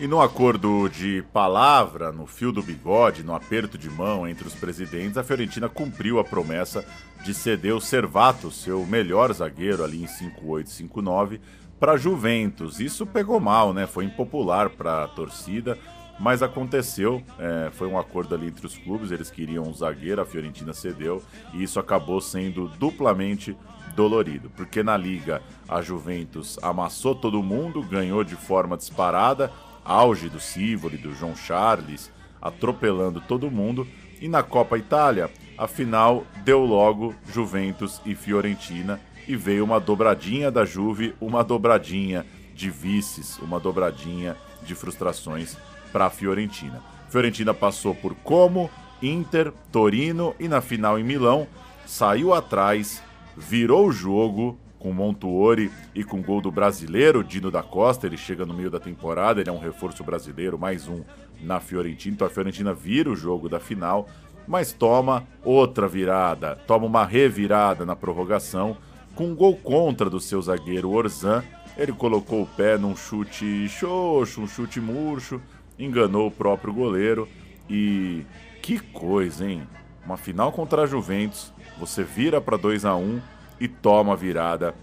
E 0.00 0.06
no 0.06 0.18
acordo 0.18 0.88
de 0.88 1.22
palavra, 1.30 2.10
no 2.10 2.26
fio 2.26 2.50
do 2.50 2.62
bigode, 2.62 3.22
no 3.22 3.34
aperto 3.34 3.76
de 3.76 3.90
mão 3.90 4.26
entre 4.26 4.48
os 4.48 4.54
presidentes, 4.54 5.18
a 5.18 5.22
Fiorentina 5.22 5.68
cumpriu 5.68 6.18
a 6.18 6.24
promessa 6.24 6.82
de 7.22 7.34
ceder 7.34 7.76
o 7.76 7.82
Servato, 7.82 8.50
seu 8.50 8.86
melhor 8.86 9.30
zagueiro 9.30 9.84
ali 9.84 10.02
em 10.02 10.06
58-59, 10.06 11.38
para 11.78 11.98
Juventus. 11.98 12.80
Isso 12.80 13.04
pegou 13.04 13.38
mal, 13.38 13.74
né? 13.74 13.86
Foi 13.86 14.06
impopular 14.06 14.70
para 14.70 15.04
a 15.04 15.08
torcida, 15.08 15.78
mas 16.20 16.42
aconteceu. 16.42 17.22
é, 17.38 17.70
foi 17.72 17.88
um 17.88 17.98
acordo 17.98 18.34
ali 18.34 18.46
entre 18.48 18.66
os 18.66 18.76
clubes, 18.76 19.10
eles 19.10 19.30
queriam 19.30 19.64
um 19.64 19.72
zagueiro, 19.74 20.20
a 20.20 20.26
Fiorentina 20.26 20.74
cedeu, 20.74 21.22
e 21.54 21.62
isso 21.62 21.80
acabou 21.80 22.20
sendo 22.20 22.68
duplamente 22.78 23.56
dolorido, 23.96 24.50
porque 24.54 24.82
na 24.82 24.96
liga 24.96 25.42
a 25.66 25.80
Juventus 25.80 26.58
amassou 26.62 27.14
todo 27.14 27.42
mundo, 27.42 27.82
ganhou 27.82 28.22
de 28.22 28.36
forma 28.36 28.76
disparada, 28.76 29.50
auge 29.82 30.28
do 30.28 30.38
Sivoli, 30.38 30.98
do 30.98 31.14
João 31.14 31.34
Charles, 31.34 32.12
atropelando 32.40 33.20
todo 33.20 33.50
mundo, 33.50 33.88
e 34.20 34.28
na 34.28 34.42
Copa 34.42 34.76
Itália, 34.76 35.30
a 35.56 35.66
final 35.66 36.24
deu 36.44 36.60
logo 36.60 37.14
Juventus 37.32 38.00
e 38.04 38.14
Fiorentina, 38.14 39.00
e 39.26 39.36
veio 39.36 39.64
uma 39.64 39.80
dobradinha 39.80 40.50
da 40.50 40.64
Juve, 40.64 41.14
uma 41.20 41.42
dobradinha 41.42 42.26
de 42.54 42.68
vices, 42.68 43.38
uma 43.38 43.58
dobradinha 43.58 44.36
de 44.62 44.74
frustrações 44.74 45.56
para 45.92 46.06
a 46.06 46.10
Fiorentina. 46.10 46.82
Fiorentina 47.08 47.52
passou 47.52 47.94
por 47.94 48.14
Como, 48.16 48.70
Inter, 49.02 49.52
Torino 49.72 50.34
e 50.38 50.48
na 50.48 50.60
final 50.60 50.98
em 50.98 51.04
Milão 51.04 51.46
saiu 51.86 52.32
atrás, 52.32 53.02
virou 53.36 53.88
o 53.88 53.92
jogo 53.92 54.58
com 54.78 54.92
Montuori 54.92 55.70
e 55.94 56.04
com 56.04 56.22
gol 56.22 56.40
do 56.40 56.50
brasileiro 56.50 57.24
Dino 57.24 57.50
da 57.50 57.62
Costa. 57.62 58.06
Ele 58.06 58.16
chega 58.16 58.46
no 58.46 58.54
meio 58.54 58.70
da 58.70 58.80
temporada, 58.80 59.40
ele 59.40 59.50
é 59.50 59.52
um 59.52 59.58
reforço 59.58 60.04
brasileiro, 60.04 60.58
mais 60.58 60.88
um 60.88 61.02
na 61.40 61.60
Fiorentina. 61.60 62.14
Então 62.14 62.26
a 62.26 62.30
Fiorentina 62.30 62.72
vira 62.72 63.10
o 63.10 63.16
jogo 63.16 63.48
da 63.48 63.58
final, 63.58 64.08
mas 64.46 64.72
toma 64.72 65.26
outra 65.44 65.88
virada, 65.88 66.56
toma 66.66 66.86
uma 66.86 67.04
revirada 67.04 67.84
na 67.84 67.96
prorrogação 67.96 68.76
com 69.14 69.28
um 69.28 69.34
gol 69.34 69.56
contra 69.56 70.08
do 70.08 70.20
seu 70.20 70.40
zagueiro 70.40 70.90
Orzan. 70.90 71.44
Ele 71.76 71.92
colocou 71.92 72.42
o 72.42 72.46
pé 72.46 72.78
num 72.78 72.96
chute 72.96 73.68
xoxo, 73.68 74.40
um 74.40 74.46
chute 74.46 74.80
murcho, 74.80 75.40
enganou 75.80 76.28
o 76.28 76.30
próprio 76.30 76.72
goleiro 76.72 77.28
e 77.68 78.24
que 78.62 78.78
coisa, 78.78 79.48
hein? 79.48 79.66
Uma 80.04 80.16
final 80.16 80.52
contra 80.52 80.82
a 80.82 80.86
Juventus, 80.86 81.52
você 81.78 82.04
vira 82.04 82.40
para 82.40 82.56
2 82.56 82.84
a 82.84 82.94
1 82.94 83.20
e 83.58 83.68
toma 83.68 84.12
a 84.12 84.16
virada 84.16 84.74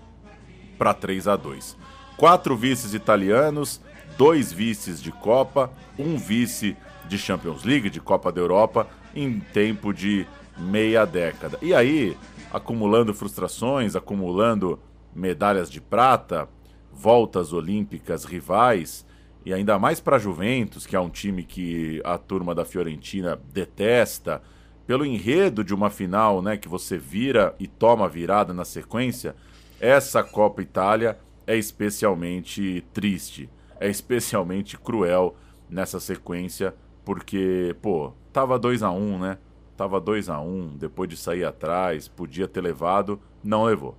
para 0.78 0.94
3 0.94 1.28
a 1.28 1.36
2. 1.36 1.78
Quatro 2.18 2.56
vices 2.56 2.94
italianos, 2.94 3.82
dois 4.18 4.52
vices 4.52 5.02
de 5.02 5.12
Copa, 5.12 5.72
um 5.98 6.18
vice 6.18 6.76
de 7.08 7.18
Champions 7.18 7.64
League, 7.64 7.90
de 7.90 8.02
Copa 8.02 8.32
da 8.32 8.42
Europa, 8.42 8.88
em 9.16 9.40
tempo 9.40 9.94
de 9.94 10.26
meia 10.58 11.06
década. 11.06 11.58
E 11.62 11.74
aí, 11.74 12.18
acumulando 12.52 13.14
frustrações, 13.14 13.96
acumulando 13.96 14.80
medalhas 15.16 15.70
de 15.70 15.80
prata, 15.80 16.50
voltas 16.92 17.54
olímpicas 17.54 18.24
rivais, 18.24 19.06
e 19.48 19.54
ainda 19.54 19.80
mais 19.80 20.02
para 20.02 20.18
a 20.18 20.20
Juventus, 20.20 20.86
que 20.86 20.94
é 20.94 21.00
um 21.00 21.10
time 21.10 21.42
que 21.42 22.02
a 22.04 22.18
turma 22.18 22.54
da 22.54 22.66
Fiorentina 22.66 23.40
detesta, 23.54 24.42
pelo 24.86 25.06
enredo 25.06 25.64
de 25.64 25.74
uma 25.74 25.90
final, 25.90 26.42
né, 26.42 26.58
que 26.58 26.68
você 26.68 26.98
vira 26.98 27.56
e 27.58 27.66
toma 27.66 28.10
virada 28.10 28.54
na 28.54 28.66
sequência, 28.66 29.34
essa 29.80 30.22
Copa 30.22 30.62
Itália 30.62 31.18
é 31.48 31.56
especialmente 31.56 32.84
triste, 32.92 33.50
é 33.80 33.90
especialmente 33.90 34.78
cruel 34.78 35.34
nessa 35.70 36.02
sequência, 36.02 36.76
porque, 37.06 37.74
pô, 37.82 38.12
tava 38.34 38.60
2 38.60 38.84
a 38.84 38.92
1, 38.92 39.18
né? 39.18 39.38
Tava 39.78 40.02
2 40.02 40.28
a 40.28 40.42
1, 40.42 40.76
depois 40.76 41.10
de 41.10 41.16
sair 41.16 41.46
atrás, 41.46 42.10
podia 42.10 42.50
ter 42.50 42.60
levado, 42.60 43.18
não 43.42 43.64
levou. 43.64 43.98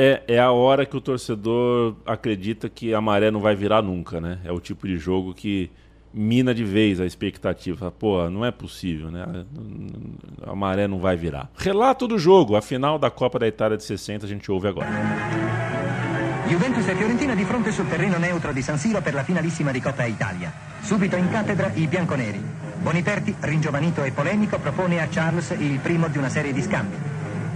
É, 0.00 0.22
é 0.28 0.38
a 0.38 0.52
hora 0.52 0.86
que 0.86 0.96
o 0.96 1.00
torcedor 1.00 1.96
acredita 2.06 2.68
que 2.68 2.94
a 2.94 3.00
maré 3.00 3.32
não 3.32 3.40
vai 3.40 3.56
virar 3.56 3.82
nunca, 3.82 4.20
né? 4.20 4.38
É 4.44 4.52
o 4.52 4.60
tipo 4.60 4.86
de 4.86 4.96
jogo 4.96 5.34
que 5.34 5.72
mina 6.14 6.54
de 6.54 6.62
vez 6.62 7.00
a 7.00 7.04
expectativa. 7.04 7.90
Pô, 7.90 8.30
não 8.30 8.44
é 8.44 8.52
possível, 8.52 9.10
né? 9.10 9.44
A 10.46 10.54
maré 10.54 10.86
não 10.86 11.00
vai 11.00 11.16
virar. 11.16 11.50
Relato 11.56 12.06
do 12.06 12.16
jogo, 12.16 12.54
a 12.54 12.62
final 12.62 12.96
da 12.96 13.10
Copa 13.10 13.40
da 13.40 13.48
Itália 13.48 13.76
de 13.76 13.82
60, 13.82 14.24
a 14.24 14.28
gente 14.28 14.48
ouve 14.52 14.68
agora. 14.68 14.88
Juventus 16.48 16.86
e 16.86 16.94
Fiorentina 16.94 17.34
di 17.34 17.44
fronte 17.44 17.72
sul 17.72 17.88
terreno 17.88 18.18
neutro 18.18 18.52
di 18.52 18.62
San 18.62 18.78
Siro 18.78 19.02
per 19.02 19.14
la 19.14 19.24
finalissima 19.24 19.72
di 19.72 19.80
Coppa 19.80 20.06
Italia. 20.06 20.52
Subito 20.80 21.16
in 21.16 21.28
cattedra 21.28 21.72
i 21.74 21.88
bianconeri. 21.88 22.40
Boniperti, 22.80 23.34
ringiovanito 23.40 24.04
e 24.04 24.12
polemico, 24.12 24.60
propone 24.60 25.02
a 25.02 25.08
Charles 25.08 25.50
il 25.58 25.80
primo 25.80 26.06
di 26.06 26.18
una 26.18 26.28
serie 26.28 26.52
di 26.52 26.62
scambi. 26.62 27.07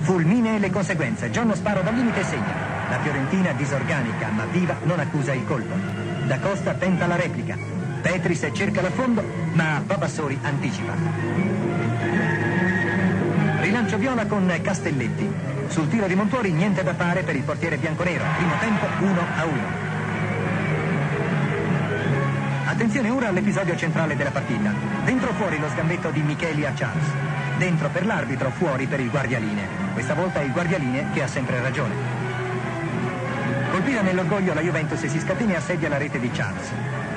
Fulmine 0.02 0.58
le 0.58 0.70
conseguenze. 0.70 1.30
John 1.30 1.54
spara 1.54 1.80
dal 1.80 1.94
limite 1.94 2.20
e 2.20 2.24
segna. 2.24 2.54
La 2.90 2.98
Fiorentina, 2.98 3.52
disorganica 3.52 4.28
ma 4.28 4.44
viva, 4.46 4.76
non 4.82 4.98
accusa 4.98 5.32
il 5.32 5.46
colpo. 5.46 5.74
Da 6.26 6.38
Costa 6.40 6.74
tenta 6.74 7.06
la 7.06 7.16
replica. 7.16 7.56
Petris 8.00 8.48
cerca 8.52 8.82
l'affondo, 8.82 9.24
ma 9.52 9.80
Babassori 9.84 10.36
anticipa. 10.42 10.92
Rilancio 13.60 13.96
viola 13.96 14.26
con 14.26 14.52
Castelletti. 14.60 15.30
Sul 15.68 15.88
tiro 15.88 16.06
di 16.08 16.16
Montuori 16.16 16.50
niente 16.50 16.82
da 16.82 16.94
fare 16.94 17.22
per 17.22 17.36
il 17.36 17.42
portiere 17.42 17.76
bianconero. 17.76 18.24
Primo 18.36 18.54
tempo 18.58 18.86
1 18.98 19.20
a 19.36 19.44
1. 19.44 19.60
Attenzione 22.66 23.08
ora 23.10 23.28
all'episodio 23.28 23.76
centrale 23.76 24.16
della 24.16 24.32
partita. 24.32 24.74
Dentro 25.04 25.32
fuori 25.34 25.60
lo 25.60 25.68
scambetto 25.68 26.10
di 26.10 26.22
Micheli 26.22 26.66
a 26.66 26.72
Charles. 26.74 27.06
Dentro 27.62 27.90
per 27.90 28.04
l'arbitro, 28.04 28.50
fuori 28.50 28.88
per 28.88 28.98
il 28.98 29.08
guardialine. 29.08 29.68
Questa 29.92 30.14
volta 30.14 30.40
è 30.40 30.42
il 30.42 30.50
guardialine 30.50 31.12
che 31.12 31.22
ha 31.22 31.28
sempre 31.28 31.60
ragione. 31.60 31.94
Colpita 33.70 34.02
nell'orgoglio 34.02 34.52
la 34.52 34.60
Juventus 34.60 35.06
si 35.06 35.20
scatena 35.20 35.52
e 35.52 35.54
assedia 35.54 35.88
la 35.88 35.96
rete 35.96 36.18
di 36.18 36.28
Charles. 36.32 36.72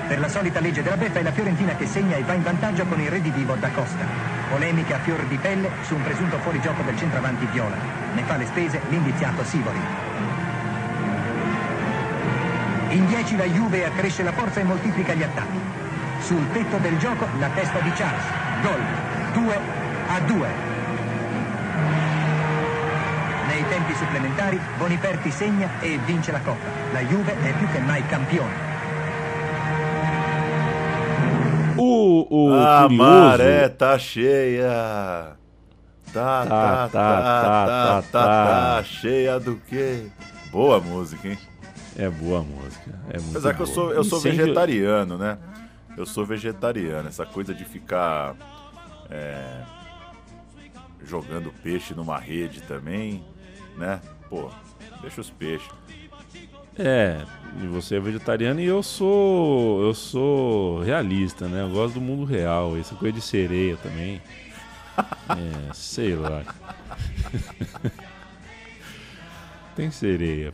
Per 0.08 0.20
la 0.20 0.28
solita 0.28 0.60
legge 0.60 0.84
della 0.84 0.98
beffa 0.98 1.18
è 1.18 1.24
la 1.24 1.32
Fiorentina 1.32 1.76
che 1.76 1.88
segna 1.88 2.16
e 2.16 2.22
va 2.22 2.34
in 2.34 2.44
vantaggio 2.44 2.86
con 2.86 3.02
il 3.02 3.10
redivivo 3.10 3.56
da 3.56 3.70
Costa. 3.70 4.06
Polemica 4.48 4.98
a 4.98 5.00
fior 5.00 5.24
di 5.24 5.38
pelle 5.38 5.68
su 5.82 5.96
un 5.96 6.04
presunto 6.04 6.38
fuorigioco 6.38 6.84
del 6.84 6.96
centravanti 6.96 7.48
Viola. 7.48 7.78
Ne 8.14 8.22
fa 8.22 8.38
le 8.38 8.46
spese 8.46 8.82
l'indiziato 8.90 9.44
Sivori. 9.44 9.80
In 12.90 13.08
10 13.08 13.36
la 13.36 13.46
Juve 13.46 13.84
accresce 13.84 14.22
la 14.22 14.32
forza 14.32 14.60
e 14.60 14.64
moltiplica 14.64 15.16
gli 15.16 15.24
attacchi. 15.24 15.60
Sul 16.20 16.52
tetto 16.52 16.78
del 16.78 17.00
gioco 17.00 17.26
la 17.40 17.50
testa 17.50 17.80
di 17.80 17.90
Charles. 17.94 18.26
Gol 18.62 18.82
2 19.34 19.85
a 20.08 20.20
2. 20.20 20.50
Nei 23.48 23.66
tempi 23.70 23.94
supplementari 23.96 24.60
Boniperti 24.78 25.32
segna 25.32 25.70
e 25.80 25.98
vince 26.06 26.32
la 26.32 26.40
Coppa. 26.40 26.68
La 26.92 27.00
Juve 27.02 27.36
è 27.42 27.54
più 27.54 27.68
che 27.72 27.80
mai 27.80 28.06
campione. 28.08 28.74
O, 31.78 32.28
o 32.30 32.54
a 32.54 32.84
curioso- 32.84 33.04
maré 33.04 33.70
tá 33.70 33.98
cheia. 33.98 35.36
Tá, 36.14 36.46
tá, 36.46 36.46
Tá, 36.46 36.46
tá, 36.46 36.90
tá, 36.90 36.90
tá, 36.90 37.66
tá, 37.66 38.02
tá, 38.02 38.02
tá, 38.12 38.76
tá. 38.78 38.84
cheia 38.84 39.38
do 39.40 39.60
quê? 39.68 40.08
Boa 40.50 40.80
música, 40.80 41.28
hein? 41.28 41.38
É 41.98 42.10
boa 42.10 42.42
música. 42.42 42.92
É 43.10 43.18
muito 43.20 43.32
Apesar 43.32 43.54
que 43.54 43.62
eu 43.62 43.66
boa. 43.66 43.76
sou, 43.76 43.92
eu 43.94 44.02
E 44.02 44.06
sou 44.06 44.20
vegetariano, 44.22 45.18
né? 45.18 45.38
Eu 45.98 46.06
sou 46.06 46.26
vegetariano. 46.26 47.10
Essa 47.10 47.26
coisa 47.26 47.54
de 47.54 47.66
ficar 47.66 48.34
é, 49.10 49.44
jogando 51.06 51.54
peixe 51.64 51.94
numa 51.94 52.18
rede 52.18 52.62
também, 52.62 53.24
né? 53.78 54.02
Pô, 54.30 54.50
deixa 55.02 55.22
os 55.22 55.30
peixes. 55.30 55.70
É, 56.78 57.24
e 57.62 57.68
você 57.68 57.96
é 57.96 58.00
vegetariano 58.00 58.60
e 58.60 58.66
eu 58.66 58.84
sou. 58.84 59.82
Eu 59.82 59.94
sou 59.94 60.82
realista, 60.82 61.48
né? 61.48 61.62
Eu 61.62 61.70
gosto 61.70 61.96
do 61.96 62.02
mundo 62.02 62.26
real. 62.26 62.76
Essa 62.78 62.96
coisa 62.96 63.14
de 63.14 63.22
sereia 63.22 63.78
também. 63.78 64.22
É, 65.28 65.74
sei 65.74 66.16
lá. 66.16 66.42
Tem 69.76 69.92
sereia. 69.92 70.54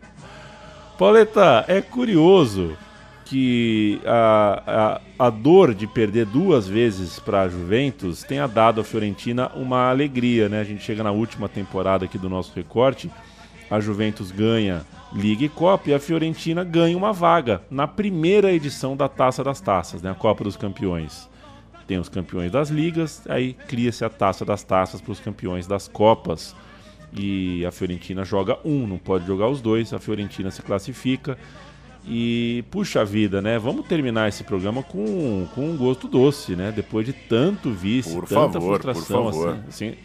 Pauleta, 0.97 1.63
é 1.67 1.79
curioso 1.79 2.75
que 3.31 4.01
a, 4.05 4.99
a, 5.17 5.25
a 5.27 5.29
dor 5.29 5.73
de 5.73 5.87
perder 5.87 6.25
duas 6.25 6.67
vezes 6.67 7.17
para 7.17 7.43
a 7.43 7.47
Juventus 7.47 8.23
tenha 8.23 8.45
dado 8.45 8.81
à 8.81 8.83
Fiorentina 8.83 9.49
uma 9.55 9.89
alegria, 9.89 10.49
né? 10.49 10.59
A 10.59 10.65
gente 10.65 10.83
chega 10.83 11.01
na 11.01 11.11
última 11.11 11.47
temporada 11.47 12.03
aqui 12.03 12.17
do 12.17 12.27
nosso 12.27 12.51
recorte, 12.53 13.09
a 13.69 13.79
Juventus 13.79 14.31
ganha 14.31 14.85
Liga 15.13 15.45
e 15.45 15.49
Copa 15.49 15.91
e 15.91 15.93
a 15.93 15.99
Fiorentina 15.99 16.61
ganha 16.65 16.97
uma 16.97 17.13
vaga 17.13 17.61
na 17.71 17.87
primeira 17.87 18.51
edição 18.51 18.97
da 18.97 19.07
Taça 19.07 19.41
das 19.45 19.61
Taças, 19.61 20.01
né? 20.01 20.11
A 20.11 20.15
Copa 20.15 20.43
dos 20.43 20.57
Campeões. 20.57 21.29
Tem 21.87 21.97
os 21.97 22.09
campeões 22.09 22.51
das 22.51 22.69
ligas, 22.69 23.23
aí 23.29 23.53
cria-se 23.53 24.03
a 24.03 24.09
Taça 24.09 24.43
das 24.43 24.61
Taças 24.61 24.99
para 24.99 25.11
os 25.13 25.21
campeões 25.21 25.65
das 25.67 25.87
Copas. 25.87 26.53
E 27.13 27.65
a 27.65 27.71
Fiorentina 27.71 28.25
joga 28.25 28.59
um, 28.65 28.85
não 28.85 28.97
pode 28.97 29.25
jogar 29.25 29.47
os 29.47 29.61
dois, 29.61 29.93
a 29.93 29.99
Fiorentina 29.99 30.51
se 30.51 30.61
classifica. 30.61 31.37
E 32.05 32.63
puxa 32.71 33.05
vida, 33.05 33.41
né? 33.41 33.59
Vamos 33.59 33.85
terminar 33.85 34.27
esse 34.27 34.43
programa 34.43 34.81
com, 34.81 35.47
com 35.53 35.69
um 35.69 35.77
gosto 35.77 36.07
doce, 36.07 36.55
né? 36.55 36.71
Depois 36.75 37.05
de 37.05 37.13
tanto 37.13 37.71
vice, 37.71 38.11
Por 38.13 38.27
tanta 38.27 38.53
favor, 38.53 38.79
por 38.79 38.93
frustração, 38.93 39.25
favor. 39.25 39.49
assim, 39.67 39.89
assim, 39.89 39.97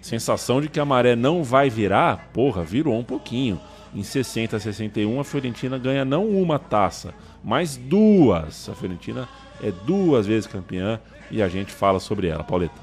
sensação 0.00 0.60
de 0.60 0.68
que 0.68 0.80
a 0.80 0.84
maré 0.84 1.14
não 1.14 1.44
vai 1.44 1.68
virar, 1.68 2.30
porra, 2.32 2.62
virou 2.64 2.98
um 2.98 3.04
pouquinho. 3.04 3.60
Em 3.94 4.02
60 4.02 4.56
a 4.56 4.60
61, 4.60 5.20
a 5.20 5.24
Fiorentina 5.24 5.76
ganha 5.76 6.02
não 6.04 6.26
uma 6.26 6.58
taça, 6.58 7.12
mas 7.44 7.76
duas. 7.76 8.70
A 8.70 8.74
Fiorentina 8.74 9.28
é 9.62 9.70
duas 9.70 10.26
vezes 10.26 10.46
campeã 10.46 10.98
e 11.30 11.42
a 11.42 11.48
gente 11.48 11.70
fala 11.70 12.00
sobre 12.00 12.28
ela, 12.28 12.42
Pauleta. 12.42 12.80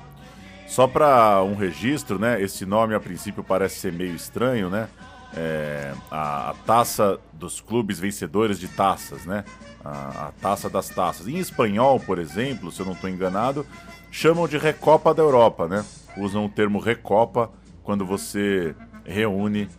Só 0.67 0.85
para 0.87 1.41
um 1.41 1.55
registro, 1.55 2.19
né? 2.19 2.39
Esse 2.39 2.63
nome 2.63 2.93
a 2.93 2.99
princípio 2.99 3.43
parece 3.43 3.79
ser 3.79 3.91
meio 3.91 4.13
estranho, 4.13 4.69
né? 4.69 4.87
É, 5.35 5.93
a, 6.09 6.49
a 6.49 6.53
taça 6.65 7.19
dos 7.33 7.61
clubes 7.61 7.99
vencedores 7.99 8.59
de 8.59 8.67
taças, 8.67 9.25
né? 9.25 9.43
A, 9.83 10.27
a 10.27 10.31
taça 10.41 10.69
das 10.69 10.89
taças. 10.89 11.27
Em 11.27 11.37
espanhol, 11.37 11.99
por 11.99 12.17
exemplo, 12.17 12.71
se 12.71 12.79
eu 12.79 12.85
não 12.85 12.93
estou 12.93 13.09
enganado, 13.09 13.65
chamam 14.11 14.47
de 14.47 14.57
Recopa 14.57 15.13
da 15.13 15.21
Europa, 15.21 15.67
né? 15.67 15.85
Usam 16.17 16.45
o 16.45 16.49
termo 16.49 16.79
Recopa 16.79 17.51
quando 17.83 18.05
você 18.05 18.75
reúne 19.05 19.69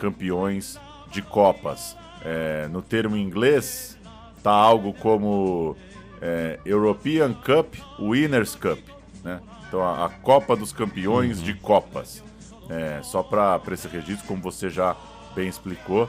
campeões 0.00 0.78
de 1.10 1.22
copas. 1.22 1.96
É, 2.24 2.66
no 2.68 2.82
termo 2.82 3.16
inglês, 3.16 3.96
tá 4.42 4.50
algo 4.50 4.92
como 4.92 5.76
é, 6.20 6.58
European 6.64 7.32
Cup, 7.34 7.74
Winners 7.98 8.54
Cup, 8.54 8.80
né? 9.22 9.40
Então 9.68 9.82
a, 9.82 10.06
a 10.06 10.08
Copa 10.08 10.56
dos 10.56 10.72
Campeões 10.72 11.40
de 11.40 11.54
Copas. 11.54 12.22
É, 12.68 13.00
só 13.02 13.22
para 13.22 13.60
esse 13.72 13.88
registro, 13.88 14.26
como 14.26 14.42
você 14.42 14.68
já 14.68 14.96
bem 15.34 15.48
explicou, 15.48 16.08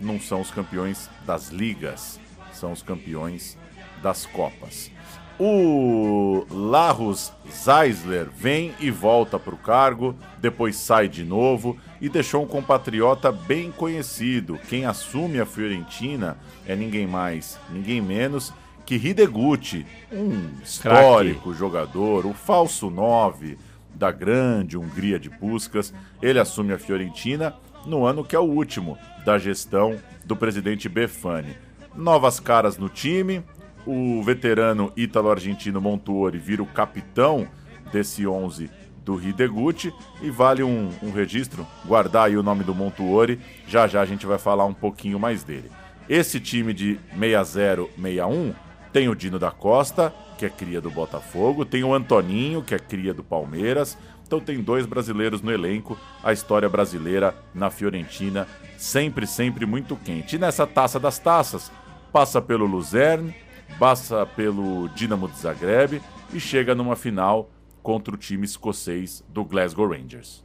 não 0.00 0.20
são 0.20 0.40
os 0.40 0.50
campeões 0.50 1.10
das 1.26 1.48
ligas, 1.48 2.18
são 2.52 2.72
os 2.72 2.82
campeões 2.82 3.58
das 4.02 4.24
Copas. 4.26 4.90
O 5.40 6.44
Larros 6.50 7.32
Zeisler 7.48 8.28
vem 8.28 8.74
e 8.80 8.90
volta 8.90 9.38
para 9.38 9.54
o 9.54 9.58
cargo, 9.58 10.16
depois 10.38 10.74
sai 10.74 11.08
de 11.08 11.24
novo 11.24 11.78
e 12.00 12.08
deixou 12.08 12.42
um 12.42 12.46
compatriota 12.46 13.30
bem 13.30 13.70
conhecido. 13.70 14.58
Quem 14.68 14.84
assume 14.84 15.38
a 15.40 15.46
Fiorentina 15.46 16.36
é 16.66 16.74
ninguém 16.74 17.06
mais, 17.06 17.56
ninguém 17.70 18.00
menos 18.00 18.52
que 18.84 18.96
Hideguchi, 18.96 19.86
um 20.10 20.48
histórico 20.62 21.42
Craque. 21.42 21.58
jogador, 21.58 22.26
o 22.26 22.32
falso 22.32 22.90
9 22.90 23.58
da 23.98 24.12
grande 24.12 24.78
Hungria 24.78 25.18
de 25.18 25.28
Puskas, 25.28 25.92
ele 26.22 26.38
assume 26.38 26.72
a 26.72 26.78
Fiorentina 26.78 27.54
no 27.84 28.04
ano 28.04 28.24
que 28.24 28.36
é 28.36 28.38
o 28.38 28.44
último 28.44 28.96
da 29.24 29.38
gestão 29.38 29.96
do 30.24 30.36
presidente 30.36 30.88
Befani. 30.88 31.56
Novas 31.94 32.38
caras 32.38 32.78
no 32.78 32.88
time, 32.88 33.42
o 33.84 34.22
veterano 34.22 34.92
ítalo-argentino 34.96 35.80
Montuori 35.80 36.38
vira 36.38 36.62
o 36.62 36.66
capitão 36.66 37.48
desse 37.92 38.26
11 38.26 38.70
do 39.04 39.20
Hideguchi 39.20 39.92
e 40.22 40.30
vale 40.30 40.62
um, 40.62 40.90
um, 41.02 41.10
registro, 41.10 41.66
guardar 41.84 42.26
aí 42.26 42.36
o 42.36 42.42
nome 42.42 42.62
do 42.62 42.74
Montuori, 42.74 43.40
já 43.66 43.86
já 43.86 44.02
a 44.02 44.04
gente 44.04 44.26
vai 44.26 44.38
falar 44.38 44.66
um 44.66 44.74
pouquinho 44.74 45.18
mais 45.18 45.42
dele. 45.42 45.70
Esse 46.08 46.38
time 46.38 46.72
de 46.72 46.98
6061 47.18 48.54
tem 48.98 49.08
o 49.08 49.14
Dino 49.14 49.38
da 49.38 49.52
Costa, 49.52 50.12
que 50.36 50.44
é 50.44 50.50
cria 50.50 50.80
do 50.80 50.90
Botafogo, 50.90 51.64
tem 51.64 51.84
o 51.84 51.94
Antoninho, 51.94 52.64
que 52.64 52.74
é 52.74 52.80
cria 52.80 53.14
do 53.14 53.22
Palmeiras, 53.22 53.96
então 54.26 54.40
tem 54.40 54.60
dois 54.60 54.86
brasileiros 54.86 55.40
no 55.40 55.52
elenco, 55.52 55.96
a 56.20 56.32
história 56.32 56.68
brasileira 56.68 57.32
na 57.54 57.70
Fiorentina, 57.70 58.44
sempre, 58.76 59.24
sempre 59.24 59.64
muito 59.64 59.94
quente. 59.94 60.34
E 60.34 60.38
nessa 60.40 60.66
taça 60.66 60.98
das 60.98 61.16
taças, 61.16 61.70
passa 62.12 62.42
pelo 62.42 62.66
Luzerne, 62.66 63.32
passa 63.78 64.26
pelo 64.26 64.88
Dinamo 64.88 65.28
de 65.28 65.38
Zagreb 65.38 66.02
e 66.34 66.40
chega 66.40 66.74
numa 66.74 66.96
final 66.96 67.48
contra 67.80 68.12
o 68.12 68.18
time 68.18 68.44
escocês 68.44 69.22
do 69.28 69.44
Glasgow 69.44 69.86
Rangers. 69.86 70.44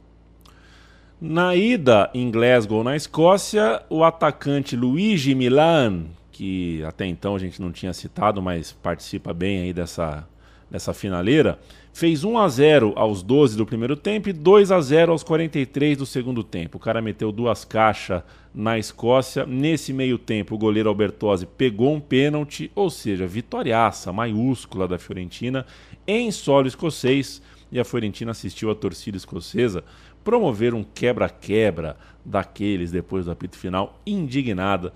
Na 1.20 1.56
ida 1.56 2.08
em 2.14 2.30
Glasgow, 2.30 2.84
na 2.84 2.94
Escócia, 2.94 3.82
o 3.90 4.04
atacante 4.04 4.76
Luigi 4.76 5.34
Milan, 5.34 6.04
que 6.34 6.82
até 6.82 7.06
então 7.06 7.36
a 7.36 7.38
gente 7.38 7.62
não 7.62 7.70
tinha 7.70 7.92
citado, 7.92 8.42
mas 8.42 8.72
participa 8.72 9.32
bem 9.32 9.62
aí 9.62 9.72
dessa, 9.72 10.26
dessa 10.68 10.92
finaleira, 10.92 11.60
fez 11.92 12.24
1 12.24 12.36
a 12.36 12.48
0 12.48 12.92
aos 12.96 13.22
12 13.22 13.56
do 13.56 13.64
primeiro 13.64 13.96
tempo 13.96 14.28
e 14.28 14.32
2 14.32 14.72
a 14.72 14.80
0 14.80 15.12
aos 15.12 15.22
43 15.22 15.96
do 15.96 16.04
segundo 16.04 16.42
tempo. 16.42 16.76
O 16.76 16.80
cara 16.80 17.00
meteu 17.00 17.30
duas 17.30 17.64
caixas 17.64 18.20
na 18.52 18.76
Escócia. 18.76 19.46
Nesse 19.46 19.92
meio 19.92 20.18
tempo, 20.18 20.56
o 20.56 20.58
goleiro 20.58 20.88
Albertosi 20.88 21.46
pegou 21.46 21.94
um 21.94 22.00
pênalti, 22.00 22.68
ou 22.74 22.90
seja, 22.90 23.28
vitoriaça 23.28 24.12
maiúscula 24.12 24.88
da 24.88 24.98
Fiorentina 24.98 25.64
em 26.04 26.32
solo 26.32 26.66
escocês. 26.66 27.40
E 27.70 27.78
a 27.78 27.84
Fiorentina 27.84 28.32
assistiu 28.32 28.72
a 28.72 28.74
torcida 28.74 29.16
escocesa 29.16 29.84
promover 30.24 30.74
um 30.74 30.82
quebra-quebra 30.82 31.96
daqueles 32.24 32.90
depois 32.90 33.26
do 33.26 33.30
apito 33.30 33.56
final, 33.56 34.00
indignada 34.04 34.92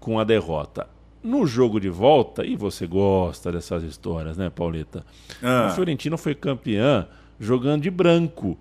com 0.00 0.18
a 0.18 0.24
derrota. 0.24 0.88
No 1.22 1.46
jogo 1.46 1.78
de 1.78 1.90
volta, 1.90 2.44
e 2.46 2.56
você 2.56 2.86
gosta 2.86 3.52
dessas 3.52 3.82
histórias, 3.84 4.38
né, 4.38 4.48
Pauleta? 4.48 5.04
Ah. 5.42 5.66
A 5.66 5.70
Fiorentina 5.70 6.16
foi 6.16 6.34
campeã 6.34 7.06
jogando 7.38 7.82
de 7.82 7.90
branco, 7.90 8.56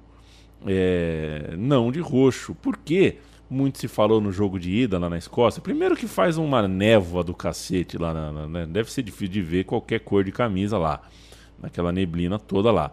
é, 0.67 1.53
não 1.57 1.91
de 1.91 1.99
roxo. 1.99 2.53
Por 2.55 2.77
quê? 2.77 3.17
Muito 3.49 3.79
se 3.79 3.87
falou 3.87 4.21
no 4.21 4.31
jogo 4.31 4.59
de 4.59 4.69
ida 4.71 4.99
lá 4.99 5.09
na 5.09 5.17
Escócia. 5.17 5.61
Primeiro 5.61 5.95
que 5.95 6.05
faz 6.05 6.37
uma 6.37 6.67
névoa 6.67 7.23
do 7.23 7.33
cacete 7.33 7.97
lá, 7.97 8.13
na, 8.13 8.31
na- 8.31 8.47
né? 8.47 8.65
deve 8.67 8.91
ser 8.91 9.01
difícil 9.03 9.29
de 9.33 9.41
ver 9.41 9.63
qualquer 9.63 9.99
cor 10.01 10.23
de 10.23 10.31
camisa 10.31 10.77
lá, 10.77 11.01
naquela 11.61 11.91
neblina 11.91 12.37
toda 12.37 12.71
lá. 12.71 12.91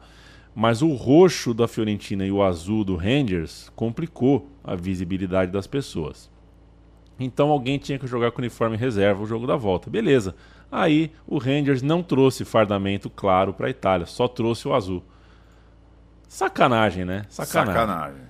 Mas 0.55 0.81
o 0.81 0.95
roxo 0.95 1.53
da 1.53 1.69
Fiorentina 1.69 2.25
e 2.25 2.31
o 2.33 2.43
azul 2.43 2.85
do 2.85 2.97
Rangers 2.97 3.71
complicou 3.77 4.49
a 4.65 4.75
visibilidade 4.75 5.53
das 5.53 5.67
pessoas. 5.67 6.31
Então 7.19 7.51
alguém 7.51 7.79
tinha 7.79 7.99
que 7.99 8.07
jogar 8.07 8.31
com 8.31 8.41
uniforme 8.41 8.77
reserva 8.77 9.23
o 9.23 9.27
jogo 9.27 9.47
da 9.47 9.57
volta. 9.57 9.89
Beleza. 9.89 10.35
Aí 10.71 11.13
o 11.27 11.39
Rangers 11.39 11.83
não 11.83 12.03
trouxe 12.03 12.45
fardamento 12.45 13.09
claro 13.09 13.55
para 13.55 13.69
a 13.69 13.71
Itália, 13.71 14.07
só 14.07 14.29
trouxe 14.29 14.69
o 14.69 14.75
azul. 14.75 15.03
Sacanagem, 16.29 17.05
né? 17.05 17.25
Sacanagem. 17.29 17.75
Sacanagem. 17.75 18.23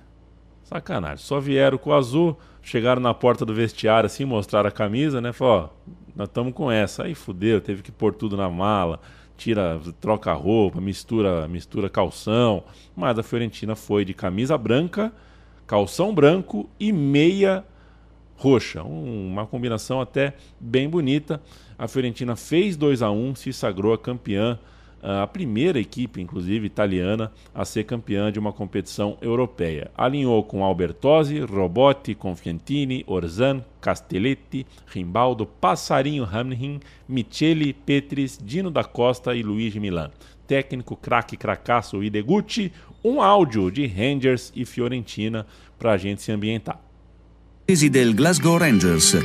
Sacanagem. 0.63 1.25
Só 1.25 1.39
vieram 1.39 1.77
com 1.77 1.89
o 1.89 1.93
azul, 1.93 2.37
chegaram 2.61 3.01
na 3.01 3.13
porta 3.13 3.45
do 3.45 3.53
vestiário 3.53 4.05
assim, 4.05 4.23
mostraram 4.23 4.69
a 4.69 4.71
camisa, 4.71 5.19
né? 5.19 5.33
Falou, 5.33 5.71
ó, 5.87 5.91
nós 6.15 6.27
estamos 6.27 6.53
com 6.53 6.71
essa. 6.71 7.03
Aí 7.03 7.15
fudeu, 7.15 7.59
teve 7.59 7.81
que 7.81 7.91
pôr 7.91 8.13
tudo 8.13 8.37
na 8.37 8.49
mala, 8.49 8.99
tira, 9.35 9.79
troca 9.99 10.31
a 10.31 10.35
roupa, 10.35 10.79
mistura, 10.79 11.47
mistura 11.47 11.89
calção. 11.89 12.63
Mas 12.95 13.17
a 13.17 13.23
Fiorentina 13.23 13.75
foi 13.75 14.05
de 14.05 14.13
camisa 14.13 14.57
branca, 14.57 15.11
calção 15.65 16.13
branco 16.13 16.69
e 16.79 16.91
meia 16.91 17.65
roxa. 18.37 18.83
Um- 18.83 19.27
uma 19.27 19.45
combinação 19.45 19.99
até 19.99 20.33
bem 20.59 20.87
bonita. 20.87 21.41
A 21.77 21.87
Fiorentina 21.87 22.35
fez 22.35 22.77
2 22.77 23.01
a 23.01 23.11
1 23.11 23.35
se 23.35 23.51
sagrou 23.51 23.93
a 23.93 23.97
campeã, 23.97 24.57
a 25.01 25.27
primeira 25.27 25.79
equipe, 25.79 26.19
inclusive 26.19 26.65
italiana, 26.65 27.31
a 27.53 27.63
ser 27.63 27.83
campeã 27.83 28.31
de 28.31 28.39
uma 28.39 28.51
competição 28.51 29.15
europeia. 29.21 29.91
Alinhou 29.95 30.43
com 30.43 30.63
Albertosi, 30.63 31.39
Robotti, 31.39 32.15
Confiantini, 32.15 33.03
Orzan, 33.07 33.63
Castelletti, 33.79 34.65
Rimbaldo, 34.87 35.45
Passarinho 35.45 36.23
Hamrin, 36.25 36.79
Michele, 37.07 37.73
Petris, 37.73 38.39
Dino 38.43 38.71
da 38.71 38.83
Costa 38.83 39.35
e 39.35 39.43
Luigi 39.43 39.79
Milan. 39.79 40.09
Técnico 40.47 40.95
craque 40.95 41.37
cracaço 41.37 42.03
Ideguchi, 42.03 42.71
um 43.03 43.21
áudio 43.21 43.69
de 43.69 43.85
Rangers 43.85 44.51
e 44.55 44.65
Fiorentina 44.65 45.45
para 45.77 45.91
a 45.91 45.97
gente 45.97 46.21
se 46.21 46.31
ambientar. 46.31 46.86
Crisi 47.67 47.89
del 47.89 48.13
Glasgow 48.13 48.55
Rangers. 48.55 49.19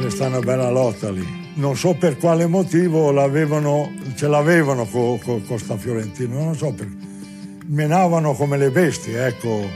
Resta 0.00 0.28
una 0.28 0.38
bella 0.38 0.70
lotta 0.70 1.10
lì. 1.10 1.22
Non 1.56 1.76
so 1.76 1.92
per 1.92 2.16
quale 2.16 2.46
motivo 2.46 3.10
l'avevano, 3.10 3.92
ce 4.16 4.28
l'avevano 4.28 4.86
con 4.86 5.18
co, 5.18 5.42
con 5.46 5.58
sta 5.58 5.76
Fiorentina, 5.76 6.36
non 6.36 6.56
so 6.56 6.72
perché. 6.72 6.96
Menavano 7.66 8.32
come 8.32 8.56
le 8.56 8.70
bestie, 8.70 9.26
ecco. 9.26 9.68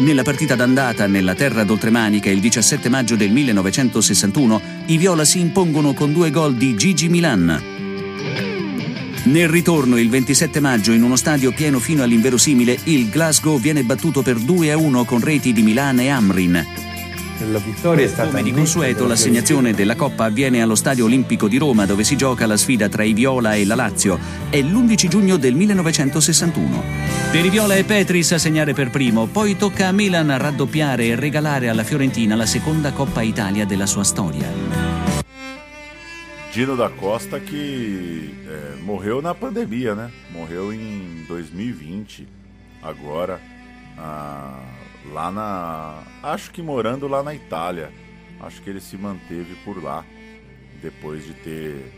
Nella 0.00 0.22
partita 0.22 0.54
d'andata 0.54 1.06
nella 1.06 1.34
terra 1.34 1.64
d'Oltremanica 1.64 2.28
il 2.28 2.40
17 2.40 2.90
maggio 2.90 3.16
del 3.16 3.30
1961 3.30 4.60
i 4.88 4.98
Viola 4.98 5.24
si 5.24 5.40
impongono 5.40 5.94
con 5.94 6.12
due 6.12 6.30
gol 6.30 6.54
di 6.54 6.76
Gigi 6.76 7.08
Milan. 7.08 7.73
Nel 9.24 9.48
ritorno 9.48 9.98
il 9.98 10.10
27 10.10 10.60
maggio 10.60 10.92
in 10.92 11.02
uno 11.02 11.16
stadio 11.16 11.50
pieno 11.52 11.78
fino 11.78 12.02
all'inverosimile 12.02 12.78
il 12.84 13.08
Glasgow 13.08 13.58
viene 13.58 13.82
battuto 13.82 14.20
per 14.20 14.36
2 14.36 14.70
a 14.70 14.76
1 14.76 15.04
con 15.04 15.20
reti 15.20 15.54
di 15.54 15.62
Milan 15.62 15.98
e 16.00 16.08
Amrin. 16.10 16.66
La 17.50 17.58
vittoria 17.58 18.04
è 18.04 18.08
stata 18.08 18.28
Come 18.28 18.42
di 18.42 18.52
consueto 18.52 19.06
l'assegnazione 19.06 19.72
della 19.72 19.96
Coppa 19.96 20.24
avviene 20.24 20.60
allo 20.60 20.74
Stadio 20.74 21.06
Olimpico 21.06 21.48
di 21.48 21.56
Roma 21.56 21.86
dove 21.86 22.04
si 22.04 22.16
gioca 22.16 22.46
la 22.46 22.58
sfida 22.58 22.88
tra 22.90 23.02
i 23.02 23.14
Viola 23.14 23.54
e 23.54 23.64
la 23.64 23.74
Lazio. 23.74 24.18
È 24.50 24.60
l'11 24.60 25.08
giugno 25.08 25.36
del 25.38 25.54
1961. 25.54 26.82
Per 27.30 27.44
i 27.44 27.48
Viola 27.48 27.76
è 27.76 27.84
Petris 27.84 28.32
a 28.32 28.38
segnare 28.38 28.74
per 28.74 28.90
primo, 28.90 29.24
poi 29.26 29.56
tocca 29.56 29.88
a 29.88 29.92
Milan 29.92 30.36
raddoppiare 30.36 31.06
e 31.06 31.16
regalare 31.16 31.70
alla 31.70 31.82
Fiorentina 31.82 32.36
la 32.36 32.46
seconda 32.46 32.92
Coppa 32.92 33.22
Italia 33.22 33.64
della 33.64 33.86
sua 33.86 34.04
storia. 34.04 35.13
Dino 36.54 36.76
da 36.76 36.88
Costa 36.88 37.40
que 37.40 38.32
é, 38.46 38.76
morreu 38.82 39.20
na 39.20 39.34
pandemia, 39.34 39.92
né? 39.96 40.12
Morreu 40.30 40.72
em 40.72 41.24
2020, 41.26 42.28
agora, 42.80 43.40
ah, 43.98 44.64
lá 45.12 45.32
na. 45.32 46.04
Acho 46.22 46.52
que 46.52 46.62
morando 46.62 47.08
lá 47.08 47.24
na 47.24 47.34
Itália. 47.34 47.90
Acho 48.38 48.62
que 48.62 48.70
ele 48.70 48.80
se 48.80 48.96
manteve 48.96 49.56
por 49.64 49.82
lá, 49.82 50.04
depois 50.80 51.26
de 51.26 51.34
ter 51.34 51.92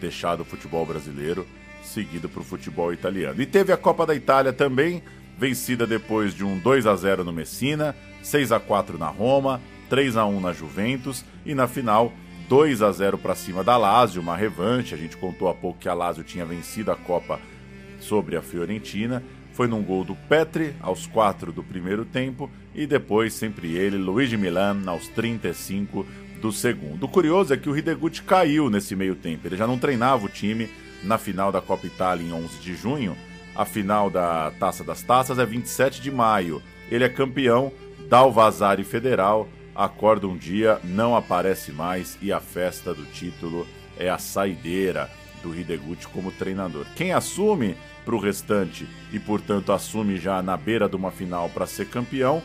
deixado 0.00 0.42
o 0.42 0.44
futebol 0.44 0.86
brasileiro, 0.86 1.44
seguido 1.82 2.28
para 2.28 2.42
o 2.42 2.44
futebol 2.44 2.92
italiano. 2.92 3.42
E 3.42 3.44
teve 3.44 3.72
a 3.72 3.76
Copa 3.76 4.06
da 4.06 4.14
Itália 4.14 4.52
também, 4.52 5.02
vencida 5.36 5.84
depois 5.84 6.32
de 6.32 6.44
um 6.44 6.60
2 6.60 6.86
a 6.86 6.94
0 6.94 7.24
no 7.24 7.32
Messina, 7.32 7.92
6 8.22 8.52
a 8.52 8.60
4 8.60 8.96
na 8.96 9.08
Roma, 9.08 9.60
3 9.90 10.16
a 10.16 10.24
1 10.24 10.40
na 10.40 10.52
Juventus 10.52 11.24
e 11.44 11.56
na 11.56 11.66
final 11.66 12.12
2 12.48 12.80
a 12.82 12.92
0 12.92 13.18
para 13.18 13.34
cima 13.34 13.64
da 13.64 13.76
Lazio, 13.76 14.22
uma 14.22 14.36
revanche. 14.36 14.94
A 14.94 14.98
gente 14.98 15.16
contou 15.16 15.48
há 15.48 15.54
pouco 15.54 15.80
que 15.80 15.88
a 15.88 15.94
Lazio 15.94 16.22
tinha 16.22 16.44
vencido 16.44 16.92
a 16.92 16.96
Copa 16.96 17.40
sobre 17.98 18.36
a 18.36 18.42
Fiorentina. 18.42 19.22
Foi 19.52 19.66
num 19.66 19.82
gol 19.82 20.04
do 20.04 20.14
Petri 20.14 20.74
aos 20.80 21.06
4 21.06 21.50
do 21.50 21.62
primeiro 21.62 22.04
tempo 22.04 22.50
e 22.74 22.86
depois 22.86 23.32
sempre 23.32 23.74
ele, 23.74 23.96
Luigi 23.96 24.36
Milan, 24.36 24.82
aos 24.86 25.08
35 25.08 26.06
do 26.40 26.52
segundo. 26.52 27.04
O 27.04 27.08
curioso 27.08 27.52
é 27.52 27.56
que 27.56 27.68
o 27.68 27.76
Hidegut 27.76 28.22
caiu 28.22 28.70
nesse 28.70 28.94
meio 28.94 29.16
tempo. 29.16 29.46
Ele 29.46 29.56
já 29.56 29.66
não 29.66 29.78
treinava 29.78 30.26
o 30.26 30.28
time 30.28 30.68
na 31.02 31.18
final 31.18 31.50
da 31.50 31.60
Copa 31.60 31.86
Itália 31.86 32.24
em 32.24 32.32
11 32.32 32.58
de 32.58 32.76
junho. 32.76 33.16
A 33.54 33.64
final 33.64 34.10
da 34.10 34.52
Taça 34.52 34.84
das 34.84 35.02
Taças 35.02 35.38
é 35.38 35.46
27 35.46 36.00
de 36.00 36.10
maio. 36.10 36.62
Ele 36.90 37.04
é 37.04 37.08
campeão, 37.08 37.72
dá 38.08 38.22
o 38.24 38.30
Vazari 38.30 38.84
Federal, 38.84 39.48
acorda 39.76 40.26
um 40.26 40.36
dia, 40.36 40.80
não 40.82 41.14
aparece 41.14 41.72
mais 41.72 42.18
e 42.20 42.32
a 42.32 42.40
festa 42.40 42.94
do 42.94 43.04
título 43.06 43.66
é 43.98 44.08
a 44.08 44.18
saideira 44.18 45.10
do 45.42 45.54
Hidegut 45.54 46.08
como 46.08 46.32
treinador. 46.32 46.86
Quem 46.96 47.12
assume 47.12 47.76
para 48.04 48.14
o 48.14 48.20
restante 48.20 48.88
e, 49.12 49.18
portanto, 49.18 49.72
assume 49.72 50.16
já 50.16 50.42
na 50.42 50.56
beira 50.56 50.88
de 50.88 50.96
uma 50.96 51.10
final 51.10 51.48
para 51.50 51.66
ser 51.66 51.88
campeão 51.88 52.42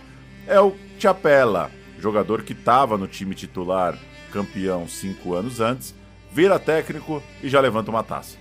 é 0.47 0.59
o 0.59 0.75
Chapella, 0.99 1.71
jogador 1.99 2.43
que 2.43 2.53
estava 2.53 2.97
no 2.97 3.07
time 3.07 3.35
titular 3.35 3.97
campeão 4.31 4.87
cinco 4.87 5.33
anos 5.33 5.59
antes, 5.59 5.93
vira 6.31 6.57
técnico 6.57 7.21
e 7.43 7.49
já 7.49 7.59
levanta 7.59 7.91
uma 7.91 8.03
taça. 8.03 8.40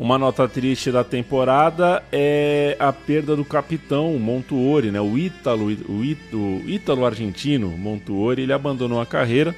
Uma 0.00 0.16
nota 0.16 0.48
triste 0.48 0.90
da 0.90 1.04
temporada 1.04 2.02
é 2.10 2.74
a 2.78 2.90
perda 2.90 3.36
do 3.36 3.44
capitão 3.44 4.18
Montuori, 4.18 4.90
né? 4.90 4.98
O 4.98 5.18
ítalo, 5.18 5.66
o, 5.66 6.02
ít- 6.02 6.32
o 6.34 6.62
ítalo 6.66 7.04
argentino 7.04 7.68
Montuori, 7.76 8.40
ele 8.44 8.52
abandonou 8.54 8.98
a 8.98 9.04
carreira, 9.04 9.54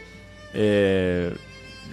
é, 0.53 1.31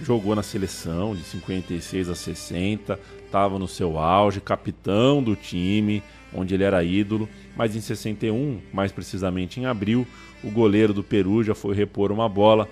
jogou 0.02 0.34
na 0.34 0.42
seleção 0.42 1.14
de 1.14 1.22
56 1.22 2.08
a 2.08 2.14
60, 2.16 2.98
estava 3.24 3.56
no 3.56 3.68
seu 3.68 3.96
auge, 3.96 4.40
capitão 4.40 5.22
do 5.22 5.36
time, 5.36 6.02
onde 6.34 6.52
ele 6.52 6.64
era 6.64 6.82
ídolo, 6.82 7.28
mas 7.56 7.76
em 7.76 7.80
61, 7.80 8.58
mais 8.72 8.90
precisamente 8.90 9.60
em 9.60 9.66
abril, 9.66 10.04
o 10.42 10.50
goleiro 10.50 10.92
do 10.92 11.04
Peru 11.04 11.44
já 11.44 11.54
foi 11.54 11.72
repor 11.76 12.10
uma 12.10 12.28
bola, 12.28 12.68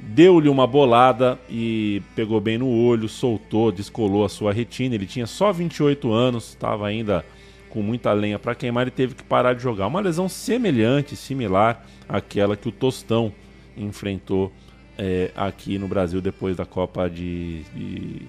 deu-lhe 0.00 0.48
uma 0.48 0.66
bolada 0.66 1.38
e 1.48 2.02
pegou 2.14 2.40
bem 2.40 2.58
no 2.58 2.68
olho, 2.68 3.08
soltou, 3.08 3.72
descolou 3.72 4.24
a 4.24 4.28
sua 4.28 4.52
retina. 4.52 4.94
Ele 4.94 5.06
tinha 5.06 5.26
só 5.26 5.52
28 5.52 6.12
anos, 6.12 6.48
estava 6.48 6.86
ainda 6.86 7.24
com 7.70 7.82
muita 7.82 8.12
lenha 8.12 8.38
para 8.38 8.54
queimar 8.54 8.86
e 8.88 8.90
teve 8.90 9.14
que 9.14 9.22
parar 9.22 9.54
de 9.54 9.62
jogar. 9.62 9.86
Uma 9.86 10.00
lesão 10.00 10.28
semelhante, 10.28 11.16
similar 11.16 11.84
àquela 12.08 12.56
que 12.56 12.68
o 12.68 12.72
Tostão 12.72 13.32
enfrentou 13.76 14.52
é, 14.96 15.30
aqui 15.36 15.78
no 15.78 15.86
Brasil 15.86 16.20
depois 16.20 16.56
da 16.56 16.64
Copa 16.64 17.08
de, 17.08 17.62
de, 17.74 18.22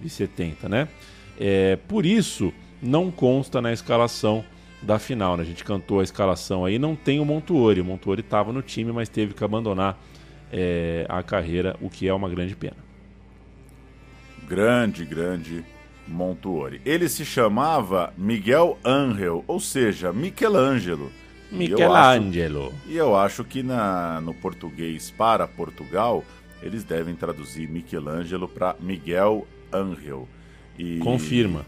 de 0.00 0.08
70, 0.08 0.68
né? 0.68 0.88
É, 1.38 1.76
por 1.88 2.06
isso, 2.06 2.52
não 2.82 3.10
consta 3.10 3.60
na 3.60 3.72
escalação 3.72 4.44
da 4.82 4.98
final. 4.98 5.36
Né? 5.36 5.42
A 5.42 5.46
gente 5.46 5.64
cantou 5.64 6.00
a 6.00 6.04
escalação 6.04 6.64
aí, 6.64 6.78
não 6.78 6.96
tem 6.96 7.20
o 7.20 7.24
Montuori. 7.24 7.80
O 7.80 7.84
Montuori 7.84 8.20
estava 8.20 8.52
no 8.52 8.62
time, 8.62 8.92
mas 8.92 9.08
teve 9.08 9.34
que 9.34 9.44
abandonar 9.44 10.00
é, 10.52 11.06
a 11.08 11.22
carreira, 11.22 11.76
o 11.80 11.88
que 11.90 12.06
é 12.08 12.12
uma 12.14 12.28
grande 12.28 12.54
pena. 12.56 12.76
Grande, 14.48 15.04
grande 15.04 15.64
Montuori. 16.06 16.80
Ele 16.84 17.08
se 17.08 17.24
chamava 17.24 18.12
Miguel 18.16 18.78
Angel, 18.84 19.44
ou 19.46 19.58
seja, 19.58 20.12
Michelangelo. 20.12 21.10
E 21.50 21.54
eu 21.54 21.58
Michelangelo. 21.58 22.66
acho- 22.68 22.88
E 22.88 22.96
eu 22.96 23.16
acho 23.16 23.44
que 23.44 23.62
na, 23.62 24.20
no 24.20 24.34
português 24.34 25.10
para 25.10 25.46
Portugal, 25.48 26.24
eles 26.62 26.84
devem 26.84 27.14
traduzir 27.14 27.68
Michelangelo 27.68 28.48
para 28.48 28.76
Miguel 28.80 29.46
Angel. 29.72 30.28
E, 30.78 30.98
Confirma. 30.98 31.64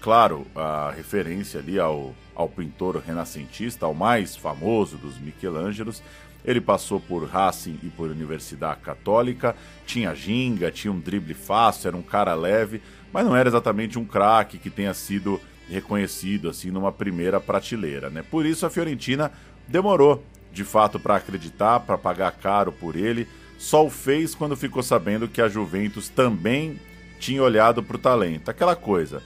Claro, 0.00 0.46
a 0.54 0.90
referência 0.94 1.60
ali 1.60 1.78
ao, 1.78 2.14
ao 2.34 2.48
pintor 2.48 3.02
renascentista, 3.06 3.84
ao 3.86 3.94
mais 3.94 4.34
famoso 4.34 4.96
dos 4.96 5.18
Michelangelos. 5.18 6.02
Ele 6.44 6.60
passou 6.60 7.00
por 7.00 7.24
Racing 7.24 7.78
e 7.82 7.88
por 7.88 8.10
Universidade 8.10 8.80
Católica, 8.80 9.54
tinha 9.86 10.14
ginga, 10.14 10.70
tinha 10.70 10.92
um 10.92 10.98
drible 10.98 11.34
fácil, 11.34 11.88
era 11.88 11.96
um 11.96 12.02
cara 12.02 12.34
leve, 12.34 12.80
mas 13.12 13.24
não 13.24 13.36
era 13.36 13.48
exatamente 13.48 13.98
um 13.98 14.04
craque 14.04 14.58
que 14.58 14.70
tenha 14.70 14.94
sido 14.94 15.40
reconhecido 15.68 16.48
assim 16.48 16.70
numa 16.70 16.90
primeira 16.90 17.40
prateleira, 17.40 18.10
né? 18.10 18.24
Por 18.28 18.44
isso 18.44 18.66
a 18.66 18.70
Fiorentina 18.70 19.30
demorou, 19.68 20.24
de 20.52 20.64
fato, 20.64 20.98
para 20.98 21.16
acreditar, 21.16 21.80
para 21.80 21.96
pagar 21.96 22.32
caro 22.32 22.72
por 22.72 22.96
ele. 22.96 23.28
Só 23.58 23.86
o 23.86 23.90
fez 23.90 24.34
quando 24.34 24.56
ficou 24.56 24.82
sabendo 24.82 25.28
que 25.28 25.40
a 25.40 25.48
Juventus 25.48 26.08
também 26.08 26.80
tinha 27.20 27.42
olhado 27.42 27.82
para 27.82 27.96
o 27.96 28.00
talento. 28.00 28.50
Aquela 28.50 28.74
coisa. 28.74 29.22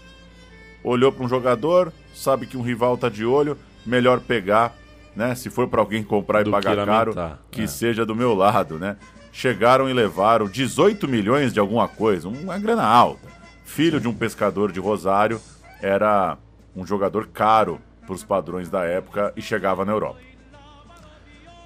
Olhou 0.83 1.11
para 1.11 1.25
um 1.25 1.29
jogador, 1.29 1.93
sabe 2.15 2.47
que 2.47 2.57
um 2.57 2.63
rival 2.63 2.99
tá 2.99 3.09
de 3.09 3.25
olho, 3.25 3.57
melhor 3.87 4.21
pegar, 4.21 4.77
né? 5.15 5.35
Se 5.35 5.51
for 5.51 5.69
para 5.69 5.81
alguém 5.81 6.03
comprar 6.03 6.41
e 6.41 6.45
Do 6.45 6.51
pagar 6.51 6.77
que 6.77 6.85
caro, 6.85 7.15
que 7.51 7.63
é. 7.63 7.67
seja 7.67 8.05
do 8.05 8.15
meu 8.15 8.35
lado, 8.35 8.79
né? 8.79 8.97
Chegaram 9.33 9.89
e 9.89 9.93
levaram 9.93 10.47
18 10.47 11.09
milhões 11.09 11.53
de 11.53 11.59
alguma 11.59 11.89
coisa, 11.89 12.29
uma 12.29 12.59
grana 12.59 12.85
alta. 12.85 13.29
Filho 13.65 14.01
de 14.01 14.07
um 14.07 14.15
pescador 14.15 14.71
de 14.71 14.79
Rosário, 14.79 15.41
era 15.83 16.39
um 16.77 16.87
jogador 16.87 17.27
caro 17.27 17.81
para 18.07 18.15
os 18.15 18.23
padrões 18.23 18.69
da 18.69 18.85
época 18.85 19.33
e 19.37 19.43
chegava 19.43 19.85
na 19.85 19.93
Europa. 19.93 20.21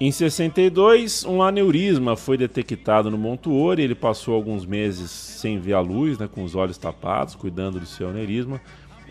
Em 0.01 0.11
62, 0.11 1.25
um 1.25 1.43
aneurisma 1.43 2.15
foi 2.15 2.37
detectado 2.37 3.11
no 3.11 3.17
Montuori. 3.17 3.83
Ele 3.83 3.95
passou 3.95 4.33
alguns 4.33 4.65
meses 4.65 5.11
sem 5.11 5.59
ver 5.59 5.73
a 5.73 5.81
luz, 5.81 6.17
né, 6.17 6.29
com 6.31 6.43
os 6.43 6.55
olhos 6.55 6.77
tapados, 6.77 7.35
cuidando 7.35 7.79
do 7.81 7.85
seu 7.85 8.09
aneurisma. 8.09 8.61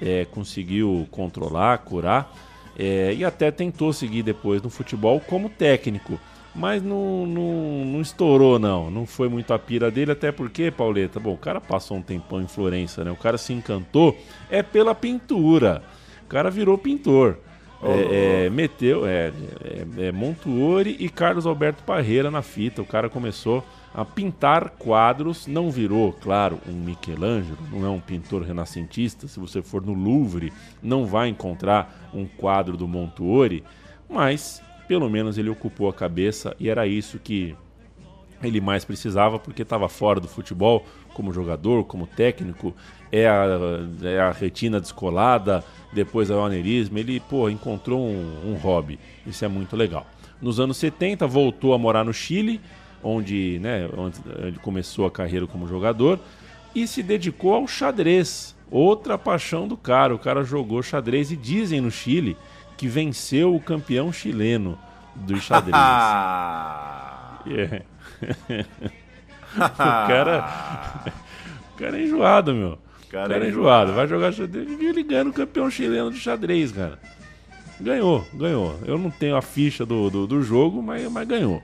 É, 0.00 0.24
conseguiu 0.24 1.06
controlar, 1.10 1.78
curar 1.78 2.32
é, 2.78 3.12
e 3.12 3.24
até 3.24 3.50
tentou 3.50 3.92
seguir 3.92 4.22
depois 4.22 4.62
no 4.62 4.70
futebol 4.70 5.20
como 5.20 5.48
técnico. 5.48 6.18
Mas 6.54 6.82
não, 6.82 7.26
não, 7.26 7.84
não 7.84 8.00
estourou, 8.00 8.58
não. 8.58 8.90
Não 8.90 9.06
foi 9.06 9.28
muito 9.28 9.52
a 9.52 9.58
pira 9.58 9.90
dele, 9.90 10.12
até 10.12 10.32
porque, 10.32 10.70
Pauleta, 10.70 11.20
bom, 11.20 11.34
o 11.34 11.38
cara 11.38 11.60
passou 11.60 11.96
um 11.96 12.02
tempão 12.02 12.40
em 12.40 12.48
Florença, 12.48 13.04
né? 13.04 13.10
O 13.10 13.16
cara 13.16 13.38
se 13.38 13.52
encantou 13.52 14.16
é 14.50 14.62
pela 14.62 14.94
pintura. 14.94 15.82
O 16.24 16.28
cara 16.28 16.50
virou 16.50 16.76
pintor. 16.78 17.38
É, 17.80 18.46
é, 18.46 18.50
meteu 18.50 19.06
é, 19.06 19.32
é, 19.62 20.06
é 20.08 20.12
Montuori 20.12 20.96
e 20.98 21.08
Carlos 21.08 21.46
Alberto 21.46 21.84
Parreira 21.84 22.30
na 22.30 22.42
fita. 22.42 22.82
O 22.82 22.86
cara 22.86 23.08
começou 23.08 23.64
a 23.94 24.04
pintar 24.04 24.70
quadros, 24.70 25.46
não 25.46 25.70
virou, 25.70 26.12
claro, 26.12 26.60
um 26.68 26.72
Michelangelo, 26.72 27.58
não 27.72 27.84
é 27.84 27.88
um 27.88 28.00
pintor 28.00 28.42
renascentista. 28.42 29.26
Se 29.26 29.40
você 29.40 29.62
for 29.62 29.84
no 29.84 29.94
Louvre, 29.94 30.52
não 30.82 31.06
vai 31.06 31.28
encontrar 31.28 32.10
um 32.12 32.26
quadro 32.26 32.76
do 32.76 32.86
Montuori, 32.86 33.64
mas 34.08 34.62
pelo 34.86 35.08
menos 35.08 35.36
ele 35.36 35.50
ocupou 35.50 35.88
a 35.88 35.92
cabeça 35.92 36.54
e 36.58 36.68
era 36.68 36.86
isso 36.86 37.18
que 37.18 37.56
ele 38.42 38.60
mais 38.60 38.84
precisava 38.84 39.38
porque 39.38 39.62
estava 39.62 39.88
fora 39.88 40.20
do 40.20 40.28
futebol 40.28 40.84
como 41.12 41.32
jogador, 41.32 41.84
como 41.84 42.06
técnico, 42.06 42.74
é 43.10 43.26
a, 43.28 43.46
é 44.04 44.20
a 44.20 44.30
retina 44.30 44.80
descolada, 44.80 45.64
depois 45.92 46.30
é 46.30 46.34
o 46.34 46.44
aneurisma, 46.44 47.00
ele 47.00 47.18
pô, 47.18 47.48
encontrou 47.48 48.00
um, 48.00 48.52
um 48.52 48.54
hobby, 48.54 48.98
isso 49.26 49.44
é 49.44 49.48
muito 49.48 49.74
legal. 49.74 50.06
Nos 50.40 50.60
anos 50.60 50.76
70 50.76 51.26
voltou 51.26 51.74
a 51.74 51.78
morar 51.78 52.04
no 52.04 52.14
Chile, 52.14 52.60
onde, 53.02 53.58
né, 53.60 53.88
onde 53.96 54.18
ele 54.38 54.58
começou 54.58 55.06
a 55.06 55.10
carreira 55.10 55.46
como 55.46 55.66
jogador 55.66 56.18
e 56.74 56.86
se 56.86 57.02
dedicou 57.02 57.54
ao 57.54 57.66
xadrez, 57.66 58.54
outra 58.70 59.16
paixão 59.16 59.66
do 59.66 59.76
cara, 59.76 60.14
o 60.14 60.18
cara 60.18 60.44
jogou 60.44 60.82
xadrez 60.82 61.30
e 61.30 61.36
dizem 61.36 61.80
no 61.80 61.90
Chile 61.90 62.36
que 62.76 62.86
venceu 62.86 63.54
o 63.54 63.60
campeão 63.60 64.12
chileno 64.12 64.78
do 65.14 65.40
xadrez. 65.40 65.74
Yeah. 67.46 67.82
o 69.54 70.08
cara. 70.08 71.12
O 71.74 71.78
cara 71.78 71.98
é 71.98 72.04
enjoado, 72.04 72.54
meu. 72.54 72.72
O 72.72 73.10
Cara 73.10 73.28
cara, 73.28 73.44
é 73.44 73.46
é 73.46 73.50
enjoado. 73.50 73.92
Vai 73.94 74.06
jogar 74.06 74.32
xadrez. 74.32 74.68
Ele 74.68 75.02
ganhando 75.02 75.30
o 75.30 75.32
campeão 75.32 75.70
chileno 75.70 76.10
de 76.10 76.18
xadrez, 76.18 76.72
cara. 76.72 76.98
Ganhou, 77.80 78.26
ganhou. 78.34 78.78
Eu 78.84 78.98
não 78.98 79.10
tenho 79.10 79.36
a 79.36 79.42
ficha 79.42 79.86
do, 79.86 80.10
do, 80.10 80.26
do 80.26 80.42
jogo, 80.42 80.82
mas, 80.82 81.10
mas 81.10 81.26
ganhou. 81.26 81.62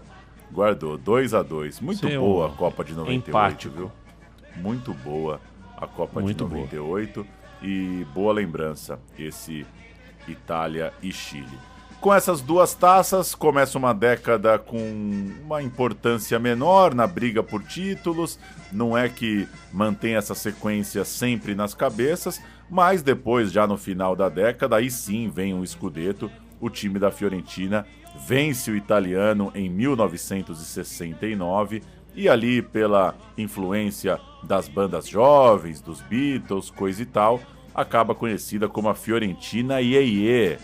guardou, 0.50 0.96
2 0.98 1.34
a 1.34 1.42
2 1.42 1.80
Muito 1.80 2.08
boa 2.18 2.46
a 2.48 2.50
Copa 2.50 2.82
de 2.82 2.94
98, 2.94 3.28
empático. 3.30 3.74
viu? 3.76 3.92
Muito 4.56 4.92
boa 4.94 5.40
a 5.76 5.86
Copa 5.86 6.20
Muito 6.20 6.44
de 6.44 6.50
boa. 6.50 6.62
98 6.62 7.26
e 7.62 8.06
boa 8.14 8.32
lembrança 8.32 8.98
esse 9.18 9.66
Itália 10.26 10.92
e 11.02 11.12
Chile. 11.12 11.58
Com 12.06 12.14
essas 12.14 12.40
duas 12.40 12.72
taças, 12.72 13.34
começa 13.34 13.76
uma 13.76 13.92
década 13.92 14.60
com 14.60 14.78
uma 15.44 15.60
importância 15.60 16.38
menor 16.38 16.94
na 16.94 17.04
briga 17.04 17.42
por 17.42 17.64
títulos. 17.64 18.38
Não 18.70 18.96
é 18.96 19.08
que 19.08 19.48
mantém 19.72 20.14
essa 20.14 20.32
sequência 20.32 21.04
sempre 21.04 21.56
nas 21.56 21.74
cabeças, 21.74 22.40
mas 22.70 23.02
depois, 23.02 23.50
já 23.50 23.66
no 23.66 23.76
final 23.76 24.14
da 24.14 24.28
década, 24.28 24.76
aí 24.76 24.88
sim 24.88 25.28
vem 25.28 25.52
um 25.52 25.64
escudeto. 25.64 26.30
O 26.60 26.70
time 26.70 27.00
da 27.00 27.10
Fiorentina 27.10 27.84
vence 28.24 28.70
o 28.70 28.76
italiano 28.76 29.50
em 29.52 29.68
1969 29.68 31.82
e 32.14 32.28
ali 32.28 32.62
pela 32.62 33.16
influência 33.36 34.20
das 34.44 34.68
bandas 34.68 35.08
jovens, 35.08 35.80
dos 35.80 36.00
Beatles, 36.02 36.70
coisa 36.70 37.02
e 37.02 37.06
tal, 37.06 37.40
acaba 37.74 38.14
conhecida 38.14 38.68
como 38.68 38.88
a 38.88 38.94
Fiorentina 38.94 39.82
Iê 39.82 40.56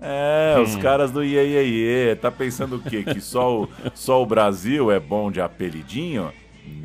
É, 0.00 0.56
os 0.60 0.74
Hum. 0.76 0.80
caras 0.80 1.10
do 1.10 1.22
Iê 1.22 1.44
Iê 1.46 1.64
Iê. 2.08 2.16
Tá 2.16 2.30
pensando 2.30 2.76
o 2.76 2.80
quê? 2.82 3.02
Que 3.04 3.20
só 3.20 3.62
o, 3.64 3.68
só 3.94 4.22
o 4.22 4.26
Brasil 4.26 4.90
é 4.90 4.98
bom 4.98 5.30
de 5.30 5.40
apelidinho? 5.40 6.32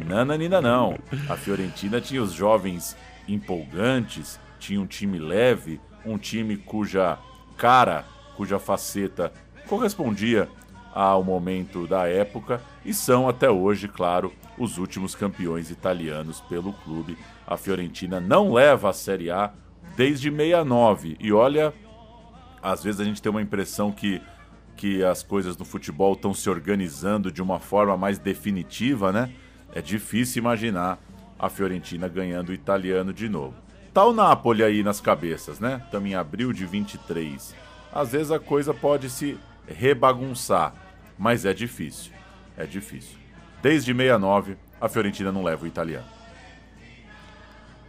Nananina 0.05 0.59
não. 0.61 0.97
A 1.29 1.35
Fiorentina 1.37 2.01
tinha 2.01 2.21
os 2.21 2.33
jovens 2.33 2.95
empolgantes, 3.27 4.39
tinha 4.59 4.81
um 4.81 4.85
time 4.85 5.17
leve, 5.19 5.79
um 6.05 6.17
time 6.17 6.57
cuja 6.57 7.17
cara, 7.57 8.03
cuja 8.35 8.59
faceta 8.59 9.31
correspondia 9.67 10.49
ao 10.93 11.23
momento 11.23 11.87
da 11.87 12.07
época 12.07 12.61
e 12.85 12.93
são 12.93 13.27
até 13.27 13.49
hoje, 13.49 13.87
claro, 13.87 14.31
os 14.57 14.77
últimos 14.77 15.15
campeões 15.15 15.69
italianos 15.69 16.41
pelo 16.41 16.71
clube. 16.73 17.17
A 17.47 17.57
Fiorentina 17.57 18.19
não 18.19 18.53
leva 18.53 18.89
a 18.89 18.93
Série 18.93 19.29
A 19.31 19.51
desde 19.95 20.29
69 20.31 21.15
e 21.19 21.31
olha, 21.31 21.73
às 22.65 22.83
vezes 22.83 22.99
a 22.99 23.03
gente 23.03 23.21
tem 23.21 23.29
uma 23.29 23.41
impressão 23.41 23.91
que 23.91 24.21
que 24.75 25.01
as 25.05 25.23
coisas 25.23 25.55
no 25.55 25.63
futebol 25.63 26.11
estão 26.13 26.33
se 26.33 26.49
organizando 26.49 27.31
de 27.31 27.41
uma 27.41 27.61
forma 27.61 27.95
mais 27.95 28.19
definitiva, 28.19 29.09
né? 29.09 29.31
É 29.73 29.81
difícil 29.81 30.41
imaginar 30.41 30.99
a 31.39 31.47
Fiorentina 31.47 32.09
ganhando 32.09 32.49
o 32.49 32.53
italiano 32.53 33.13
de 33.13 33.29
novo. 33.29 33.55
Tá 33.93 34.03
o 34.03 34.11
Napoli 34.11 34.63
aí 34.63 34.83
nas 34.83 34.99
cabeças, 34.99 35.61
né? 35.61 35.81
Estamos 35.85 36.09
em 36.09 36.15
abril 36.15 36.51
de 36.51 36.65
23. 36.65 37.55
Às 37.93 38.11
vezes 38.11 38.31
a 38.31 38.39
coisa 38.39 38.73
pode 38.73 39.09
se 39.09 39.39
rebagunçar, 39.65 40.73
mas 41.17 41.45
é 41.45 41.53
difícil. 41.53 42.11
É 42.57 42.65
difícil. 42.65 43.17
Desde 43.61 43.93
69, 43.93 44.57
a 44.81 44.89
Fiorentina 44.89 45.31
não 45.31 45.41
leva 45.41 45.63
o 45.63 45.67
italiano. 45.67 46.14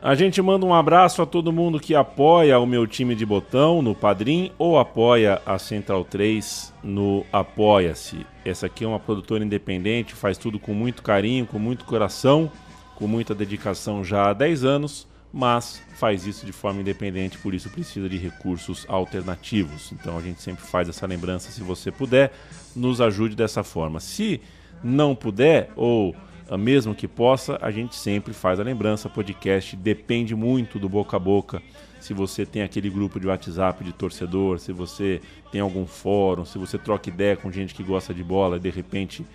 A 0.07 0.15
gente 0.15 0.41
manda 0.41 0.65
um 0.65 0.73
abraço 0.73 1.20
a 1.20 1.27
todo 1.27 1.53
mundo 1.53 1.81
que 1.81 1.93
apoia 1.93 2.61
o 2.61 2.65
meu 2.65 2.87
time 2.87 3.12
de 3.12 3.27
botão 3.27 3.83
no 3.83 3.93
Padrim 3.93 4.53
ou 4.57 4.78
apoia 4.78 5.43
a 5.45 5.59
Central 5.59 6.05
3 6.05 6.73
no 6.81 7.27
Apoia-se. 7.33 8.24
Essa 8.45 8.66
aqui 8.66 8.85
é 8.85 8.87
uma 8.87 9.01
produtora 9.01 9.45
independente, 9.45 10.15
faz 10.15 10.39
tudo 10.39 10.61
com 10.61 10.73
muito 10.73 11.03
carinho, 11.03 11.45
com 11.45 11.59
muito 11.59 11.85
coração, 11.85 12.49
com 12.95 13.09
muita 13.09 13.35
dedicação 13.35 14.05
já 14.05 14.31
há 14.31 14.33
10 14.33 14.65
anos, 14.65 15.09
mas 15.33 15.83
faz 15.97 16.24
isso 16.24 16.47
de 16.47 16.53
forma 16.53 16.83
independente, 16.83 17.37
por 17.39 17.53
isso 17.53 17.69
precisa 17.69 18.09
de 18.09 18.16
recursos 18.16 18.87
alternativos. 18.89 19.91
Então 19.91 20.16
a 20.16 20.23
gente 20.23 20.41
sempre 20.41 20.65
faz 20.65 20.89
essa 20.89 21.05
lembrança, 21.05 21.51
se 21.51 21.65
você 21.65 21.91
puder, 21.91 22.31
nos 22.77 23.01
ajude 23.01 23.35
dessa 23.35 23.65
forma. 23.65 23.99
Se 23.99 24.41
não 24.85 25.16
puder 25.16 25.73
ou 25.74 26.15
mesmo 26.55 26.94
que 26.94 27.09
possa, 27.09 27.59
a 27.60 27.70
gente 27.70 27.97
sempre 27.97 28.32
faz 28.32 28.60
a 28.60 28.62
lembrança. 28.62 29.09
Podcast 29.09 29.74
depende 29.74 30.35
muito 30.35 30.78
do 30.78 30.89
boca 30.89 31.16
a 31.16 31.20
boca. 31.20 31.62
Se 31.98 32.14
você 32.14 32.44
tem 32.44 32.62
aquele 32.62 32.90
grupo 32.90 33.18
de 33.18 33.27
WhatsApp 33.27 33.82
de 33.82 33.93
torcedor, 33.93 34.60
se 34.60 34.70
você 34.70 35.20
tem 35.51 35.60
algum 35.60 35.86
fórum, 35.86 36.44
se 36.44 36.59
você 36.59 36.78
troca 36.78 37.09
ideia 37.09 37.36
com 37.36 37.51
gente 37.51 37.74
que 37.74 37.82
gosta 37.82 38.14
de 38.14 38.23
bola 38.23 38.59
e 38.59 38.60
de 38.60 38.70
repente 38.70 39.27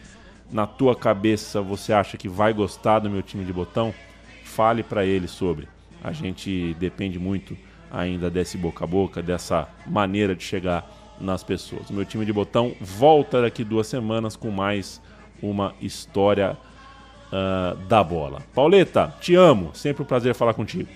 na 0.51 0.67
tua 0.67 0.95
cabeça 0.95 1.61
você 1.61 1.91
acha 1.91 2.17
que 2.17 2.29
vai 2.29 2.53
gostar 2.53 2.99
do 2.99 3.09
meu 3.09 3.21
time 3.21 3.43
de 3.43 3.51
botão, 3.51 3.93
fale 4.43 4.83
para 4.83 5.05
ele 5.05 5.27
sobre. 5.27 5.67
A 6.03 6.13
gente 6.13 6.73
depende 6.79 7.19
muito 7.19 7.57
ainda 7.91 8.29
desse 8.29 8.57
boca 8.57 8.85
a 8.85 8.88
boca, 8.88 9.21
dessa 9.21 9.67
maneira 9.85 10.35
de 10.35 10.43
chegar 10.43 10.89
nas 11.19 11.43
pessoas. 11.43 11.89
O 11.89 11.93
meu 11.93 12.05
time 12.05 12.25
de 12.25 12.31
botão 12.31 12.73
volta 12.79 13.41
daqui 13.41 13.63
duas 13.63 13.88
semanas 13.88 14.35
com 14.35 14.49
mais 14.49 15.01
uma 15.41 15.75
história 15.81 16.57
uh, 17.31 17.75
da 17.87 18.03
bola. 18.03 18.41
Pauleta, 18.53 19.13
te 19.19 19.35
amo. 19.35 19.71
Sempre 19.73 20.03
um 20.03 20.05
prazer 20.05 20.35
falar 20.35 20.53
contigo. 20.53 20.89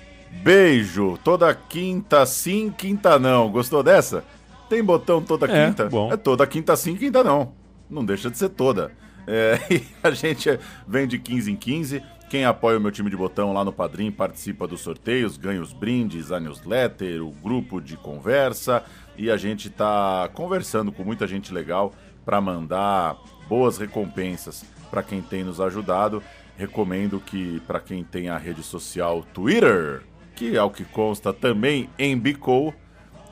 Beijo. 0.44 1.18
Toda 1.24 1.54
quinta 1.54 2.26
sim, 2.26 2.74
quinta 2.78 3.18
não. 3.18 3.50
Gostou 3.50 3.82
dessa? 3.82 4.24
Tem 4.70 4.84
botão 4.84 5.22
toda 5.22 5.46
É, 5.46 5.68
quinta? 5.68 5.86
bom. 5.86 6.12
É 6.12 6.18
toda 6.18 6.46
quinta 6.46 6.76
sim, 6.76 6.96
quinta 6.96 7.24
não. 7.24 7.54
Não 7.90 8.04
deixa 8.04 8.30
de 8.30 8.38
ser 8.38 8.50
toda. 8.50 8.92
É, 9.28 9.60
e 9.72 9.84
a 10.04 10.12
gente 10.12 10.60
vem 10.88 11.08
de 11.08 11.18
15 11.20 11.52
em 11.52 11.56
15. 11.56 12.04
Quem 12.30 12.44
apoia 12.44 12.78
o 12.78 12.82
meu 12.82 12.92
time 12.92 13.10
de 13.10 13.16
botão 13.16 13.54
lá 13.54 13.64
no 13.64 13.72
Padrim 13.72 14.12
participa 14.12 14.68
dos 14.68 14.82
sorteios, 14.82 15.38
ganha 15.38 15.62
os 15.62 15.72
brindes, 15.72 16.32
a 16.32 16.40
newsletter, 16.40 17.24
o 17.24 17.30
grupo 17.30 17.80
de 17.80 17.96
conversa. 17.96 18.84
E 19.16 19.30
a 19.30 19.38
gente 19.38 19.70
tá 19.70 20.28
conversando 20.34 20.92
com 20.92 21.04
muita 21.04 21.28
gente 21.28 21.54
legal 21.54 21.94
para 22.26 22.42
mandar 22.42 23.16
boas 23.48 23.78
recompensas 23.78 24.66
para 24.86 25.04
quem 25.04 25.22
tem 25.22 25.44
nos 25.44 25.60
ajudado. 25.60 26.22
Recomendo 26.58 27.20
que 27.20 27.60
para 27.62 27.80
quem 27.80 28.04
tem 28.04 28.30
a 28.30 28.38
rede 28.38 28.64
social 28.64 29.24
Twitter, 29.34 30.04
que 30.36 30.58
ao 30.58 30.70
que 30.70 30.86
consta 30.86 31.34
também 31.34 31.90
embicou, 32.00 32.74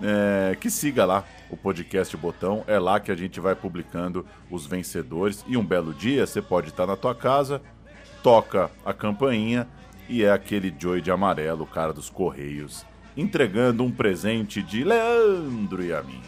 é, 0.02 0.56
que 0.60 0.70
siga 0.70 1.06
lá 1.06 1.24
o 1.50 1.56
podcast 1.56 2.16
Botão. 2.18 2.64
É 2.68 2.78
lá 2.78 3.00
que 3.00 3.12
a 3.12 3.16
gente 3.16 3.40
vai 3.40 3.56
publicando 3.56 4.26
os 4.50 4.66
vencedores. 4.66 5.44
E 5.48 5.56
um 5.56 5.66
belo 5.66 5.94
dia 5.94 6.26
você 6.26 6.42
pode 6.42 6.70
estar 6.70 6.86
na 6.86 6.96
tua 6.96 7.16
casa, 7.16 7.62
toca 8.22 8.70
a 8.86 8.94
campainha 8.94 9.68
e 10.10 10.24
é 10.24 10.32
aquele 10.32 10.74
Joey 10.78 11.02
de 11.02 11.12
amarelo, 11.12 11.64
o 11.64 11.68
cara 11.68 11.94
dos 11.94 12.10
Correios, 12.10 12.86
entregando 13.16 13.84
um 13.84 13.92
presente 13.92 14.62
de 14.62 14.84
Leandro 14.84 15.84
e 15.84 15.94
a 15.94 16.02
mim. 16.04 16.22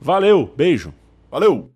Valeu, 0.00 0.52
beijo. 0.56 0.92
Valeu! 1.30 1.71